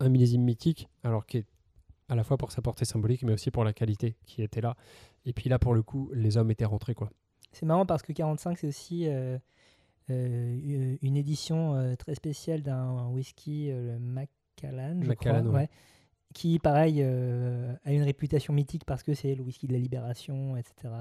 un 0.00 0.08
millésime 0.08 0.42
mythique 0.42 0.88
alors 1.04 1.26
qui 1.26 1.38
est 1.38 1.46
à 2.12 2.16
la 2.16 2.24
fois 2.24 2.36
pour 2.36 2.52
sa 2.52 2.60
portée 2.62 2.84
symbolique 2.84 3.22
mais 3.22 3.32
aussi 3.32 3.50
pour 3.50 3.64
la 3.64 3.72
qualité 3.72 4.16
qui 4.26 4.42
était 4.42 4.60
là. 4.60 4.76
Et 5.24 5.32
puis 5.32 5.48
là 5.48 5.58
pour 5.58 5.74
le 5.74 5.82
coup 5.82 6.10
les 6.14 6.36
hommes 6.36 6.50
étaient 6.50 6.64
rentrés 6.64 6.94
quoi. 6.94 7.10
C'est 7.52 7.66
marrant 7.66 7.84
parce 7.86 8.02
que 8.02 8.12
45, 8.12 8.58
c'est 8.58 8.66
aussi 8.68 9.06
euh, 9.08 9.38
euh, 10.10 10.96
une 11.02 11.16
édition 11.16 11.74
euh, 11.74 11.94
très 11.96 12.14
spéciale 12.14 12.62
d'un 12.62 13.08
whisky, 13.08 13.68
le 13.70 13.98
Macallan, 13.98 15.00
je 15.02 15.08
Macallan, 15.08 15.40
crois, 15.40 15.52
ouais. 15.52 15.58
ouais, 15.60 15.68
qui, 16.34 16.58
pareil, 16.58 17.02
a 17.02 17.92
une 17.92 18.02
réputation 18.02 18.54
mythique 18.54 18.84
parce 18.86 19.02
que 19.02 19.12
c'est 19.14 19.34
le 19.34 19.42
whisky 19.42 19.66
de 19.66 19.74
la 19.74 19.78
libération, 19.78 20.56
etc. 20.56 20.94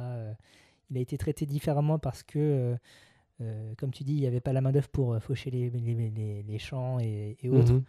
Il 0.90 0.98
a 0.98 1.00
été 1.00 1.18
traité 1.18 1.46
différemment 1.46 2.00
parce 2.00 2.22
que, 2.22 2.76
comme 3.78 3.92
tu 3.92 4.04
dis, 4.04 4.14
il 4.16 4.20
n'y 4.20 4.28
avait 4.28 4.42
pas 4.42 4.52
la 4.52 4.60
main-d'œuvre 4.60 4.90
pour 4.90 5.18
faucher 5.24 5.50
les, 5.52 5.70
les, 5.70 6.10
les- 6.10 6.44
les 6.44 6.60
champs 6.60 7.00
et, 7.00 7.38
et 7.42 7.50
autres. 7.50 7.72
Mhm. 7.72 7.84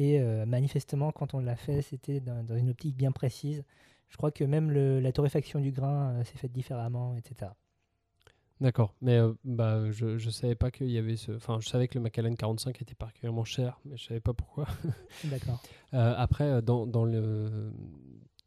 Et 0.00 0.18
euh, 0.20 0.46
manifestement, 0.46 1.12
quand 1.12 1.34
on 1.34 1.38
l'a 1.40 1.54
fait, 1.56 1.82
c'était 1.82 2.18
dans, 2.20 2.42
dans 2.42 2.56
une 2.56 2.70
optique 2.70 2.96
bien 2.96 3.12
précise. 3.12 3.62
Je 4.08 4.16
crois 4.16 4.32
que 4.32 4.42
même 4.44 4.70
le- 4.72 4.98
la 4.98 5.12
torréfaction 5.12 5.60
du 5.60 5.70
grain 5.72 6.14
euh, 6.14 6.24
s'est 6.24 6.38
faite 6.38 6.52
différemment, 6.52 7.14
etc. 7.16 7.52
D'accord, 8.60 8.94
mais 9.00 9.16
euh, 9.16 9.32
bah, 9.44 9.90
je 9.90 10.06
ne 10.06 10.30
savais 10.30 10.54
pas 10.54 10.70
qu'il 10.70 10.90
y 10.90 10.98
avait 10.98 11.16
ce. 11.16 11.32
Enfin, 11.32 11.58
je 11.60 11.68
savais 11.68 11.88
que 11.88 11.94
le 11.94 12.02
Macallan 12.02 12.34
45 12.34 12.80
était 12.82 12.94
particulièrement 12.94 13.44
cher, 13.44 13.78
mais 13.86 13.96
je 13.96 14.04
savais 14.04 14.20
pas 14.20 14.34
pourquoi. 14.34 14.66
D'accord. 15.24 15.62
Après, 15.92 16.60
dans, 16.60 16.86
dans 16.86 17.04
le, 17.06 17.72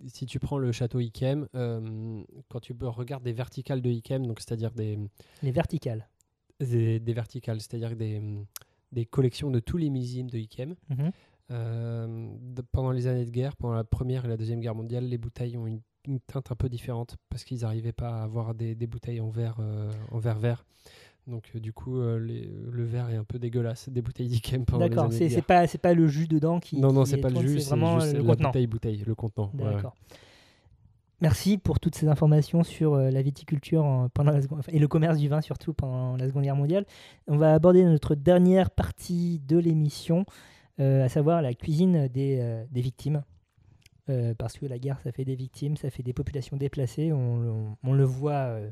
si 0.05 0.27
tu 0.27 0.37
prends 0.39 0.59
le 0.59 0.71
château 0.71 0.99
Ikem, 0.99 1.47
quand 2.49 2.59
tu 2.61 2.75
regardes 2.79 3.23
des 3.23 3.33
verticales 3.33 3.81
de 3.81 3.89
Ikem, 3.89 4.25
donc 4.27 4.39
c'est-à-dire 4.39 4.71
des, 4.71 4.99
Les 5.41 5.51
verticales. 5.51 6.07
des, 6.59 6.99
des 6.99 7.13
verticales, 7.13 7.59
c'est-à-dire 7.59 7.95
des, 7.95 8.21
des 8.91 9.05
collections 9.07 9.49
de 9.49 9.59
tous 9.59 9.77
les 9.77 9.89
millésimes 9.89 10.29
de 10.29 10.37
Ikem, 10.37 10.75
Mhm. 10.89 10.99
euh, 10.99 11.11
de- 11.49 12.61
pendant 12.71 12.91
les 12.91 13.07
années 13.07 13.25
de 13.25 13.29
guerre, 13.31 13.55
pendant 13.55 13.73
la 13.75 13.83
première 13.83 14.25
et 14.25 14.27
la 14.27 14.37
deuxième 14.37 14.59
guerre 14.59 14.75
mondiale, 14.75 15.05
les 15.05 15.17
bouteilles 15.17 15.57
ont 15.57 15.67
une, 15.67 15.81
une 16.07 16.19
teinte 16.19 16.51
un 16.51 16.55
peu 16.55 16.69
différente 16.69 17.15
parce 17.29 17.43
qu'ils 17.43 17.61
n'arrivaient 17.61 17.91
pas 17.93 18.09
à 18.19 18.23
avoir 18.23 18.53
des, 18.53 18.75
des 18.75 18.87
bouteilles 18.87 19.21
en 19.21 19.29
verre, 19.29 19.55
euh, 19.59 19.91
en 20.11 20.19
verre 20.19 20.39
vert. 20.39 20.65
Donc 21.27 21.51
euh, 21.55 21.59
du 21.59 21.71
coup, 21.71 21.99
euh, 21.99 22.19
les- 22.19 22.49
le 22.71 22.83
verre 22.83 23.09
est 23.09 23.15
un 23.15 23.23
peu 23.23 23.39
dégueulasse 23.39 23.87
des 23.89 24.01
bouteilles 24.01 24.27
d'Ikem 24.27 24.65
pendant 24.65 24.83
les 24.83 24.89
D'accord, 24.89 25.11
c'est 25.13 25.29
c'est 25.29 25.41
pas 25.41 25.67
c'est 25.67 25.77
pas 25.77 25.93
le 25.93 26.07
jus 26.07 26.27
dedans 26.27 26.59
qui 26.59 26.77
Non, 26.79 26.91
non, 26.91 27.05
c'est 27.05 27.17
pas 27.17 27.29
le 27.29 27.39
jus, 27.41 27.59
c'est 27.61 27.69
vraiment 27.69 27.99
juste 28.01 28.13
le 28.13 28.19
la 28.19 28.25
contenant. 28.25 28.49
bouteille, 28.49 28.67
bouteille, 28.67 29.03
le 29.07 29.15
contenant. 29.15 29.51
ouais. 29.57 29.63
D'accord. 29.75 29.95
Merci 31.21 31.57
pour 31.57 31.79
toutes 31.79 31.95
ces 31.95 32.09
informations 32.09 32.63
sur 32.63 32.95
euh, 32.95 33.09
la 33.09 33.21
viticulture 33.21 33.85
en- 33.85 34.09
pendant 34.09 34.31
la 34.33 34.41
seconde, 34.41 34.61
et 34.67 34.77
le 34.79 34.87
commerce 34.89 35.17
du 35.17 35.29
vin 35.29 35.39
surtout 35.39 35.73
pendant 35.73 36.17
la 36.17 36.27
Seconde 36.27 36.43
Guerre 36.43 36.57
mondiale. 36.57 36.85
On 37.27 37.37
va 37.37 37.53
aborder 37.53 37.85
notre 37.85 38.15
dernière 38.15 38.69
partie 38.69 39.39
de 39.47 39.57
l'émission, 39.57 40.25
euh, 40.27 40.31
à 40.79 41.09
savoir 41.09 41.41
la 41.41 41.53
cuisine 41.53 42.07
des, 42.07 42.39
euh, 42.39 42.65
des 42.71 42.81
victimes. 42.81 43.23
Euh, 44.09 44.33
parce 44.37 44.57
que 44.57 44.65
la 44.65 44.79
guerre, 44.79 44.99
ça 45.01 45.11
fait 45.13 45.23
des 45.23 45.35
victimes, 45.35 45.77
ça 45.77 45.89
fait 45.89 46.03
des 46.03 46.11
populations 46.13 46.57
déplacées. 46.57 47.13
On, 47.13 47.37
le- 47.39 47.53
on 47.83 47.93
le 47.93 48.03
voit 48.03 48.33
euh, 48.49 48.69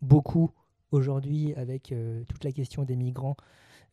beaucoup 0.00 0.50
aujourd'hui 0.92 1.52
avec 1.54 1.92
euh, 1.92 2.22
toute 2.28 2.42
la 2.44 2.52
question 2.52 2.84
des 2.84 2.96
migrants 2.96 3.36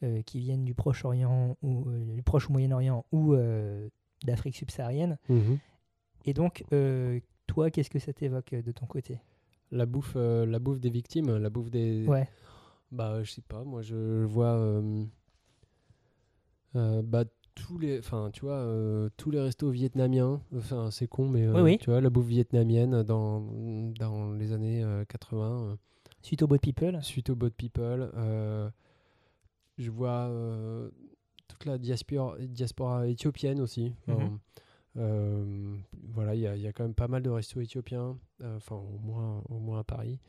euh, 0.04 0.22
qui 0.22 0.40
viennent 0.40 0.64
du 0.64 0.74
Proche-Orient 0.74 1.58
ou 1.62 1.84
euh, 1.90 2.16
du 2.16 2.24
Proche 2.24 2.50
ou 2.50 2.54
Moyen-Orient 2.54 3.06
ou 3.12 3.34
euh, 3.34 3.90
d'Afrique 4.26 4.56
subsaharienne. 4.56 5.18
Mhm. 5.28 5.60
Et 6.26 6.34
donc, 6.34 6.64
euh, 6.72 7.20
toi, 7.48 7.70
qu'est-ce 7.70 7.90
que 7.90 8.00
ça 8.00 8.14
t'évoque 8.14 8.54
euh, 8.54 8.62
de 8.62 8.72
ton 8.72 8.86
côté? 8.86 9.20
La 9.72 9.86
bouffe, 9.86 10.14
euh, 10.16 10.46
la 10.46 10.60
bouffe 10.60 10.80
des 10.80 10.90
victimes, 10.92 11.36
la 11.38 11.50
bouffe 11.50 11.72
des. 11.72 12.08
Ouais. 12.08 12.30
Bah, 12.92 13.22
je 13.24 13.32
sais 13.32 13.42
pas. 13.42 13.64
Moi, 13.66 13.82
je 13.82 14.24
vois. 14.24 14.54
euh, 14.54 14.82
euh, 14.82 15.06
bah, 16.74 17.26
tous 17.56 17.78
les. 17.78 18.00
Enfin, 18.00 18.30
tu 18.34 18.42
vois, 18.42 18.56
euh, 18.56 19.10
tous 19.18 19.30
les 19.32 19.40
restos 19.40 19.70
vietnamiens. 19.70 20.42
Enfin, 20.56 20.90
c'est 20.92 21.08
con, 21.08 21.28
mais. 21.30 21.46
euh, 21.46 21.54
Oui, 21.54 21.62
oui. 21.62 21.78
Tu 21.80 21.90
vois, 21.90 22.02
la 22.02 22.10
bouffe 22.10 22.26
vietnamienne 22.28 23.04
dans, 23.04 23.42
dans 24.00 24.32
les 24.34 24.52
années 24.54 24.84
euh, 24.84 25.06
80. 25.06 25.62
euh, 25.72 25.76
Suite 26.22 26.42
au 26.42 26.48
Boat 26.48 26.60
People 26.60 27.00
suite 27.04 27.30
au 27.30 27.36
Boat 27.36 27.50
People. 27.52 28.10
euh, 28.16 28.70
je 29.78 29.92
vois 29.92 30.28
euh, 30.30 30.90
toute 31.48 31.66
la 31.66 31.78
diaspora, 31.78 32.38
diaspora 32.40 33.08
éthiopienne 33.08 33.60
aussi. 33.60 33.94
Mhm. 34.08 34.40
euh, 34.98 35.76
voilà, 36.14 36.36
il 36.36 36.40
y, 36.40 36.62
y 36.62 36.68
a 36.68 36.72
quand 36.74 36.84
même 36.84 36.94
pas 36.94 37.08
mal 37.08 37.24
de 37.24 37.30
restos 37.30 37.60
éthiopiens, 37.60 38.18
euh, 38.42 38.58
enfin 38.58 38.76
au 38.76 39.00
moins, 39.00 39.42
au 39.50 39.60
moins 39.60 39.80
à 39.80 39.84
Paris. 39.84 40.20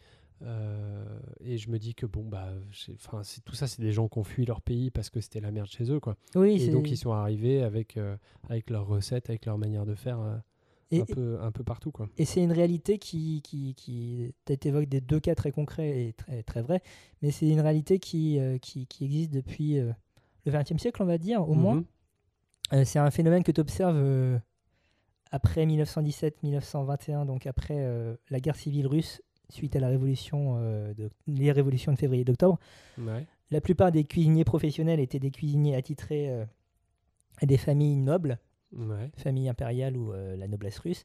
Euh, 0.43 1.05
et 1.41 1.59
je 1.59 1.70
me 1.70 1.78
dis 1.78 1.95
que 1.95 2.07
bon 2.07 2.24
bah, 2.24 2.49
enfin 2.95 3.22
tout 3.45 3.55
ça, 3.55 3.66
c'est 3.66 3.80
des 3.80 3.93
gens 3.93 4.09
qui 4.09 4.18
ont 4.18 4.24
fui 4.24 4.45
leur 4.45 4.61
pays 4.61 4.91
parce 4.91 5.11
que 5.11 5.20
c'était 5.20 5.41
la 5.41 5.51
merde 5.51 5.68
chez 5.68 5.91
eux 5.91 6.01
quoi. 6.01 6.16
Oui, 6.35 6.61
Et 6.61 6.70
donc 6.70 6.91
ils 6.91 6.97
sont 6.97 7.12
arrivés 7.12 7.62
avec 7.62 7.97
euh, 7.97 8.16
avec 8.49 8.70
leurs 8.70 8.87
recettes, 8.87 9.30
avec 9.30 9.47
leur 9.47 9.59
manière 9.59 9.87
de 9.87 9.95
faire 9.95 10.20
euh, 10.20 10.37
et, 10.91 11.01
un 11.01 11.05
peu 11.05 11.41
un 11.41 11.53
peu 11.53 11.62
partout 11.62 11.93
quoi. 11.93 12.09
et 12.18 12.24
c'est 12.24 12.43
une 12.43 12.53
réalité 12.53 12.99
qui, 12.99 13.43
qui, 13.43 13.74
qui 13.74 14.35
t'évoque 14.45 14.87
des 14.87 15.01
deux 15.01 15.20
cas 15.20 15.35
très 15.35 15.53
concrets 15.53 16.05
et 16.05 16.12
très, 16.12 16.43
très 16.43 16.62
vrais, 16.62 16.82
mais 17.22 17.30
c'est 17.30 17.49
une 17.49 17.61
réalité 17.61 17.99
qui, 17.99 18.39
qui, 18.61 18.87
qui 18.87 19.05
existe 19.05 19.32
depuis 19.32 19.76
le 19.76 19.95
XXe 20.47 20.78
siècle, 20.78 21.03
on 21.03 21.07
va 21.07 21.18
dire, 21.18 21.49
au 21.49 21.55
moins. 21.55 21.85
Mhm. 22.72 22.85
C'est 22.85 22.99
un 22.99 23.11
phénomène 23.11 23.43
que 23.45 23.53
tu 23.53 23.61
observes 23.61 24.41
après 25.30 25.64
1917-1921, 25.66 27.24
donc 27.24 27.47
après 27.47 28.16
la 28.30 28.41
guerre 28.41 28.57
civile 28.57 28.87
russe, 28.87 29.22
suite 29.49 29.76
à 29.76 29.80
la 29.80 29.88
révolution, 29.88 30.57
euh, 30.59 30.95
de, 30.95 31.11
les 31.26 31.53
révolutions 31.53 31.92
de 31.92 31.99
février 31.99 32.22
et 32.22 32.24
d'octobre. 32.24 32.59
Ouais. 32.99 33.26
La 33.51 33.61
plupart 33.61 33.92
des 33.92 34.05
cuisiniers 34.05 34.45
professionnels 34.45 35.01
étaient 35.01 35.18
des 35.20 35.30
cuisiniers 35.30 35.76
attitrés 35.76 36.28
euh, 36.30 36.45
à 37.42 37.47
des 37.47 37.57
familles 37.59 37.97
nobles, 37.97 38.38
Ouais. 38.72 39.11
famille 39.16 39.49
impériale 39.49 39.97
ou 39.97 40.12
euh, 40.12 40.34
la 40.36 40.49
noblesse 40.49 40.78
russe, 40.80 41.05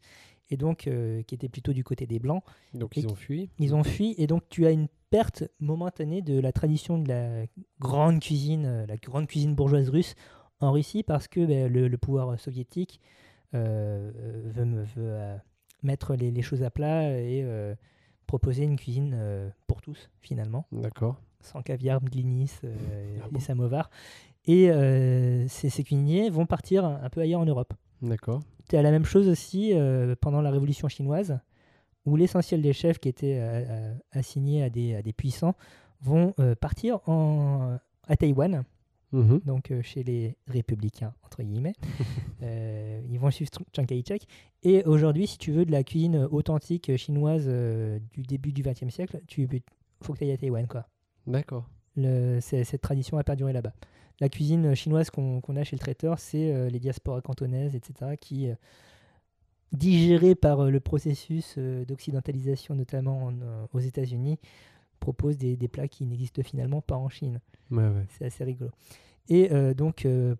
et 0.49 0.57
donc 0.57 0.87
euh, 0.87 1.21
qui 1.23 1.35
étaient 1.35 1.49
plutôt 1.49 1.71
du 1.73 1.83
côté 1.83 2.07
des 2.07 2.17
blancs. 2.17 2.41
Donc 2.73 2.97
Et 2.97 3.01
ils 3.01 3.07
ont 3.07 3.13
fui. 3.15 3.51
Ils 3.59 3.75
ont 3.75 3.83
fui, 3.83 4.15
et 4.17 4.25
donc 4.25 4.41
tu 4.49 4.65
as 4.65 4.71
une 4.71 4.87
perte 5.11 5.43
momentanée 5.59 6.23
de 6.23 6.39
la 6.39 6.51
tradition 6.51 6.97
de 6.97 7.07
la 7.09 7.45
grande 7.79 8.21
cuisine, 8.21 8.65
euh, 8.65 8.85
la 8.87 8.97
grande 8.97 9.27
cuisine 9.27 9.53
bourgeoise 9.53 9.89
russe 9.89 10.15
en 10.61 10.71
Russie, 10.71 11.03
parce 11.03 11.27
que 11.27 11.45
ben, 11.45 11.71
le, 11.71 11.87
le 11.87 11.97
pouvoir 11.99 12.39
soviétique 12.39 12.99
euh, 13.53 14.11
euh, 14.15 14.41
veut, 14.45 14.65
me- 14.65 14.83
veut, 14.83 14.89
euh, 14.97 15.37
mettre 15.83 16.15
les, 16.15 16.31
les 16.31 16.41
choses 16.41 16.63
à 16.63 16.71
plat 16.71 17.03
et 17.19 17.43
euh, 17.43 17.75
proposer 18.29 18.63
une 18.63 18.77
cuisine 18.77 19.15
euh, 19.15 19.49
pour 19.65 19.81
tous, 19.81 20.11
finalement 20.21 20.67
D'accord. 20.71 21.19
sans 21.41 21.63
caviar, 21.63 21.99
blinis 21.99 22.51
euh, 22.63 22.75
Ah 23.23 23.27
et 23.35 23.39
samovar. 23.39 23.89
Et 24.45 24.69
euh, 24.69 25.47
ces, 25.47 25.71
ces 25.71 25.83
cuisiniers 25.83 26.29
vont 26.29 26.45
partir 26.45 26.85
un, 26.85 27.01
un 27.01 27.09
peu 27.09 27.21
ailleurs 27.21 27.41
en 27.41 27.45
Europe. 27.47 27.73
D'accord. 28.03 28.41
Tu 28.69 28.77
as 28.77 28.83
la 28.83 28.91
même 28.91 29.03
chose 29.03 29.27
aussi 29.27 29.73
pendant 30.21 30.41
la 30.41 30.51
Révolution 30.51 30.87
chinoise, 30.87 31.39
où 32.05 32.15
l'essentiel 32.15 32.61
des 32.61 32.71
chefs 32.71 32.99
qui 32.99 33.09
étaient 33.09 33.41
assignés 34.11 34.63
à 34.63 34.69
des, 34.69 34.93
à 34.93 35.01
des 35.01 35.11
puissants 35.11 35.55
vont 36.01 36.35
partir 36.61 36.99
en, 37.09 37.79
à 38.07 38.15
Taïwan, 38.15 38.63
Mhm. 39.11 39.41
donc 39.45 39.71
euh, 39.71 39.81
chez 39.81 40.03
les 40.03 40.35
républicains, 40.47 41.13
entre 41.23 41.43
guillemets. 41.43 41.75
Euh, 42.41 43.01
ils 43.09 43.19
vont 43.19 43.29
suivre 43.31 43.51
Chiang 43.73 43.83
Kai-shek. 43.83 44.25
Et 44.63 44.85
aujourd'hui, 44.85 45.27
si 45.27 45.37
tu 45.37 45.51
veux 45.51 45.65
de 45.65 45.73
la 45.73 45.83
cuisine 45.83 46.25
authentique 46.31 46.95
chinoise 46.95 47.43
euh, 47.47 47.99
du 48.13 48.21
début 48.21 48.53
du 48.53 48.63
XXe 48.63 48.87
siècle, 48.87 49.19
tu 49.27 49.45
faut 50.01 50.13
que 50.13 50.19
tu 50.19 50.23
ailles 50.23 50.31
à 50.31 50.37
Taïwan. 50.37 50.65
Quoi. 50.65 50.87
D'accord. 51.27 51.67
Cette 52.39 52.79
tradition 52.79 53.17
a 53.17 53.25
perduré 53.25 53.51
là-bas. 53.51 53.73
La 54.21 54.29
cuisine 54.29 54.73
chinoise 54.73 55.09
qu'on 55.09 55.41
a 55.41 55.63
chez 55.65 55.75
le 55.75 55.81
traiteur, 55.81 56.17
c'est 56.17 56.69
les 56.69 56.79
diasporas 56.79 57.19
cantonaises, 57.19 57.75
etc., 57.75 58.15
qui, 58.17 58.47
digérées 59.73 60.35
par 60.35 60.71
le 60.71 60.79
processus 60.79 61.57
d'occidentalisation, 61.57 62.73
notamment 62.73 63.25
en, 63.25 63.33
aux 63.73 63.79
États-Unis, 63.79 64.39
proposent 64.99 65.37
des, 65.37 65.57
des 65.57 65.67
plats 65.67 65.87
qui 65.87 66.05
n'existent 66.05 66.43
finalement 66.43 66.81
pas 66.81 66.97
en 66.97 67.09
Chine. 67.09 67.39
Ouais, 67.71 67.87
ouais. 67.87 68.05
C'est 68.09 68.25
assez 68.25 68.43
rigolo. 68.43 68.71
Et 69.29 69.51
euh, 69.51 69.73
donc, 69.73 70.05
euh, 70.05 70.35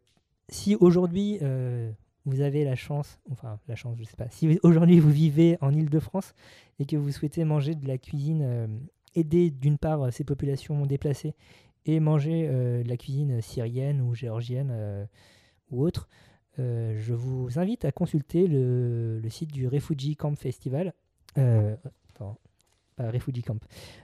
si 0.50 0.76
aujourd'hui 0.76 1.38
euh, 1.42 1.92
vous 2.26 2.42
avez 2.42 2.64
la 2.64 2.76
chance, 2.76 3.20
enfin 3.32 3.60
la 3.68 3.76
chance, 3.76 3.98
je 4.00 4.04
sais 4.04 4.18
pas, 4.18 4.30
si 4.30 4.60
aujourd'hui 4.64 5.00
vous 5.00 5.12
vivez 5.12 5.58
en 5.62 5.72
Île-de-France 5.74 6.34
et 6.80 6.86
que 6.86 6.96
vous 6.96 7.12
souhaitez 7.12 7.44
manger 7.44 7.76
de 7.76 7.88
la 7.88 7.98
cuisine, 7.98 8.80
aider 9.16 9.52
d'une 9.52 9.78
part 9.78 10.12
ces 10.12 10.24
populations 10.24 10.86
déplacées 10.86 11.36
et 11.86 12.00
manger 12.00 12.48
de 12.48 12.88
la 12.88 12.98
cuisine 12.98 13.42
syrienne 13.42 14.02
ou 14.02 14.16
géorgienne 14.16 15.08
ou 15.72 15.84
autre, 15.84 16.08
je 16.58 17.14
vous 17.14 17.58
invite 17.58 17.86
à 17.86 17.92
consulter 17.92 18.48
le, 18.48 19.20
le 19.20 19.30
site 19.30 19.52
du 19.52 19.68
Refugee 19.68 20.16
Camp 20.16 20.36
Festival. 20.36 20.94
Attends, 21.36 22.38
pas 23.04 23.12
Refugee 23.12 23.42
Camp, 23.44 23.60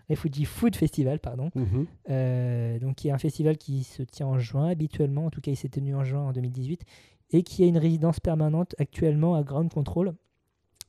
Refugee 0.10 0.46
Food 0.46 0.76
Festival, 0.76 1.20
pardon. 1.20 1.50
Mhm. 1.56 1.86
Euh, 2.10 2.80
donc 2.80 2.96
qui 2.96 3.08
est 3.10 3.12
un 3.12 3.18
festival 3.18 3.58
qui 3.58 3.84
se 3.84 4.04
tient 4.04 4.28
en 4.28 4.39
juin 4.39 4.68
habituellement, 4.70 5.26
en 5.26 5.30
tout 5.30 5.41
cas 5.41 5.52
il 5.52 5.56
s'est 5.58 5.70
tenu 5.70 5.96
en 5.96 6.04
juin 6.04 6.22
en 6.22 6.32
2018, 6.34 6.84
et 7.32 7.43
qui 7.43 7.64
a 7.64 7.68
une 7.68 7.78
résidence 7.78 8.20
permanente 8.20 8.76
actuellement 8.80 9.36
à 9.36 9.43
Ground 9.43 9.72
Control. 9.74 10.14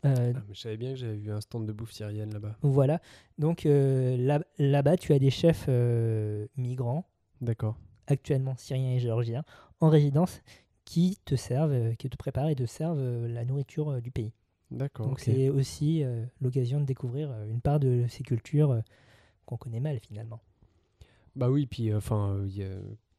Euh, 0.05 0.33
Ah, 0.37 0.43
mais 0.47 0.55
je 0.55 0.61
savais 0.61 0.77
bien 0.77 0.91
que 0.91 0.97
j'avais 0.99 1.17
vu 1.17 1.33
un 1.33 1.41
stand 1.41 1.67
de 1.67 1.73
bouffe 1.73 1.93
syrienne 1.93 2.33
là-bas. 2.33 2.57
voilà, 2.63 3.01
donc 3.39 3.67
euh, 3.67 4.17
là- 4.19 4.45
là-bas 4.59 4.97
tu 4.99 5.13
as 5.13 5.19
des 5.19 5.31
chefs 5.31 5.67
euh, 5.69 6.47
migrants, 6.57 7.07
D'accord. 7.41 7.77
actuellement 8.07 8.55
syriens 8.57 8.93
et 8.93 8.99
géorgiens, 9.01 9.43
en 9.81 9.89
résidence, 9.89 10.43
qui 10.85 11.19
te 11.25 11.35
servent, 11.35 11.73
euh, 11.73 11.95
qui 11.95 12.09
te 12.09 12.17
préparent 12.17 12.49
et 12.51 12.55
te 12.55 12.67
servent 12.67 13.01
euh, 13.01 13.27
la 13.27 13.45
nourriture 13.45 13.91
euh, 13.91 14.01
du 14.01 14.11
pays. 14.13 14.33
D'accord. 14.71 15.07
Donc 15.07 15.21
c'est 15.21 15.49
aussi 15.49 16.03
euh, 16.03 16.25
l'occasion 16.41 16.81
de 16.81 16.85
découvrir 16.85 17.31
euh, 17.31 17.49
une 17.49 17.61
part 17.61 17.79
de 17.79 18.05
ces 18.09 18.23
cultures 18.25 18.73
euh, 18.73 18.81
qu'on 19.45 19.57
connaît 19.57 19.81
mal 19.81 19.99
finalement. 20.01 20.41
Bah 21.37 21.51
oui, 21.51 21.67
puis 21.67 21.95
enfin, 21.95 22.47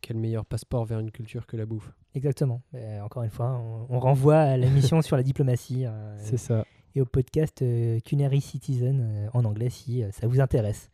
quel 0.02 0.18
meilleur 0.18 0.46
passeport 0.46 0.86
vers 0.86 1.00
une 1.00 1.12
culture 1.12 1.46
que 1.46 1.56
la 1.56 1.66
bouffe? 1.66 1.94
Exactement. 2.16 2.64
Mais 2.74 3.00
encore 3.00 3.24
une 3.24 3.30
fois, 3.30 3.58
on, 3.60 3.86
on 3.90 4.00
renvoie 4.00 4.40
à 4.40 4.58
la 4.58 4.70
mission 4.70 5.02
sur 5.04 5.16
la 5.16 5.24
diplomatie 5.24 5.86
euh, 5.86 6.16
C'est 6.18 6.38
ça. 6.38 6.66
et 6.96 7.02
au 7.02 7.06
podcast 7.06 7.64
Culinary 8.04 8.42
Citizen 8.42 9.30
en 9.34 9.46
anglais 9.46 9.70
si 9.70 10.04
ça 10.12 10.28
vous 10.28 10.42
intéresse. 10.42 10.90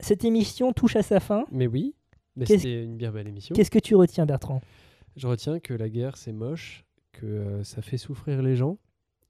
Cette 0.00 0.24
émission 0.24 0.72
touche 0.72 0.96
à 0.96 1.02
sa 1.02 1.20
fin. 1.20 1.44
Mais 1.52 1.66
oui, 1.66 1.94
mais 2.36 2.46
c'était 2.46 2.84
une 2.84 2.96
bien 2.96 3.12
belle 3.12 3.28
émission. 3.28 3.54
Qu'est-ce 3.54 3.70
que 3.70 3.78
tu 3.78 3.94
retiens, 3.94 4.24
Bertrand? 4.26 4.62
Je 5.16 5.26
retiens 5.26 5.60
que 5.60 5.74
la 5.74 5.90
guerre 5.90 6.16
c'est 6.16 6.32
moche, 6.32 6.84
que 7.12 7.62
ça 7.64 7.82
fait 7.82 7.98
souffrir 7.98 8.40
les 8.42 8.56
gens 8.56 8.78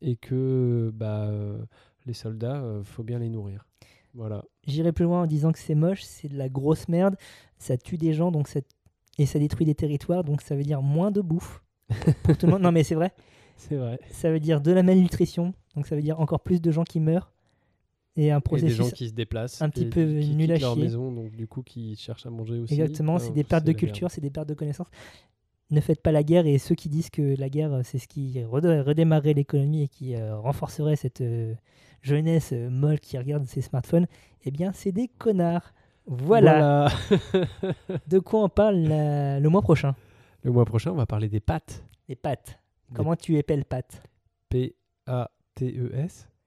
et 0.03 0.17
que 0.17 0.91
bah 0.95 1.27
euh, 1.29 1.59
les 2.07 2.13
soldats, 2.15 2.63
euh, 2.63 2.83
faut 2.85 3.03
bien 3.03 3.19
les 3.19 3.29
nourrir. 3.29 3.67
Voilà. 4.15 4.45
J'irai 4.67 4.93
plus 4.93 5.05
loin 5.05 5.23
en 5.23 5.27
disant 5.27 5.53
que 5.53 5.59
c'est 5.59 5.75
moche, 5.75 6.03
c'est 6.03 6.29
de 6.29 6.37
la 6.37 6.49
grosse 6.49 6.89
merde, 6.89 7.17
ça 7.59 7.77
tue 7.77 7.99
des 7.99 8.13
gens 8.15 8.31
donc 8.31 8.49
ça- 8.49 8.61
et 9.19 9.27
ça 9.27 9.39
détruit 9.39 9.67
des 9.67 9.75
territoires, 9.75 10.25
donc 10.25 10.41
ça 10.43 10.57
veut 10.57 10.63
dire 10.63 10.81
moins 10.83 11.11
de 11.11 11.21
bouffe 11.21 11.63
pour 12.23 12.37
tout 12.37 12.47
le 12.47 12.53
monde. 12.53 12.63
Non 12.63 12.73
mais 12.73 12.85
c'est 12.85 12.95
vrai, 12.95 13.13
C'est 13.57 13.77
vrai. 13.77 13.99
ça 14.11 14.31
veut 14.31 14.41
dire 14.41 14.61
de 14.61 14.71
la 14.73 14.83
malnutrition, 14.83 15.53
donc 15.77 15.87
ça 15.87 15.95
veut 15.97 16.03
dire 16.03 16.19
encore 16.21 16.41
plus 16.41 16.61
de 16.61 16.71
gens 16.71 16.85
qui 16.85 17.01
meurent 17.01 17.33
et 18.17 18.33
un 18.33 18.39
Et 18.39 18.41
des 18.41 18.45
processus 18.45 18.77
gens 18.77 18.91
qui 18.91 19.09
se 19.09 19.13
déplacent, 19.15 19.63
un 19.63 19.69
petit 19.71 19.85
et 19.85 19.91
peu 19.91 20.03
nul 20.05 20.51
à 20.51 20.55
quittent 20.55 20.63
leur 20.63 20.75
chier. 20.75 20.83
maison, 20.85 21.13
donc 21.13 21.33
du 21.37 21.47
coup 21.47 21.63
qui 21.63 21.95
cherchent 21.97 22.27
à 22.27 22.31
manger 22.31 22.59
aussi. 22.59 22.75
Exactement, 22.75 23.17
Ah, 23.17 23.21
c'est 23.21 23.33
des 23.33 23.45
pertes 23.45 23.65
de 23.65 23.73
culture, 23.73 24.11
c'est 24.11 24.21
des 24.21 24.31
pertes 24.31 24.49
de 24.49 24.55
connaissances. 24.55 24.89
Ne 25.71 25.81
faites 25.81 26.01
pas 26.03 26.13
la 26.13 26.23
guerre 26.23 26.47
et 26.47 26.57
ceux 26.59 26.75
qui 26.75 26.89
disent 26.89 27.11
que 27.11 27.39
la 27.39 27.49
guerre 27.51 27.73
euh, 27.75 27.83
c'est 27.85 27.99
ce 27.99 28.09
qui 28.09 28.39
redé- 28.41 28.81
redémarrerait 28.81 29.35
l'économie 29.35 29.83
et 29.83 29.89
qui 29.89 30.15
euh, 30.15 30.37
renforcerait 30.39 30.97
cette 30.97 31.21
euh, 31.21 31.55
jeunesse 32.01 32.51
euh, 32.55 32.71
molle 32.71 33.01
qui 33.01 33.19
regarde 33.19 33.45
ses 33.45 33.61
smartphones, 33.61 34.07
eh 34.45 34.51
bien 34.51 34.73
c'est 34.73 34.93
des 34.93 35.09
connards. 35.09 35.75
Voilà, 36.07 36.89
Voilà. 37.11 37.39
de 38.07 38.19
quoi 38.19 38.45
on 38.45 38.49
parle 38.49 38.77
la- 38.77 39.41
le 39.41 39.49
mois 39.51 39.61
prochain? 39.61 39.95
Le 40.43 40.51
mois 40.53 40.65
prochain, 40.65 40.93
on 40.93 40.95
va 40.95 41.05
parler 41.05 41.29
des 41.29 41.41
pâtes. 41.41 41.85
Les 42.09 42.17
pâtes. 42.17 42.59
Des 42.89 42.95
Comment 42.97 43.15
tu 43.17 43.37
épelles 43.37 43.67
pâtes? 43.67 44.03
P-A-T-E-S 44.49 46.27
E 46.27 46.38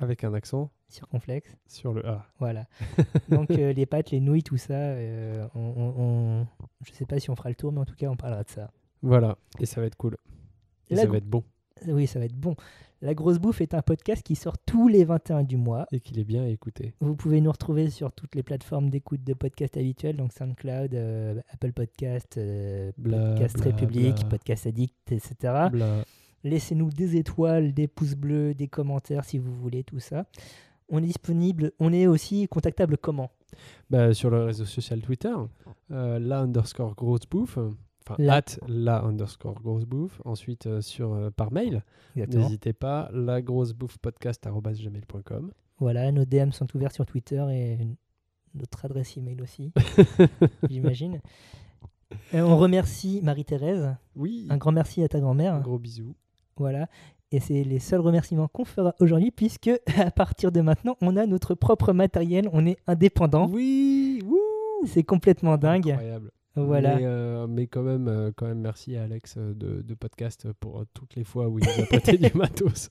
avec 0.00 0.24
un 0.24 0.34
accent 0.34 0.70
Circonflexe. 0.88 1.56
sur 1.68 1.92
le 1.92 2.04
A. 2.06 2.26
Voilà. 2.40 2.66
Donc 3.28 3.50
euh, 3.52 3.72
les 3.72 3.86
pâtes, 3.86 4.10
les 4.10 4.20
nouilles, 4.20 4.42
tout 4.42 4.56
ça, 4.56 4.74
euh, 4.74 5.46
on, 5.54 5.60
on- 5.60 6.02
on- 6.42 6.46
je 6.84 6.92
sais 6.92 7.06
pas 7.06 7.20
si 7.20 7.30
on 7.30 7.36
fera 7.36 7.48
le 7.48 7.54
tour, 7.54 7.70
mais 7.70 7.80
en 7.80 7.84
tout 7.84 7.94
cas 7.94 8.08
on 8.08 8.16
parlera 8.16 8.42
de 8.42 8.50
ça. 8.50 8.70
Voilà. 9.02 9.36
Et 9.60 9.66
ça 9.66 9.80
va 9.80 9.86
être 9.86 9.96
cool. 9.96 10.16
Et 10.90 10.94
La 10.96 11.02
ça 11.02 11.08
va 11.08 11.18
être 11.18 11.28
bon. 11.28 11.44
Oui, 11.86 12.06
ça 12.06 12.18
va 12.18 12.24
être 12.24 12.34
bon. 12.36 12.56
La 13.02 13.14
Grosse 13.14 13.38
Bouffe 13.38 13.62
est 13.62 13.72
un 13.72 13.80
podcast 13.80 14.22
qui 14.22 14.34
sort 14.36 14.58
tous 14.58 14.86
les 14.88 15.04
21 15.06 15.44
du 15.44 15.56
mois. 15.56 15.86
Et 15.92 16.00
qu'il 16.00 16.18
est 16.18 16.24
bien 16.24 16.44
écouté. 16.44 16.92
Vous 17.00 17.14
pouvez 17.16 17.40
nous 17.40 17.50
retrouver 17.50 17.88
sur 17.88 18.12
toutes 18.12 18.34
les 18.34 18.42
plateformes 18.42 18.90
d'écoute 18.90 19.24
de 19.24 19.32
podcasts 19.32 19.78
habituels, 19.78 20.16
donc 20.16 20.32
SoundCloud, 20.34 20.92
euh, 20.94 21.40
Apple 21.50 21.72
Podcast, 21.72 22.36
euh, 22.36 22.92
Bla, 22.98 23.30
Podcast 23.30 23.56
bla, 23.56 23.64
République, 23.64 24.16
bla. 24.16 24.28
Podcast 24.28 24.66
Addict, 24.66 25.12
etc. 25.12 25.34
Laissez-nous 26.44 26.90
des 26.90 27.16
étoiles, 27.16 27.72
des 27.74 27.86
pouces 27.88 28.14
bleus, 28.14 28.54
des 28.54 28.68
commentaires 28.68 29.24
si 29.24 29.38
vous 29.38 29.54
voulez, 29.54 29.84
tout 29.84 29.98
ça. 30.00 30.24
On 30.88 30.98
est 30.98 31.06
disponible, 31.06 31.72
on 31.78 31.92
est 31.92 32.06
aussi 32.06 32.48
contactable 32.48 32.96
comment? 32.98 33.30
Bah, 33.90 34.12
sur 34.14 34.30
le 34.30 34.44
réseau 34.44 34.64
social 34.64 35.00
Twitter, 35.00 35.34
euh, 35.90 36.18
la 36.18 36.40
underscore 36.40 36.94
grosse 36.94 37.26
bouffe. 37.30 37.58
Enfin, 37.58 38.16
La. 38.18 38.36
at 38.36 38.58
la 38.66 39.02
underscore 39.04 39.54
grosse 39.60 39.84
bouffe. 39.84 40.20
Ensuite, 40.24 40.66
euh, 40.66 40.80
sur, 40.80 41.12
euh, 41.12 41.30
par 41.30 41.52
mail. 41.52 41.84
N'hésitez 42.16 42.72
pas, 42.72 43.08
la 43.12 43.40
grosse 43.42 43.72
bouffe 43.72 43.98
podcast.gmail.com. 43.98 45.52
Voilà, 45.78 46.10
nos 46.12 46.24
DM 46.24 46.50
sont 46.50 46.66
ouverts 46.74 46.92
sur 46.92 47.06
Twitter 47.06 47.44
et 47.52 47.78
notre 48.54 48.84
adresse 48.84 49.16
email 49.16 49.40
aussi, 49.42 49.72
j'imagine. 50.68 51.20
Euh, 52.34 52.40
on 52.42 52.56
remercie 52.56 53.20
Marie-Thérèse. 53.22 53.94
Oui, 54.16 54.46
Un 54.50 54.56
grand 54.56 54.72
merci 54.72 55.02
à 55.04 55.08
ta 55.08 55.20
grand-mère. 55.20 55.54
un 55.54 55.60
gros 55.60 55.78
bisou. 55.78 56.14
Voilà. 56.60 56.86
Et 57.32 57.40
c'est 57.40 57.62
les 57.64 57.78
seuls 57.78 58.00
remerciements 58.00 58.48
qu'on 58.48 58.64
fera 58.64 58.94
aujourd'hui, 59.00 59.30
puisque 59.30 59.70
à 59.98 60.10
partir 60.10 60.52
de 60.52 60.60
maintenant, 60.60 60.96
on 61.00 61.16
a 61.16 61.26
notre 61.26 61.54
propre 61.54 61.92
matériel, 61.92 62.48
on 62.52 62.66
est 62.66 62.76
indépendant. 62.86 63.48
Oui, 63.50 64.22
C'est 64.84 65.02
complètement 65.04 65.56
dingue. 65.56 65.90
Incroyable. 65.90 66.30
Voilà. 66.56 66.96
Mais, 66.96 67.02
euh, 67.04 67.46
mais 67.46 67.66
quand, 67.68 67.82
même, 67.82 68.08
euh, 68.08 68.32
quand 68.36 68.46
même, 68.46 68.58
merci 68.60 68.96
à 68.96 69.04
Alex 69.04 69.36
euh, 69.38 69.54
de, 69.54 69.82
de 69.82 69.94
podcast 69.94 70.48
pour 70.58 70.84
toutes 70.92 71.14
les 71.14 71.22
fois 71.24 71.48
où 71.48 71.58
il 71.60 71.64
nous 71.64 71.82
a 71.84 71.86
prêté 71.86 72.18
du 72.18 72.30
matos. 72.36 72.90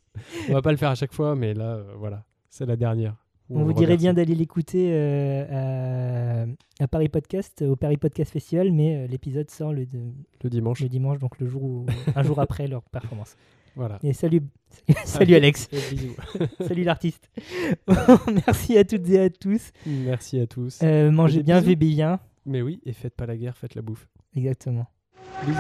On 0.50 0.54
va 0.54 0.62
pas 0.62 0.72
le 0.72 0.78
faire 0.78 0.90
à 0.90 0.96
chaque 0.96 1.14
fois, 1.14 1.36
mais 1.36 1.54
là, 1.54 1.76
euh, 1.76 1.84
voilà, 1.98 2.24
c'est 2.50 2.66
la 2.66 2.78
dernière. 2.78 3.16
On 3.52 3.64
vous 3.64 3.74
dirait 3.74 3.98
bien 3.98 4.14
d'aller 4.14 4.36
l'écouter 4.36 4.92
euh, 4.94 6.46
à, 6.80 6.84
à 6.84 6.88
Paris 6.88 7.10
Podcast, 7.10 7.64
au 7.64 7.76
Paris 7.76 7.98
Podcast 7.98 8.32
Festival, 8.32 8.72
mais 8.72 9.08
l'épisode 9.08 9.50
sort 9.50 9.74
le, 9.74 9.86
de- 9.88 10.12
le 10.44 10.50
dimanche. 10.50 10.82
le 10.82 10.88
dimanche, 10.88 11.18
donc 11.20 11.38
le 11.40 11.48
jour 11.48 11.64
où, 11.64 11.86
un 12.16 12.24
jour 12.24 12.40
après 12.40 12.68
leur 12.68 12.84
performance. 12.84 13.36
Voilà. 13.76 14.00
Et 14.04 14.14
salut, 14.14 14.42
salut 15.06 15.36
Alex, 15.36 15.70
salut 16.66 16.84
l'artiste. 16.84 17.30
Merci 18.48 18.78
à 18.78 18.84
toutes 18.84 19.10
et 19.10 19.20
à 19.20 19.30
tous. 19.30 19.72
Merci 19.86 20.40
à 20.40 20.48
tous. 20.48 20.80
Euh, 20.84 21.12
mangez 21.12 21.44
bien, 21.44 21.60
vivez 21.60 21.76
bien. 21.76 22.20
Mais 22.46 22.62
oui, 22.62 22.82
et 22.86 22.94
faites 22.94 23.16
pas 23.16 23.26
la 23.26 23.38
guerre, 23.38 23.58
faites 23.58 23.76
la 23.76 23.82
bouffe. 23.82 24.08
Exactement. 24.36 24.88
Bisous. 25.46 25.60